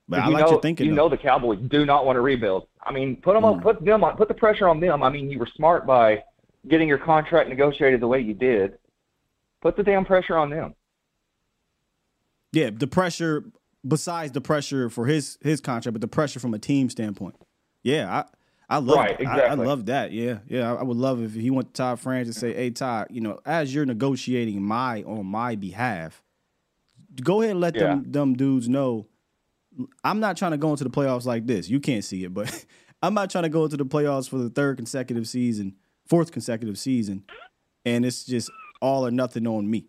But 0.09 0.21
I 0.21 0.29
like 0.29 0.45
know, 0.45 0.51
your 0.53 0.61
thinking. 0.63 0.87
You 0.87 0.93
though. 0.95 1.05
know 1.05 1.09
the 1.09 1.17
Cowboys 1.17 1.59
do 1.69 1.85
not 1.85 2.07
want 2.07 2.17
to 2.17 2.21
rebuild. 2.21 2.69
I 2.81 2.93
mean, 2.93 3.17
put 3.17 3.35
them 3.35 3.43
Mm. 3.43 3.55
on, 3.57 3.61
put 3.61 3.85
them 3.85 4.05
on, 4.05 4.17
put 4.17 4.29
the 4.29 4.35
pressure 4.35 4.69
on 4.69 4.79
them. 4.79 5.03
I 5.03 5.09
mean, 5.09 5.29
you 5.31 5.39
were 5.41 5.49
smart 5.57 5.85
by 5.87 6.23
getting 6.69 6.87
your 6.87 6.99
contract 6.99 7.49
negotiated 7.49 8.01
the 8.01 8.07
way 8.07 8.21
you 8.21 8.35
did. 8.35 8.79
Put 9.63 9.77
the 9.77 9.83
damn 9.83 10.05
pressure 10.05 10.37
on 10.37 10.51
them. 10.51 10.75
Yeah, 12.53 12.71
the 12.73 12.87
pressure 12.87 13.45
besides 13.87 14.33
the 14.33 14.41
pressure 14.41 14.89
for 14.91 15.07
his 15.07 15.39
his 15.43 15.61
contract, 15.61 15.95
but 15.95 16.01
the 16.01 16.09
pressure 16.09 16.41
from 16.41 16.55
a 16.55 16.59
team 16.59 16.89
standpoint. 16.91 17.35
Yeah, 17.83 18.23
I 18.23 18.25
I 18.69 18.79
love 18.79 18.97
Right, 18.97 19.27
I- 19.27 19.41
I, 19.43 19.55
love 19.55 19.87
that. 19.87 20.11
Yeah, 20.11 20.39
yeah. 20.49 20.75
I, 20.75 20.83
would 20.83 20.97
love 20.97 21.23
if 21.23 21.35
he 21.35 21.51
went 21.51 21.69
to 21.69 21.73
Todd 21.73 22.01
France 22.01 22.27
and 22.27 22.35
say, 22.35 22.53
"Hey, 22.53 22.71
Todd, 22.71 23.07
you 23.11 23.21
know, 23.21 23.39
as 23.47 23.73
you're 23.73 23.87
negotiating 23.87 24.61
my 24.61 25.05
on 25.05 25.27
my 25.27 25.55
behalf, 25.55 26.21
go 27.23 27.43
ahead 27.43 27.53
and 27.53 27.61
let 27.61 27.75
them 27.75 28.11
them 28.11 28.35
dudes 28.35 28.69
know. 28.69 29.07
I'm 30.03 30.21
not 30.21 30.37
trying 30.37 30.53
to 30.53 30.57
go 30.59 30.71
into 30.71 30.85
the 30.85 30.91
playoffs 30.91 31.27
like 31.27 31.47
this. 31.47 31.69
You 31.69 31.79
can't 31.81 32.03
see 32.03 32.25
it, 32.25 32.35
but 32.35 32.65
I'm 33.03 33.15
not 33.15 33.31
trying 33.31 33.45
to 33.45 33.51
go 33.51 33.65
into 33.65 33.77
the 33.77 33.85
playoffs 33.87 34.29
for 34.29 34.39
the 34.39 34.51
third 34.51 34.79
consecutive 34.79 35.29
season, 35.29 35.77
fourth 36.07 36.33
consecutive 36.33 36.79
season, 36.79 37.25
and 37.85 38.05
it's 38.05 38.25
just 38.25 38.51
all 38.81 39.07
or 39.07 39.11
nothing 39.13 39.47
on 39.47 39.71
me. 39.71 39.87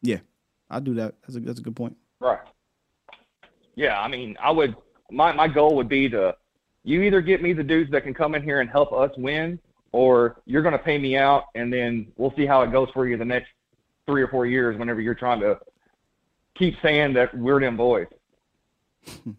Yeah, 0.00 0.18
I 0.70 0.80
do 0.80 0.94
that. 0.94 1.16
That's 1.22 1.36
a 1.36 1.40
that's 1.40 1.60
a 1.60 1.62
good 1.62 1.76
point. 1.76 1.96
Right. 2.18 2.38
Yeah, 3.74 4.00
I 4.00 4.08
mean, 4.08 4.36
I 4.42 4.50
would. 4.50 4.74
My 5.10 5.32
my 5.32 5.48
goal 5.48 5.74
would 5.76 5.88
be 5.88 6.08
to 6.10 6.36
you 6.84 7.02
either 7.02 7.20
get 7.20 7.42
me 7.42 7.52
the 7.52 7.62
dudes 7.62 7.90
that 7.92 8.04
can 8.04 8.14
come 8.14 8.34
in 8.34 8.42
here 8.42 8.60
and 8.60 8.68
help 8.70 8.92
us 8.92 9.10
win, 9.16 9.58
or 9.92 10.40
you're 10.46 10.62
going 10.62 10.72
to 10.72 10.78
pay 10.78 10.98
me 10.98 11.16
out, 11.16 11.44
and 11.54 11.72
then 11.72 12.06
we'll 12.16 12.32
see 12.36 12.46
how 12.46 12.62
it 12.62 12.72
goes 12.72 12.88
for 12.94 13.06
you 13.08 13.16
the 13.16 13.24
next 13.24 13.48
three 14.06 14.22
or 14.22 14.28
four 14.28 14.46
years. 14.46 14.78
Whenever 14.78 15.00
you're 15.00 15.14
trying 15.14 15.40
to 15.40 15.58
keep 16.56 16.74
saying 16.82 17.12
that 17.14 17.36
we're 17.36 17.60
them 17.60 17.76
boys. 17.76 18.06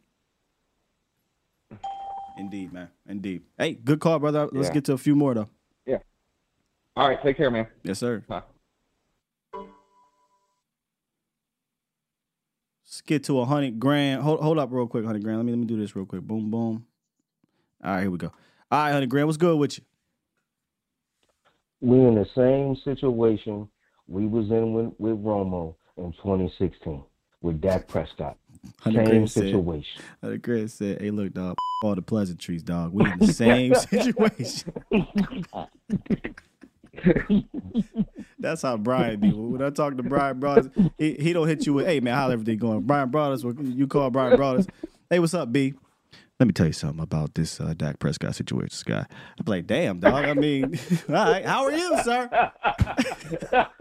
Indeed, 2.38 2.74
man. 2.74 2.90
Indeed. 3.08 3.44
Hey, 3.58 3.74
good 3.74 4.00
call, 4.00 4.18
brother. 4.20 4.48
Let's 4.52 4.68
Yeah. 4.70 4.74
get 4.74 4.86
to 4.86 4.94
a 4.94 4.98
few 4.98 5.16
more 5.16 5.34
though. 5.34 5.50
Yeah. 5.86 6.00
All 6.96 7.08
right. 7.08 7.22
Take 7.22 7.38
care, 7.38 7.52
man. 7.52 7.68
Yes, 7.84 8.00
sir. 8.00 8.24
Bye. 8.28 8.42
Let's 13.02 13.08
get 13.08 13.24
to 13.26 13.40
a 13.40 13.46
hundred 13.46 13.80
grand. 13.80 14.22
Hold, 14.22 14.42
hold 14.42 14.60
up 14.60 14.70
real 14.72 14.86
quick, 14.86 15.04
hundred 15.04 15.24
grand. 15.24 15.40
Let 15.40 15.46
me 15.48 15.54
let 15.54 15.58
me 15.60 15.66
do 15.66 15.76
this 15.76 15.96
real 15.96 16.06
quick. 16.06 16.22
Boom, 16.22 16.52
boom. 16.52 16.86
All 17.84 17.94
right, 17.96 18.02
here 18.02 18.12
we 18.12 18.20
go. 18.20 18.32
All 18.72 18.80
right, 18.84 18.92
hundred 18.92 19.10
grand. 19.10 19.26
What's 19.28 19.38
good 19.38 19.58
with 19.58 19.80
you? 19.80 19.84
we 21.82 21.98
in 21.98 22.14
the 22.14 22.28
same 22.36 22.76
situation 22.76 23.68
we 24.08 24.28
was 24.28 24.52
in 24.52 24.74
with, 24.74 24.94
with 25.00 25.18
Romo 25.24 25.74
in 25.98 26.12
2016 26.12 27.04
with 27.42 27.60
Dak 27.60 27.88
Prescott. 27.88 28.38
Same 28.84 29.26
said- 29.26 29.46
situation. 29.46 30.02
Hundred 30.22 30.44
grand 30.44 30.70
said, 30.70 31.02
"Hey, 31.02 31.10
look, 31.10 31.34
dog. 31.34 31.56
All 31.84 31.96
the 31.96 32.04
pleasantries, 32.04 32.62
dog. 32.62 32.94
We 32.94 33.04
in 33.12 33.18
the 33.18 33.28
same 33.34 33.74
situation." 33.90 34.74
That's 38.40 38.62
how 38.62 38.78
Brian 38.78 39.20
be. 39.20 39.32
When 39.32 39.62
I 39.62 39.70
talk 39.70 39.98
to 39.98 40.04
Brian 40.04 40.40
Brothers, 40.40 40.70
he, 40.98 41.14
he 41.14 41.34
don't 41.34 41.48
hit 41.48 41.66
you 41.66 41.74
with, 41.74 41.86
"Hey, 41.86 42.00
man, 42.00 42.16
how's 42.16 42.32
everything 42.34 42.58
going?" 42.58 42.82
Brian 42.82 43.10
Brothers, 43.10 43.44
you 43.62 43.88
call 43.88 44.10
Brian 44.10 44.36
Brothers. 44.36 44.68
Hey, 45.10 45.20
what's 45.20 45.34
up, 45.34 45.52
B? 45.52 45.74
Let 46.40 46.48
me 46.48 46.54
tell 46.54 46.66
you 46.68 46.74
something 46.74 47.02
about 47.04 47.36
this 47.36 47.60
uh, 47.62 47.74
Dak 47.78 48.00
Prescott 48.00 48.34
situation, 48.36 48.70
this 48.72 48.82
guy. 48.84 49.06
I'm 49.40 49.46
like, 49.46 49.68
damn, 49.68 50.00
dog. 50.00 50.26
I 50.26 50.34
mean, 50.34 50.80
all 51.10 51.14
right. 51.16 51.46
How 51.46 51.64
are 51.66 51.72
you, 51.72 52.02
sir? 52.04 52.52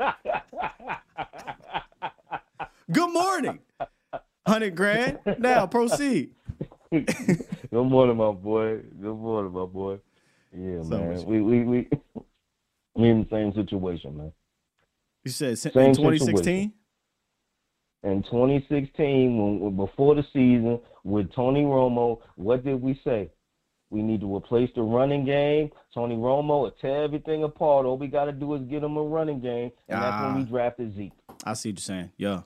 Good 2.93 3.13
morning. 3.13 3.61
Hundred 4.47 4.75
grand. 4.75 5.19
Now 5.39 5.67
proceed. 5.67 6.35
Good 6.91 7.07
morning, 7.71 8.17
my 8.17 8.33
boy. 8.33 8.79
Good 9.01 9.15
morning, 9.17 9.53
my 9.53 9.65
boy. 9.65 9.99
Yeah, 10.57 10.83
So 10.83 10.99
man. 10.99 11.15
much- 11.17 11.25
We 11.25 11.41
we 11.41 11.63
we 11.63 11.89
we 12.95 13.09
in 13.09 13.21
the 13.23 13.29
same 13.31 13.53
situation, 13.55 14.17
man. 14.17 14.33
You 15.25 15.31
said 15.31 15.51
in 15.51 15.95
2016. 15.95 16.73
In 18.03 18.23
2016, 18.23 19.61
when, 19.61 19.77
before 19.77 20.15
the 20.15 20.25
season 20.33 20.81
with 21.05 21.31
Tony 21.35 21.65
Romo, 21.65 22.21
what 22.37 22.65
did 22.65 22.81
we 22.81 22.99
say? 23.05 23.31
We 23.91 24.03
need 24.03 24.21
to 24.21 24.35
replace 24.37 24.71
the 24.75 24.83
running 24.83 25.25
game. 25.27 25.71
Tony 25.93 26.15
Romo 26.17 26.63
will 26.63 26.71
tear 26.81 27.03
everything 27.05 27.43
apart. 27.45 27.85
All 27.85 27.99
we 27.99 28.07
got 28.07 28.25
to 28.27 28.33
do 28.33 28.55
is 28.55 28.63
get 28.63 28.83
him 28.83 28.97
a 28.97 29.03
running 29.03 29.41
game, 29.41 29.71
and 29.89 30.01
that's 30.01 30.23
when 30.23 30.33
Ah. 30.33 30.37
we 30.39 30.45
drafted 30.45 30.97
Zeke. 30.97 31.13
I 31.45 31.53
see 31.55 31.71
what 31.71 31.79
you're 31.79 31.83
saying. 31.83 32.13
Yeah. 32.17 32.43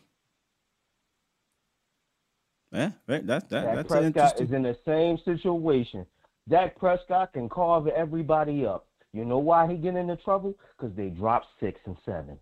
Yeah. 2.73 2.91
That, 3.07 3.27
that, 3.27 3.49
Dak 3.51 3.75
that's 3.77 3.89
Prescott 3.89 4.05
interesting. 4.05 4.47
is 4.47 4.53
in 4.53 4.63
the 4.63 4.77
same 4.85 5.19
situation. 5.19 6.07
Dak 6.49 6.77
Prescott 6.77 7.33
can 7.33 7.49
carve 7.49 7.87
everybody 7.89 8.67
up. 8.67 8.87
You 9.15 9.25
know 9.25 9.39
why 9.39 9.71
he 9.71 9.77
get 9.77 9.95
into 9.95 10.17
trouble? 10.17 10.59
Because 10.77 10.95
they 10.97 11.09
drop 11.09 11.45
six 11.61 11.81
and 11.87 11.97
seven. 12.05 12.37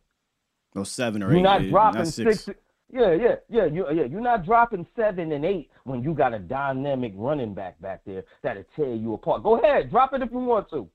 No 0.74 0.84
seven 0.84 1.22
or 1.22 1.30
eight. 1.30 1.34
You're 1.34 1.42
not 1.42 1.64
yeah, 1.64 1.70
dropping 1.70 2.04
six. 2.06 2.44
six. 2.44 2.58
Yeah, 2.90 3.12
yeah, 3.12 3.34
yeah, 3.50 3.66
you, 3.66 3.86
yeah. 3.92 4.04
You're 4.04 4.22
not 4.22 4.44
dropping 4.44 4.86
seven 4.96 5.32
and 5.32 5.44
eight 5.44 5.70
when 5.84 6.02
you 6.02 6.14
got 6.14 6.32
a 6.32 6.38
dynamic 6.38 7.12
running 7.14 7.52
back 7.52 7.80
back 7.80 8.00
there 8.06 8.24
that'll 8.42 8.64
tear 8.74 8.94
you 8.94 9.12
apart. 9.12 9.42
Go 9.42 9.58
ahead, 9.58 9.90
drop 9.90 10.14
it 10.14 10.22
if 10.22 10.30
you 10.30 10.38
want 10.38 10.70
to. 10.70 10.88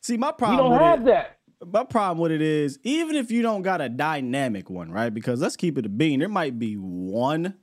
See, 0.00 0.16
my 0.16 0.32
problem. 0.32 0.72
You 0.72 0.78
don't 0.78 0.80
have 0.80 1.00
it, 1.02 1.04
that. 1.06 1.38
my 1.70 1.84
problem 1.84 2.18
with 2.18 2.32
it 2.32 2.42
is 2.42 2.78
even 2.82 3.14
if 3.14 3.30
you 3.30 3.42
don't 3.42 3.62
got 3.62 3.82
a 3.82 3.90
dynamic 3.90 4.70
one, 4.70 4.90
right? 4.90 5.12
Because 5.12 5.40
let's 5.40 5.56
keep 5.56 5.76
it 5.76 5.84
a 5.84 5.90
bean. 5.90 6.20
There 6.20 6.28
might 6.28 6.58
be 6.58 6.74
one 6.74 7.54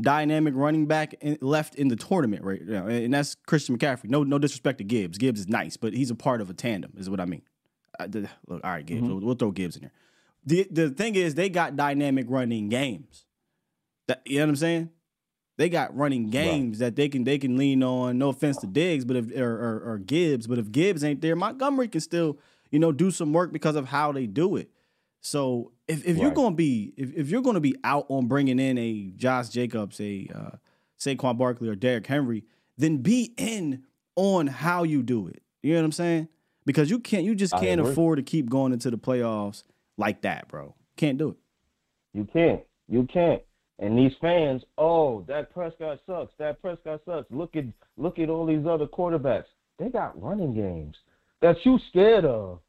dynamic 0.00 0.54
running 0.56 0.86
back 0.86 1.14
in, 1.20 1.38
left 1.40 1.74
in 1.76 1.88
the 1.88 1.96
tournament 1.96 2.42
right 2.42 2.62
now, 2.62 2.86
and 2.86 3.12
that's 3.12 3.34
Christian 3.46 3.78
McCaffrey. 3.78 4.10
No, 4.10 4.22
no 4.24 4.38
disrespect 4.38 4.78
to 4.78 4.84
Gibbs. 4.84 5.18
Gibbs 5.18 5.40
is 5.40 5.48
nice, 5.48 5.76
but 5.76 5.92
he's 5.92 6.10
a 6.10 6.14
part 6.14 6.40
of 6.40 6.50
a 6.50 6.54
tandem, 6.54 6.92
is 6.96 7.08
what 7.08 7.20
I 7.20 7.24
mean. 7.24 7.42
I, 7.98 8.06
look, 8.06 8.28
all 8.48 8.58
right, 8.70 8.84
Gibbs. 8.84 9.02
Mm-hmm. 9.02 9.10
We'll, 9.10 9.20
we'll 9.20 9.34
throw 9.34 9.50
Gibbs 9.50 9.76
in 9.76 9.82
there. 9.82 9.92
The 10.46 10.66
the 10.70 10.90
thing 10.90 11.14
is, 11.14 11.34
they 11.34 11.48
got 11.48 11.76
dynamic 11.76 12.26
running 12.28 12.68
games. 12.68 13.24
That 14.08 14.22
you 14.26 14.38
know 14.38 14.44
what 14.44 14.50
I'm 14.50 14.56
saying? 14.56 14.90
They 15.56 15.68
got 15.68 15.96
running 15.96 16.30
games 16.30 16.80
that 16.80 16.96
they 16.96 17.08
can 17.08 17.24
they 17.24 17.38
can 17.38 17.56
lean 17.56 17.82
on. 17.82 18.18
No 18.18 18.28
offense 18.30 18.58
to 18.58 18.66
Diggs, 18.66 19.04
but 19.04 19.16
if 19.16 19.36
or, 19.36 19.54
or, 19.54 19.92
or 19.92 19.98
Gibbs, 19.98 20.46
but 20.46 20.58
if 20.58 20.70
Gibbs 20.72 21.04
ain't 21.04 21.20
there, 21.20 21.36
Montgomery 21.36 21.88
can 21.88 22.00
still 22.00 22.38
you 22.70 22.78
know 22.78 22.92
do 22.92 23.10
some 23.10 23.32
work 23.32 23.52
because 23.52 23.76
of 23.76 23.86
how 23.86 24.12
they 24.12 24.26
do 24.26 24.56
it. 24.56 24.70
So 25.20 25.72
if, 25.86 26.06
if 26.06 26.16
you're 26.16 26.30
gonna 26.30 26.54
be 26.54 26.94
if, 26.96 27.12
if 27.14 27.28
you're 27.28 27.42
gonna 27.42 27.60
be 27.60 27.76
out 27.84 28.06
on 28.08 28.26
bringing 28.26 28.58
in 28.58 28.78
a 28.78 29.12
Josh 29.16 29.48
Jacobs, 29.50 30.00
a 30.00 30.28
uh, 30.34 30.56
Saquon 30.98 31.36
Barkley, 31.36 31.68
or 31.68 31.74
Derrick 31.74 32.06
Henry, 32.06 32.44
then 32.78 32.98
be 32.98 33.34
in 33.36 33.84
on 34.16 34.46
how 34.46 34.82
you 34.82 35.02
do 35.02 35.26
it. 35.28 35.42
You 35.62 35.74
know 35.74 35.80
what 35.80 35.86
I'm 35.86 35.92
saying? 35.92 36.28
Because 36.66 36.90
you 36.90 36.98
can't 36.98 37.24
you 37.24 37.34
just 37.34 37.52
can't 37.54 37.80
afford 37.80 38.16
to 38.16 38.22
keep 38.22 38.48
going 38.48 38.72
into 38.72 38.90
the 38.90 38.98
playoffs 38.98 39.62
like 39.98 40.22
that, 40.22 40.48
bro. 40.48 40.74
Can't 40.96 41.18
do 41.18 41.30
it. 41.30 41.36
You 42.12 42.26
can't. 42.32 42.60
You 42.88 43.06
can't. 43.12 43.42
And 43.78 43.98
these 43.98 44.12
fans, 44.20 44.62
oh, 44.78 45.24
that 45.28 45.52
Prescott 45.52 45.98
sucks. 46.06 46.32
That 46.38 46.62
Prescott 46.62 47.00
sucks. 47.04 47.26
Look 47.30 47.56
at 47.56 47.64
look 47.96 48.18
at 48.18 48.30
all 48.30 48.46
these 48.46 48.66
other 48.66 48.86
quarterbacks. 48.86 49.44
They 49.78 49.88
got 49.88 50.20
running 50.20 50.54
games 50.54 50.96
that 51.42 51.56
you 51.64 51.78
scared 51.90 52.24
of. 52.24 52.60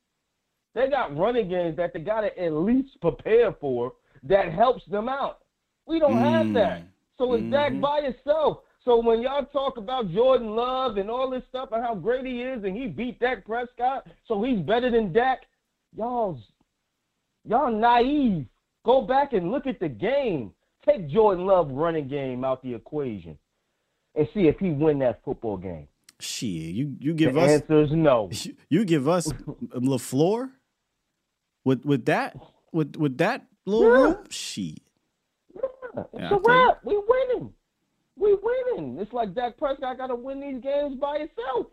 They 0.75 0.89
got 0.89 1.17
running 1.17 1.49
games 1.49 1.77
that 1.77 1.93
they 1.93 1.99
gotta 2.01 2.37
at 2.39 2.53
least 2.53 2.99
prepare 3.01 3.53
for 3.53 3.93
that 4.23 4.51
helps 4.53 4.85
them 4.85 5.09
out. 5.09 5.39
We 5.87 5.97
don't 5.99 6.17
have 6.17 6.53
that. 6.53 6.81
Mm. 6.81 6.85
So 7.17 7.33
it's 7.33 7.43
Dak 7.49 7.71
Mhm. 7.71 7.81
by 7.81 7.99
itself. 8.01 8.59
So 8.83 9.01
when 9.01 9.21
y'all 9.21 9.45
talk 9.45 9.77
about 9.77 10.09
Jordan 10.11 10.55
Love 10.55 10.97
and 10.97 11.09
all 11.09 11.29
this 11.29 11.43
stuff 11.49 11.69
and 11.71 11.81
how 11.83 11.95
great 11.95 12.25
he 12.25 12.41
is 12.43 12.63
and 12.63 12.75
he 12.77 12.85
beat 12.87 13.19
Dak 13.19 13.45
Prescott, 13.45 14.05
so 14.27 14.43
he's 14.43 14.59
better 14.59 14.91
than 14.91 15.11
Dak, 15.13 15.39
y'all's 15.95 16.39
y'all 17.45 17.71
naive. 17.71 18.45
Go 18.83 19.01
back 19.01 19.33
and 19.33 19.51
look 19.51 19.65
at 19.65 19.79
the 19.79 19.89
game. 19.89 20.53
Take 20.85 21.07
Jordan 21.07 21.45
Love 21.45 21.71
running 21.71 22.07
game 22.07 22.43
out 22.43 22.61
the 22.61 22.73
equation 22.75 23.37
and 24.13 24.27
see 24.33 24.47
if 24.47 24.59
he 24.59 24.69
win 24.71 24.99
that 24.99 25.23
football 25.23 25.57
game. 25.57 25.87
Shit, 26.19 26.47
you 26.49 26.95
you 26.99 27.13
give 27.13 27.33
the 27.33 27.41
us 27.41 27.49
answer 27.61 27.81
is 27.81 27.91
no. 27.91 28.29
you 28.69 28.85
give 28.85 29.07
us 29.07 29.27
LaFleur 29.73 30.51
with 31.65 31.83
with 31.83 32.05
that 32.05 32.37
with 32.71 32.95
with 32.95 33.17
that 33.17 33.45
little 33.65 33.89
Yeah. 33.89 34.03
room. 34.15 34.25
Shit, 34.29 34.79
It's 35.53 35.63
Yeah, 36.13 36.21
a 36.21 36.25
I 36.25 36.29
tell 36.29 36.39
wrap. 36.39 36.79
We 36.85 36.97
winning. 37.07 37.53
We 38.17 38.35
winning. 38.41 38.97
It's 38.99 39.11
like 39.11 39.33
Dak 39.33 39.57
Prescott 39.57 39.97
got 39.97 40.07
to 40.07 40.15
win 40.15 40.39
these 40.39 40.61
games 40.61 40.95
by 40.99 41.19
himself. 41.19 41.67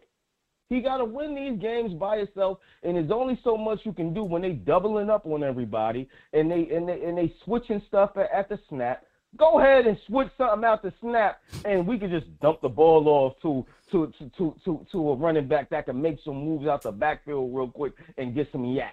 He 0.69 0.81
got 0.81 0.97
to 0.99 1.05
win 1.05 1.35
these 1.35 1.61
games 1.61 1.93
by 1.95 2.19
himself, 2.19 2.59
and 2.83 2.97
there's 2.97 3.11
only 3.11 3.39
so 3.45 3.57
much 3.59 3.81
you 3.85 3.93
can 3.93 4.15
do 4.15 4.25
when 4.25 4.41
they 4.43 4.53
doubling 4.53 5.11
up 5.11 5.27
on 5.27 5.43
everybody 5.45 6.09
and 6.33 6.51
they 6.51 6.69
and 6.71 6.89
they 6.89 7.03
and 7.05 7.17
they 7.19 7.33
switching 7.45 7.83
stuff 7.89 8.17
at, 8.17 8.31
at 8.33 8.49
the 8.49 8.59
snap. 8.69 9.05
Go 9.37 9.61
ahead 9.61 9.87
and 9.87 9.99
switch 10.07 10.29
something 10.39 10.65
out 10.65 10.83
the 10.83 10.93
snap, 11.01 11.41
and 11.65 11.87
we 11.87 11.99
can 11.99 12.11
just 12.11 12.27
dump 12.41 12.61
the 12.63 12.69
ball 12.69 13.07
off 13.09 13.35
to 13.43 13.67
to 13.91 14.13
to 14.19 14.31
to 14.39 14.55
to, 14.65 14.87
to 14.93 15.11
a 15.11 15.15
running 15.17 15.47
back 15.49 15.69
that 15.71 15.85
can 15.87 16.01
make 16.01 16.19
some 16.25 16.37
moves 16.37 16.67
out 16.67 16.83
the 16.83 16.93
backfield 16.93 17.55
real 17.55 17.69
quick 17.69 17.93
and 18.17 18.35
get 18.35 18.51
some 18.53 18.63
YAC. 18.63 18.91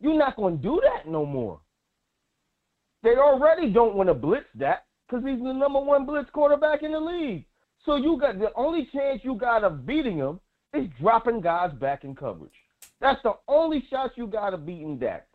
You're 0.00 0.18
not 0.18 0.36
going 0.36 0.56
to 0.58 0.62
do 0.62 0.80
that 0.82 1.10
no 1.10 1.24
more. 1.24 1.60
They 3.02 3.16
already 3.16 3.70
don't 3.70 3.94
want 3.94 4.08
to 4.08 4.14
blitz 4.14 4.46
that 4.56 4.84
because 5.08 5.24
he's 5.24 5.38
the 5.38 5.52
number 5.52 5.80
one 5.80 6.06
blitz 6.06 6.30
quarterback 6.30 6.82
in 6.82 6.92
the 6.92 7.00
league. 7.00 7.44
So 7.84 7.96
you 7.96 8.18
got 8.18 8.38
the 8.38 8.50
only 8.56 8.88
chance 8.92 9.20
you 9.22 9.34
got 9.34 9.62
of 9.62 9.86
beating 9.86 10.16
him 10.16 10.40
is 10.72 10.86
dropping 11.00 11.40
guys 11.42 11.70
back 11.78 12.04
in 12.04 12.14
coverage. 12.14 12.52
That's 13.00 13.22
the 13.22 13.34
only 13.46 13.84
shot 13.90 14.12
you 14.16 14.26
got 14.26 14.54
of 14.54 14.64
beating 14.64 14.98
Dak. 14.98 15.26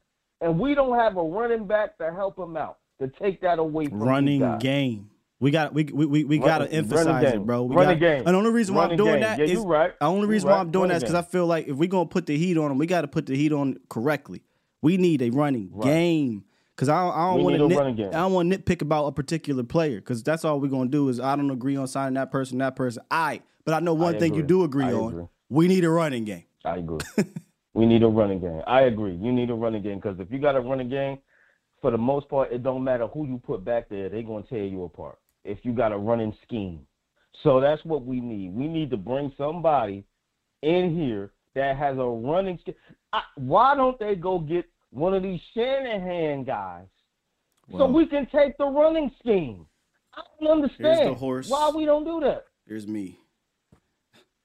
And 0.42 0.60
we 0.60 0.74
don't 0.74 0.98
have 0.98 1.18
a 1.18 1.22
running 1.24 1.68
back 1.68 1.98
to 2.00 2.12
help 2.12 2.40
him 2.40 2.58
out 2.58 2.78
to 3.00 3.08
take 3.22 3.42
that 3.42 3.60
away 3.60 3.86
from 3.88 4.02
running 4.02 4.58
game. 4.60 5.10
We 5.40 5.52
got 5.52 5.74
we 5.74 5.86
we 5.86 6.06
we, 6.06 6.24
we 6.26 6.38
got 6.40 6.58
to 6.60 6.72
emphasize 6.72 7.24
it, 7.24 7.46
bro. 7.46 7.64
We 7.64 7.76
Running 7.76 8.00
got, 8.00 8.06
game. 8.06 8.24
And 8.26 8.34
the 8.34 8.38
only 8.38 8.52
reason 8.52 8.76
why 8.76 8.88
I'm 8.88 8.98
doing 8.98 9.14
game. 9.14 9.22
that 9.22 9.40
Yeah, 9.40 9.46
is 9.46 9.60
right. 9.60 9.98
the 9.98 10.06
only 10.06 10.28
reason 10.28 10.50
why. 10.50 10.58
I'm 10.58 10.72
doing 10.72 10.90
that 10.90 10.98
is 10.98 11.04
because 11.04 11.16
I 11.16 11.22
feel 11.22 11.46
like 11.46 11.68
if 11.68 11.78
we're 11.78 11.88
gonna 11.88 12.08
put 12.08 12.26
the 12.26 12.38
heat 12.38 12.58
on 12.58 12.68
them, 12.70 12.78
we 12.78 12.88
got 12.88 13.02
to 13.02 13.08
put 13.08 13.26
the 13.26 13.36
heat 13.36 13.54
on 13.54 13.78
correctly. 13.90 14.42
We 14.82 14.98
need 14.98 15.22
a 15.22 15.30
running 15.30 15.70
Right. 15.74 15.84
game 15.84 16.46
because 16.76 16.90
I 16.90 17.04
don't, 17.04 17.14
I 17.14 17.34
don't 17.34 17.44
want 17.44 17.72
to. 17.72 18.08
I 18.10 18.12
don't 18.22 18.34
want 18.34 18.52
to 18.52 18.58
nitpick 18.58 18.82
about 18.82 19.08
a 19.08 19.12
particular 19.12 19.64
player 19.64 19.98
because 20.00 20.24
that's 20.24 20.46
all 20.46 20.60
we're 20.60 20.68
gonna 20.70 20.90
do 20.90 21.10
is 21.10 21.20
I 21.20 21.36
don't 21.36 21.52
agree 21.52 21.76
on 21.76 21.88
signing 21.88 22.14
that 22.16 22.32
person, 22.32 22.58
that 22.60 22.76
person. 22.76 23.04
I 23.12 23.42
but 23.66 23.74
I 23.74 23.80
know 23.80 23.94
one 23.94 24.16
I 24.16 24.20
thing 24.20 24.34
you 24.34 24.44
do 24.44 24.64
agree 24.64 24.86
I 24.86 24.94
on. 24.94 25.10
agree. 25.10 25.26
We 25.50 25.68
need 25.68 25.84
a 25.84 25.90
running 25.90 26.26
game. 26.26 26.46
I 26.64 26.78
agree. 26.78 27.00
We 27.76 27.86
need 27.86 28.02
a 28.02 28.08
running 28.08 28.40
game. 28.42 28.62
I 28.66 28.82
agree. 28.82 29.16
You 29.16 29.32
need 29.32 29.52
a 29.52 29.54
running 29.54 29.84
game 29.84 30.00
because 30.00 30.20
if 30.20 30.32
you 30.32 30.40
got 30.40 30.56
a 30.56 30.60
running 30.60 30.90
game, 30.90 31.20
for 31.82 31.92
the 31.92 31.98
most 31.98 32.28
part, 32.28 32.52
it 32.52 32.64
don't 32.64 32.84
matter 32.84 33.06
who 33.08 33.28
you 33.28 33.38
put 33.38 33.64
back 33.64 33.88
there, 33.90 34.10
they're 34.10 34.24
gonna 34.24 34.44
tear 34.44 34.66
you 34.66 34.84
apart. 34.84 35.20
If 35.46 35.60
you 35.64 35.72
got 35.72 35.92
a 35.92 35.98
running 35.98 36.36
scheme, 36.44 36.82
so 37.44 37.62
that's 37.62 37.86
what 37.86 38.04
we 38.04 38.20
need. 38.20 38.54
We 38.54 38.68
need 38.68 38.90
to 38.90 38.98
bring 38.98 39.32
somebody 39.38 40.04
in 40.64 40.94
here 40.96 41.32
that 41.56 41.78
has 41.78 41.98
a 41.98 42.04
running 42.04 42.58
scheme. 42.60 42.76
Why 43.36 43.76
don't 43.76 44.00
they 44.00 44.16
go 44.16 44.40
get 44.40 44.66
one 44.92 45.14
of 45.14 45.24
these 45.24 45.42
Shanahan 45.54 46.44
guys 46.44 46.88
so 47.72 47.86
we 47.88 48.06
can 48.06 48.28
take 48.28 48.58
the 48.58 48.66
running 48.66 49.12
scheme? 49.20 49.66
I 50.14 50.22
don't 50.42 50.52
understand 50.52 51.18
why 51.20 51.72
we 51.74 51.86
don't 51.86 52.04
do 52.04 52.20
that. 52.22 52.46
Here's 52.68 52.88
me. 52.88 53.20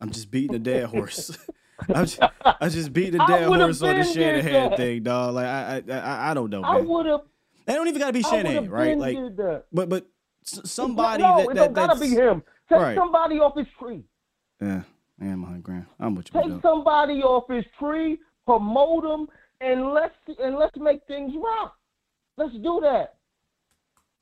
I'm 0.00 0.10
just 0.10 0.30
beating 0.30 0.54
a 0.54 0.58
dead 0.58 0.86
horse. 0.86 1.36
I'm 1.88 2.06
just, 2.06 2.20
I'm 2.44 2.70
just 2.70 2.92
beating 2.92 3.20
a 3.20 3.26
dead 3.26 3.46
horse 3.46 3.82
on 3.82 3.96
the 3.96 4.04
Shanahan 4.04 4.76
thing, 4.76 5.02
dog. 5.02 5.34
Like 5.34 5.46
I, 5.46 5.82
I, 5.90 6.30
I 6.30 6.34
don't 6.34 6.50
know. 6.50 6.62
Man. 6.62 6.70
I 6.70 6.80
would 6.80 7.06
have. 7.06 7.22
They 7.66 7.74
don't 7.74 7.88
even 7.88 8.00
got 8.00 8.08
to 8.08 8.12
be 8.12 8.22
Shanahan, 8.22 8.70
right? 8.70 8.96
Like, 8.96 9.16
but 9.72 9.88
but 9.88 10.06
somebody 10.44 11.22
no, 11.22 11.38
that, 11.38 11.50
it 11.50 11.54
don't 11.54 11.72
gotta 11.72 11.98
be 11.98 12.08
him. 12.08 12.42
Take 12.68 12.78
right. 12.78 12.96
somebody 12.96 13.38
off 13.40 13.56
his 13.56 13.66
tree. 13.78 14.04
Yeah, 14.60 14.82
man, 15.18 15.38
my 15.38 15.58
grand. 15.58 15.86
I'm 15.98 16.14
with 16.14 16.32
you. 16.32 16.40
Take 16.42 16.62
somebody 16.62 17.22
off 17.22 17.48
his 17.48 17.64
tree, 17.78 18.18
promote 18.44 19.04
him, 19.04 19.28
and 19.60 19.92
let's 19.92 20.14
and 20.38 20.56
let's 20.56 20.76
make 20.76 21.06
things 21.06 21.32
rock. 21.36 21.76
Let's 22.36 22.54
do 22.54 22.80
that. 22.82 23.14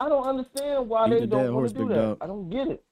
I 0.01 0.09
don't 0.09 0.27
understand 0.27 0.89
why 0.89 1.09
they 1.09 1.21
the 1.21 1.27
don't 1.27 1.55
want 1.55 1.69
to 1.69 1.75
do 1.75 1.89
that. 1.89 1.95
Dog. 1.95 2.19
I 2.21 2.27
don't 2.27 2.51
get 2.51 2.69
it. 2.69 2.85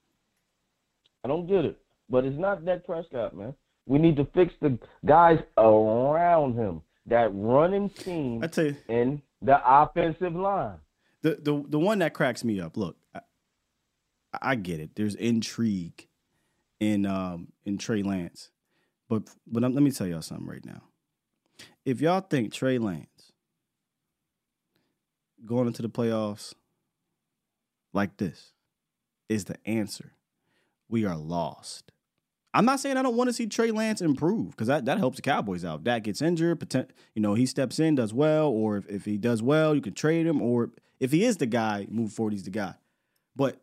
I 1.24 1.28
don't 1.28 1.47
get 1.47 1.64
it. 1.64 1.78
But 2.09 2.24
it's 2.24 2.39
not 2.39 2.64
Dak 2.64 2.85
Prescott, 2.85 3.36
man. 3.36 3.55
We 3.86 3.98
need 3.98 4.16
to 4.16 4.27
fix 4.35 4.52
the 4.60 4.78
guys 5.05 5.39
around 5.59 6.55
him. 6.55 6.82
That 7.06 7.31
running 7.32 7.90
team 7.90 8.44
I 8.44 8.47
tell 8.47 8.66
you, 8.66 8.77
in 8.89 9.22
the 9.43 9.59
offensive 9.64 10.35
line. 10.35 10.77
The 11.22 11.39
the 11.43 11.64
the 11.68 11.78
one 11.78 11.98
that 11.98 12.14
cracks 12.14 12.44
me 12.44 12.60
up. 12.60 12.77
Look, 12.77 12.97
I, 13.14 13.20
I 14.40 14.55
get 14.55 14.81
it. 14.81 14.90
There's 14.94 15.14
intrigue 15.16 16.06
in 16.81 17.07
um 17.07 17.48
in 17.65 17.78
Trey 17.78 18.02
Lance, 18.02 18.51
but 19.09 19.23
but 19.47 19.62
let 19.62 19.74
me 19.74 19.90
tell 19.90 20.07
y'all 20.07 20.23
something 20.23 20.47
right 20.47 20.65
now. 20.65 20.82
If 21.85 22.01
y'all 22.01 22.20
think 22.20 22.52
Trey 22.52 22.78
Lance 22.78 23.32
going 25.44 25.66
into 25.66 25.82
the 25.82 25.89
playoffs 25.89 26.55
like 27.93 28.16
this 28.16 28.52
is 29.28 29.44
the 29.44 29.57
answer, 29.66 30.12
we 30.89 31.05
are 31.05 31.16
lost. 31.16 31.93
I'm 32.52 32.65
not 32.65 32.81
saying 32.81 32.97
I 32.97 33.02
don't 33.02 33.16
want 33.16 33.28
to 33.28 33.32
see 33.32 33.47
Trey 33.47 33.70
Lance 33.70 34.01
improve 34.01 34.51
because 34.51 34.66
that, 34.66 34.85
that 34.86 34.98
helps 34.98 35.16
the 35.16 35.23
Cowboys 35.23 35.65
out. 35.65 35.81
If 35.81 35.85
that 35.85 36.02
gets 36.02 36.20
injured, 36.20 36.61
you 37.15 37.23
know, 37.23 37.35
he 37.35 37.47
steps 37.47 37.78
in, 37.78 37.94
does 37.94 38.12
well, 38.12 38.48
or 38.48 38.77
if, 38.78 38.89
if 38.89 39.05
he 39.05 39.19
does 39.19 39.40
well, 39.40 39.74
you 39.74 39.81
can 39.81 39.94
trade 39.94 40.27
him, 40.27 40.43
or 40.43 40.70
if 40.98 41.12
he 41.12 41.24
is 41.24 41.36
the 41.36 41.47
guy, 41.47 41.86
move 41.89 42.12
forward, 42.12 42.32
he's 42.32 42.43
the 42.43 42.51
guy. 42.51 42.74
But 43.36 43.61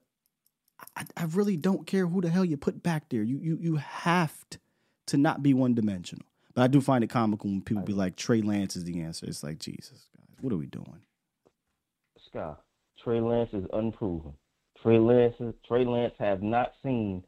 I, 0.95 1.03
I 1.15 1.23
really 1.25 1.57
don't 1.57 1.87
care 1.87 2.07
who 2.07 2.21
the 2.21 2.29
hell 2.29 2.45
you 2.45 2.57
put 2.57 2.83
back 2.83 3.09
there. 3.09 3.23
You 3.23 3.39
you 3.39 3.57
you 3.59 3.75
have 3.77 4.45
to 5.07 5.17
not 5.17 5.41
be 5.41 5.53
one 5.53 5.73
dimensional. 5.73 6.25
But 6.53 6.63
I 6.63 6.67
do 6.67 6.81
find 6.81 7.03
it 7.03 7.09
comical 7.09 7.49
when 7.49 7.61
people 7.61 7.83
be 7.83 7.93
like, 7.93 8.15
Trey 8.15 8.41
Lance 8.41 8.75
is 8.75 8.83
the 8.83 9.01
answer. 9.01 9.27
It's 9.27 9.43
like, 9.43 9.59
Jesus, 9.59 10.09
guys, 10.17 10.37
what 10.41 10.51
are 10.51 10.57
we 10.57 10.65
doing? 10.65 11.01
Scott, 12.27 12.63
Trey 13.03 13.21
Lance 13.21 13.51
is 13.53 13.65
unproven. 13.73 14.33
Trey 14.81 14.97
Lance, 14.97 15.35
Trey 15.67 15.85
Lance 15.85 16.13
have 16.19 16.41
not 16.41 16.73
seen 16.83 17.23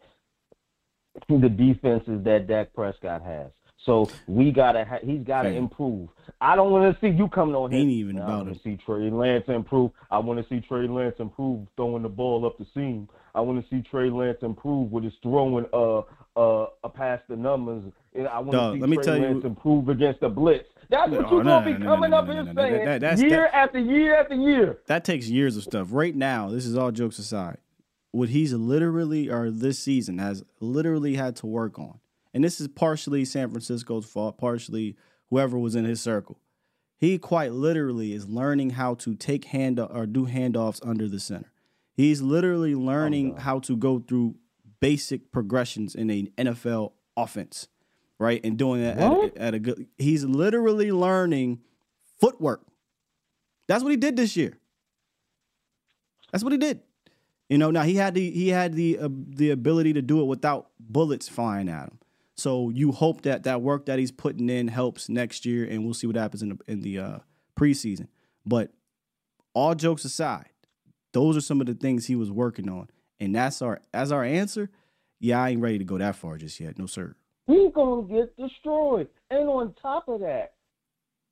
the 1.28 1.50
defenses 1.50 2.24
that 2.24 2.48
Dak 2.48 2.74
Prescott 2.74 3.22
has. 3.24 3.52
So 3.86 4.10
we 4.28 4.52
gotta, 4.52 4.84
ha- 4.84 5.00
he's 5.02 5.24
gotta 5.24 5.50
improve. 5.50 6.10
I 6.42 6.56
don't 6.56 6.72
want 6.72 6.94
to 6.94 7.02
see 7.02 7.16
you 7.16 7.28
coming 7.30 7.56
on 7.56 7.72
here. 7.72 7.80
Ain't 7.82 7.90
even 7.90 8.18
about 8.18 8.30
I 8.30 8.36
want 8.44 8.54
to 8.54 8.62
see 8.62 8.78
Trey 8.86 9.10
Lance 9.10 9.46
improve. 9.48 9.92
I 10.12 10.20
want 10.20 10.40
to 10.40 10.54
see 10.54 10.62
Trey 10.62 10.88
Lance 10.88 11.16
improve 11.20 11.68
throwing 11.76 12.04
the 12.04 12.10
ball 12.10 12.46
up 12.46 12.58
the 12.58 12.66
seam. 12.74 13.08
I 13.34 13.42
want 13.42 13.64
to 13.64 13.70
see 13.70 13.82
Trey 13.90 14.10
Lance 14.10 14.38
improve 14.42 14.92
with 14.92 15.06
his 15.06 15.14
throwing 15.24 15.66
uh 15.74 16.02
uh 16.36 16.66
past 16.94 17.24
the 17.30 17.36
numbers. 17.36 17.84
And 18.14 18.28
I 18.28 18.40
want 18.40 18.52
to 18.52 18.74
see 18.76 18.82
let 18.82 18.90
me 18.90 18.98
Trey 18.98 19.06
tell 19.06 19.18
Lance 19.18 19.44
you, 19.44 19.50
improve 19.50 19.90
against 19.90 20.20
the 20.20 20.30
blitz. 20.30 20.68
That's 20.90 21.12
what 21.12 21.22
no, 21.22 21.32
you're 21.32 21.44
no, 21.44 21.60
gonna 21.60 21.78
be 21.78 21.86
coming 21.86 22.14
up 22.14 22.26
here 22.26 22.44
saying 22.44 22.86
that, 22.86 23.02
that, 23.02 23.18
year 23.20 23.50
that, 23.52 23.56
after 23.56 23.80
year 23.80 24.20
after 24.20 24.36
year. 24.36 24.80
That 24.88 25.06
takes 25.06 25.28
years 25.28 25.56
of 25.56 25.64
stuff. 25.64 25.88
Right 25.92 26.16
now, 26.16 26.50
this 26.50 26.66
is 26.66 26.76
all 26.76 26.92
jokes 26.92 27.20
aside 27.20 27.60
what 28.12 28.30
he's 28.30 28.54
literally 28.54 29.30
or 29.30 29.52
this 29.52 29.80
season 29.80 30.18
has 30.18 30.44
literally 30.60 31.16
had 31.16 31.36
to 31.38 31.46
work 31.46 31.78
on. 31.78 32.00
And 32.34 32.44
this 32.44 32.62
is 32.62 32.68
partially 32.68 33.26
San 33.26 33.50
Francisco's 33.50 34.06
fault, 34.06 34.38
partially 34.38 34.96
whoever 35.30 35.58
was 35.58 35.76
in 35.76 35.86
his 35.86 36.02
circle. 36.02 36.40
He 36.98 37.18
quite 37.18 37.54
literally 37.54 38.14
is 38.14 38.28
learning 38.28 38.72
how 38.72 38.96
to 38.96 39.16
take 39.16 39.46
hand 39.46 39.80
or 39.80 40.06
do 40.06 40.28
handoffs 40.28 40.86
under 40.86 41.08
the 41.08 41.20
center. 41.20 41.52
He's 41.94 42.22
literally 42.22 42.76
learning 42.76 43.36
oh, 43.38 43.40
how 43.40 43.60
to 43.60 43.76
go 43.76 44.00
through 44.00 44.36
basic 44.80 45.32
progressions 45.32 45.96
in 45.96 46.10
an 46.10 46.30
NFL 46.38 46.94
offense, 47.16 47.68
right? 48.18 48.42
And 48.44 48.58
doing 48.58 48.82
that 48.82 48.98
at, 48.98 49.38
at 49.38 49.54
a 49.54 49.60
good. 49.60 49.88
He's 49.98 50.24
literally 50.24 50.92
learning 50.92 51.60
footwork. 52.20 52.66
That's 53.68 53.84
what 53.84 53.92
he 53.92 53.98
did 53.98 54.16
this 54.16 54.36
year. 54.36 54.58
That's 56.32 56.44
what 56.44 56.54
he 56.54 56.58
did. 56.58 56.82
You 57.50 57.58
know, 57.58 57.72
now 57.72 57.82
he 57.84 57.96
had 57.96 58.14
the 58.14 58.30
he 58.30 58.50
had 58.50 58.74
the 58.74 59.00
uh, 59.00 59.10
the 59.12 59.50
ability 59.52 59.94
to 59.94 60.02
do 60.02 60.22
it 60.22 60.26
without 60.26 60.70
bullets 60.80 61.28
flying 61.28 61.68
at 61.68 61.86
him. 61.86 62.00
So 62.40 62.70
you 62.70 62.92
hope 62.94 63.24
that 63.24 63.44
that 63.44 63.62
work 63.62 63.86
that 63.88 64.00
he's 64.00 64.12
putting 64.12 64.50
in 64.50 64.70
helps 64.70 65.10
next 65.10 65.46
year, 65.46 65.66
and 65.66 65.84
we'll 65.84 65.94
see 65.94 66.08
what 66.08 66.16
happens 66.16 66.42
in 66.42 66.50
the 66.50 66.58
in 66.68 66.82
the 66.82 67.00
uh, 67.00 67.20
preseason. 67.58 68.08
But 68.46 68.72
all 69.54 69.76
jokes 69.76 70.06
aside, 70.06 70.50
those 71.12 71.36
are 71.36 71.42
some 71.42 71.60
of 71.60 71.68
the 71.68 71.74
things 71.74 72.06
he 72.06 72.16
was 72.16 72.32
working 72.32 72.70
on, 72.70 72.90
and 73.20 73.36
that's 73.36 73.62
our 73.62 73.82
as 73.94 74.12
our 74.12 74.24
answer. 74.24 74.70
Yeah, 75.20 75.42
I 75.44 75.50
ain't 75.50 75.62
ready 75.62 75.78
to 75.80 75.84
go 75.84 75.98
that 75.98 76.16
far 76.16 76.38
just 76.38 76.60
yet. 76.60 76.80
No 76.80 76.86
sir. 76.86 77.16
He's 77.46 77.74
gonna 77.74 78.04
get 78.04 78.36
destroyed, 78.38 79.10
and 79.30 79.50
on 79.50 79.74
top 79.82 80.08
of 80.08 80.22
that, 80.22 80.54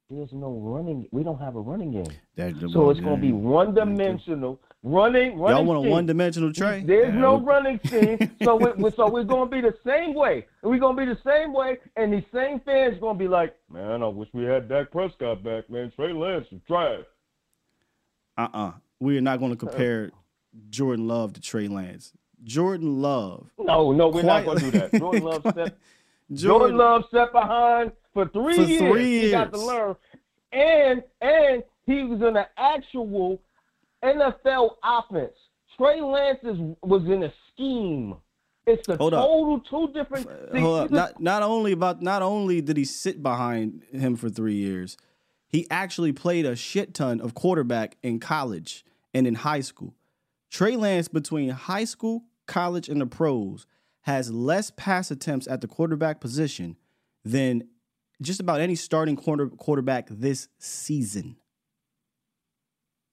there's 0.10 0.34
no 0.34 0.52
running. 0.52 1.08
We 1.12 1.24
don't 1.24 1.40
have 1.40 1.56
a 1.56 1.62
running 1.62 1.92
game, 1.92 2.18
that, 2.36 2.54
so 2.74 2.90
it's 2.90 3.00
gonna 3.00 3.18
be 3.18 3.32
one 3.32 3.74
dimensional 3.74 4.60
running, 4.84 5.38
running. 5.38 5.58
Y'all 5.58 5.66
want 5.66 5.86
a 5.86 5.90
one-dimensional 5.90 6.54
Trey? 6.54 6.84
There's 6.86 7.14
yeah. 7.14 7.20
no 7.20 7.40
running 7.40 7.80
scheme, 7.86 8.36
so 8.44 8.56
we, 8.56 8.92
so 8.92 9.10
we're 9.10 9.24
gonna 9.24 9.50
be 9.50 9.62
the 9.62 9.76
same 9.86 10.14
way. 10.14 10.46
We're 10.64 10.80
gonna 10.80 10.98
be 10.98 11.12
the 11.12 11.20
same 11.26 11.54
way, 11.54 11.78
and 11.96 12.14
these 12.14 12.24
same 12.34 12.60
fans 12.62 12.98
gonna 13.00 13.18
be 13.18 13.28
like, 13.28 13.56
"Man, 13.72 14.04
I 14.04 14.08
wish 14.08 14.30
we 14.34 14.44
had 14.44 14.70
Dak 14.70 14.92
Prescott 14.92 15.44
back, 15.44 15.70
man. 15.70 15.92
Trey 15.96 16.14
Lance 16.14 16.48
is 16.52 16.62
trash." 16.68 17.04
Uh-uh. 18.38 18.74
We 19.00 19.18
are 19.18 19.22
not 19.22 19.40
going 19.40 19.52
to 19.52 19.58
compare 19.58 20.12
Jordan 20.70 21.08
Love 21.08 21.34
to 21.34 21.42
Trey 21.42 21.68
Lance. 21.68 22.14
Jordan 22.44 23.02
Love. 23.02 23.50
No, 23.58 23.92
no, 23.92 24.10
we're 24.10 24.24
not 24.24 24.46
going 24.46 24.60
to 24.60 24.72
do 24.72 24.80
that. 24.80 24.94
Jordan 24.94 25.24
Love 25.24 25.42
stepped. 25.42 25.56
Jordan, 25.56 26.36
Jordan 26.36 26.78
Love 26.78 27.04
stepped 27.08 27.34
behind 27.34 27.92
for 28.14 28.28
three 28.28 28.56
for 28.56 28.62
years. 28.62 28.80
Three 28.80 29.10
years. 29.10 29.26
He 29.26 29.32
got 29.32 29.54
to 29.54 29.66
learn, 29.66 29.96
and 30.52 31.04
and 31.22 31.64
he 31.86 32.04
was 32.04 32.22
in 32.22 32.36
an 32.38 32.46
actual 32.58 33.40
NFL 34.04 34.70
offense. 34.84 35.34
Trey 35.78 36.02
Lance 36.02 36.40
is, 36.44 36.58
was 36.82 37.04
in 37.06 37.24
a 37.24 37.34
scheme. 37.54 38.16
It's 38.66 38.88
a 38.90 38.98
Hold 38.98 39.14
total 39.14 39.56
up. 39.56 39.70
two 39.70 39.94
different 39.94 40.28
things. 40.52 40.92
Not 40.92 41.22
not 41.22 41.42
only 41.42 41.72
about 41.72 42.02
not 42.02 42.22
only 42.22 42.60
did 42.60 42.76
he 42.76 42.84
sit 42.84 43.24
behind 43.24 43.84
him 43.92 44.18
for 44.18 44.30
three 44.30 44.56
years, 44.56 44.98
he 45.48 45.66
actually 45.72 46.12
played 46.12 46.46
a 46.46 46.56
shit 46.56 46.94
ton 46.94 47.22
of 47.22 47.34
quarterback 47.34 47.96
in 48.04 48.20
college 48.20 48.84
and 49.14 49.26
in 49.26 49.36
high 49.36 49.62
school. 49.62 49.96
Trey 50.52 50.76
Lance 50.76 51.08
between 51.08 51.50
high 51.50 51.86
school, 51.86 52.26
college, 52.46 52.90
and 52.90 53.00
the 53.00 53.06
pros 53.06 53.66
has 54.02 54.32
less 54.32 54.72
pass 54.76 55.12
attempts 55.12 55.48
at 55.48 55.62
the 55.62 55.68
quarterback 55.68 56.20
position 56.20 56.76
than 57.24 57.68
just 58.22 58.40
about 58.40 58.60
any 58.60 58.76
starting 58.76 59.16
quarter, 59.16 59.48
quarterback 59.48 60.08
this 60.10 60.48
season. 60.60 61.38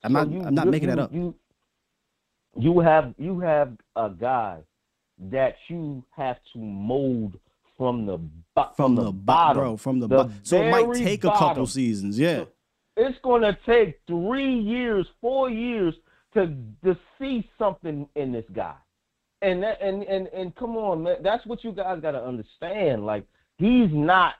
I'm 0.05 0.13
so 0.13 0.19
not. 0.19 0.31
You, 0.31 0.43
I'm 0.43 0.55
not 0.55 0.69
making 0.69 0.91
you, 0.91 0.97
that 0.97 1.03
up. 1.03 1.13
You, 1.13 1.35
you 2.57 2.79
have 2.81 3.15
you 3.19 3.41
have 3.41 3.73
a 3.97 4.11
guy 4.11 4.61
that 5.31 5.57
you 5.69 6.05
have 6.17 6.37
to 6.53 6.59
mold 6.59 7.39
from 7.77 8.07
the 8.07 8.19
from, 8.55 8.67
from 8.77 8.95
the, 8.95 9.05
the 9.05 9.13
bottom, 9.13 9.63
bro, 9.63 9.77
from 9.77 9.99
the, 10.01 10.07
the 10.07 10.17
bottom. 10.17 10.41
So 10.43 10.63
it 10.63 10.71
might 10.71 10.95
take 10.95 11.23
bottom. 11.23 11.37
a 11.37 11.39
couple 11.39 11.67
seasons. 11.67 12.19
Yeah, 12.19 12.45
it's 12.97 13.19
going 13.23 13.43
to 13.43 13.57
take 13.67 14.01
three 14.07 14.59
years, 14.61 15.07
four 15.21 15.51
years 15.51 15.95
to 16.35 16.55
to 16.85 16.97
see 17.19 17.49
something 17.59 18.09
in 18.15 18.33
this 18.33 18.45
guy. 18.53 18.75
And 19.43 19.63
that, 19.63 19.83
and 19.83 20.03
and 20.05 20.29
and 20.29 20.55
come 20.55 20.77
on, 20.77 21.03
man, 21.03 21.17
that's 21.23 21.45
what 21.47 21.65
you 21.65 21.73
guys 21.73 22.01
got 22.01 22.13
to 22.13 22.25
understand. 22.25 23.05
Like 23.05 23.25
he's 23.59 23.91
not, 23.93 24.35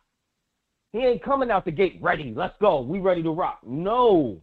he 0.93 0.99
ain't 1.01 1.23
coming 1.23 1.51
out 1.51 1.65
the 1.65 1.73
gate 1.73 1.99
ready. 2.01 2.33
Let's 2.35 2.55
go. 2.61 2.81
We 2.81 3.01
ready 3.01 3.23
to 3.23 3.31
rock. 3.31 3.59
No, 3.67 4.41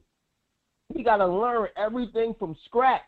he 0.96 1.04
got 1.04 1.18
to 1.18 1.28
learn 1.28 1.68
everything 1.78 2.36
from 2.38 2.56
scratch. 2.66 3.02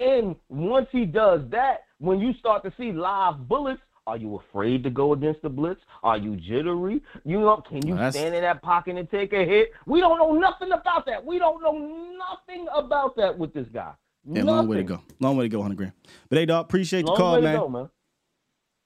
And 0.00 0.36
once 0.48 0.88
he 0.90 1.04
does 1.04 1.42
that, 1.50 1.84
when 1.98 2.18
you 2.18 2.32
start 2.34 2.64
to 2.64 2.72
see 2.76 2.92
live 2.92 3.48
bullets 3.48 3.82
Are 4.06 4.16
you 4.16 4.34
afraid 4.36 4.82
to 4.82 4.90
go 4.90 5.12
against 5.12 5.42
the 5.42 5.48
blitz? 5.48 5.80
Are 6.02 6.18
you 6.18 6.34
jittery? 6.34 7.00
You 7.24 7.40
know, 7.40 7.62
can 7.68 7.86
you 7.86 7.94
stand 8.10 8.34
in 8.34 8.42
that 8.42 8.60
pocket 8.60 8.96
and 8.96 9.08
take 9.08 9.32
a 9.32 9.44
hit? 9.44 9.70
We 9.86 10.00
don't 10.00 10.18
know 10.18 10.32
nothing 10.32 10.72
about 10.72 11.06
that. 11.06 11.24
We 11.24 11.38
don't 11.38 11.62
know 11.62 12.16
nothing 12.18 12.66
about 12.74 13.14
that 13.16 13.38
with 13.38 13.54
this 13.54 13.68
guy. 13.72 13.92
Yeah, 14.24 14.42
long 14.42 14.66
way 14.66 14.78
to 14.78 14.82
go. 14.82 15.00
Long 15.20 15.36
way 15.36 15.44
to 15.44 15.48
go, 15.48 15.58
100 15.58 15.76
grand. 15.76 15.92
But 16.28 16.38
hey, 16.38 16.46
dog, 16.46 16.64
appreciate 16.64 17.06
the 17.06 17.14
call, 17.14 17.40
man. 17.40 17.56
Go, 17.56 17.68
man. 17.68 17.90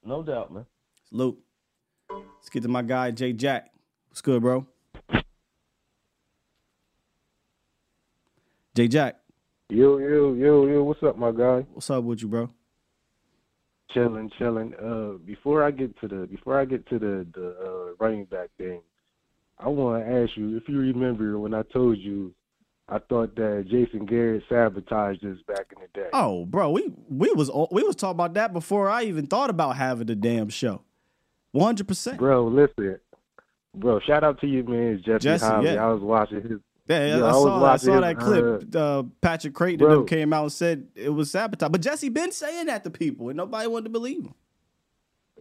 No 0.03 0.21
doubt, 0.21 0.53
man. 0.53 0.65
Salute. 1.09 1.39
Let's 2.11 2.49
get 2.51 2.61
to 2.63 2.69
my 2.69 2.83
guy, 2.83 3.09
Jay 3.09 3.33
Jack. 3.33 3.71
What's 4.09 4.21
good, 4.21 4.41
bro? 4.41 4.67
Jay 8.77 8.87
Jack. 8.87 9.15
Yo, 9.69 9.97
yo, 9.97 10.33
yo, 10.35 10.67
yo. 10.67 10.83
What's 10.83 11.01
up, 11.01 11.17
my 11.17 11.31
guy? 11.31 11.65
What's 11.73 11.89
up 11.89 12.03
with 12.03 12.21
you, 12.21 12.27
bro? 12.27 12.51
chilling, 13.91 14.29
chilling. 14.37 14.75
Uh, 14.75 15.17
before 15.25 15.63
I 15.63 15.71
get 15.71 15.99
to 16.01 16.07
the 16.07 16.27
before 16.27 16.59
I 16.59 16.65
get 16.65 16.87
to 16.89 16.99
the 16.99 17.25
the 17.33 17.55
uh, 17.59 17.95
running 17.99 18.25
back 18.25 18.49
thing, 18.59 18.81
I 19.57 19.67
want 19.69 20.05
to 20.05 20.11
ask 20.11 20.37
you 20.37 20.57
if 20.57 20.69
you 20.69 20.77
remember 20.77 21.39
when 21.39 21.55
I 21.55 21.63
told 21.73 21.97
you 21.97 22.35
I 22.87 22.99
thought 22.99 23.35
that 23.37 23.65
Jason 23.67 24.05
Garrett 24.05 24.43
sabotaged 24.47 25.25
us 25.25 25.39
back 25.47 25.73
in 25.75 25.81
the 25.81 25.99
day. 25.99 26.09
Oh, 26.13 26.45
bro, 26.45 26.69
we 26.69 26.93
we 27.09 27.31
was 27.31 27.49
we 27.71 27.81
was 27.81 27.95
talking 27.95 28.11
about 28.11 28.35
that 28.35 28.53
before 28.53 28.91
I 28.91 29.05
even 29.05 29.25
thought 29.25 29.49
about 29.49 29.75
having 29.75 30.05
the 30.05 30.15
damn 30.15 30.49
show. 30.49 30.83
One 31.51 31.65
hundred 31.65 31.87
percent, 31.87 32.19
bro. 32.19 32.45
Listen, 32.45 32.99
bro. 33.75 33.99
Shout 34.01 34.23
out 34.23 34.39
to 34.41 34.45
you, 34.47 34.63
man, 34.65 35.01
Jesse, 35.03 35.23
Jesse 35.23 35.45
Yeah. 35.63 35.83
I 35.83 35.91
was 35.91 36.03
watching 36.03 36.43
his 36.43 36.59
yeah, 36.87 37.17
yeah 37.17 37.25
I, 37.25 37.31
saw, 37.31 37.65
I 37.65 37.75
saw 37.77 37.99
that 38.01 38.17
clip. 38.19 38.75
Uh, 38.75 39.03
Patrick 39.21 39.53
Crayton 39.53 40.05
came 40.05 40.33
out 40.33 40.43
and 40.43 40.51
said 40.51 40.87
it 40.95 41.09
was 41.09 41.31
sabotage. 41.31 41.69
But 41.69 41.81
Jesse 41.81 42.09
been 42.09 42.31
saying 42.31 42.67
that 42.67 42.83
to 42.83 42.89
people, 42.89 43.29
and 43.29 43.37
nobody 43.37 43.67
wanted 43.67 43.85
to 43.85 43.89
believe 43.89 44.25
him. 44.25 44.33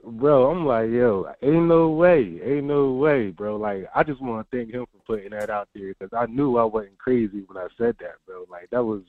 Bro, 0.04 0.50
I'm 0.50 0.64
like, 0.64 0.90
yo, 0.90 1.26
ain't 1.42 1.66
no 1.66 1.88
way, 1.88 2.40
ain't 2.44 2.66
no 2.66 2.92
way, 2.92 3.30
bro. 3.30 3.56
Like, 3.56 3.88
I 3.92 4.04
just 4.04 4.20
want 4.20 4.48
to 4.48 4.56
thank 4.56 4.72
him 4.72 4.86
for 4.92 5.16
putting 5.16 5.30
that 5.30 5.50
out 5.50 5.68
there 5.74 5.94
because 5.98 6.16
I 6.16 6.26
knew 6.26 6.58
I 6.58 6.64
wasn't 6.64 6.98
crazy 6.98 7.42
when 7.46 7.56
I 7.56 7.66
said 7.76 7.96
that, 7.98 8.14
bro. 8.24 8.44
Like, 8.48 8.70
that 8.70 8.84
was, 8.84 9.02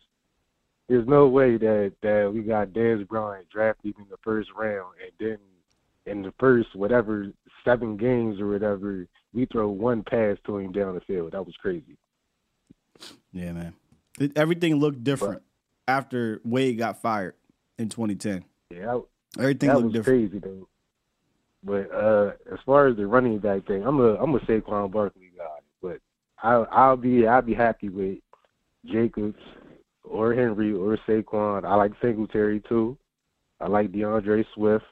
there's 0.89 1.07
no 1.07 1.27
way 1.27 1.57
that 1.57 1.93
that 2.01 2.31
we 2.33 2.41
got 2.41 2.69
Dez 2.69 3.07
Bryant 3.07 3.47
drafted 3.49 3.93
in 3.99 4.05
the 4.09 4.17
first 4.23 4.49
round, 4.57 4.95
and 5.03 5.11
then 5.19 5.37
in 6.11 6.23
the 6.23 6.33
first 6.39 6.75
whatever 6.75 7.27
seven 7.63 7.97
games 7.97 8.39
or 8.39 8.47
whatever, 8.47 9.05
we 9.33 9.45
throw 9.45 9.67
one 9.67 10.01
pass 10.01 10.37
to 10.45 10.57
him 10.57 10.71
down 10.71 10.95
the 10.95 11.01
field. 11.01 11.33
That 11.33 11.45
was 11.45 11.55
crazy. 11.61 11.97
Yeah, 13.31 13.51
man. 13.53 13.73
It, 14.19 14.37
everything 14.37 14.75
looked 14.75 15.03
different 15.03 15.43
but, 15.85 15.91
after 15.91 16.41
Wade 16.43 16.77
got 16.77 17.01
fired 17.01 17.35
in 17.77 17.89
2010. 17.89 18.43
Yeah, 18.71 18.99
everything 19.37 19.69
that 19.69 19.75
looked 19.75 19.85
was 19.85 19.93
different. 19.93 20.31
crazy 20.31 20.39
though. 20.39 20.67
But 21.63 21.91
uh, 21.93 22.31
as 22.51 22.59
far 22.65 22.87
as 22.87 22.97
the 22.97 23.07
running 23.07 23.39
back 23.39 23.67
thing, 23.67 23.83
I'm 23.83 23.99
a 23.99 24.15
I'm 24.15 24.33
a 24.35 24.39
Saquon 24.39 24.91
Barkley 24.91 25.31
guy, 25.37 25.59
but 25.81 25.99
I 26.41 26.53
I'll 26.71 26.97
be 26.97 27.27
I'll 27.27 27.41
be 27.41 27.53
happy 27.53 27.89
with 27.89 28.19
Jacobs 28.85 29.41
or 30.03 30.33
Henry 30.33 30.73
or 30.73 30.97
Saquon. 31.07 31.65
I 31.65 31.75
like 31.75 31.91
Singletary 32.01 32.61
too. 32.67 32.97
I 33.59 33.67
like 33.67 33.91
DeAndre 33.91 34.45
Swift. 34.53 34.85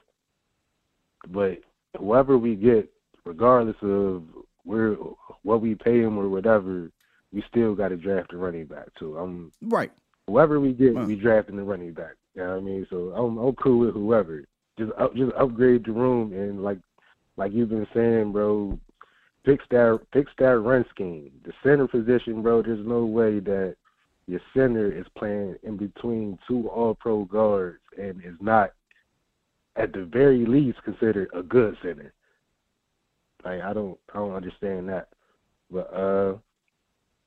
But 1.28 1.58
whoever 1.98 2.38
we 2.38 2.54
get, 2.54 2.90
regardless 3.24 3.76
of 3.82 4.24
where 4.64 4.96
what 5.42 5.60
we 5.60 5.74
pay 5.74 6.00
him 6.00 6.18
or 6.18 6.28
whatever, 6.28 6.90
we 7.36 7.44
still 7.50 7.74
got 7.74 7.88
to 7.88 7.98
draft 7.98 8.32
a 8.32 8.36
running 8.38 8.64
back 8.64 8.86
too. 8.98 9.18
I'm 9.18 9.52
right. 9.60 9.92
Whoever 10.26 10.58
we 10.58 10.72
get, 10.72 10.94
we 10.94 11.16
drafting 11.16 11.56
the 11.56 11.62
running 11.62 11.92
back. 11.92 12.14
You 12.34 12.42
know 12.42 12.48
what 12.52 12.56
I 12.56 12.60
mean? 12.60 12.86
So 12.88 13.12
I'm 13.14 13.36
I'm 13.36 13.54
cool 13.56 13.80
with 13.80 13.92
whoever. 13.92 14.42
Just 14.78 14.92
up, 14.98 15.14
just 15.14 15.32
upgrade 15.38 15.84
the 15.84 15.92
room 15.92 16.32
and 16.32 16.64
like 16.64 16.78
like 17.36 17.52
you've 17.52 17.68
been 17.68 17.86
saying, 17.92 18.32
bro. 18.32 18.78
Fix 19.44 19.62
that 19.70 20.00
fix 20.14 20.32
that 20.38 20.58
run 20.58 20.86
scheme. 20.88 21.30
The 21.44 21.52
center 21.62 21.86
position, 21.86 22.40
bro. 22.40 22.62
There's 22.62 22.84
no 22.86 23.04
way 23.04 23.38
that 23.40 23.76
your 24.26 24.40
center 24.54 24.90
is 24.90 25.06
playing 25.16 25.56
in 25.62 25.76
between 25.76 26.38
two 26.48 26.68
All 26.70 26.94
Pro 26.94 27.26
guards 27.26 27.82
and 27.98 28.24
is 28.24 28.34
not 28.40 28.70
at 29.76 29.92
the 29.92 30.06
very 30.06 30.46
least 30.46 30.82
considered 30.84 31.28
a 31.34 31.42
good 31.42 31.76
center. 31.82 32.14
Like 33.44 33.60
I 33.60 33.74
don't 33.74 33.98
I 34.14 34.20
don't 34.20 34.34
understand 34.34 34.88
that. 34.88 35.08
But 35.70 35.92
uh 35.94 36.38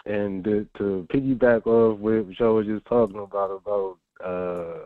and 0.06 0.44
to, 0.44 0.68
to 0.78 1.08
piggyback 1.14 1.68
off 1.68 2.00
what 2.00 2.30
Joe 2.32 2.56
was 2.56 2.68
just 2.68 2.86
talking 2.86 3.20
about 3.20 3.52
about 3.52 3.98
uh 4.26 4.86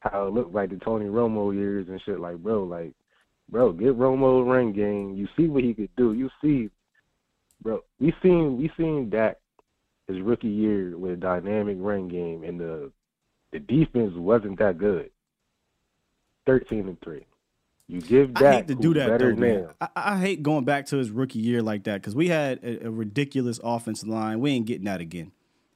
how 0.00 0.26
it 0.26 0.34
looked 0.34 0.54
like 0.54 0.70
the 0.70 0.76
Tony 0.76 1.06
Romo 1.06 1.54
years 1.54 1.88
and 1.88 2.00
shit, 2.02 2.20
like 2.20 2.36
bro, 2.38 2.64
like 2.64 2.92
bro, 3.48 3.72
get 3.72 3.98
Romo 3.98 4.46
run 4.46 4.72
game. 4.72 5.14
You 5.14 5.28
see 5.36 5.48
what 5.48 5.64
he 5.64 5.74
could 5.74 5.94
do. 5.96 6.12
You 6.12 6.30
see, 6.42 6.70
bro. 7.62 7.82
We 7.98 8.14
seen 8.22 8.58
we 8.58 8.70
seen 8.76 9.10
Dak 9.10 9.38
his 10.08 10.20
rookie 10.20 10.48
year 10.48 10.96
with 10.96 11.12
a 11.12 11.16
dynamic 11.16 11.76
run 11.80 12.08
game, 12.08 12.44
and 12.44 12.60
the 12.60 12.92
the 13.52 13.58
defense 13.58 14.12
wasn't 14.16 14.58
that 14.58 14.78
good. 14.78 15.10
Thirteen 16.46 16.88
and 16.88 17.00
three. 17.02 17.26
You 17.88 18.00
give 18.00 18.34
that. 18.34 18.44
I 18.44 18.52
hate 18.56 18.68
to 18.68 18.74
do 18.74 18.94
that 18.94 19.18
though, 19.18 19.34
man. 19.34 19.68
I, 19.80 19.88
I, 19.94 20.18
hate 20.18 20.42
going 20.42 20.64
back 20.64 20.86
to 20.86 20.96
his 20.96 21.10
rookie 21.10 21.38
year 21.38 21.62
like 21.62 21.84
that 21.84 22.00
because 22.00 22.16
we 22.16 22.28
had 22.28 22.58
a, 22.64 22.86
a, 22.86 22.90
ridiculous 22.90 23.60
offensive 23.62 24.08
line. 24.08 24.40
We 24.40 24.50
ain't 24.50 24.66
getting 24.66 24.86
that 24.86 25.00
again, 25.00 25.30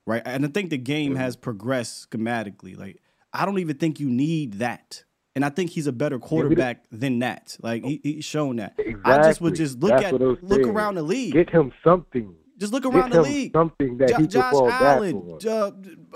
right? 0.07 0.23
And 0.25 0.45
I 0.45 0.49
think 0.49 0.71
the 0.71 0.79
game 0.79 1.15
has 1.15 1.37
progressed 1.37 2.11
schematically. 2.11 2.77
Like 2.77 3.01
I 3.33 3.47
don't 3.47 3.61
even 3.61 3.77
think 3.77 4.01
you 4.01 4.11
need 4.11 4.55
that. 4.55 5.05
And 5.37 5.45
I 5.45 5.51
think 5.51 5.71
he's 5.71 5.87
a 5.87 5.93
better 5.93 6.19
quarterback 6.19 6.85
yeah, 6.91 6.99
than 6.99 7.21
that. 7.21 7.57
Like 7.63 7.85
he, 7.85 8.01
he's 8.03 8.25
shown 8.25 8.57
that. 8.57 8.75
Exactly. 8.77 9.13
I 9.13 9.23
just 9.23 9.41
would 9.41 9.55
just 9.55 9.79
look 9.79 9.91
That's 9.91 10.07
at 10.07 10.21
look 10.21 10.41
saying. 10.49 10.69
around 10.69 10.97
the 10.97 11.03
league. 11.03 11.33
Get 11.33 11.51
him 11.51 11.73
something. 11.85 12.35
Just 12.59 12.73
look 12.73 12.85
around 12.85 13.11
Get 13.11 13.13
the 13.13 13.23
league. 13.23 13.53
Something 13.55 13.99
that 13.99 14.09
J- 14.09 14.17
he 14.17 14.27
Josh 14.27 14.53
Allen. 14.53 15.39
Uh, 15.47 15.71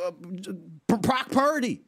uh, 0.05 0.97
Brock 0.97 1.31
Purdy. 1.31 1.85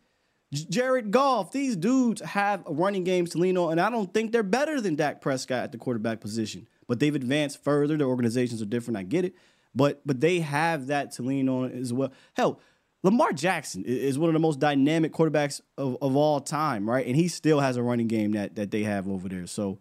Jared 0.52 1.10
Goff, 1.10 1.51
these 1.51 1.77
dudes 1.77 2.20
have 2.23 2.62
running 2.66 3.05
games 3.05 3.31
to 3.31 3.39
lean 3.39 3.59
on, 3.59 3.73
and 3.73 3.81
I 3.81 3.90
don't 3.90 4.12
think 4.12 4.31
they're 4.32 4.43
better 4.43 4.81
than 4.81 4.94
Dak 4.94 5.20
Prescott 5.20 5.64
at 5.64 5.73
the 5.73 5.78
quarterback 5.78 6.20
position. 6.20 6.68
But 6.86 7.01
they've 7.01 7.14
advanced 7.14 7.64
further. 7.64 7.97
Their 7.97 8.06
organizations 8.06 8.62
are 8.62 8.66
different. 8.66 8.97
I 8.97 9.02
get 9.02 9.24
it, 9.24 9.35
but 9.74 10.02
but 10.06 10.20
they 10.20 10.40
have 10.40 10.86
that 10.86 11.12
to 11.12 11.23
lean 11.23 11.48
on 11.48 11.73
as 11.73 11.93
well. 11.93 12.12
Hell, 12.35 12.60
Lamar 13.02 13.32
Jackson 13.32 13.85
is 13.85 14.18
one 14.18 14.28
of 14.28 14.35
the 14.35 14.40
most 14.40 14.60
dynamic 14.60 15.12
quarterbacks 15.12 15.60
of, 15.77 15.97
of 16.01 16.14
all 16.14 16.40
time, 16.40 16.89
right? 16.89 17.06
And 17.06 17.16
he 17.16 17.27
still 17.27 17.60
has 17.60 17.77
a 17.77 17.82
running 17.82 18.06
game 18.06 18.32
that 18.32 18.55
that 18.55 18.70
they 18.70 18.85
have 18.85 19.09
over 19.09 19.28
there. 19.28 19.47
So, 19.48 19.81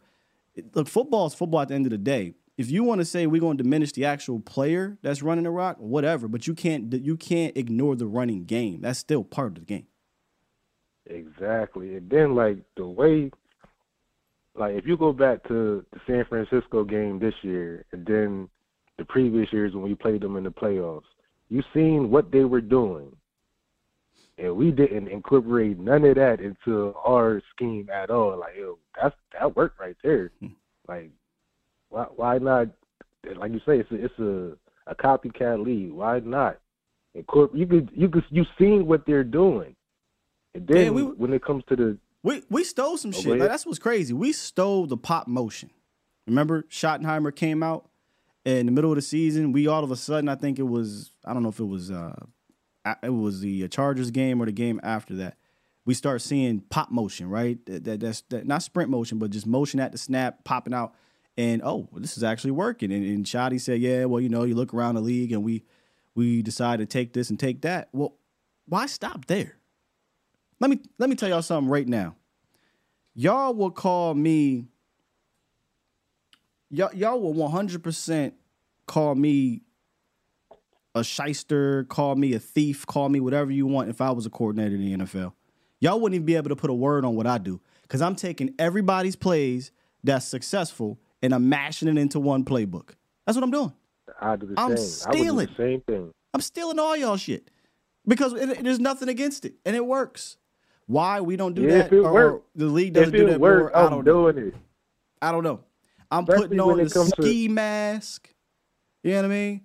look, 0.74 0.88
football 0.88 1.28
is 1.28 1.36
football 1.36 1.62
at 1.62 1.68
the 1.68 1.76
end 1.76 1.86
of 1.86 1.92
the 1.92 1.98
day. 2.00 2.34
If 2.58 2.72
you 2.72 2.84
want 2.84 3.02
to 3.02 3.06
say 3.06 3.28
we're 3.28 3.42
going 3.42 3.58
to 3.58 3.64
diminish 3.64 3.92
the 3.92 4.06
actual 4.06 4.40
player 4.40 4.98
that's 5.02 5.22
running 5.22 5.44
the 5.44 5.52
rock, 5.52 5.78
whatever, 5.78 6.28
but 6.28 6.48
you 6.48 6.56
can't 6.56 6.92
you 6.92 7.18
can't 7.18 7.56
ignore 7.56 7.96
the 7.96 8.08
running 8.08 8.46
game. 8.46 8.82
That's 8.82 8.98
still 8.98 9.24
part 9.24 9.50
of 9.50 9.56
the 9.56 9.66
game. 9.66 9.88
Exactly. 11.08 11.96
And 11.96 12.10
then 12.10 12.36
like 12.36 12.58
the 12.78 12.88
way 12.88 13.32
like 14.56 14.76
if 14.76 14.86
you 14.86 14.98
go 14.98 15.12
back 15.12 15.44
to 15.48 15.86
the 15.92 16.00
San 16.08 16.26
Francisco 16.26 16.84
game 16.84 17.20
this 17.20 17.34
year 17.42 17.86
and 17.92 18.06
then 18.06 18.50
the 18.98 19.06
previous 19.06 19.52
years 19.52 19.74
when 19.74 19.84
we 19.84 19.96
played 19.96 20.22
them 20.22 20.38
in 20.38 20.44
the 20.44 20.50
playoffs, 20.50 21.04
you 21.50 21.62
seen 21.74 22.10
what 22.10 22.32
they 22.32 22.46
were 22.46 22.62
doing. 22.62 23.16
And 24.38 24.56
we 24.56 24.72
didn't 24.72 25.08
incorporate 25.08 25.80
none 25.80 26.04
of 26.04 26.16
that 26.16 26.42
into 26.42 26.94
our 27.06 27.42
scheme 27.54 27.90
at 27.94 28.10
all. 28.10 28.38
Like, 28.38 28.56
yo, 28.58 28.78
that's 29.02 29.16
that 29.34 29.56
worked 29.56 29.80
right 29.80 29.96
there. 30.04 30.32
Hmm. 30.40 30.48
Like, 30.88 31.12
why 31.90 32.06
why 32.16 32.38
not? 32.38 32.68
Like 33.38 33.52
you 33.52 33.60
say, 33.60 33.80
it's 33.80 33.92
a, 33.92 34.06
it's 34.06 34.20
a 34.20 34.58
a 34.88 34.96
copycat 34.96 35.64
league. 35.64 35.92
Why 35.92 36.20
not? 36.20 36.60
Incorporate. 37.14 37.60
You 37.60 37.66
could 37.66 37.90
you 37.94 38.10
could 38.10 38.24
you 38.30 38.46
seen 38.60 38.86
what 38.86 39.06
they're 39.06 39.24
doing. 39.24 39.75
And 40.56 40.68
then 40.68 40.94
we, 40.94 41.04
when 41.04 41.34
it 41.34 41.44
comes 41.44 41.64
to 41.68 41.76
the 41.76 41.98
we 42.24 42.42
we 42.50 42.64
stole 42.64 42.98
some 42.98 43.12
oh, 43.14 43.22
shit. 43.22 43.38
Like, 43.38 43.50
that's 43.50 43.66
what's 43.66 43.78
crazy. 43.78 44.14
We 44.14 44.32
stole 44.32 44.88
the 44.88 44.98
pop 44.98 45.28
motion. 45.28 45.70
Remember, 46.26 46.64
Schottenheimer 46.64 47.36
came 47.36 47.62
out 47.62 47.90
in 48.46 48.66
the 48.66 48.72
middle 48.72 48.92
of 48.92 48.96
the 48.96 49.02
season. 49.02 49.52
We 49.52 49.68
all 49.68 49.84
of 49.84 49.92
a 49.92 49.96
sudden, 49.96 50.30
I 50.30 50.36
think 50.36 50.58
it 50.58 50.64
was 50.64 51.12
I 51.26 51.34
don't 51.34 51.44
know 51.44 51.50
if 51.50 51.60
it 51.60 51.66
was 51.66 51.92
uh 51.92 52.16
it 53.04 53.10
was 53.10 53.42
the 53.42 53.68
Chargers 53.68 54.12
game 54.12 54.42
or 54.42 54.46
the 54.46 54.52
game 54.52 54.80
after 54.82 55.14
that. 55.16 55.38
We 55.86 55.94
start 55.94 56.22
seeing 56.22 56.62
pop 56.62 56.90
motion, 56.90 57.30
right? 57.30 57.64
That, 57.66 57.84
that 57.84 58.00
that's 58.00 58.22
that, 58.30 58.48
not 58.48 58.64
sprint 58.64 58.90
motion, 58.90 59.20
but 59.20 59.32
just 59.32 59.46
motion 59.46 59.80
at 59.80 59.92
the 59.92 59.98
snap, 59.98 60.46
popping 60.46 60.74
out. 60.74 60.96
And 61.38 61.62
oh, 61.64 61.90
this 61.94 62.18
is 62.18 62.24
actually 62.24 62.52
working. 62.52 62.94
And, 62.94 63.06
and 63.06 63.26
Schotty 63.26 63.60
said, 63.60 63.82
yeah, 63.82 64.06
well, 64.06 64.22
you 64.22 64.30
know, 64.30 64.46
you 64.46 64.56
look 64.56 64.74
around 64.74 64.96
the 64.96 65.02
league 65.02 65.34
and 65.34 65.44
we 65.44 65.64
we 66.16 66.42
decide 66.42 66.80
to 66.80 66.86
take 66.86 67.12
this 67.12 67.30
and 67.30 67.38
take 67.38 67.62
that. 67.64 67.90
Well, 67.92 68.16
why 68.66 68.86
stop 68.86 69.26
there? 69.26 69.58
Let 70.60 70.70
me 70.70 70.80
let 70.98 71.10
me 71.10 71.16
tell 71.16 71.30
y'all 71.30 71.42
something 71.42 71.70
right 71.70 71.88
now. 71.88 72.16
Y'all 73.14 73.54
will 73.54 73.72
call 73.72 74.14
me. 74.14 74.68
Y'all 76.70 76.94
y'all 76.94 77.20
will 77.20 77.34
one 77.34 77.52
hundred 77.52 77.84
percent 77.84 78.34
call 78.88 79.16
me 79.16 79.62
a 80.94 81.04
shyster, 81.04 81.84
call 81.86 82.16
me 82.16 82.34
a 82.34 82.40
thief, 82.40 82.86
call 82.86 83.10
me 83.10 83.20
whatever 83.20 83.52
you 83.52 83.68
want 83.68 83.90
if 83.90 84.00
I 84.00 84.12
was 84.12 84.26
a 84.26 84.30
coordinator 84.30 84.76
in 84.76 84.82
the 85.00 85.06
NFL. 85.06 85.34
Y'all 85.82 86.00
wouldn't 86.00 86.16
even 86.16 86.26
be 86.26 86.36
able 86.36 86.50
to 86.50 86.56
put 86.56 86.70
a 86.70 86.74
word 86.74 87.04
on 87.04 87.16
what 87.16 87.28
I 87.28 87.38
do. 87.38 87.60
Because 87.82 88.02
I'm 88.02 88.16
taking 88.16 88.56
everybody's 88.58 89.16
plays 89.16 89.72
that's 90.04 90.26
successful 90.26 90.98
and 91.22 91.34
I'm 91.34 91.50
mashing 91.50 91.88
it 91.90 91.98
into 91.98 92.20
one 92.20 92.46
playbook. 92.46 92.92
That's 93.26 93.36
what 93.36 93.44
I'm 93.44 93.52
doing. 93.52 93.74
I 94.22 94.36
do 94.38 94.46
the 94.48 94.54
I'm 94.58 94.78
same. 94.78 94.78
I 95.06 95.10
would 95.10 95.18
stealing. 95.18 95.46
do 95.48 95.52
the 95.54 95.58
same 95.58 95.82
thing. 95.82 96.12
I'm 96.34 96.42
stealing 96.42 96.80
all 96.80 96.96
y'all 96.96 97.18
shit 97.18 97.52
because 98.08 98.34
it, 98.34 98.50
it- 98.50 98.64
there's 98.64 98.80
nothing 98.80 99.10
against 99.10 99.44
it 99.46 99.56
and 99.66 99.76
it 99.76 99.86
works. 99.86 100.38
Why 100.88 101.20
we 101.22 101.36
don't 101.36 101.54
do 101.54 101.64
Yeah, 101.64 101.84
that? 101.88 101.94
or 101.94 102.14
work- 102.14 102.44
the 102.56 102.66
league 102.68 102.94
doesn't 102.94 103.12
do 103.12 103.28
that 103.28 103.40
works, 103.40 103.74
more. 103.74 103.78
I 103.78 103.86
I'm 103.86 103.90
don't 103.92 104.06
know. 104.06 104.32
doing 104.32 104.48
it. 104.50 104.54
I 105.22 105.32
don't 105.32 105.44
know. 105.44 105.62
I'm 106.12 106.24
Especially 106.24 106.48
putting 106.50 106.60
on 106.60 106.80
it 106.80 106.84
the 106.94 107.04
to- 107.04 107.06
ski 107.10 107.48
mask. 107.48 108.30
You 109.04 109.12
know 109.12 109.18
what 109.18 109.26
I 109.26 109.30
mean? 109.30 109.62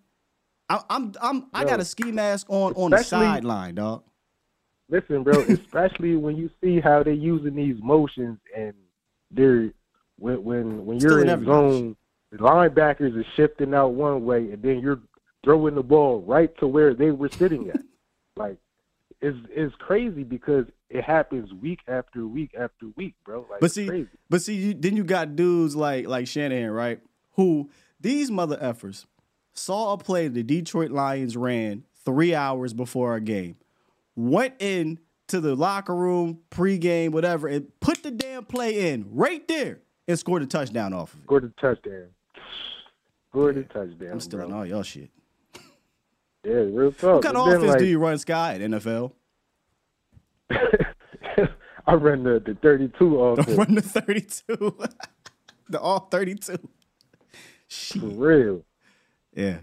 I, 0.68 0.82
I'm 0.88 1.12
I'm 1.20 1.46
I 1.52 1.64
got 1.64 1.80
a 1.80 1.84
ski 1.84 2.12
mask 2.12 2.46
on 2.48 2.72
on 2.74 2.90
the 2.92 3.02
sideline, 3.02 3.74
dog. 3.74 4.04
Listen, 4.88 5.22
bro, 5.22 5.40
especially 5.48 6.16
when 6.16 6.36
you 6.36 6.48
see 6.62 6.80
how 6.80 7.02
they're 7.02 7.12
using 7.12 7.54
these 7.54 7.76
motions 7.82 8.38
and 8.56 8.72
they're 9.30 9.72
when 10.18 10.42
when 10.44 10.86
when 10.86 10.98
you're 11.00 11.20
Stealing 11.20 11.28
in 11.40 11.44
zone, 11.44 11.96
the 12.32 12.38
linebackers 12.38 13.16
are 13.16 13.26
shifting 13.36 13.74
out 13.74 13.92
one 13.94 14.24
way 14.24 14.50
and 14.52 14.62
then 14.62 14.78
you're 14.80 15.00
throwing 15.44 15.74
the 15.74 15.82
ball 15.82 16.20
right 16.22 16.56
to 16.58 16.66
where 16.66 16.94
they 16.94 17.10
were 17.10 17.28
sitting 17.28 17.68
at. 17.70 17.80
like 18.36 18.56
it's 19.20 19.36
it's 19.50 19.74
crazy 19.76 20.22
because 20.22 20.66
it 20.90 21.04
happens 21.04 21.54
week 21.54 21.80
after 21.86 22.26
week 22.26 22.50
after 22.58 22.88
week, 22.96 23.14
bro. 23.24 23.46
Like 23.48 23.60
But 23.60 23.70
see, 23.70 23.86
crazy. 23.86 24.08
but 24.28 24.42
see, 24.42 24.54
you, 24.56 24.74
then 24.74 24.96
you 24.96 25.04
got 25.04 25.36
dudes 25.36 25.76
like 25.76 26.06
like 26.06 26.26
Shanahan, 26.26 26.70
right? 26.70 27.00
Who 27.34 27.70
these 28.00 28.30
mother 28.30 28.56
effers 28.56 29.06
saw 29.52 29.92
a 29.92 29.98
play 29.98 30.28
the 30.28 30.42
Detroit 30.42 30.90
Lions 30.90 31.36
ran 31.36 31.84
three 32.04 32.34
hours 32.34 32.74
before 32.74 33.14
a 33.14 33.20
game, 33.20 33.56
went 34.16 34.54
in 34.58 34.98
to 35.28 35.40
the 35.40 35.54
locker 35.54 35.94
room 35.94 36.40
pregame, 36.50 37.10
whatever, 37.12 37.46
and 37.46 37.68
put 37.80 38.02
the 38.02 38.10
damn 38.10 38.44
play 38.44 38.92
in 38.92 39.06
right 39.12 39.46
there 39.46 39.78
and 40.08 40.18
scored 40.18 40.42
a 40.42 40.46
touchdown 40.46 40.92
off 40.92 41.14
of 41.14 41.20
it. 41.20 41.24
Scored 41.24 41.44
a 41.44 41.60
touchdown. 41.60 42.08
Scored 43.30 43.56
a 43.58 43.62
touchdown. 43.62 44.10
I'm 44.10 44.20
stealing 44.20 44.48
bro. 44.48 44.58
all 44.58 44.66
y'all 44.66 44.82
shit. 44.82 45.08
Yeah, 46.42 46.52
real 46.52 46.90
talk. 46.90 47.16
What 47.16 47.22
kind 47.22 47.36
of 47.36 47.46
offense 47.46 47.64
like, 47.64 47.78
do 47.78 47.84
you 47.84 47.98
run, 47.98 48.18
Sky, 48.18 48.54
at 48.54 48.60
NFL? 48.60 49.12
I 51.86 51.94
run 51.94 52.22
the, 52.24 52.42
the 52.44 52.56
32 52.60 53.20
offense. 53.20 53.56
run 53.56 53.74
the 53.74 53.82
32. 53.82 54.76
the 55.68 55.80
all 55.80 56.00
32. 56.10 56.58
For 57.68 57.98
real. 57.98 58.64
Yeah. 59.34 59.58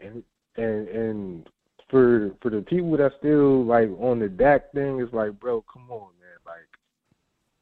And 0.00 0.22
and 0.56 0.88
and 0.88 1.48
for 1.90 2.34
for 2.40 2.50
the 2.50 2.62
people 2.62 2.96
that 2.96 3.12
still 3.18 3.64
like 3.64 3.88
on 3.98 4.18
the 4.18 4.28
Dak 4.28 4.72
thing, 4.72 5.00
it's 5.00 5.12
like, 5.12 5.38
bro, 5.40 5.64
come 5.72 5.90
on, 5.90 6.10
man. 6.20 6.38
Like 6.44 6.68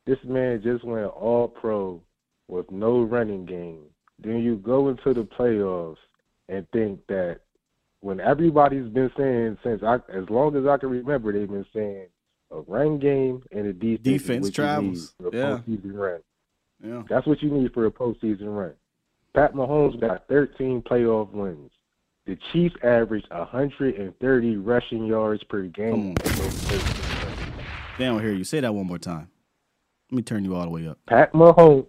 this 0.07 0.19
man 0.25 0.61
just 0.63 0.85
went 0.85 1.07
all 1.07 1.49
pro 1.49 2.01
with 2.49 2.71
no 2.71 3.03
running 3.03 3.45
game. 3.45 3.85
Then 4.19 4.39
you 4.39 4.57
go 4.57 4.89
into 4.89 5.15
the 5.15 5.23
playoffs 5.23 5.97
and 6.49 6.69
think 6.71 7.01
that 7.09 7.41
when 8.01 8.19
everybody's 8.21 8.89
been 8.89 9.11
saying 9.17 9.59
since 9.63 9.83
I 9.83 9.97
as 10.13 10.29
long 10.29 10.57
as 10.57 10.67
I 10.67 10.79
can 10.79 10.91
remember, 10.91 11.33
they've 11.33 11.49
been 11.49 11.67
saying 11.75 12.07
a 12.51 12.61
run 12.63 12.99
game 12.99 13.43
and 13.53 13.67
a 13.67 13.73
defense. 13.73 14.03
Defense 14.03 14.51
travels. 14.51 15.15
need 15.21 15.31
for 15.31 15.37
a 15.37 15.39
Yeah. 15.39 15.59
postseason 15.59 15.95
run. 15.95 16.21
Yeah. 16.85 17.03
That's 17.09 17.27
what 17.27 17.43
you 17.43 17.51
need 17.51 17.73
for 17.73 17.87
a 17.87 17.91
postseason 17.91 18.57
run. 18.57 18.73
Pat 19.35 19.55
Mahomes 19.55 20.01
got 20.01 20.27
13 20.29 20.83
playoff 20.83 21.31
wins. 21.33 21.71
The 22.27 22.37
Chiefs 22.53 22.75
averaged 22.83 23.29
130 23.31 24.57
rushing 24.57 25.07
yards 25.07 25.43
per 25.45 25.63
game. 25.63 26.15
They 27.99 28.07
don't 28.07 28.21
hear 28.23 28.33
you. 28.33 28.45
Say 28.45 28.61
that 28.61 28.75
one 28.75 28.87
more 28.87 28.99
time. 28.99 29.29
Let 30.11 30.17
me 30.17 30.23
turn 30.23 30.45
you 30.45 30.55
all 30.57 30.65
the 30.65 30.71
way 30.71 30.89
up. 30.89 30.99
Pat 31.07 31.33
Mahomes, 31.33 31.87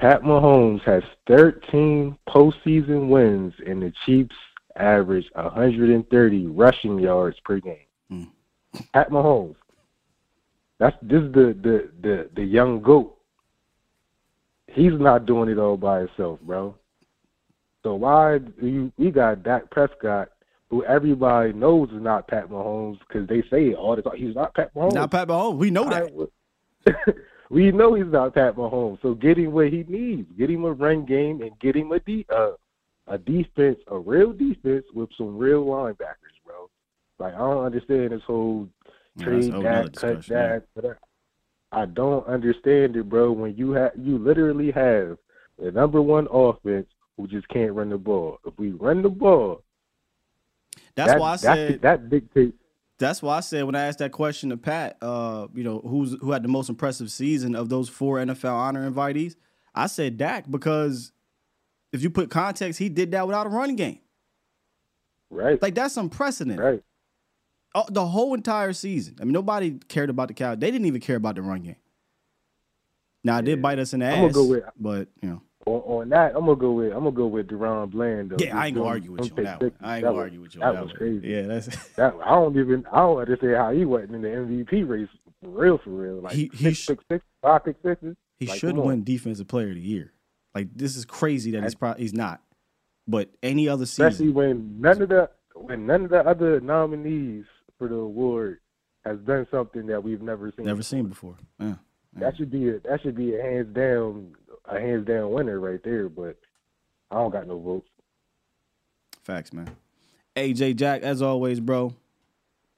Pat 0.00 0.22
Mahomes 0.22 0.80
has 0.82 1.02
13 1.26 2.16
postseason 2.28 3.08
wins, 3.08 3.52
and 3.66 3.82
the 3.82 3.92
Chiefs 4.06 4.34
average 4.76 5.26
130 5.34 6.46
rushing 6.46 6.98
yards 6.98 7.36
per 7.44 7.58
game. 7.58 7.76
Hmm. 8.08 8.24
Pat 8.94 9.10
Mahomes. 9.10 9.56
That's 10.80 10.96
this 11.02 11.22
is 11.22 11.32
the 11.32 11.54
the 11.62 11.90
the 12.00 12.30
the 12.34 12.42
young 12.42 12.80
goat. 12.80 13.16
He's 14.66 14.98
not 14.98 15.26
doing 15.26 15.50
it 15.50 15.58
all 15.58 15.76
by 15.76 16.00
himself, 16.00 16.40
bro. 16.40 16.74
So 17.82 17.94
why 17.94 18.38
do 18.38 18.66
you 18.66 18.92
we 18.96 19.10
got 19.10 19.42
Dak 19.42 19.70
Prescott, 19.70 20.30
who 20.70 20.82
everybody 20.84 21.52
knows 21.52 21.90
is 21.90 22.02
not 22.02 22.28
Pat 22.28 22.48
Mahomes 22.48 22.98
because 23.00 23.28
they 23.28 23.42
say 23.50 23.68
it 23.68 23.74
all 23.76 23.94
the 23.94 24.00
time. 24.02 24.16
He's 24.16 24.34
not 24.34 24.54
Pat 24.54 24.74
Mahomes. 24.74 24.94
Not 24.94 25.10
Pat 25.10 25.28
Mahomes. 25.28 25.58
We 25.58 25.70
know 25.70 25.90
that. 25.90 27.16
we 27.50 27.70
know 27.72 27.92
he's 27.92 28.06
not 28.06 28.34
Pat 28.34 28.56
Mahomes. 28.56 29.02
So 29.02 29.12
get 29.12 29.36
him 29.36 29.52
what 29.52 29.66
he 29.68 29.84
needs. 29.86 30.28
Get 30.38 30.48
him 30.48 30.64
a 30.64 30.72
run 30.72 31.04
game 31.04 31.42
and 31.42 31.58
get 31.60 31.76
him 31.76 31.92
a 31.92 32.00
de- 32.00 32.26
uh, 32.34 32.52
a 33.06 33.18
defense, 33.18 33.78
a 33.88 33.98
real 33.98 34.32
defense 34.32 34.86
with 34.94 35.10
some 35.18 35.36
real 35.36 35.66
linebackers, 35.66 36.40
bro. 36.46 36.70
Like 37.18 37.34
I 37.34 37.38
don't 37.38 37.64
understand 37.66 38.12
this 38.12 38.22
whole 38.26 38.66
Yeah, 38.79 38.79
that's 38.79 38.79
a 38.79 38.79
trade 39.18 39.52
that, 39.52 39.92
cut 39.96 40.26
that. 40.28 40.64
But 40.74 40.98
I, 41.72 41.86
don't 41.86 42.26
understand 42.26 42.96
it, 42.96 43.08
bro. 43.08 43.32
When 43.32 43.56
you 43.56 43.72
have 43.72 43.92
you 43.96 44.18
literally 44.18 44.70
have 44.70 45.18
the 45.58 45.70
number 45.72 46.00
one 46.00 46.28
offense 46.30 46.86
who 47.16 47.26
just 47.26 47.48
can't 47.48 47.72
run 47.72 47.90
the 47.90 47.98
ball. 47.98 48.38
If 48.46 48.54
we 48.58 48.70
run 48.70 49.02
the 49.02 49.10
ball, 49.10 49.62
That's 50.94 51.12
that, 51.12 51.20
why 51.20 51.28
I 51.32 51.36
that- 51.36 51.40
said 51.40 51.82
that 51.82 52.10
dictates. 52.10 52.56
That's 52.98 53.22
why 53.22 53.38
I 53.38 53.40
said 53.40 53.64
when 53.64 53.74
I 53.74 53.86
asked 53.86 54.00
that 54.00 54.12
question 54.12 54.50
to 54.50 54.58
Pat, 54.58 54.98
uh, 55.00 55.48
you 55.54 55.64
know, 55.64 55.78
who's 55.78 56.18
who 56.20 56.32
had 56.32 56.42
the 56.42 56.48
most 56.48 56.68
impressive 56.68 57.10
season 57.10 57.54
of 57.54 57.70
those 57.70 57.88
four 57.88 58.18
NFL 58.18 58.52
honor 58.52 58.88
invitees? 58.90 59.36
I 59.74 59.86
said 59.86 60.18
Dak 60.18 60.50
because 60.50 61.12
if 61.94 62.02
you 62.02 62.10
put 62.10 62.28
context, 62.30 62.78
he 62.78 62.90
did 62.90 63.12
that 63.12 63.26
without 63.26 63.46
a 63.46 63.50
running 63.50 63.76
game. 63.76 64.00
Right. 65.30 65.60
Like 65.62 65.74
that's 65.74 65.96
unprecedented. 65.96 66.62
Right. 66.62 66.82
Oh, 67.74 67.84
the 67.88 68.04
whole 68.06 68.34
entire 68.34 68.72
season. 68.72 69.16
I 69.20 69.24
mean, 69.24 69.32
nobody 69.32 69.78
cared 69.88 70.10
about 70.10 70.28
the 70.28 70.34
cow. 70.34 70.54
They 70.56 70.70
didn't 70.70 70.86
even 70.86 71.00
care 71.00 71.16
about 71.16 71.36
the 71.36 71.42
run 71.42 71.62
game. 71.62 71.76
Now 73.22 73.38
it 73.38 73.44
did 73.44 73.60
bite 73.62 73.78
us 73.78 73.92
in 73.92 74.00
the 74.00 74.06
I'm 74.06 74.26
ass, 74.28 74.32
go 74.34 74.44
with- 74.46 74.64
but 74.78 75.08
you 75.22 75.28
know, 75.28 75.42
On, 75.66 75.74
on 76.02 76.08
that, 76.08 76.34
I'm 76.34 76.46
gonna 76.46 76.56
go 76.56 76.72
with 76.72 76.92
I'm 76.92 77.00
gonna 77.04 77.12
go 77.12 77.26
with 77.26 77.48
DaRon 77.48 77.90
Bland. 77.90 78.30
Though. 78.30 78.36
yeah, 78.42 78.58
I 78.58 78.68
ain't 78.68 78.76
gonna 78.76 78.88
argue 78.88 79.12
with 79.12 79.26
you 79.26 79.36
on 79.36 79.44
that 79.44 79.60
one. 79.60 79.72
I 79.82 79.96
ain't 79.96 80.04
gonna 80.04 80.16
argue 80.18 80.40
with 80.40 80.54
you 80.54 80.62
on 80.62 80.68
That 80.68 80.80
that 80.80 80.82
was 80.84 80.92
one. 80.92 80.96
crazy. 80.98 81.28
Yeah, 81.28 81.42
that's 81.42 81.88
that. 81.96 82.14
I 82.24 82.30
don't 82.30 82.56
even 82.58 82.86
I 82.90 82.96
don't 83.00 83.18
understand 83.20 83.56
how 83.56 83.70
he 83.72 83.84
wasn't 83.84 84.14
in 84.14 84.22
the 84.22 84.28
MVP 84.28 84.88
race 84.88 85.08
for 85.42 85.50
real, 85.50 85.78
for 85.78 85.90
real. 85.90 86.20
Like 86.22 86.32
He- 86.32 86.50
he 86.54 86.64
six, 86.64 86.78
sh- 86.78 86.86
six, 86.86 87.04
six, 87.10 87.24
five, 87.42 87.60
six, 87.66 87.78
sixes. 87.84 88.16
He 88.38 88.46
Like, 88.46 88.58
should 88.58 88.76
win 88.78 89.04
Defensive 89.04 89.48
Player 89.48 89.68
of 89.68 89.74
the 89.74 89.80
Year. 89.82 90.12
Like 90.54 90.68
this 90.74 90.96
is 90.96 91.04
crazy 91.04 91.50
that 91.52 91.62
he's 91.62 91.74
pro- 91.74 91.94
he's 91.94 92.14
not. 92.14 92.40
But 93.06 93.28
any 93.42 93.68
other 93.68 93.84
season, 93.86 94.06
especially 94.06 94.30
when 94.32 94.80
none 94.80 95.02
of 95.02 95.08
the 95.10 95.28
when 95.54 95.84
none 95.86 96.04
of 96.06 96.10
the 96.10 96.26
other 96.26 96.58
nominees 96.60 97.44
for 97.80 97.88
the 97.88 97.96
award 97.96 98.60
has 99.06 99.18
done 99.20 99.46
something 99.50 99.86
that 99.86 100.04
we've 100.04 100.20
never 100.20 100.52
seen. 100.54 100.66
never 100.66 100.82
seen 100.82 101.06
before. 101.06 101.36
Yeah. 101.58 101.76
That 102.12 102.36
should 102.36 102.50
be 102.50 102.68
a 102.68 102.78
that 102.80 103.00
should 103.02 103.16
be 103.16 103.34
a 103.34 103.42
hands 103.42 103.74
down 103.74 104.34
a 104.66 104.78
hands 104.78 105.06
down 105.06 105.32
winner 105.32 105.58
right 105.58 105.80
there. 105.82 106.08
But 106.08 106.36
I 107.10 107.16
don't 107.16 107.30
got 107.30 107.46
no 107.46 107.58
votes. 107.58 107.88
Facts, 109.22 109.52
man. 109.52 109.70
AJ 110.36 110.76
Jack, 110.76 111.02
as 111.02 111.22
always, 111.22 111.58
bro. 111.60 111.94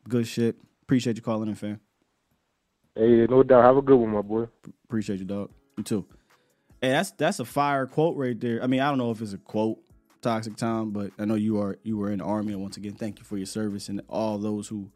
Good 0.09 0.27
shit. 0.27 0.57
Appreciate 0.83 1.17
you 1.17 1.23
calling 1.23 1.49
in, 1.49 1.55
fam. 1.55 1.81
Hey, 2.95 3.27
no 3.29 3.43
doubt. 3.43 3.65
Have 3.65 3.79
a 3.79 3.83
good 3.83 3.97
one, 3.97 4.11
my 4.11 4.23
boy. 4.23 4.47
Appreciate 4.85 5.19
you, 5.19 5.25
dog. 5.25 5.51
You 5.77 5.83
too. 5.83 6.07
Hey, 6.81 6.91
that's 6.91 7.11
that's 7.13 7.41
a 7.41 7.45
fire 7.45 7.87
quote 7.87 8.17
right 8.17 8.39
there. 8.39 8.63
I 8.63 8.67
mean, 8.67 8.81
I 8.81 8.89
don't 8.89 8.99
know 8.99 9.11
if 9.11 9.21
it's 9.21 9.33
a 9.33 9.39
quote, 9.39 9.79
Toxic 10.23 10.55
time, 10.57 10.91
but 10.93 11.11
I 11.19 11.25
know 11.25 11.35
you 11.35 11.61
are 11.61 11.79
you 11.83 11.97
were 11.97 12.11
in 12.11 12.19
the 12.19 12.25
army, 12.25 12.53
and 12.53 12.63
once 12.63 12.77
again, 12.77 12.95
thank 12.95 13.19
you 13.19 13.25
for 13.25 13.37
your 13.37 13.47
service 13.47 13.89
and 13.89 14.01
all 14.09 14.39
those 14.39 14.69
who 14.69 14.89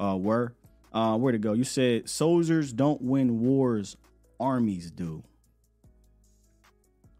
uh, 0.00 0.16
were. 0.18 0.54
Uh, 0.94 1.14
where 1.18 1.30
to 1.30 1.38
go? 1.38 1.52
You 1.52 1.64
said 1.64 2.08
soldiers 2.08 2.72
don't 2.72 3.02
win 3.02 3.40
wars, 3.40 3.98
armies 4.40 4.90
do. 4.90 5.22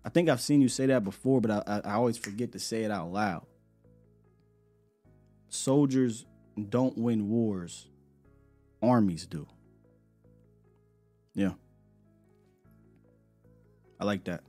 I 0.02 0.08
think 0.08 0.30
I've 0.30 0.40
seen 0.40 0.62
you 0.62 0.68
say 0.70 0.86
that 0.86 1.04
before, 1.04 1.42
but 1.42 1.50
I, 1.50 1.62
I, 1.66 1.90
I 1.90 1.94
always 1.96 2.16
forget 2.16 2.52
to 2.52 2.58
say 2.58 2.84
it 2.84 2.90
out 2.90 3.12
loud. 3.12 3.44
Soldiers 5.50 6.24
don't 6.70 6.96
win 6.96 7.28
wars, 7.28 7.86
armies 8.82 9.26
do. 9.26 9.46
Yeah. 11.34 11.52
I 14.00 14.04
like 14.04 14.24
that. 14.24 14.42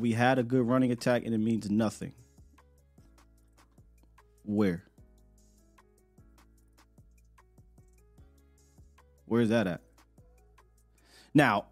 We 0.00 0.12
had 0.12 0.38
a 0.38 0.42
good 0.42 0.66
running 0.66 0.90
attack 0.90 1.24
and 1.24 1.34
it 1.34 1.38
means 1.38 1.70
nothing. 1.70 2.12
Where? 4.44 4.84
Where's 9.26 9.50
that 9.50 9.66
at? 9.66 9.80
Now, 11.32 11.66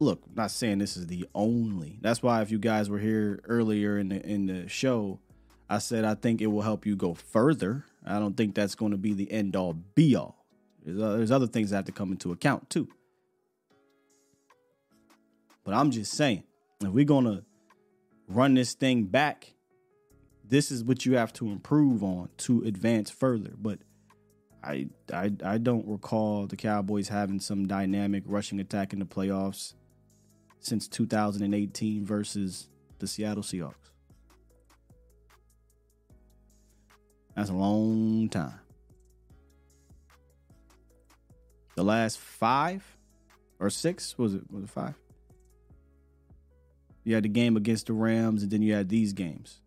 look, 0.00 0.22
I'm 0.28 0.34
not 0.34 0.50
saying 0.50 0.78
this 0.78 0.96
is 0.96 1.06
the 1.06 1.28
only. 1.34 1.98
That's 2.00 2.22
why 2.22 2.42
if 2.42 2.50
you 2.50 2.58
guys 2.58 2.90
were 2.90 2.98
here 2.98 3.40
earlier 3.46 3.98
in 3.98 4.08
the 4.08 4.26
in 4.26 4.46
the 4.46 4.68
show, 4.68 5.20
I 5.70 5.78
said 5.78 6.04
I 6.04 6.14
think 6.14 6.40
it 6.40 6.48
will 6.48 6.62
help 6.62 6.84
you 6.84 6.96
go 6.96 7.14
further 7.14 7.84
I 8.04 8.18
don't 8.18 8.36
think 8.36 8.54
that's 8.54 8.74
going 8.74 8.92
to 8.92 8.98
be 8.98 9.14
the 9.14 9.30
end 9.30 9.56
all 9.56 9.74
be 9.74 10.16
all. 10.16 10.44
Uh, 10.86 11.16
there's 11.16 11.30
other 11.30 11.46
things 11.46 11.70
that 11.70 11.76
have 11.76 11.84
to 11.86 11.92
come 11.92 12.10
into 12.10 12.32
account 12.32 12.68
too. 12.68 12.88
But 15.64 15.74
I'm 15.74 15.90
just 15.90 16.12
saying, 16.12 16.44
if 16.80 16.88
we're 16.88 17.04
to 17.24 17.44
run 18.28 18.54
this 18.54 18.74
thing 18.74 19.04
back, 19.04 19.54
this 20.48 20.70
is 20.70 20.82
what 20.84 21.06
you 21.06 21.16
have 21.16 21.32
to 21.34 21.50
improve 21.50 22.02
on 22.02 22.28
to 22.38 22.62
advance 22.64 23.10
further. 23.10 23.52
But 23.56 23.78
I, 24.62 24.88
I, 25.12 25.32
I 25.44 25.58
don't 25.58 25.86
recall 25.86 26.46
the 26.46 26.56
Cowboys 26.56 27.08
having 27.08 27.40
some 27.40 27.66
dynamic 27.66 28.24
rushing 28.26 28.60
attack 28.60 28.92
in 28.92 28.98
the 28.98 29.04
playoffs 29.04 29.74
since 30.60 30.88
2018 30.88 32.04
versus 32.04 32.68
the 32.98 33.06
Seattle 33.06 33.42
Seahawks. 33.42 33.74
That's 37.34 37.50
a 37.50 37.54
long 37.54 38.28
time. 38.28 38.60
The 41.74 41.82
last 41.82 42.18
five 42.18 42.84
or 43.58 43.70
six 43.70 44.18
was 44.18 44.34
it? 44.34 44.42
Was 44.50 44.64
it 44.64 44.70
five? 44.70 44.94
You 47.04 47.14
had 47.14 47.24
the 47.24 47.28
game 47.28 47.56
against 47.56 47.86
the 47.86 47.92
Rams, 47.92 48.42
and 48.42 48.50
then 48.50 48.62
you 48.62 48.74
had 48.74 48.88
these 48.88 49.12
games. 49.12 49.60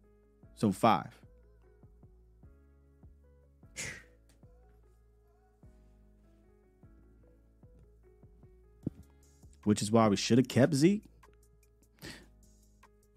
So 0.55 0.71
five. 0.71 1.19
Which 9.63 9.81
is 9.81 9.91
why 9.91 10.07
we 10.07 10.15
should 10.15 10.37
have 10.37 10.47
kept 10.47 10.75
Zeke. 10.75 11.03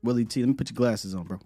Willie 0.03 0.25
T, 0.25 0.41
let 0.41 0.49
me 0.49 0.55
put 0.55 0.71
your 0.71 0.77
glasses 0.77 1.15
on, 1.15 1.25
bro. 1.25 1.39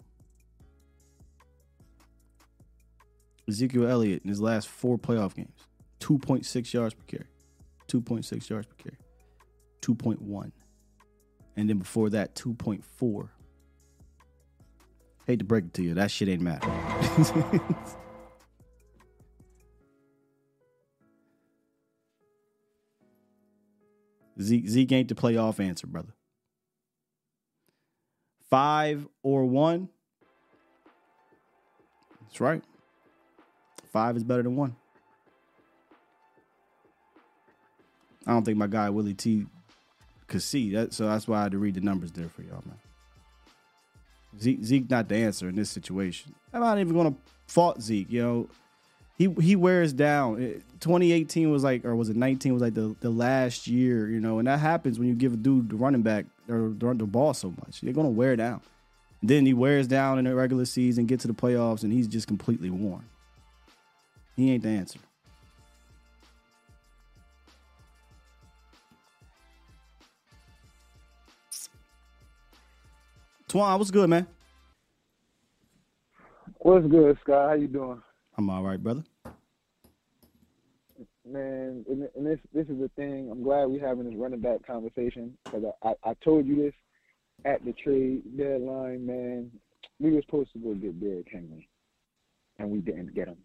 Ezekiel 3.48 3.88
Elliott 3.88 4.22
in 4.22 4.28
his 4.28 4.40
last 4.40 4.68
four 4.68 4.96
playoff 4.98 5.34
games, 5.34 5.66
2.6 6.00 6.72
yards 6.72 6.94
per 6.94 7.02
carry, 7.06 7.26
2.6 7.88 8.48
yards 8.48 8.66
per 8.66 8.74
carry, 8.76 8.96
2.1. 9.80 10.52
And 11.56 11.68
then 11.68 11.78
before 11.78 12.10
that, 12.10 12.34
2.4. 12.34 13.28
Hate 15.26 15.38
to 15.38 15.44
break 15.44 15.66
it 15.66 15.74
to 15.74 15.82
you, 15.82 15.94
that 15.94 16.10
shit 16.10 16.28
ain't 16.28 16.42
matter. 16.42 16.68
Zeke, 24.40 24.66
Zeke 24.66 24.92
ain't 24.92 25.08
the 25.08 25.14
playoff 25.14 25.60
answer, 25.60 25.86
brother. 25.86 26.14
Five 28.50 29.06
or 29.22 29.44
one. 29.44 29.88
That's 32.22 32.40
right. 32.40 32.62
Five 33.92 34.16
is 34.16 34.24
better 34.24 34.42
than 34.42 34.56
one. 34.56 34.74
I 38.26 38.32
don't 38.32 38.44
think 38.44 38.56
my 38.56 38.66
guy 38.66 38.88
Willie 38.90 39.14
T 39.14 39.46
could 40.32 40.42
see 40.42 40.72
that, 40.72 40.92
so 40.92 41.06
that's 41.06 41.28
why 41.28 41.38
I 41.38 41.42
had 41.44 41.52
to 41.52 41.58
read 41.58 41.74
the 41.74 41.80
numbers 41.80 42.10
there 42.12 42.28
for 42.28 42.42
y'all, 42.42 42.62
man. 42.66 42.78
Zeke, 44.40 44.64
Zeke 44.64 44.90
not 44.90 45.08
the 45.08 45.16
answer 45.16 45.48
in 45.48 45.56
this 45.56 45.70
situation. 45.70 46.34
I'm 46.52 46.60
not 46.60 46.78
even 46.78 46.94
to 46.94 47.14
fault 47.46 47.80
Zeke. 47.80 48.10
You 48.10 48.22
know, 48.22 48.48
he 49.16 49.28
he 49.40 49.56
wears 49.56 49.92
down. 49.92 50.36
2018 50.80 51.50
was 51.50 51.62
like, 51.62 51.84
or 51.84 51.94
was 51.94 52.08
it 52.08 52.16
19? 52.16 52.54
Was 52.54 52.62
like 52.62 52.74
the 52.74 52.96
the 53.00 53.10
last 53.10 53.66
year. 53.66 54.08
You 54.08 54.20
know, 54.20 54.38
and 54.38 54.48
that 54.48 54.58
happens 54.58 54.98
when 54.98 55.08
you 55.08 55.14
give 55.14 55.34
a 55.34 55.36
dude 55.36 55.70
the 55.70 55.76
running 55.76 56.02
back 56.02 56.26
or 56.48 56.72
the, 56.76 56.94
the 56.94 57.06
ball 57.06 57.34
so 57.34 57.50
much. 57.50 57.80
They're 57.80 57.92
to 57.92 58.02
wear 58.02 58.36
down. 58.36 58.62
And 59.20 59.30
then 59.30 59.46
he 59.46 59.54
wears 59.54 59.86
down 59.86 60.18
in 60.18 60.24
the 60.24 60.34
regular 60.34 60.64
season, 60.64 61.06
get 61.06 61.20
to 61.20 61.28
the 61.28 61.34
playoffs, 61.34 61.84
and 61.84 61.92
he's 61.92 62.08
just 62.08 62.26
completely 62.26 62.70
worn. 62.70 63.04
He 64.34 64.50
ain't 64.50 64.62
the 64.62 64.70
answer. 64.70 64.98
Twan, 73.52 73.76
what's 73.76 73.90
good, 73.90 74.08
man? 74.08 74.26
What's 76.60 76.86
good, 76.86 77.18
Scott? 77.22 77.50
How 77.50 77.54
you 77.54 77.68
doing? 77.68 78.00
I'm 78.38 78.48
all 78.48 78.62
right, 78.62 78.82
brother. 78.82 79.04
Man, 81.30 81.84
and, 81.86 82.08
and 82.16 82.26
this 82.26 82.38
this 82.54 82.66
is 82.68 82.80
the 82.80 82.90
thing. 82.96 83.28
I'm 83.30 83.42
glad 83.42 83.66
we're 83.66 83.86
having 83.86 84.08
this 84.08 84.18
running 84.18 84.40
back 84.40 84.66
conversation 84.66 85.36
because 85.44 85.64
I, 85.82 85.88
I, 85.90 86.10
I 86.10 86.14
told 86.24 86.46
you 86.46 86.56
this 86.56 86.72
at 87.44 87.62
the 87.62 87.74
trade 87.74 88.22
deadline, 88.38 89.04
man. 89.06 89.50
We 90.00 90.12
were 90.12 90.22
supposed 90.22 90.54
to 90.54 90.58
go 90.58 90.72
get 90.72 90.98
Derrick 90.98 91.28
Henry, 91.30 91.68
and 92.58 92.70
we 92.70 92.78
didn't 92.78 93.14
get 93.14 93.28
him. 93.28 93.36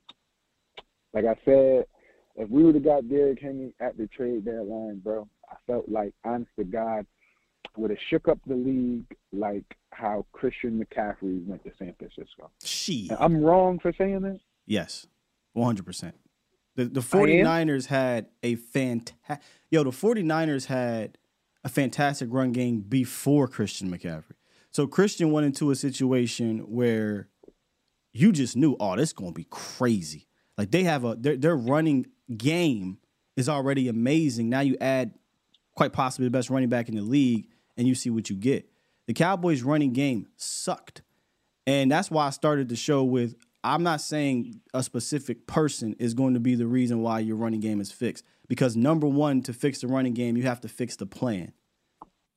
Like 1.14 1.26
I 1.26 1.36
said, 1.44 1.84
if 2.38 2.50
we 2.50 2.64
would 2.64 2.76
have 2.76 2.86
got 2.86 3.10
Derrick 3.10 3.42
Henry 3.42 3.74
at 3.82 3.98
the 3.98 4.08
trade 4.08 4.46
deadline, 4.46 5.02
bro, 5.04 5.28
I 5.52 5.56
felt 5.68 5.90
like, 5.90 6.14
honest 6.24 6.52
to 6.58 6.64
God, 6.64 7.06
would 7.78 7.90
have 7.90 8.00
shook 8.10 8.28
up 8.28 8.40
the 8.46 8.56
league 8.56 9.06
like 9.32 9.78
how 9.92 10.26
Christian 10.32 10.84
McCaffrey 10.84 11.46
went 11.46 11.64
to 11.64 11.72
San 11.78 11.94
Francisco. 11.98 12.52
She. 12.64 13.10
I'm 13.18 13.42
wrong 13.42 13.80
for 13.80 13.94
saying 13.98 14.22
that? 14.22 14.40
Yes, 14.66 15.08
100%. 15.56 16.14
The, 16.76 16.86
the 16.86 17.00
49ers 17.00 17.88
had 17.88 18.28
a 18.44 18.56
fantastic, 18.56 19.44
yo, 19.72 19.84
the 19.84 19.90
49ers 19.90 20.66
had 20.66 21.18
a 21.64 21.70
fantastic 21.70 22.30
run 22.32 22.52
game 22.52 22.82
before 22.82 23.48
Christian 23.48 23.90
McCaffrey. 23.90 24.36
So 24.70 24.86
Christian 24.86 25.32
went 25.32 25.48
into 25.48 25.72
a 25.72 25.76
situation 25.76 26.60
where 26.60 27.30
you 28.14 28.32
just 28.32 28.56
knew, 28.56 28.76
oh, 28.80 28.96
this 28.96 29.10
is 29.10 29.14
going 29.14 29.32
to 29.32 29.36
be 29.36 29.48
crazy. 29.50 30.28
Like 30.58 30.72
they 30.72 30.84
have 30.84 31.04
a, 31.04 31.16
their, 31.16 31.36
their 31.36 31.56
running 31.56 32.08
game 32.36 33.00
is 33.36 33.50
already 33.50 33.88
amazing. 33.88 34.50
Now 34.50 34.60
you 34.60 34.78
add 34.80 35.14
quite 35.76 35.94
possibly 35.94 36.28
the 36.28 36.32
best 36.32 36.50
running 36.50 36.70
back 36.70 36.90
in 36.90 36.96
the 36.96 37.02
league 37.02 37.48
and 37.78 37.88
you 37.88 37.96
see 37.96 38.10
what 38.10 38.30
you 38.30 38.36
get. 38.36 38.70
The 39.06 39.14
Cowboys' 39.14 39.64
running 39.64 39.94
game 39.94 40.28
sucked. 40.36 41.02
And 41.66 41.92
that's 41.92 42.10
why 42.10 42.28
I 42.28 42.30
started 42.32 42.70
the 42.70 42.76
show 42.76 43.04
with 43.04 43.36
I'm 43.64 43.84
not 43.84 44.02
saying 44.02 44.62
a 44.74 44.82
specific 44.82 45.48
person 45.48 45.96
is 46.00 46.14
going 46.14 46.34
to 46.36 46.40
be 46.40 46.56
the 46.56 46.68
reason 46.68 47.02
why 47.02 47.20
your 47.20 47.36
running 47.36 47.60
game 47.60 47.82
is 47.82 47.92
fixed. 47.92 48.24
Because 48.48 48.78
number 48.78 49.08
one, 49.08 49.42
to 49.44 49.54
fix 49.54 49.82
the 49.82 49.88
running 49.88 50.14
game, 50.14 50.38
you 50.38 50.44
have 50.44 50.62
to 50.62 50.70
fix 50.70 50.96
the 50.96 51.06
plan. 51.06 51.52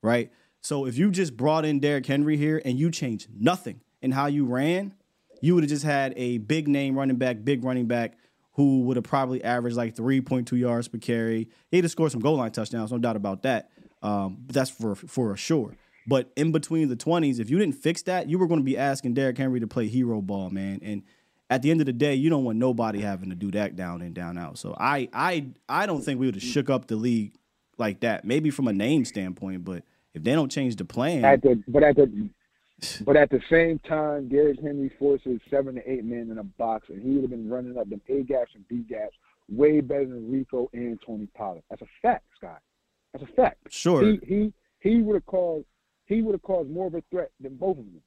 Right? 0.03 0.33
So 0.61 0.87
if 0.87 0.99
you 0.99 1.11
just 1.11 1.37
brought 1.37 1.65
in 1.65 1.79
Derrick 1.79 2.07
Henry 2.07 2.37
here 2.37 2.61
and 2.65 2.79
you 2.79 2.91
changed 2.91 3.29
nothing 3.33 3.81
in 4.03 4.11
how 4.11 4.27
you 4.27 4.45
ran, 4.45 4.95
you 5.41 5.55
would 5.55 5.65
have 5.65 5.71
just 5.71 5.85
had 5.85 6.13
a 6.17 6.39
big 6.39 6.69
name 6.69 6.99
running 6.99 7.17
back, 7.17 7.45
big 7.45 7.65
running 7.65 7.87
back 7.87 8.19
who 8.55 8.83
would 8.83 8.97
have 8.97 9.05
probably 9.05 9.43
averaged 9.43 9.77
like 9.77 9.95
3.2 9.95 10.59
yards 10.59 10.89
per 10.89 10.99
carry. 10.99 11.49
He'd 11.71 11.85
have 11.85 11.91
scored 11.91 12.13
some 12.13 12.21
goal 12.21 12.37
line 12.37 12.51
touchdowns, 12.51 12.91
no 12.93 12.99
doubt 12.99 13.17
about 13.17 13.43
that. 13.45 13.71
Um, 14.03 14.45
that's 14.47 14.71
for 14.71 14.95
for 14.95 15.37
sure. 15.37 15.77
But 16.07 16.33
in 16.35 16.51
between 16.51 16.89
the 16.89 16.97
20s, 16.97 17.39
if 17.39 17.51
you 17.51 17.59
didn't 17.59 17.77
fix 17.77 18.03
that, 18.03 18.29
you 18.29 18.39
were 18.39 18.47
going 18.47 18.61
to 18.61 18.65
be 18.65 18.77
asking 18.77 19.15
Derrick 19.15 19.37
Henry 19.37 19.61
to 19.61 19.67
play 19.67 19.87
hero 19.87 20.21
ball, 20.21 20.51
man. 20.51 20.81
And 20.83 21.03
at 21.51 21.63
the 21.63 21.71
end 21.71 21.81
of 21.81 21.87
the 21.87 21.93
day, 21.93 22.15
you 22.15 22.31
don't 22.31 22.45
want 22.45 22.59
nobody 22.59 23.01
having 23.01 23.29
to 23.31 23.37
do 23.37 23.51
that 23.51 23.77
down 23.77 24.01
and 24.01 24.15
down 24.15 24.39
out. 24.39 24.59
So 24.59 24.75
I 24.79 25.09
I 25.13 25.49
I 25.69 25.87
don't 25.87 26.03
think 26.03 26.21
we 26.21 26.27
would 26.27 26.37
have 26.37 26.45
shook 26.45 26.71
up 26.71 26.87
the 26.87 26.97
league 26.97 27.35
like 27.77 28.01
that. 28.01 28.25
Maybe 28.25 28.51
from 28.51 28.69
a 28.69 28.73
name 28.73 29.05
standpoint, 29.05 29.65
but 29.65 29.83
if 30.15 30.23
they 30.23 30.33
don't 30.33 30.51
change 30.51 30.77
the 30.77 30.85
plan, 30.85 31.25
at 31.25 31.43
the, 31.43 31.63
but 31.69 31.83
at 31.83 31.97
the 31.97 32.31
but 33.05 33.17
at 33.17 33.31
the 33.31 33.41
same 33.51 33.79
time, 33.81 34.29
Derrick 34.29 34.61
Henry 34.63 34.91
forces 34.99 35.41
seven 35.51 35.75
to 35.75 35.91
eight 35.91 36.05
men 36.05 36.31
in 36.31 36.39
a 36.39 36.45
box, 36.45 36.89
and 36.89 37.03
he 37.03 37.11
would 37.11 37.23
have 37.23 37.31
been 37.31 37.49
running 37.51 37.77
up 37.77 37.89
them 37.89 38.01
A 38.09 38.23
gaps 38.23 38.53
and 38.55 38.67
B 38.69 38.85
gaps 38.89 39.17
way 39.49 39.81
better 39.81 40.07
than 40.07 40.31
Rico 40.31 40.71
and 40.73 40.99
Tony 41.05 41.27
Pollard. 41.35 41.63
That's 41.69 41.83
a 41.83 41.89
fact, 42.01 42.25
Scott. 42.37 42.63
That's 43.13 43.25
a 43.25 43.35
fact. 43.35 43.59
Sure. 43.71 44.03
He 44.03 44.21
he, 44.27 44.53
he 44.81 45.03
would 45.03 45.15
have 45.15 45.27
caused 45.27 45.67
he 46.07 46.23
would 46.23 46.33
have 46.33 46.43
caused 46.43 46.71
more 46.71 46.87
of 46.89 46.95
a 46.95 47.03
threat 47.11 47.31
than 47.41 47.57
both 47.57 47.79
of 47.79 47.85
them. 47.85 48.03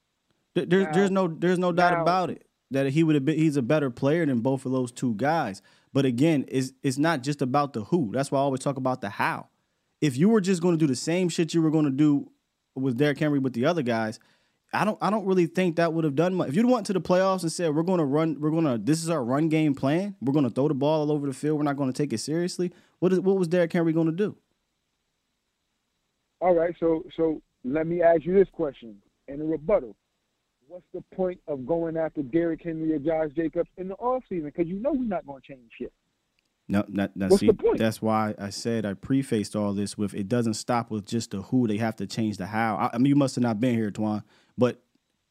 There's 0.69 0.85
now, 0.85 0.91
there's 0.91 1.11
no 1.11 1.27
there's 1.27 1.59
no 1.59 1.71
doubt 1.71 1.93
now, 1.93 2.01
about 2.01 2.29
it 2.29 2.45
that 2.73 2.91
he 2.91 3.03
would 3.03 3.15
have 3.15 3.25
been 3.25 3.37
he's 3.37 3.57
a 3.57 3.61
better 3.61 3.89
player 3.89 4.25
than 4.25 4.41
both 4.41 4.65
of 4.65 4.71
those 4.71 4.91
two 4.91 5.13
guys. 5.15 5.61
But 5.93 6.05
again, 6.05 6.45
it's 6.47 6.73
it's 6.83 6.97
not 6.97 7.23
just 7.23 7.41
about 7.41 7.73
the 7.73 7.85
who. 7.85 8.11
That's 8.13 8.31
why 8.31 8.39
I 8.39 8.41
always 8.41 8.59
talk 8.59 8.77
about 8.77 9.01
the 9.01 9.09
how. 9.09 9.47
If 10.01 10.17
you 10.17 10.27
were 10.27 10.41
just 10.41 10.61
going 10.61 10.77
to 10.77 10.79
do 10.79 10.87
the 10.87 10.95
same 10.95 11.29
shit 11.29 11.53
you 11.53 11.61
were 11.61 11.71
going 11.71 11.85
to 11.85 11.91
do 11.91 12.29
with 12.75 12.97
Derrick 12.97 13.19
Henry 13.19 13.39
with 13.39 13.53
the 13.53 13.65
other 13.65 13.83
guys, 13.83 14.19
I 14.73 14.85
don't 14.85 14.97
I 15.01 15.09
don't 15.09 15.25
really 15.25 15.45
think 15.45 15.77
that 15.77 15.93
would 15.93 16.03
have 16.03 16.15
done 16.15 16.33
much. 16.33 16.49
If 16.49 16.55
you'd 16.55 16.65
went 16.65 16.87
to 16.87 16.93
the 16.93 17.01
playoffs 17.01 17.43
and 17.43 17.51
said 17.51 17.73
we're 17.75 17.83
going 17.83 17.99
to 17.99 18.05
run, 18.05 18.37
we're 18.39 18.51
going 18.51 18.65
to 18.65 18.77
this 18.77 19.03
is 19.03 19.09
our 19.09 19.23
run 19.23 19.49
game 19.49 19.75
plan. 19.75 20.15
We're 20.19 20.33
going 20.33 20.45
to 20.45 20.51
throw 20.51 20.67
the 20.67 20.73
ball 20.73 21.01
all 21.01 21.11
over 21.11 21.27
the 21.27 21.33
field. 21.33 21.57
We're 21.57 21.63
not 21.63 21.77
going 21.77 21.91
to 21.91 21.97
take 21.97 22.11
it 22.11 22.17
seriously. 22.17 22.71
What 22.99 23.13
is 23.13 23.19
what 23.19 23.37
was 23.37 23.47
Derrick 23.47 23.71
Henry 23.71 23.93
going 23.93 24.07
to 24.07 24.11
do? 24.11 24.35
All 26.43 26.53
right, 26.53 26.75
so 26.77 27.05
so 27.15 27.41
let 27.63 27.87
me 27.87 28.01
ask 28.01 28.25
you 28.25 28.33
this 28.33 28.49
question 28.51 28.97
in 29.29 29.39
a 29.39 29.45
rebuttal. 29.45 29.95
What's 30.67 30.83
the 30.93 31.01
point 31.15 31.39
of 31.47 31.65
going 31.65 31.95
after 31.95 32.21
Derrick 32.21 32.59
Henry 32.61 32.91
or 32.91 32.99
Josh 32.99 33.33
Jacobs 33.33 33.69
in 33.77 33.87
the 33.87 33.95
offseason? 33.95 34.43
Because 34.43 34.67
you 34.67 34.77
know 34.77 34.91
we're 34.91 35.05
not 35.05 35.25
going 35.25 35.41
to 35.41 35.53
change 35.53 35.71
shit. 35.79 35.93
No, 36.67 36.83
not, 36.89 37.15
not, 37.15 37.29
What's 37.29 37.39
see, 37.39 37.47
the 37.47 37.53
point? 37.53 37.77
That's 37.77 38.01
why 38.01 38.35
I 38.37 38.49
said 38.49 38.85
I 38.85 38.93
prefaced 38.93 39.55
all 39.55 39.71
this 39.71 39.97
with 39.97 40.13
it 40.13 40.27
doesn't 40.27 40.55
stop 40.55 40.91
with 40.91 41.05
just 41.05 41.31
the 41.31 41.43
who. 41.43 41.65
They 41.65 41.77
have 41.77 41.95
to 41.95 42.05
change 42.05 42.35
the 42.35 42.47
how. 42.47 42.75
I, 42.75 42.89
I 42.93 42.97
mean, 42.97 43.05
you 43.05 43.15
must 43.15 43.35
have 43.35 43.43
not 43.43 43.61
been 43.61 43.75
here, 43.75 43.89
Twan, 43.89 44.23
but 44.57 44.81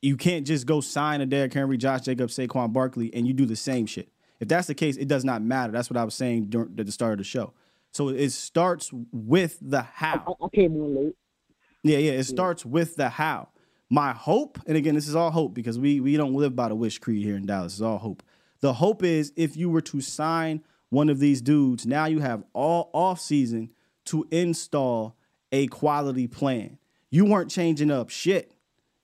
you 0.01 0.17
can't 0.17 0.47
just 0.47 0.65
go 0.65 0.81
sign 0.81 1.21
a 1.21 1.27
Derrick 1.27 1.53
Henry, 1.53 1.77
Josh 1.77 2.01
Jacobs, 2.01 2.39
Saquon 2.39 2.73
Barkley, 2.73 3.13
and 3.13 3.27
you 3.27 3.35
do 3.35 3.45
the 3.45 3.57
same 3.57 3.85
shit. 3.85 4.09
If 4.41 4.49
that's 4.49 4.67
the 4.67 4.75
case, 4.75 4.97
it 4.97 5.09
does 5.09 5.27
not 5.27 5.43
matter. 5.43 5.73
That's 5.73 5.91
what 5.91 5.99
I 5.99 6.05
was 6.05 6.15
saying 6.15 6.47
during, 6.47 6.75
at 6.79 6.87
the 6.87 6.93
start 6.93 7.13
of 7.13 7.19
the 7.19 7.25
show. 7.25 7.53
So 7.93 8.09
it 8.09 8.31
starts 8.31 8.91
with 9.13 9.59
the 9.61 9.83
how. 9.83 10.37
I, 10.41 10.45
I 10.45 10.49
came 10.49 10.77
on 10.77 10.97
late. 10.97 11.17
Yeah, 11.83 11.99
yeah. 11.99 12.13
It 12.13 12.25
starts 12.25 12.65
with 12.65 12.97
the 12.97 13.09
how. 13.09 13.49
My 13.91 14.13
hope, 14.13 14.59
and 14.67 14.77
again, 14.77 14.95
this 14.95 15.09
is 15.09 15.15
all 15.15 15.31
hope 15.31 15.53
because 15.53 15.79
we 15.79 16.01
we 16.01 16.17
don't 16.17 16.35
live 16.35 16.57
by 16.57 16.69
the 16.69 16.75
wish 16.75 16.99
creed 16.99 17.25
here 17.25 17.37
in 17.37 17.45
Dallas. 17.45 17.75
It's 17.75 17.83
all 17.83 17.99
hope. 17.99 18.23
The 18.61 18.73
hope 18.75 19.03
is 19.03 19.33
if 19.37 19.57
you 19.57 19.69
were 19.69 19.83
to 19.83 20.01
sign 20.01 20.63
one 20.89 21.09
of 21.09 21.19
these 21.19 21.43
dudes, 21.43 21.85
now 21.87 22.07
you 22.07 22.21
have 22.21 22.45
all 22.55 22.91
off 22.95 23.21
season 23.21 23.71
to 24.07 24.27
install 24.31 25.17
a 25.51 25.67
quality 25.67 26.27
plan. 26.27 26.79
You 27.11 27.27
weren't 27.27 27.51
changing 27.51 27.91
up 27.91 28.09
shit 28.09 28.53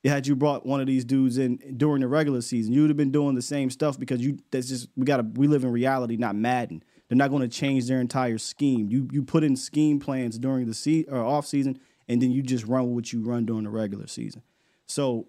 had 0.08 0.26
you 0.26 0.34
brought 0.34 0.66
one 0.66 0.80
of 0.80 0.86
these 0.86 1.04
dudes 1.04 1.38
in 1.38 1.56
during 1.76 2.00
the 2.00 2.08
regular 2.08 2.40
season. 2.40 2.72
You 2.72 2.82
would 2.82 2.90
have 2.90 2.96
been 2.96 3.12
doing 3.12 3.34
the 3.34 3.42
same 3.42 3.70
stuff 3.70 3.98
because 3.98 4.20
you 4.20 4.38
that's 4.50 4.68
just 4.68 4.88
we 4.96 5.04
gotta 5.04 5.22
we 5.34 5.46
live 5.46 5.64
in 5.64 5.70
reality, 5.70 6.16
not 6.16 6.34
Madden. 6.34 6.82
They're 7.08 7.16
not 7.16 7.30
going 7.30 7.42
to 7.42 7.48
change 7.48 7.86
their 7.86 8.00
entire 8.00 8.38
scheme. 8.38 8.88
You 8.90 9.08
you 9.10 9.22
put 9.22 9.44
in 9.44 9.56
scheme 9.56 9.98
plans 9.98 10.38
during 10.38 10.66
the 10.66 10.74
se- 10.74 11.06
or 11.08 11.24
off 11.24 11.46
season, 11.46 11.78
and 12.06 12.20
then 12.20 12.30
you 12.30 12.42
just 12.42 12.66
run 12.66 12.94
what 12.94 13.12
you 13.12 13.22
run 13.22 13.46
during 13.46 13.64
the 13.64 13.70
regular 13.70 14.06
season. 14.06 14.42
So 14.86 15.28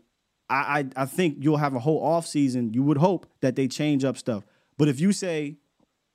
I, 0.50 0.80
I 0.98 1.04
I 1.04 1.06
think 1.06 1.38
you'll 1.40 1.58
have 1.58 1.76
a 1.76 1.80
whole 1.80 2.04
off 2.04 2.28
season. 2.28 2.74
You 2.74 2.84
would 2.84 2.98
hope 2.98 3.28
that 3.42 3.56
they 3.56 3.68
change 3.68 4.04
up 4.04 4.18
stuff. 4.18 4.46
But 4.78 4.90
if 4.90 5.00
you 5.00 5.14
say 5.14 5.58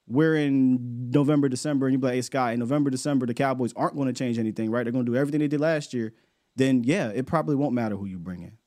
we're 0.07 0.36
in 0.36 1.11
November, 1.11 1.49
December, 1.49 1.86
and 1.86 1.95
you 1.95 1.99
be 1.99 2.09
like, 2.09 2.15
hey, 2.15 2.23
Sky, 2.23 2.53
in 2.53 2.59
November, 2.61 2.91
December, 2.91 3.24
the 3.27 3.35
Cowboys 3.35 3.73
aren't 3.74 3.97
going 3.97 4.07
to 4.09 4.12
change 4.12 4.39
anything, 4.39 4.70
right? 4.70 4.82
They're 4.85 4.93
going 4.93 5.07
to 5.07 5.12
do 5.12 5.16
everything 5.16 5.41
they 5.41 5.49
did 5.49 5.61
last 5.61 5.95
year. 5.95 6.12
Then 6.57 6.85
yeah, 6.85 7.09
it 7.09 7.27
probably 7.27 7.57
won't 7.57 7.73
matter 7.74 7.97
who 7.97 8.07
you 8.07 8.19
bring 8.19 8.43
in. 8.43 8.59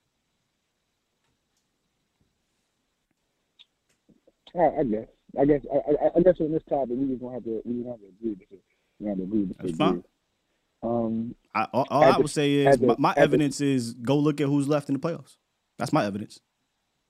I 4.80 4.84
guess. 4.84 5.08
I 5.40 5.46
guess. 5.46 5.62
I, 5.72 5.78
I, 5.78 6.10
I 6.18 6.22
guess 6.22 6.36
on 6.40 6.52
this 6.52 6.64
topic, 6.70 6.92
we 6.92 7.08
just 7.08 7.22
gonna 7.22 7.36
have 7.36 7.44
to. 7.44 7.62
We 7.66 7.76
just 7.78 7.88
have 7.90 8.00
to 8.00 8.06
agree. 8.08 8.36
To, 8.36 8.58
we 9.00 9.08
have 9.08 9.18
to 9.18 9.24
agree. 9.24 9.48
To 9.48 9.54
That's 9.60 9.78
fine. 9.78 10.04
Um, 10.84 11.36
I, 11.56 11.64
all, 11.74 11.88
all 11.90 12.04
I 12.04 12.18
would 12.18 12.30
say 12.30 12.54
is 12.54 12.80
my, 12.80 12.96
my 13.00 13.14
evidence 13.18 13.58
the, 13.58 13.74
is 13.74 13.94
go 13.94 14.18
look 14.18 14.40
at 14.40 14.48
who's 14.48 14.68
left 14.68 14.90
in 14.90 14.94
the 14.94 15.00
playoffs. 15.00 15.38
That's 15.78 15.92
my 15.92 16.06
evidence. 16.06 16.40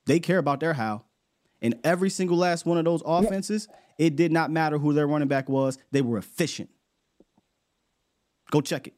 They 0.05 0.19
care 0.19 0.37
about 0.37 0.59
their 0.59 0.73
how. 0.73 1.03
In 1.61 1.79
every 1.83 2.09
single 2.09 2.37
last 2.37 2.65
one 2.65 2.77
of 2.77 2.85
those 2.85 3.01
offenses, 3.05 3.67
it 3.97 4.15
did 4.15 4.31
not 4.31 4.51
matter 4.51 4.77
who 4.77 4.93
their 4.93 5.07
running 5.07 5.27
back 5.27 5.49
was. 5.49 5.77
They 5.91 6.01
were 6.01 6.17
efficient. 6.17 6.69
Go 8.51 8.61
check 8.61 8.87
it. 8.87 8.93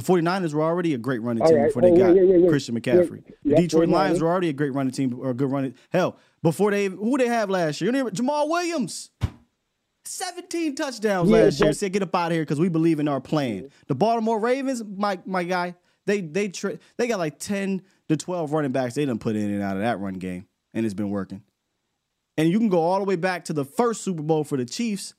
The 0.00 0.12
49ers 0.14 0.54
were 0.54 0.62
already 0.62 0.94
a 0.94 0.98
great 0.98 1.20
running 1.20 1.44
team 1.44 1.56
right. 1.56 1.66
before 1.66 1.82
they 1.82 1.90
oh, 1.90 1.96
got 1.96 2.16
yeah, 2.16 2.22
yeah, 2.22 2.36
yeah, 2.36 2.48
Christian 2.48 2.80
McCaffrey. 2.80 3.22
The 3.44 3.54
Detroit 3.54 3.90
Lions 3.90 4.22
were 4.22 4.28
already 4.28 4.48
a 4.48 4.52
great 4.54 4.72
running 4.72 4.92
team 4.92 5.14
or 5.20 5.30
a 5.30 5.34
good 5.34 5.50
running. 5.50 5.74
Hell, 5.90 6.16
before 6.42 6.70
they 6.70 6.86
who 6.86 7.18
they 7.18 7.26
have 7.26 7.50
last 7.50 7.82
year? 7.82 7.92
Jamaal 7.92 8.48
Williams. 8.48 9.10
17 10.06 10.74
touchdowns 10.74 11.28
last 11.28 11.60
year. 11.60 11.74
Said 11.74 11.92
get 11.92 12.02
up 12.02 12.14
out 12.14 12.28
of 12.28 12.32
here 12.32 12.42
because 12.42 12.58
we 12.58 12.70
believe 12.70 12.98
in 12.98 13.08
our 13.08 13.20
plan. 13.20 13.68
The 13.88 13.94
Baltimore 13.94 14.40
Ravens, 14.40 14.82
my 14.82 15.18
my 15.26 15.44
guy, 15.44 15.74
they 16.06 16.22
they 16.22 16.48
tra- 16.48 16.78
they 16.96 17.06
got 17.06 17.18
like 17.18 17.38
10 17.38 17.82
to 18.08 18.16
12 18.16 18.52
running 18.54 18.72
backs 18.72 18.94
they 18.94 19.04
done 19.04 19.18
put 19.18 19.36
in 19.36 19.50
and 19.50 19.62
out 19.62 19.76
of 19.76 19.82
that 19.82 20.00
run 20.00 20.14
game, 20.14 20.46
and 20.72 20.86
it's 20.86 20.94
been 20.94 21.10
working. 21.10 21.42
And 22.38 22.48
you 22.48 22.58
can 22.58 22.70
go 22.70 22.80
all 22.80 23.00
the 23.00 23.04
way 23.04 23.16
back 23.16 23.44
to 23.46 23.52
the 23.52 23.66
first 23.66 24.00
Super 24.00 24.22
Bowl 24.22 24.44
for 24.44 24.56
the 24.56 24.64
Chiefs 24.64 25.12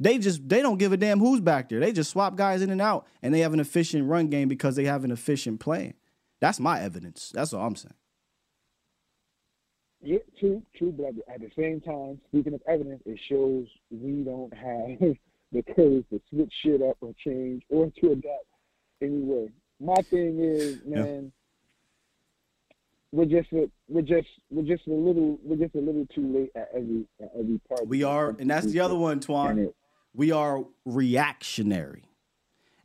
they 0.00 0.18
just 0.18 0.48
they 0.48 0.60
don't 0.60 0.78
give 0.78 0.92
a 0.92 0.96
damn 0.96 1.20
who's 1.20 1.40
back 1.40 1.68
there. 1.68 1.80
They 1.80 1.92
just 1.92 2.10
swap 2.10 2.36
guys 2.36 2.62
in 2.62 2.70
and 2.70 2.80
out, 2.80 3.06
and 3.22 3.32
they 3.32 3.40
have 3.40 3.52
an 3.52 3.60
efficient 3.60 4.08
run 4.08 4.28
game 4.28 4.48
because 4.48 4.76
they 4.76 4.84
have 4.84 5.04
an 5.04 5.10
efficient 5.10 5.60
plan. 5.60 5.94
That's 6.40 6.60
my 6.60 6.80
evidence. 6.80 7.30
That's 7.34 7.52
all 7.52 7.66
I'm 7.66 7.76
saying. 7.76 7.94
Yeah, 10.02 10.18
true, 10.38 10.62
true. 10.76 10.92
But 10.92 11.14
at 11.32 11.40
the 11.40 11.50
same 11.56 11.80
time, 11.80 12.20
speaking 12.28 12.52
of 12.54 12.60
evidence, 12.68 13.02
it 13.06 13.18
shows 13.28 13.66
we 13.90 14.22
don't 14.22 14.52
have 14.52 14.98
the 15.52 15.62
courage 15.74 16.04
to 16.10 16.20
switch 16.30 16.52
shit 16.62 16.82
up 16.82 16.98
or 17.00 17.14
change 17.24 17.62
or 17.70 17.90
to 18.00 18.12
adapt 18.12 18.44
anyway. 19.00 19.48
My 19.80 19.94
thing 20.10 20.38
is, 20.40 20.80
man, 20.84 21.32
yeah. 22.70 22.76
we're 23.12 23.24
just 23.24 23.50
a, 23.52 23.70
we're 23.88 24.02
just 24.02 24.28
we're 24.50 24.62
just 24.62 24.86
a 24.86 24.92
little 24.92 25.38
we're 25.42 25.56
just 25.56 25.74
a 25.74 25.80
little 25.80 26.06
too 26.14 26.26
late 26.32 26.50
at 26.54 26.68
every 26.74 27.06
at 27.22 27.30
every 27.38 27.60
part. 27.68 27.86
We 27.86 28.02
are, 28.02 28.36
and 28.38 28.50
that's 28.50 28.66
the 28.66 28.80
other 28.80 28.96
one, 28.96 29.20
Twan. 29.20 29.72
We 30.14 30.32
are 30.32 30.64
reactionary. 30.84 32.04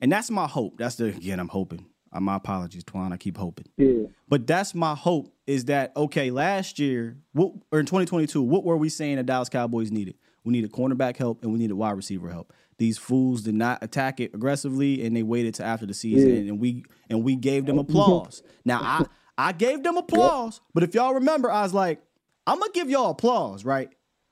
And 0.02 0.12
that's 0.12 0.32
my 0.32 0.48
hope. 0.48 0.78
That's 0.78 0.96
the 0.96 1.06
again, 1.06 1.40
I'm 1.40 1.50
hoping. 1.50 1.86
Uh, 2.12 2.20
my 2.20 2.38
apologies, 2.38 2.84
Twan. 2.84 3.12
I 3.12 3.18
keep 3.18 3.38
hoping. 3.38 3.68
Yeah. 3.78 4.08
But 4.28 4.48
that's 4.48 4.74
my 4.74 4.96
hope 4.96 5.32
is 5.46 5.66
that 5.66 5.96
okay, 5.96 6.32
last 6.32 6.80
year, 6.80 7.18
what, 7.34 7.54
or 7.72 7.80
in 7.80 7.86
2022, 7.86 8.42
what 8.42 8.64
were 8.64 8.78
we 8.78 8.90
saying 8.90 9.18
the 9.18 9.24
Dallas 9.24 9.50
Cowboys 9.50 9.92
needed? 9.92 10.16
We 10.44 10.54
needed 10.54 10.72
cornerback 10.72 11.18
help 11.18 11.44
and 11.44 11.52
we 11.52 11.60
needed 11.60 11.74
wide 11.74 11.92
receiver 11.92 12.30
help. 12.30 12.54
These 12.78 12.98
fools 12.98 13.44
did 13.44 13.56
not 13.56 13.84
attack 13.84 14.20
it 14.20 14.34
aggressively 14.34 15.06
and 15.06 15.16
they 15.16 15.22
waited 15.22 15.54
to 15.56 15.64
after 15.64 15.86
the 15.86 15.94
season 15.94 16.30
yeah. 16.30 16.52
and 16.52 16.60
we 16.60 16.86
and 17.10 17.24
we 17.24 17.36
gave 17.36 17.66
them 17.66 17.78
applause. 17.80 18.42
now 18.66 18.80
I 18.82 19.06
I 19.38 19.52
gave 19.52 19.84
them 19.84 19.98
applause, 19.98 20.60
but 20.74 20.84
if 20.84 20.94
y'all 20.94 21.14
remember, 21.14 21.52
I 21.52 21.62
was 21.62 21.74
like, 21.74 22.02
I'm 22.48 22.60
gonna 22.60 22.72
give 22.74 22.90
y'all 22.90 23.12
applause, 23.12 23.64
right? 23.64 23.90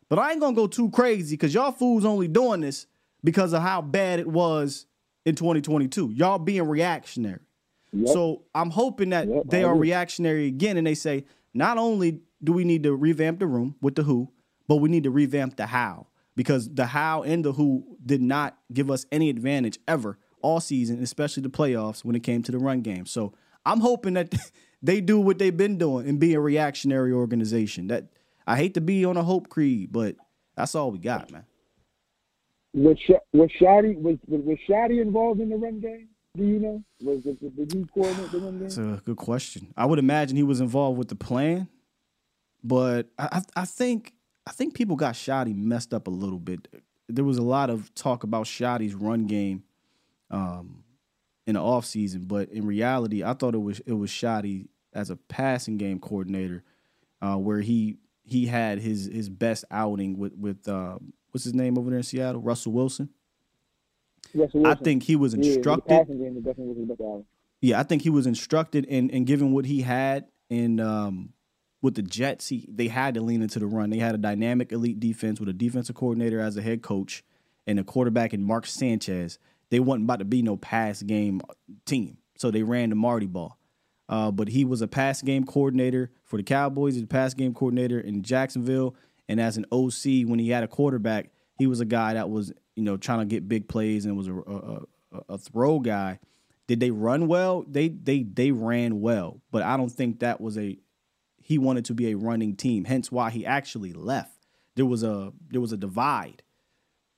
But 0.10 0.20
I 0.20 0.32
ain't 0.32 0.40
gonna 0.40 0.56
go 0.56 0.68
too 0.68 0.90
crazy 0.90 1.36
because 1.36 1.54
y'all 1.54 1.72
fools 1.72 2.06
only 2.06 2.28
doing 2.28 2.62
this 2.62 2.88
because 3.24 3.54
of 3.54 3.62
how 3.62 3.82
bad 3.82 4.20
it 4.20 4.28
was 4.28 4.86
in 5.26 5.36
2022. 5.36 6.12
Y'all 6.16 6.40
being 6.40 6.68
reactionary. 6.68 7.42
Yep. 7.92 8.14
So 8.14 8.44
I'm 8.54 8.70
hoping 8.70 9.10
that 9.10 9.28
yep, 9.28 9.44
they 9.48 9.64
are 9.64 9.76
reactionary 9.76 10.48
again 10.48 10.78
and 10.78 10.86
they 10.86 10.96
say, 10.96 11.26
not 11.54 11.78
only 11.78 12.22
do 12.44 12.54
we 12.54 12.64
need 12.64 12.84
to 12.84 12.96
revamp 12.96 13.40
the 13.40 13.48
room 13.48 13.76
with 13.82 13.96
the 13.96 14.04
who, 14.04 14.32
but 14.68 14.78
we 14.78 14.90
need 14.90 15.04
to 15.04 15.12
revamp 15.12 15.58
the 15.58 15.66
how. 15.66 16.08
Because 16.36 16.70
the 16.74 16.86
how 16.86 17.24
and 17.24 17.44
the 17.44 17.54
who 17.54 17.98
did 18.06 18.22
not 18.22 18.58
give 18.72 18.92
us 18.92 19.06
any 19.12 19.30
advantage 19.30 19.80
ever 19.88 20.20
all 20.42 20.60
season, 20.60 21.02
especially 21.02 21.42
the 21.42 21.50
playoffs 21.50 22.06
when 22.06 22.16
it 22.16 22.22
came 22.22 22.44
to 22.44 22.52
the 22.52 22.60
run 22.60 22.82
game. 22.82 23.06
So 23.08 23.34
I'm 23.66 23.80
hoping 23.80 24.14
that 24.14 24.34
they 24.82 25.02
do 25.02 25.20
what 25.20 25.40
they've 25.40 25.56
been 25.56 25.78
doing 25.78 26.08
and 26.08 26.20
be 26.20 26.36
a 26.36 26.40
reactionary 26.40 27.12
organization. 27.12 27.88
That 27.88 28.06
I 28.48 28.56
hate 28.56 28.76
to 28.76 28.82
be 28.82 29.04
on 29.04 29.18
a 29.18 29.24
hope 29.24 29.50
creed, 29.50 29.92
but 29.92 30.16
that's 30.56 30.74
all 30.74 30.90
we 30.90 31.00
got, 31.00 31.30
man. 31.32 31.46
Was 32.74 32.98
Sh- 33.00 33.12
was 33.34 33.50
Schotty 33.60 34.00
was, 34.02 34.18
was 34.28 34.58
Schotty 34.68 35.02
involved 35.02 35.42
in 35.42 35.50
the 35.50 35.58
run 35.58 35.80
game? 35.80 36.08
Do 36.36 36.46
you 36.46 36.60
know? 36.60 36.84
Was 37.02 37.24
the, 37.24 37.34
did 37.34 37.74
he 37.74 37.86
coordinate 37.94 38.32
the 38.32 38.40
run 38.40 38.52
game? 38.54 38.60
That's 38.62 38.78
a 38.78 39.02
good 39.04 39.18
question. 39.18 39.74
I 39.76 39.86
would 39.86 40.00
imagine 40.00 40.38
he 40.38 40.44
was 40.44 40.62
involved 40.62 40.98
with 40.98 41.10
the 41.10 41.16
plan, 41.16 41.68
but 42.64 43.10
I, 43.20 43.42
I 43.56 43.66
think 43.66 44.14
I 44.46 44.52
think 44.52 44.76
people 44.76 44.96
got 44.96 45.16
Schotty 45.16 45.56
messed 45.56 45.94
up 45.94 46.08
a 46.08 46.12
little 46.12 46.40
bit. 46.40 46.68
There 47.10 47.26
was 47.26 47.38
a 47.38 47.44
lot 47.44 47.70
of 47.70 47.94
talk 47.96 48.24
about 48.24 48.46
Schotty's 48.46 48.94
run 48.94 49.26
game 49.26 49.64
um, 50.32 50.84
in 51.46 51.56
the 51.56 51.60
offseason, 51.60 52.28
but 52.28 52.50
in 52.50 52.66
reality, 52.66 53.24
I 53.24 53.34
thought 53.34 53.56
it 53.56 53.62
was 53.62 53.82
it 53.82 53.94
was 53.94 54.10
Schotty 54.10 54.68
as 54.94 55.10
a 55.10 55.16
passing 55.16 55.78
game 55.78 56.00
coordinator, 56.00 56.64
uh, 57.22 57.36
where 57.36 57.62
he 57.62 57.98
he 58.28 58.46
had 58.46 58.80
his 58.80 59.06
his 59.06 59.30
best 59.30 59.64
outing 59.72 60.18
with 60.18 60.34
with 60.36 60.68
uh, 60.68 60.98
what's 61.32 61.46
his 61.46 61.54
name 61.54 61.78
over 61.78 61.90
there 61.90 61.98
in 61.98 62.04
Seattle, 62.04 62.42
Russell 62.42 62.74
Wilson. 62.74 63.10
Russell 64.36 64.62
Wilson. 64.62 64.80
I 64.80 64.84
think 64.84 65.04
he 65.04 65.16
was 65.16 65.34
instructed. 65.34 65.92
Yeah, 65.92 66.04
yeah, 67.62 67.80
I 67.80 67.84
think 67.84 68.02
he 68.02 68.10
was 68.10 68.28
instructed, 68.28 68.86
and 68.90 69.10
and 69.12 69.26
given 69.26 69.54
what 69.54 69.66
he 69.66 69.82
had 69.82 70.26
in 70.50 70.80
um, 70.82 71.30
with 71.82 71.96
the 71.96 72.02
Jets, 72.02 72.50
he 72.50 72.68
they 72.70 72.90
had 72.90 73.14
to 73.14 73.22
lean 73.22 73.42
into 73.42 73.60
the 73.60 73.66
run. 73.66 73.90
They 73.90 74.00
had 74.00 74.14
a 74.14 74.20
dynamic 74.20 74.74
elite 74.74 75.00
defense 75.00 75.40
with 75.40 75.48
a 75.48 75.54
defensive 75.54 75.96
coordinator 75.96 76.42
as 76.42 76.58
a 76.58 76.62
head 76.62 76.82
coach 76.82 77.24
and 77.66 77.80
a 77.80 77.84
quarterback 77.84 78.34
in 78.34 78.44
Mark 78.44 78.66
Sanchez. 78.66 79.40
They 79.70 79.80
wasn't 79.80 80.06
about 80.06 80.20
to 80.20 80.26
be 80.26 80.42
no 80.42 80.58
pass 80.58 81.02
game 81.02 81.42
team, 81.86 82.18
so 82.38 82.52
they 82.52 82.64
ran 82.64 82.90
the 82.90 82.96
Marty 82.96 83.26
ball. 83.26 83.58
Uh, 84.10 84.32
but 84.32 84.50
he 84.50 84.64
was 84.64 84.82
a 84.82 84.88
pass 84.88 85.22
game 85.22 85.44
coordinator 85.44 86.12
for 86.24 86.38
the 86.38 86.44
Cowboys. 86.44 86.94
He's 86.96 87.04
a 87.04 87.08
pass 87.08 87.34
game 87.34 87.54
coordinator 87.54 88.00
in 88.00 88.24
Jacksonville. 88.24 88.96
And 89.28 89.40
as 89.40 89.58
an 89.58 89.66
OC, 89.72 90.28
when 90.28 90.40
he 90.40 90.50
had 90.50 90.64
a 90.64 90.68
quarterback, 90.68 91.32
he 91.58 91.68
was 91.68 91.82
a 91.82 91.86
guy 91.86 92.14
that 92.14 92.30
was, 92.30 92.54
you 92.76 92.84
know, 92.84 92.96
trying 92.98 93.20
to 93.20 93.26
get 93.26 93.50
big 93.50 93.68
plays 93.68 94.06
and 94.06 94.16
was 94.16 94.28
a, 94.28 94.36
a, 94.36 94.84
a 95.30 95.38
throw 95.38 95.80
guy. 95.80 96.20
Did 96.68 96.80
they 96.80 96.92
run 96.92 97.28
well? 97.28 97.64
They 97.68 97.88
they 97.88 98.24
they 98.24 98.52
ran 98.52 99.00
well, 99.00 99.42
but 99.52 99.64
I 99.64 99.78
don't 99.78 99.90
think 99.90 100.20
that 100.20 100.42
was 100.42 100.58
a 100.58 100.78
he 101.42 101.58
wanted 101.58 101.86
to 101.86 101.94
be 101.94 102.12
a 102.12 102.18
running 102.18 102.56
team. 102.56 102.84
Hence 102.84 103.10
why 103.10 103.30
he 103.30 103.46
actually 103.46 103.94
left. 103.94 104.46
There 104.76 104.86
was 104.86 105.02
a 105.02 105.32
there 105.50 105.62
was 105.62 105.72
a 105.72 105.78
divide. 105.78 106.44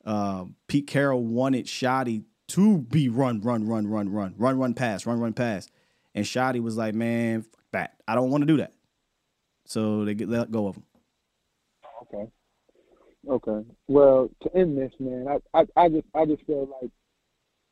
Uh, 0.05 0.45
Pete 0.67 0.87
Carroll 0.87 1.23
wanted 1.23 1.65
Schotty 1.65 2.23
to 2.49 2.79
be 2.79 3.09
run, 3.09 3.41
run, 3.41 3.67
run, 3.67 3.87
run, 3.87 4.09
run, 4.09 4.35
run, 4.37 4.57
run, 4.57 4.73
pass, 4.73 5.05
run, 5.05 5.19
run, 5.19 5.33
pass. 5.33 5.67
And 6.15 6.25
Schotty 6.25 6.61
was 6.61 6.77
like, 6.77 6.95
man, 6.95 7.43
fuck 7.43 7.63
that. 7.71 7.95
I 8.07 8.15
don't 8.15 8.29
want 8.29 8.41
to 8.41 8.47
do 8.47 8.57
that. 8.57 8.73
So 9.65 10.03
they 10.05 10.15
get 10.15 10.29
let 10.29 10.51
go 10.51 10.67
of 10.67 10.75
him. 10.77 10.83
Okay. 12.01 12.31
Okay. 13.27 13.67
Well, 13.87 14.29
to 14.41 14.55
end 14.55 14.77
this, 14.77 14.93
man, 14.99 15.27
I, 15.27 15.59
I, 15.59 15.65
I 15.75 15.89
just 15.89 16.07
I 16.15 16.25
just 16.25 16.43
feel 16.45 16.67
like 16.81 16.89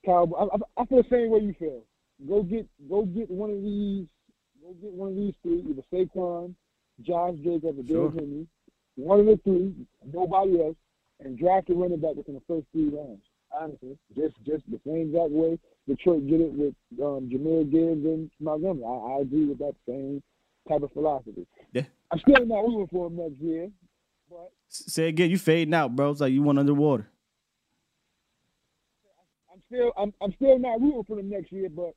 Cowboy. 0.06 0.38
I, 0.38 0.82
I 0.82 0.86
feel 0.86 1.02
the 1.02 1.10
same 1.10 1.32
way 1.32 1.40
you 1.40 1.56
feel. 1.58 1.84
Go 2.28 2.44
get 2.44 2.68
go 2.90 3.06
get 3.06 3.30
one 3.32 3.50
of 3.50 3.62
these. 3.64 4.06
Go 4.62 4.74
get 4.82 4.92
one 4.92 5.10
of 5.10 5.16
these 5.16 5.34
three. 5.42 5.66
Either 5.70 5.82
Saquon, 5.92 6.54
Josh 7.02 7.36
Jacobs, 7.44 7.80
or 7.80 7.84
Bill 7.84 8.12
sure. 8.12 8.12
Henry. 8.12 8.48
one 8.96 9.20
of 9.22 9.26
the 9.26 9.40
three, 9.44 9.74
nobody 10.14 10.62
else, 10.62 10.76
and 11.20 11.38
draft 11.38 11.70
a 11.70 11.74
running 11.74 12.00
back 12.00 12.16
within 12.16 12.36
the 12.36 12.42
first 12.48 12.68
three 12.72 12.90
rounds. 12.90 13.24
Honestly, 13.52 13.98
just 14.16 14.36
just 14.46 14.64
the 14.70 14.80
same 14.86 15.10
exact 15.10 15.32
way 15.32 15.58
Detroit 15.88 16.28
did 16.28 16.42
it 16.42 16.52
with 16.52 16.76
um, 17.02 17.30
Jahmyr 17.30 17.70
Gibbs 17.72 18.06
and 18.06 18.30
Montgomery. 18.40 18.84
I, 18.86 19.18
I 19.18 19.22
agree 19.22 19.46
with 19.46 19.58
that 19.60 19.74
same 19.88 20.22
type 20.68 20.84
of 20.84 20.92
philosophy. 20.92 21.48
Yeah. 21.72 21.84
I'm 22.12 22.20
still 22.20 22.46
not 22.46 22.60
rooting 22.60 22.88
for 22.92 23.08
him 23.08 23.18
next 23.18 23.40
year, 23.42 23.70
but 24.30 24.52
Say 24.70 25.08
again, 25.08 25.30
you 25.30 25.38
fading 25.38 25.74
out, 25.74 25.96
bro. 25.96 26.12
It's 26.12 26.20
like 26.22 26.34
you 26.34 26.44
went 26.44 26.60
underwater. 26.60 27.10
I'm 29.52 29.62
still 29.68 29.92
I'm 29.98 30.14
I'm 30.22 30.34
still 30.34 30.60
not 30.60 30.82
rooting 30.82 31.04
for 31.08 31.16
them 31.16 31.30
next 31.30 31.52
year. 31.52 31.70
But 31.70 31.94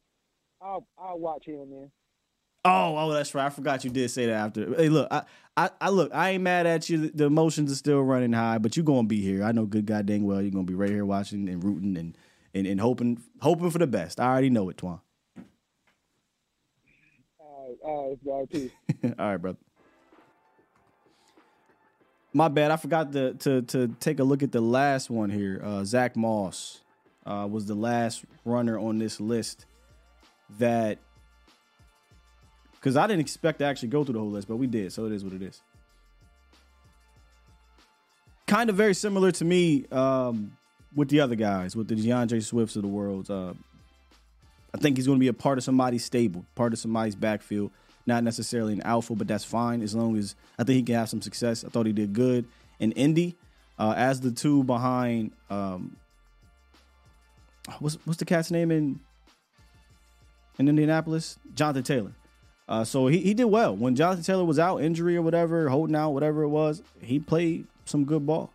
I'll 0.63 0.87
I'll 0.99 1.19
watch 1.19 1.43
here 1.47 1.61
and 1.61 1.73
there. 1.73 1.89
Oh, 2.65 2.97
oh, 2.97 3.13
that's 3.13 3.35
right. 3.35 3.47
I 3.47 3.51
forgot 3.51 3.85
you 3.85 3.91
did 3.91 4.11
say 4.11 4.27
that 4.27 4.35
after. 4.35 4.75
Hey, 4.77 4.91
look, 4.91 5.09
I, 5.11 5.23
I, 5.57 5.71
I 5.81 5.89
look. 5.89 6.15
I 6.15 6.31
ain't 6.31 6.43
mad 6.43 6.67
at 6.67 6.91
you. 6.91 7.09
The 7.09 7.25
emotions 7.25 7.73
are 7.73 7.77
still 7.77 8.01
running 8.03 8.33
high, 8.33 8.59
but 8.59 8.77
you're 8.77 8.85
gonna 8.85 9.09
be 9.09 9.23
here. 9.23 9.43
I 9.45 9.53
know 9.53 9.65
good 9.65 9.87
goddamn 9.87 10.25
well 10.25 10.43
you're 10.43 10.51
gonna 10.51 10.65
be 10.65 10.75
right 10.75 10.91
here 10.91 11.07
watching 11.07 11.49
and 11.49 11.65
rooting 11.65 11.97
and 11.97 12.17
and, 12.55 12.67
and 12.67 12.81
hoping 12.81 13.23
hoping 13.41 13.71
for 13.71 13.79
the 13.79 13.87
best. 13.87 14.21
I 14.21 14.27
already 14.27 14.51
know 14.51 14.69
it, 14.69 14.77
Twan. 14.77 15.01
All 17.39 17.69
right, 17.69 18.19
all 18.27 18.41
right, 18.41 18.51
peace. 18.51 18.71
All 19.19 19.27
right, 19.31 19.37
brother. 19.37 19.59
My 22.33 22.49
bad. 22.49 22.71
I 22.71 22.77
forgot 22.77 23.13
to 23.13 23.35
to 23.35 23.63
to 23.63 23.89
take 24.01 24.21
a 24.21 24.25
look 24.25 24.43
at 24.43 24.53
the 24.53 24.61
last 24.61 25.09
one 25.11 25.31
here. 25.31 25.61
Uh, 25.65 25.85
Zach 25.85 26.15
Moss 26.15 26.81
uh, 27.27 27.49
was 27.51 27.67
the 27.67 27.75
last 27.75 28.25
runner 28.45 28.79
on 28.79 28.99
this 28.99 29.19
list 29.19 29.67
that 30.59 30.99
because 32.81 32.97
I 32.97 33.07
didn't 33.07 33.21
expect 33.21 33.59
to 33.59 33.67
actually 33.67 33.89
go 33.89 34.05
through 34.05 34.15
the 34.15 34.21
whole 34.21 34.31
list, 34.31 34.49
but 34.49 34.57
we 34.57 34.67
did, 34.67 34.93
so 34.93 35.05
it 35.05 35.13
is 35.13 35.23
what 35.23 35.35
it 35.35 35.43
is. 35.43 35.61
Kind 38.47 38.71
of 38.71 38.77
very 38.77 38.95
similar 38.95 39.31
to 39.33 39.45
me 39.45 39.85
um, 39.93 40.57
with 40.95 41.11
the 41.11 41.21
other 41.21 41.35
guys, 41.35 41.77
with 41.77 41.89
the 41.89 41.95
DeAndre 41.95 42.43
Swifts 42.43 42.77
of 42.77 42.83
the 42.83 42.89
world. 42.89 43.31
Uh, 43.31 43.53
I 44.75 44.79
think 44.79 44.97
he's 44.97 45.07
going 45.07 45.19
to 45.19 45.21
be 45.21 45.29
a 45.29 45.33
part 45.33 45.59
of 45.59 45.65
somebody's 45.65 46.05
stable, 46.05 46.45
part 46.55 46.73
of 46.73 46.79
somebody's 46.79 47.15
backfield. 47.15 47.71
Not 48.07 48.25
necessarily 48.25 48.73
an 48.73 48.83
alpha, 48.83 49.15
but 49.15 49.29
that's 49.29 49.45
fine 49.45 49.83
as 49.83 49.95
long 49.95 50.17
as 50.17 50.35
I 50.59 50.65
think 50.65 50.77
he 50.77 50.83
can 50.83 50.95
have 50.95 51.11
some 51.11 51.21
success. 51.21 51.65
I 51.65 51.69
thought 51.69 51.87
he 51.87 51.93
did 51.93 52.15
good 52.15 52.47
in 52.79 52.93
Indy 52.93 53.37
uh, 53.79 53.93
as 53.97 54.21
the 54.21 54.33
two 54.33 54.65
behind. 54.65 55.33
Um, 55.51 55.97
what's 57.79 57.99
what's 58.07 58.19
the 58.19 58.25
cat's 58.25 58.51
name 58.51 58.71
in 58.71 59.01
in 60.59 60.69
Indianapolis? 60.69 61.39
Jonathan 61.55 61.83
Taylor. 61.83 62.13
Uh, 62.71 62.85
so 62.85 63.09
he, 63.09 63.19
he 63.19 63.35
did 63.35 63.47
well 63.47 63.75
when 63.77 63.97
Jonathan 63.97 64.23
Taylor 64.23 64.45
was 64.45 64.61
out, 64.61 64.81
injury 64.81 65.17
or 65.17 65.23
whatever, 65.23 65.69
holding 65.69 65.97
out, 65.97 66.11
whatever 66.11 66.45
it 66.45 66.49
was. 66.49 66.83
He 67.03 67.19
played 67.19 67.67
some 67.85 68.05
good 68.05 68.25
ball. 68.25 68.53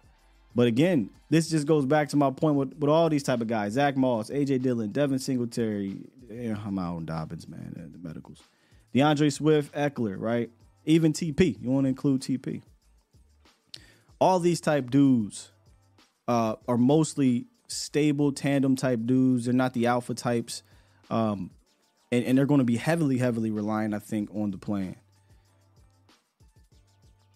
But 0.56 0.68
again, 0.68 1.10
this 1.30 1.50
just 1.50 1.68
goes 1.68 1.86
back 1.86 2.08
to 2.10 2.16
my 2.16 2.32
point 2.32 2.56
with, 2.56 2.74
with 2.78 2.90
all 2.90 3.10
these 3.10 3.24
type 3.24 3.42
of 3.42 3.48
guys: 3.48 3.74
Zach 3.74 3.98
Moss, 3.98 4.30
AJ 4.30 4.62
Dillon, 4.62 4.92
Devin 4.92 5.20
Singletary. 5.20 5.98
Yeah, 6.32 6.58
I'm 6.66 6.80
out 6.80 6.96
on 6.96 7.06
Dobbins, 7.06 7.50
man, 7.50 7.92
the 7.92 8.08
medicals. 8.08 8.42
DeAndre 8.96 9.34
Swift, 9.34 9.74
Ekeler, 9.74 10.16
right? 10.18 10.50
Even 10.86 11.12
TP. 11.12 11.62
You 11.62 11.70
want 11.70 11.84
to 11.84 11.90
include 11.90 12.22
TP. 12.22 12.62
All 14.22 14.40
these 14.40 14.62
type 14.62 14.90
dudes 14.90 15.52
uh, 16.30 16.56
are 16.70 16.78
mostly 16.78 17.48
stable 17.68 18.32
tandem 18.32 18.78
type 18.78 19.02
dudes. 19.04 19.46
They're 19.46 19.54
not 19.54 19.74
the 19.74 19.88
alpha 19.88 20.14
types. 20.14 20.64
Um, 21.10 21.52
and, 22.12 22.26
and 22.26 22.38
they're 22.38 22.46
going 22.46 22.60
to 22.60 22.66
be 22.66 22.78
heavily, 22.78 23.18
heavily 23.18 23.52
relying, 23.52 23.94
I 23.94 24.00
think, 24.00 24.30
on 24.34 24.52
the 24.52 24.58
plan. 24.58 24.96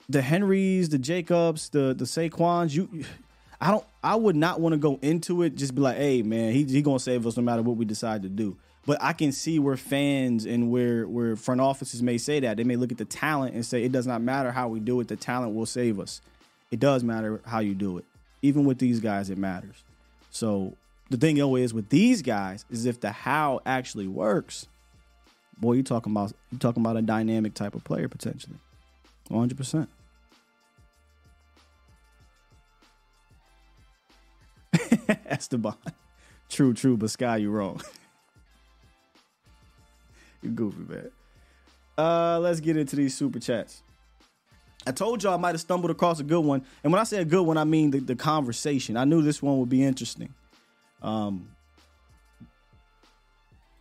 The 0.08 0.22
Henrys, 0.22 0.90
the 0.90 0.98
Jacobs, 0.98 1.70
the 1.70 1.94
the 1.94 2.06
Saquons, 2.06 2.74
you, 2.74 3.06
I 3.62 3.70
don't, 3.70 3.86
I 4.04 4.16
would 4.16 4.36
not 4.36 4.60
want 4.60 4.74
to 4.74 4.80
go 4.80 4.98
into 5.04 5.44
it. 5.44 5.56
Just 5.56 5.76
be 5.76 5.82
like, 5.82 5.98
hey, 5.98 6.24
man, 6.24 6.52
he 6.52 6.64
he 6.64 6.82
gonna 6.82 7.00
save 7.00 7.28
us 7.28 7.38
no 7.38 7.44
matter 7.44 7.62
what 7.62 7.78
we 7.78 7.86
decide 7.86 8.24
to 8.24 8.30
do. 8.30 8.58
But 8.88 8.98
I 9.02 9.14
can 9.14 9.32
see 9.32 9.60
where 9.60 9.78
fans 9.78 10.46
and 10.46 10.72
where 10.72 11.08
where 11.08 11.36
front 11.36 11.62
offices 11.62 12.02
may 12.02 12.18
say 12.18 12.40
that 12.40 12.58
they 12.58 12.64
may 12.64 12.76
look 12.76 12.91
at 12.91 12.98
the 12.98 13.06
talent 13.06 13.54
and 13.54 13.64
say 13.64 13.84
it 13.84 13.91
does 13.91 14.08
not 14.08 14.22
matter 14.22 14.52
how 14.52 14.68
we 14.68 14.80
do 14.80 15.00
it. 15.00 15.10
The 15.10 15.16
talent 15.16 15.54
will 15.54 15.68
save 15.68 16.00
us. 16.00 16.22
It 16.72 16.80
does 16.80 17.04
matter 17.04 17.40
how 17.46 17.60
you 17.60 17.76
do 17.76 18.00
it. 18.00 18.06
Even 18.41 18.66
with 18.66 18.80
these 18.80 19.00
guys, 19.00 19.30
it 19.30 19.38
matters. 19.38 19.84
So 20.32 20.74
the 21.10 21.18
thing 21.18 21.36
though 21.38 21.56
is 21.56 21.73
with 21.73 21.90
these 21.90 22.22
guys 22.22 22.65
is 22.69 22.86
if 22.86 22.99
the 22.99 23.11
how 23.11 23.61
actually 23.65 24.07
works, 24.07 24.68
boy, 25.57 25.73
you 25.73 25.84
talking 25.84 26.11
about 26.11 26.34
you 26.52 26.57
talking 26.57 26.84
about 26.84 26.98
a 26.98 27.02
dynamic 27.02 27.53
type 27.53 27.76
of 27.76 27.84
player 27.84 28.07
potentially, 28.07 28.57
one 29.27 29.41
hundred 29.41 29.57
percent. 29.57 29.90
Esteban, 35.26 35.76
true, 36.48 36.73
true, 36.73 36.95
but 36.95 37.10
Sky, 37.10 37.38
you 37.38 37.49
wrong. 37.49 37.81
you 40.44 40.52
goofy 40.52 40.84
man. 40.88 41.10
Uh, 41.98 42.40
let's 42.40 42.60
get 42.60 42.77
into 42.77 42.95
these 42.95 43.15
super 43.15 43.40
chats. 43.40 43.81
I 44.88 44.91
told 44.91 45.22
y'all 45.23 45.34
I 45.34 45.38
might 45.38 45.52
have 45.52 45.60
stumbled 45.60 45.91
across 45.91 46.19
a 46.19 46.23
good 46.23 46.45
one, 46.45 46.64
and 46.84 46.94
when 46.94 47.02
I 47.02 47.03
say 47.03 47.18
a 47.18 47.26
good 47.26 47.41
one, 47.41 47.57
I 47.57 47.64
mean 47.64 47.91
the, 47.91 47.99
the 47.99 48.15
conversation. 48.15 48.95
I 48.95 49.06
knew 49.06 49.22
this 49.22 49.41
one 49.41 49.60
would 49.60 49.69
be 49.69 49.84
interesting. 49.84 50.34
Um, 51.02 51.50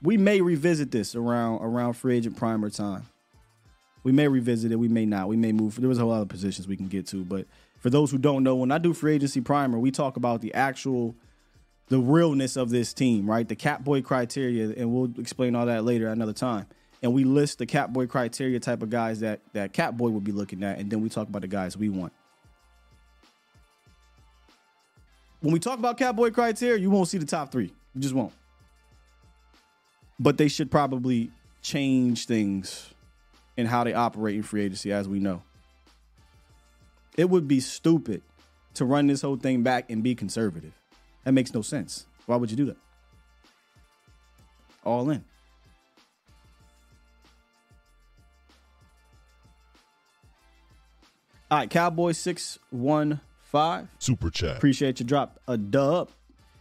we 0.03 0.17
may 0.17 0.41
revisit 0.41 0.91
this 0.91 1.15
around 1.15 1.63
around 1.63 1.95
free 1.95 2.17
agent 2.17 2.37
primer 2.37 2.71
time. 2.71 3.07
We 4.05 4.13
may 4.13 4.29
revisit 4.29 4.71
it. 4.71 4.77
We 4.77 4.89
may 4.89 5.05
not. 5.05 5.29
We 5.29 5.37
may 5.37 5.53
move. 5.53 5.77
There 5.81 5.89
was 5.89 5.99
a 5.99 6.03
whole 6.03 6.11
lot 6.11 6.23
of 6.23 6.29
positions 6.29 6.69
we 6.69 6.77
can 6.77 6.89
get 6.89 7.07
to, 7.09 7.25
but 7.25 7.47
for 7.81 7.91
those 7.91 8.11
who 8.11 8.19
don't 8.19 8.43
know, 8.43 8.55
when 8.57 8.71
I 8.71 8.79
do 8.79 8.93
free 8.93 9.15
agency 9.15 9.41
primer, 9.41 9.79
we 9.79 9.91
talk 9.91 10.17
about 10.17 10.41
the 10.41 10.55
actual, 10.55 11.15
the 11.89 11.99
realness 11.99 12.57
of 12.57 12.71
this 12.71 12.93
team, 12.93 13.29
right? 13.29 13.47
The 13.47 13.57
cap 13.57 13.85
boy 13.85 14.03
criteria, 14.03 14.71
and 14.77 14.93
we'll 14.93 15.13
explain 15.19 15.55
all 15.55 15.67
that 15.67 15.85
later 15.85 16.09
another 16.09 16.33
time. 16.33 16.67
And 17.03 17.13
we 17.13 17.25
list 17.25 17.59
the 17.59 17.67
cap 17.67 17.91
boy 17.91 18.07
criteria 18.07 18.59
type 18.59 18.83
of 18.83 18.91
guys 18.91 19.21
that 19.21 19.41
that 19.53 19.73
cap 19.73 19.97
boy 19.97 20.09
would 20.09 20.25
be 20.25 20.33
looking 20.33 20.63
at, 20.65 20.79
and 20.79 20.91
then 20.91 21.01
we 21.01 21.09
talk 21.09 21.29
about 21.29 21.43
the 21.43 21.49
guys 21.49 21.77
we 21.77 21.89
want. 21.89 22.13
When 25.41 25.53
we 25.53 25.61
talk 25.61 25.79
about 25.79 25.99
cap 25.99 26.17
boy 26.17 26.31
criteria, 26.31 26.79
you 26.79 26.91
won't 26.91 27.09
see 27.09 27.19
the 27.19 27.27
top 27.27 27.53
three. 27.53 27.73
You 27.95 28.01
just 28.01 28.15
won't. 28.15 28.33
But 30.19 30.37
they 30.37 30.49
should 30.49 30.71
probably 30.71 31.31
change 31.63 32.27
things 32.27 32.93
in 33.57 33.67
how 33.67 33.85
they 33.85 33.95
operate 33.95 34.35
in 34.35 34.43
free 34.43 34.63
agency, 34.65 34.93
as 34.93 35.09
we 35.09 35.21
know. 35.21 35.43
It 37.17 37.29
would 37.29 37.47
be 37.47 37.61
stupid 37.61 38.23
to 38.75 38.85
run 38.85 39.07
this 39.07 39.23
whole 39.23 39.37
thing 39.37 39.63
back 39.63 39.91
and 39.91 40.03
be 40.03 40.15
conservative. 40.15 40.73
That 41.25 41.33
makes 41.33 41.53
no 41.53 41.63
sense. 41.63 42.07
Why 42.27 42.37
would 42.37 42.51
you 42.51 42.57
do 42.57 42.67
that? 42.67 42.77
All 44.85 45.11
in. 45.11 45.25
All 51.51 51.59
right, 51.59 51.71
Cowboy 51.71 52.13
six 52.13 52.59
one 52.71 53.21
five 53.51 53.89
super 53.99 54.31
chat. 54.31 54.57
Appreciate 54.57 55.01
you 55.01 55.07
drop 55.07 55.41
a 55.49 55.57
dub. 55.57 56.11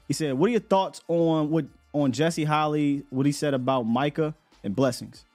He 0.08 0.14
said, 0.14 0.34
"What 0.34 0.48
are 0.48 0.52
your 0.52 0.60
thoughts 0.62 1.02
on 1.08 1.50
what 1.50 1.66
on 1.94 2.12
Jesse 2.12 2.44
Holley? 2.44 3.04
What 3.10 3.26
he 3.26 3.32
said 3.32 3.54
about 3.54 3.84
Micah 3.84 4.36
and 4.64 4.76
blessings?" 4.76 5.26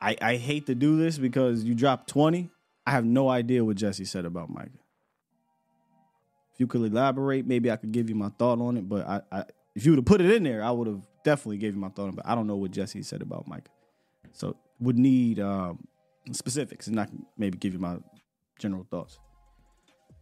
I 0.00 0.16
I 0.20 0.36
hate 0.36 0.66
to 0.66 0.74
do 0.74 0.96
this 0.96 1.18
because 1.18 1.64
you 1.64 1.74
dropped 1.74 2.08
twenty. 2.08 2.50
I 2.86 2.92
have 2.92 3.04
no 3.04 3.28
idea 3.28 3.64
what 3.64 3.76
Jesse 3.76 4.04
said 4.04 4.24
about 4.24 4.50
Micah. 4.50 4.70
If 6.54 6.60
you 6.60 6.66
could 6.66 6.82
elaborate, 6.82 7.46
maybe 7.46 7.70
I 7.70 7.76
could 7.76 7.92
give 7.92 8.08
you 8.08 8.16
my 8.16 8.28
thought 8.38 8.60
on 8.60 8.76
it. 8.76 8.88
But 8.88 9.06
I, 9.06 9.20
I 9.30 9.44
if 9.74 9.84
you 9.84 9.92
would 9.92 9.98
have 9.98 10.04
put 10.04 10.20
it 10.20 10.30
in 10.30 10.42
there, 10.42 10.62
I 10.62 10.70
would 10.70 10.86
have 10.86 11.02
definitely 11.24 11.58
gave 11.58 11.74
you 11.74 11.80
my 11.80 11.88
thought 11.88 12.04
on 12.04 12.08
it. 12.10 12.16
But 12.16 12.26
I 12.26 12.34
don't 12.34 12.46
know 12.46 12.56
what 12.56 12.70
Jesse 12.70 13.02
said 13.02 13.22
about 13.22 13.48
Micah. 13.48 13.70
So 14.32 14.56
would 14.80 14.98
need 14.98 15.38
um, 15.38 15.86
specifics 16.32 16.86
and 16.88 16.98
I 17.00 17.06
can 17.06 17.24
maybe 17.36 17.58
give 17.58 17.72
you 17.72 17.78
my 17.78 17.98
general 18.58 18.86
thoughts. 18.90 19.18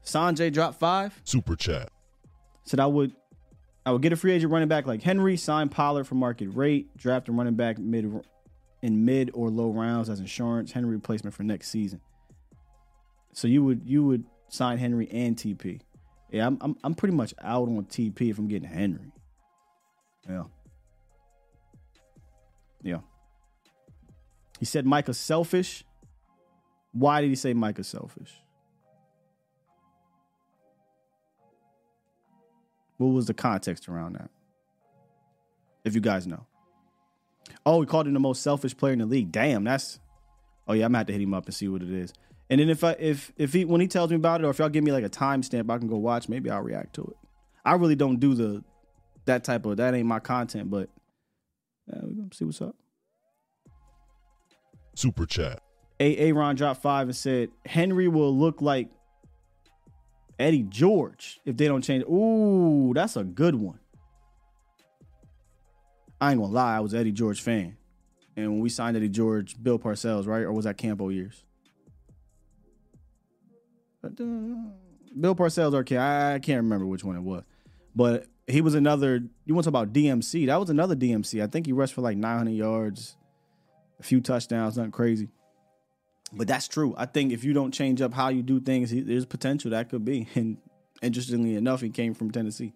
Sanjay 0.05 0.52
dropped 0.52 0.78
five. 0.78 1.20
Super 1.24 1.56
chat. 1.56 1.90
Said 2.64 2.81
I 2.81 2.86
would 2.86 3.14
I 3.85 3.93
would 3.93 4.02
get 4.02 4.12
a 4.12 4.16
free 4.16 4.32
agent 4.32 4.52
running 4.52 4.68
back 4.68 4.86
like 4.86 5.02
Henry, 5.02 5.36
sign 5.36 5.68
Pollard 5.68 6.05
for 6.05 6.14
market 6.14 6.48
rate, 6.48 6.97
draft 6.97 7.28
a 7.28 7.32
running 7.32 7.55
back 7.55 7.78
mid 7.78 8.10
in 8.82 9.05
mid 9.05 9.31
or 9.35 9.51
low 9.51 9.70
rounds 9.70 10.09
as 10.09 10.20
insurance, 10.20 10.72
Henry 10.72 10.93
replacement 10.93 11.35
for 11.35 11.43
next 11.43 11.68
season. 11.68 12.01
So 13.32 13.48
you 13.48 13.64
would 13.64 13.82
you 13.85 14.05
would 14.05 14.24
sign 14.48 14.78
Henry 14.78 15.09
and 15.10 15.36
TP. 15.36 15.81
Yeah, 16.31 16.47
I'm 16.47 16.59
I'm, 16.60 16.77
I'm 16.85 16.94
pretty 16.94 17.14
much 17.14 17.35
out 17.43 17.68
on 17.68 17.85
TP 17.86 18.31
if 18.31 18.39
I'm 18.39 18.48
getting 18.48 18.68
Henry. 18.68 19.12
Yeah. 20.28 20.44
Yeah. 22.82 22.98
He 24.59 24.64
said 24.64 24.86
Micah's 24.86 25.18
selfish. 25.18 25.85
Why 26.93 27.20
did 27.20 27.28
he 27.28 27.36
say 27.36 27.55
Micah's 27.55 27.89
selfish? 27.89 28.40
What 33.01 33.14
was 33.14 33.24
the 33.24 33.32
context 33.32 33.89
around 33.89 34.16
that? 34.16 34.31
If 35.85 35.94
you 35.94 36.02
guys 36.02 36.27
know. 36.27 36.47
Oh, 37.64 37.81
he 37.81 37.86
called 37.86 38.06
him 38.06 38.12
the 38.12 38.20
most 38.20 38.43
selfish 38.43 38.77
player 38.77 38.93
in 38.93 38.98
the 38.98 39.06
league. 39.06 39.32
Damn, 39.32 39.64
that's. 39.64 39.98
Oh 40.68 40.74
yeah, 40.74 40.85
I'm 40.85 40.90
gonna 40.90 40.98
have 40.98 41.06
to 41.06 41.14
hit 41.14 41.22
him 41.22 41.32
up 41.32 41.47
and 41.47 41.55
see 41.55 41.66
what 41.66 41.81
it 41.82 41.90
is. 41.90 42.12
And 42.51 42.60
then 42.60 42.68
if 42.68 42.85
I 42.85 42.93
if 42.98 43.32
if 43.39 43.55
he 43.55 43.64
when 43.64 43.81
he 43.81 43.86
tells 43.86 44.10
me 44.10 44.16
about 44.16 44.43
it, 44.43 44.44
or 44.44 44.51
if 44.51 44.59
y'all 44.59 44.68
give 44.68 44.85
me 44.85 44.93
like 44.93 45.05
a 45.05 45.09
timestamp, 45.09 45.70
I 45.70 45.78
can 45.78 45.89
go 45.89 45.97
watch. 45.97 46.28
Maybe 46.28 46.51
I'll 46.51 46.60
react 46.60 46.94
to 46.97 47.02
it. 47.05 47.16
I 47.64 47.72
really 47.77 47.97
don't 47.97 48.20
do 48.20 48.35
the 48.35 48.62
that 49.24 49.44
type 49.44 49.64
of 49.64 49.78
that 49.78 49.94
ain't 49.94 50.06
my 50.06 50.20
content, 50.20 50.68
but 50.68 50.90
uh, 51.90 52.01
we 52.02 52.14
gonna 52.16 52.28
see 52.35 52.44
what's 52.44 52.60
up. 52.60 52.77
Super 54.94 55.24
chat. 55.24 55.62
A 56.01 56.16
Aaron 56.18 56.55
dropped 56.55 56.82
five 56.82 57.09
and 57.09 57.16
said 57.16 57.48
Henry 57.64 58.09
will 58.09 58.36
look 58.36 58.60
like 58.60 58.90
Eddie 60.41 60.62
George 60.62 61.41
if 61.45 61.57
they 61.57 61.67
don't 61.67 61.83
change. 61.83 62.05
Ooh, 62.05 62.93
that's 62.95 63.17
a 63.17 63.25
good 63.25 63.55
one. 63.55 63.79
I 66.21 66.33
ain't 66.33 66.41
gonna 66.41 66.53
lie, 66.53 66.77
I 66.77 66.81
was 66.81 66.95
Eddie 66.95 67.12
George 67.12 67.41
fan. 67.41 67.77
And 68.37 68.51
when 68.53 68.61
we 68.61 68.71
signed 68.71 68.97
Eddie 68.97 69.09
George, 69.09 69.62
Bill 69.62 69.79
Parcells, 69.79 70.27
right? 70.27 70.43
Or 70.43 70.53
was 70.53 70.65
that 70.65 70.77
Campo 70.77 71.11
years? 71.11 71.45
Bill 74.03 75.35
Parcells 75.35 75.75
or 75.75 75.81
I 75.99 76.39
can't 76.39 76.62
remember 76.62 76.87
which 76.87 77.05
one 77.05 77.17
it 77.17 77.23
was. 77.23 77.45
But 77.95 78.27
he 78.47 78.61
was 78.62 78.75
another 78.75 79.23
you 79.45 79.55
want 79.55 79.65
to 79.65 79.71
talk 79.71 79.83
about 79.83 79.93
DMC. 79.93 80.47
That 80.47 80.59
was 80.59 80.71
another 80.71 80.97
DMC. 80.97 81.43
I 81.43 81.47
think 81.49 81.67
he 81.67 81.73
rushed 81.73 81.95
for 81.95 82.01
like 82.01 82.17
900 82.17 82.53
yards, 82.53 83.17
a 83.99 84.03
few 84.03 84.21
touchdowns, 84.21 84.77
nothing 84.79 84.93
crazy. 84.93 85.29
But 86.32 86.47
that's 86.47 86.69
true. 86.69 86.94
I 86.97 87.07
think 87.07 87.32
if 87.32 87.43
you 87.43 87.52
don't 87.52 87.73
change 87.73 88.01
up 88.01 88.15
how 88.15 88.28
you 88.28 88.43
do 88.43 88.61
things, 88.61 88.93
there's 88.93 89.27
potential 89.27 89.70
that 89.73 89.89
could 89.89 90.05
be. 90.05 90.28
And 90.35 90.59
interestingly 91.02 91.55
enough, 91.55 91.81
he 91.81 91.90
came 91.90 92.15
from 92.15 92.31
Tennessee. 92.31 92.74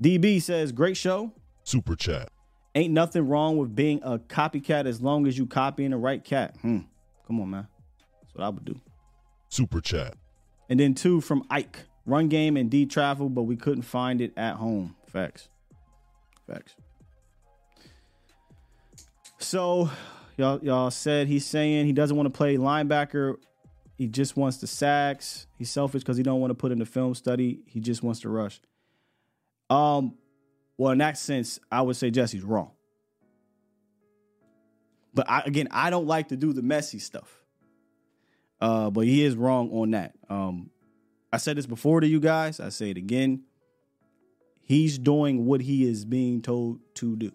DB 0.00 0.40
says, 0.40 0.72
"Great 0.72 0.96
show." 0.96 1.32
Super 1.64 1.96
chat. 1.96 2.30
Ain't 2.74 2.92
nothing 2.92 3.26
wrong 3.26 3.56
with 3.56 3.74
being 3.74 4.00
a 4.04 4.18
copycat 4.18 4.86
as 4.86 5.00
long 5.00 5.26
as 5.26 5.36
you 5.36 5.46
copying 5.46 5.90
the 5.90 5.96
right 5.96 6.22
cat. 6.22 6.56
Hmm. 6.62 6.80
Come 7.26 7.40
on, 7.40 7.50
man. 7.50 7.66
That's 8.22 8.34
what 8.34 8.44
I 8.44 8.48
would 8.50 8.64
do. 8.64 8.80
Super 9.48 9.80
chat. 9.80 10.14
And 10.68 10.78
then 10.78 10.94
two 10.94 11.20
from 11.20 11.44
Ike. 11.50 11.80
Run 12.06 12.28
game 12.28 12.56
and 12.56 12.70
D 12.70 12.86
travel, 12.86 13.28
but 13.28 13.42
we 13.42 13.56
couldn't 13.56 13.82
find 13.82 14.20
it 14.20 14.32
at 14.36 14.54
home. 14.56 14.96
Facts. 15.08 15.48
Facts. 16.46 16.74
So 19.38 19.90
y'all 20.36 20.58
y'all 20.62 20.90
said 20.90 21.28
he's 21.28 21.46
saying 21.46 21.86
he 21.86 21.92
doesn't 21.92 22.16
want 22.16 22.26
to 22.26 22.36
play 22.36 22.56
linebacker. 22.56 23.36
He 23.96 24.06
just 24.06 24.36
wants 24.36 24.58
the 24.58 24.66
sacks. 24.66 25.46
He's 25.56 25.70
selfish 25.70 26.02
because 26.02 26.16
he 26.16 26.22
don't 26.22 26.40
want 26.40 26.50
to 26.50 26.54
put 26.54 26.70
in 26.70 26.78
the 26.78 26.86
film 26.86 27.14
study. 27.14 27.60
He 27.66 27.80
just 27.80 28.02
wants 28.02 28.20
to 28.20 28.28
rush. 28.28 28.60
Um, 29.70 30.16
well, 30.76 30.92
in 30.92 30.98
that 30.98 31.18
sense, 31.18 31.58
I 31.70 31.82
would 31.82 31.96
say 31.96 32.10
Jesse's 32.10 32.44
wrong. 32.44 32.70
But 35.14 35.28
I, 35.28 35.42
again, 35.44 35.66
I 35.72 35.90
don't 35.90 36.06
like 36.06 36.28
to 36.28 36.36
do 36.36 36.52
the 36.52 36.62
messy 36.62 37.00
stuff. 37.00 37.42
Uh, 38.60 38.90
but 38.90 39.04
he 39.04 39.24
is 39.24 39.34
wrong 39.34 39.70
on 39.72 39.90
that. 39.92 40.14
Um, 40.28 40.70
I 41.32 41.38
said 41.38 41.56
this 41.56 41.66
before 41.66 42.00
to 42.00 42.06
you 42.06 42.20
guys. 42.20 42.60
I 42.60 42.68
say 42.68 42.90
it 42.90 42.96
again. 42.96 43.42
He's 44.62 44.98
doing 44.98 45.44
what 45.44 45.60
he 45.60 45.88
is 45.88 46.04
being 46.04 46.40
told 46.40 46.80
to 46.94 47.16
do. 47.16 47.32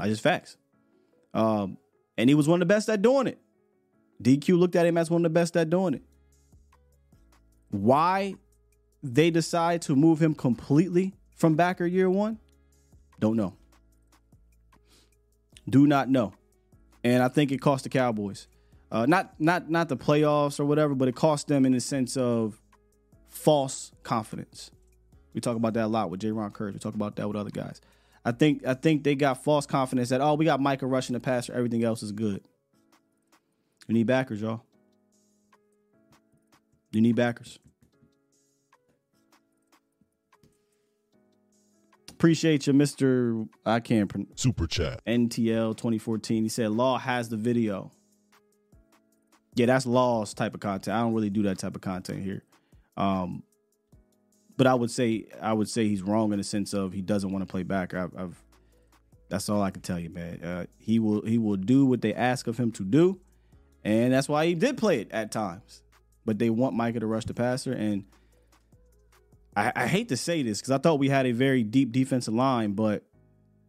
I 0.00 0.08
just 0.08 0.22
facts. 0.22 0.56
Um, 1.34 1.78
and 2.16 2.28
he 2.28 2.34
was 2.34 2.48
one 2.48 2.60
of 2.60 2.68
the 2.68 2.74
best 2.74 2.88
at 2.88 3.02
doing 3.02 3.26
it. 3.26 3.38
DQ 4.22 4.58
looked 4.58 4.76
at 4.76 4.86
him 4.86 4.98
as 4.98 5.10
one 5.10 5.20
of 5.20 5.32
the 5.32 5.38
best 5.38 5.56
at 5.56 5.70
doing 5.70 5.94
it. 5.94 6.02
Why 7.70 8.34
they 9.02 9.30
decide 9.30 9.82
to 9.82 9.96
move 9.96 10.20
him 10.20 10.34
completely 10.34 11.14
from 11.36 11.54
backer 11.54 11.86
year 11.86 12.10
one? 12.10 12.38
Don't 13.18 13.36
know. 13.36 13.54
Do 15.68 15.86
not 15.86 16.08
know. 16.08 16.34
And 17.04 17.22
I 17.22 17.28
think 17.28 17.52
it 17.52 17.58
cost 17.60 17.84
the 17.84 17.90
Cowboys. 17.90 18.46
Uh, 18.92 19.06
not 19.06 19.38
not 19.38 19.70
not 19.70 19.88
the 19.88 19.96
playoffs 19.96 20.58
or 20.58 20.64
whatever, 20.64 20.94
but 20.94 21.06
it 21.06 21.14
cost 21.14 21.46
them 21.46 21.64
in 21.64 21.72
the 21.72 21.80
sense 21.80 22.16
of 22.16 22.60
false 23.28 23.92
confidence. 24.02 24.72
We 25.32 25.40
talk 25.40 25.56
about 25.56 25.74
that 25.74 25.84
a 25.84 25.86
lot 25.86 26.10
with 26.10 26.20
J. 26.20 26.32
Ron 26.32 26.50
Curry. 26.50 26.72
We 26.72 26.80
talk 26.80 26.94
about 26.94 27.14
that 27.16 27.28
with 27.28 27.36
other 27.36 27.50
guys. 27.50 27.80
I 28.24 28.32
think 28.32 28.66
I 28.66 28.74
think 28.74 29.04
they 29.04 29.14
got 29.14 29.42
false 29.42 29.66
confidence 29.66 30.10
that 30.10 30.20
oh 30.20 30.34
we 30.34 30.44
got 30.44 30.60
Micah 30.60 30.86
rushing 30.86 31.14
the 31.14 31.20
passer, 31.20 31.52
everything 31.52 31.84
else 31.84 32.02
is 32.02 32.12
good. 32.12 32.42
You 33.88 33.94
need 33.94 34.06
backers, 34.06 34.40
y'all. 34.40 34.62
You 36.92 37.00
need 37.00 37.16
backers. 37.16 37.58
Appreciate 42.10 42.66
you, 42.66 42.74
Mister. 42.74 43.46
I 43.64 43.80
can't 43.80 44.12
super 44.38 44.66
chat 44.66 45.02
NTL 45.06 45.76
2014. 45.76 46.42
He 46.42 46.48
said 46.50 46.70
Law 46.70 46.98
has 46.98 47.30
the 47.30 47.38
video. 47.38 47.90
Yeah, 49.54 49.66
that's 49.66 49.86
Law's 49.86 50.34
type 50.34 50.54
of 50.54 50.60
content. 50.60 50.96
I 50.96 51.00
don't 51.00 51.14
really 51.14 51.30
do 51.30 51.42
that 51.44 51.58
type 51.58 51.74
of 51.74 51.80
content 51.80 52.22
here. 52.22 52.44
Um, 52.96 53.42
but 54.60 54.66
I 54.66 54.74
would 54.74 54.90
say 54.90 55.24
I 55.40 55.54
would 55.54 55.70
say 55.70 55.88
he's 55.88 56.02
wrong 56.02 56.32
in 56.32 56.38
the 56.38 56.44
sense 56.44 56.74
of 56.74 56.92
he 56.92 57.00
doesn't 57.00 57.32
want 57.32 57.42
to 57.42 57.50
play 57.50 57.62
back. 57.62 57.94
I've, 57.94 58.14
I've 58.14 58.44
that's 59.30 59.48
all 59.48 59.62
I 59.62 59.70
can 59.70 59.80
tell 59.80 59.98
you, 59.98 60.10
man. 60.10 60.44
Uh, 60.44 60.66
he 60.76 60.98
will 60.98 61.22
he 61.22 61.38
will 61.38 61.56
do 61.56 61.86
what 61.86 62.02
they 62.02 62.12
ask 62.12 62.46
of 62.46 62.58
him 62.58 62.70
to 62.72 62.84
do, 62.84 63.18
and 63.84 64.12
that's 64.12 64.28
why 64.28 64.44
he 64.44 64.54
did 64.54 64.76
play 64.76 65.00
it 65.00 65.10
at 65.12 65.32
times. 65.32 65.80
But 66.26 66.38
they 66.38 66.50
want 66.50 66.76
Micah 66.76 67.00
to 67.00 67.06
rush 67.06 67.24
the 67.24 67.32
passer, 67.32 67.72
and 67.72 68.04
I, 69.56 69.72
I 69.74 69.86
hate 69.86 70.10
to 70.10 70.16
say 70.18 70.42
this 70.42 70.60
because 70.60 70.72
I 70.72 70.76
thought 70.76 70.98
we 70.98 71.08
had 71.08 71.24
a 71.24 71.32
very 71.32 71.62
deep 71.62 71.90
defensive 71.90 72.34
line, 72.34 72.72
but 72.72 73.02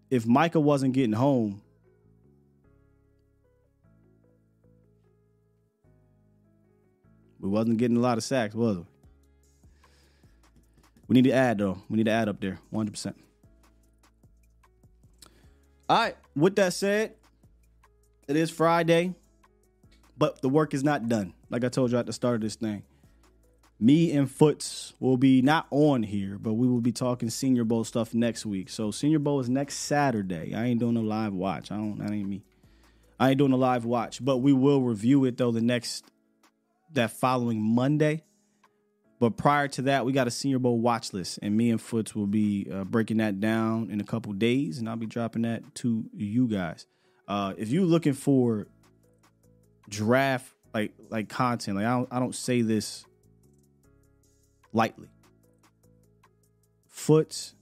if 0.10 0.28
Micah 0.28 0.60
wasn't 0.60 0.94
getting 0.94 1.14
home, 1.14 1.62
we 7.40 7.48
wasn't 7.48 7.78
getting 7.78 7.96
a 7.96 8.02
lot 8.02 8.18
of 8.18 8.26
sacks, 8.26 8.54
was 8.54 8.80
we? 8.80 8.91
We 11.12 11.16
need 11.16 11.30
to 11.30 11.34
add 11.34 11.58
though. 11.58 11.78
We 11.90 11.98
need 11.98 12.06
to 12.06 12.12
add 12.12 12.30
up 12.30 12.40
there, 12.40 12.58
100%. 12.74 13.14
All 15.90 15.98
right. 15.98 16.16
With 16.38 16.56
that 16.56 16.72
said, 16.72 17.16
it 18.30 18.38
is 18.38 18.50
Friday, 18.50 19.14
but 20.18 20.42
the 20.42 20.48
work 20.48 20.74
is 20.74 20.86
not 20.86 21.10
done. 21.10 21.34
Like 21.50 21.66
I 21.66 21.68
told 21.68 21.92
you 21.92 21.98
at 21.98 22.06
the 22.06 22.14
start 22.14 22.36
of 22.36 22.42
this 22.42 22.56
thing, 22.56 22.84
me 23.78 24.14
and 24.14 24.32
Foots 24.32 24.94
will 25.02 25.18
be 25.18 25.42
not 25.42 25.68
on 25.70 26.04
here, 26.04 26.38
but 26.40 26.54
we 26.54 26.66
will 26.66 26.80
be 26.80 26.94
talking 26.94 27.30
Senior 27.30 27.66
Bowl 27.66 27.84
stuff 27.84 28.14
next 28.14 28.46
week. 28.46 28.70
So 28.70 28.90
Senior 28.90 29.20
Bowl 29.20 29.42
is 29.42 29.50
next 29.50 29.80
Saturday. 29.80 30.56
I 30.56 30.64
ain't 30.64 30.80
doing 30.80 30.96
a 30.96 31.02
live 31.02 31.34
watch. 31.34 31.74
I 31.74 31.76
don't. 31.76 31.98
That 31.98 32.10
ain't 32.14 32.30
me. 32.30 32.46
I 33.20 33.32
ain't 33.32 33.38
doing 33.38 33.52
a 33.52 33.58
live 33.58 33.84
watch, 33.84 34.24
but 34.24 34.38
we 34.38 34.54
will 34.54 34.82
review 34.82 35.26
it 35.26 35.36
though 35.36 35.52
the 35.52 35.60
next 35.60 36.06
that 36.94 37.12
following 37.12 37.62
Monday. 37.62 38.24
But 39.22 39.38
prior 39.38 39.68
to 39.68 39.84
that, 39.84 40.04
we 40.04 40.14
got 40.14 40.26
a 40.26 40.32
Senior 40.32 40.58
Bowl 40.58 40.80
watch 40.80 41.14
list, 41.14 41.38
and 41.44 41.56
me 41.56 41.70
and 41.70 41.80
Foots 41.80 42.16
will 42.16 42.26
be 42.26 42.68
uh, 42.74 42.86
breaking 42.86 43.18
that 43.18 43.40
down 43.40 43.92
in 43.92 44.02
a 44.02 44.04
couple 44.04 44.34
days, 44.34 44.80
and 44.80 44.90
I'll 44.90 44.96
be 44.96 45.06
dropping 45.06 45.44
that 45.44 45.76
to 45.76 46.06
you 46.12 46.48
guys. 46.48 46.88
Uh, 47.28 47.54
if 47.56 47.70
you're 47.70 47.86
looking 47.86 48.14
for 48.14 48.66
draft 49.88 50.52
like 50.74 50.94
like 51.10 51.30
content, 51.30 51.78
like 51.78 51.86
I 51.86 51.92
don't 51.92 52.08
I 52.10 52.20
don't 52.20 52.34
say 52.34 52.64
this 52.64 53.06
lightly. 54.74 55.10
Foots, 56.88 57.54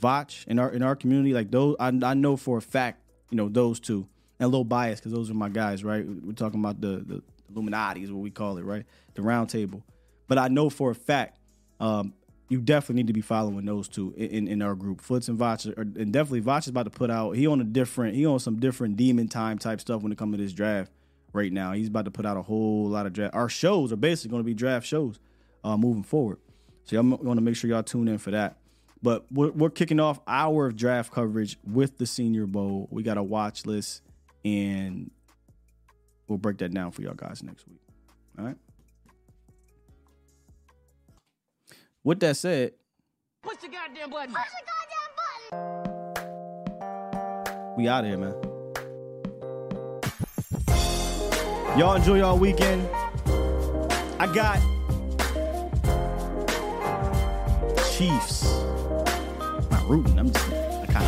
Vach 0.00 0.46
in 0.46 0.60
our 0.60 0.70
in 0.70 0.84
our 0.84 0.94
community, 0.94 1.34
like 1.34 1.50
those 1.50 1.74
I, 1.80 1.88
I 1.88 2.14
know 2.14 2.36
for 2.36 2.58
a 2.58 2.62
fact, 2.62 3.02
you 3.30 3.36
know 3.36 3.48
those 3.48 3.80
two, 3.80 4.06
and 4.38 4.46
a 4.46 4.48
little 4.48 4.62
biased 4.62 5.02
because 5.02 5.12
those 5.12 5.28
are 5.28 5.34
my 5.34 5.48
guys, 5.48 5.82
right? 5.82 6.06
We're 6.06 6.34
talking 6.34 6.60
about 6.60 6.80
the 6.80 7.02
the 7.04 7.22
Illuminati 7.50 8.04
is 8.04 8.12
what 8.12 8.22
we 8.22 8.30
call 8.30 8.58
it, 8.58 8.64
right? 8.64 8.84
The 9.14 9.22
round 9.22 9.50
table. 9.50 9.82
But 10.28 10.38
I 10.38 10.48
know 10.48 10.70
for 10.70 10.90
a 10.90 10.94
fact, 10.94 11.38
um, 11.80 12.14
you 12.48 12.60
definitely 12.60 12.96
need 12.96 13.06
to 13.08 13.12
be 13.12 13.20
following 13.20 13.64
those 13.64 13.88
two 13.88 14.14
in, 14.16 14.46
in 14.46 14.62
our 14.62 14.74
group. 14.74 15.00
Foots 15.00 15.28
and 15.28 15.38
Vach, 15.38 15.66
and 15.76 16.12
definitely 16.12 16.42
Vach 16.42 16.60
is 16.60 16.68
about 16.68 16.84
to 16.84 16.90
put 16.90 17.10
out. 17.10 17.32
He 17.32 17.46
on 17.46 17.60
a 17.60 17.64
different, 17.64 18.14
he 18.14 18.24
on 18.24 18.38
some 18.38 18.60
different 18.60 18.96
demon 18.96 19.28
time 19.28 19.58
type 19.58 19.80
stuff 19.80 20.02
when 20.02 20.12
it 20.12 20.18
comes 20.18 20.36
to 20.36 20.42
this 20.42 20.52
draft 20.52 20.92
right 21.32 21.52
now. 21.52 21.72
He's 21.72 21.88
about 21.88 22.04
to 22.04 22.10
put 22.10 22.24
out 22.24 22.36
a 22.36 22.42
whole 22.42 22.88
lot 22.88 23.06
of 23.06 23.12
draft. 23.12 23.34
Our 23.34 23.48
shows 23.48 23.92
are 23.92 23.96
basically 23.96 24.30
going 24.30 24.42
to 24.42 24.46
be 24.46 24.54
draft 24.54 24.86
shows 24.86 25.18
uh, 25.64 25.76
moving 25.76 26.04
forward. 26.04 26.38
So 26.84 26.98
I'm 26.98 27.10
going 27.10 27.36
to 27.36 27.42
make 27.42 27.56
sure 27.56 27.68
y'all 27.68 27.82
tune 27.82 28.06
in 28.06 28.18
for 28.18 28.30
that. 28.30 28.58
But 29.02 29.26
we're, 29.30 29.50
we're 29.50 29.70
kicking 29.70 30.00
off 30.00 30.20
our 30.26 30.70
draft 30.70 31.12
coverage 31.12 31.58
with 31.64 31.98
the 31.98 32.06
Senior 32.06 32.46
Bowl. 32.46 32.88
We 32.90 33.02
got 33.02 33.18
a 33.18 33.22
watch 33.22 33.66
list, 33.66 34.02
and 34.44 35.10
we'll 36.28 36.38
break 36.38 36.58
that 36.58 36.72
down 36.72 36.92
for 36.92 37.02
y'all 37.02 37.14
guys 37.14 37.42
next 37.42 37.66
week. 37.68 37.80
All 38.38 38.44
right. 38.44 38.56
With 42.06 42.20
that 42.20 42.36
said, 42.36 42.70
push 43.42 43.56
the 43.56 43.66
goddamn 43.66 44.10
button. 44.10 44.32
Push 44.32 44.44
the 44.52 44.62
goddamn 44.70 45.90
button. 47.40 47.74
We 47.76 47.88
out 47.88 48.04
of 48.04 48.10
here, 48.10 48.16
man. 48.16 48.34
Y'all 51.76 51.96
enjoy 51.96 52.18
y'all 52.18 52.38
weekend. 52.38 52.88
I 54.20 54.32
got 54.32 54.60
Chiefs. 57.90 58.52
I'm 59.40 59.68
not 59.68 59.88
rooting. 59.88 60.16
I'm 60.16 60.30
just 60.30 60.48
I 60.48 60.86
got 60.86 61.02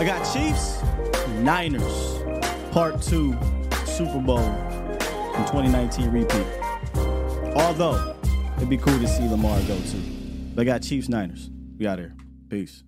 I 0.00 0.04
got 0.04 0.34
Chiefs, 0.34 0.82
Niners. 1.38 2.18
part 2.72 3.00
two 3.00 3.38
Super 3.84 4.18
Bowl 4.18 4.40
in 4.40 5.44
2019 5.46 6.10
repeat. 6.10 6.46
Although 7.54 8.16
it'd 8.56 8.68
be 8.68 8.76
cool 8.76 8.98
to 8.98 9.06
see 9.06 9.28
Lamar 9.28 9.60
go 9.68 9.78
too. 9.82 10.15
They 10.56 10.64
got 10.64 10.80
Chiefs 10.80 11.10
Niners. 11.10 11.50
We 11.76 11.86
out 11.86 11.98
here. 11.98 12.14
Peace. 12.48 12.82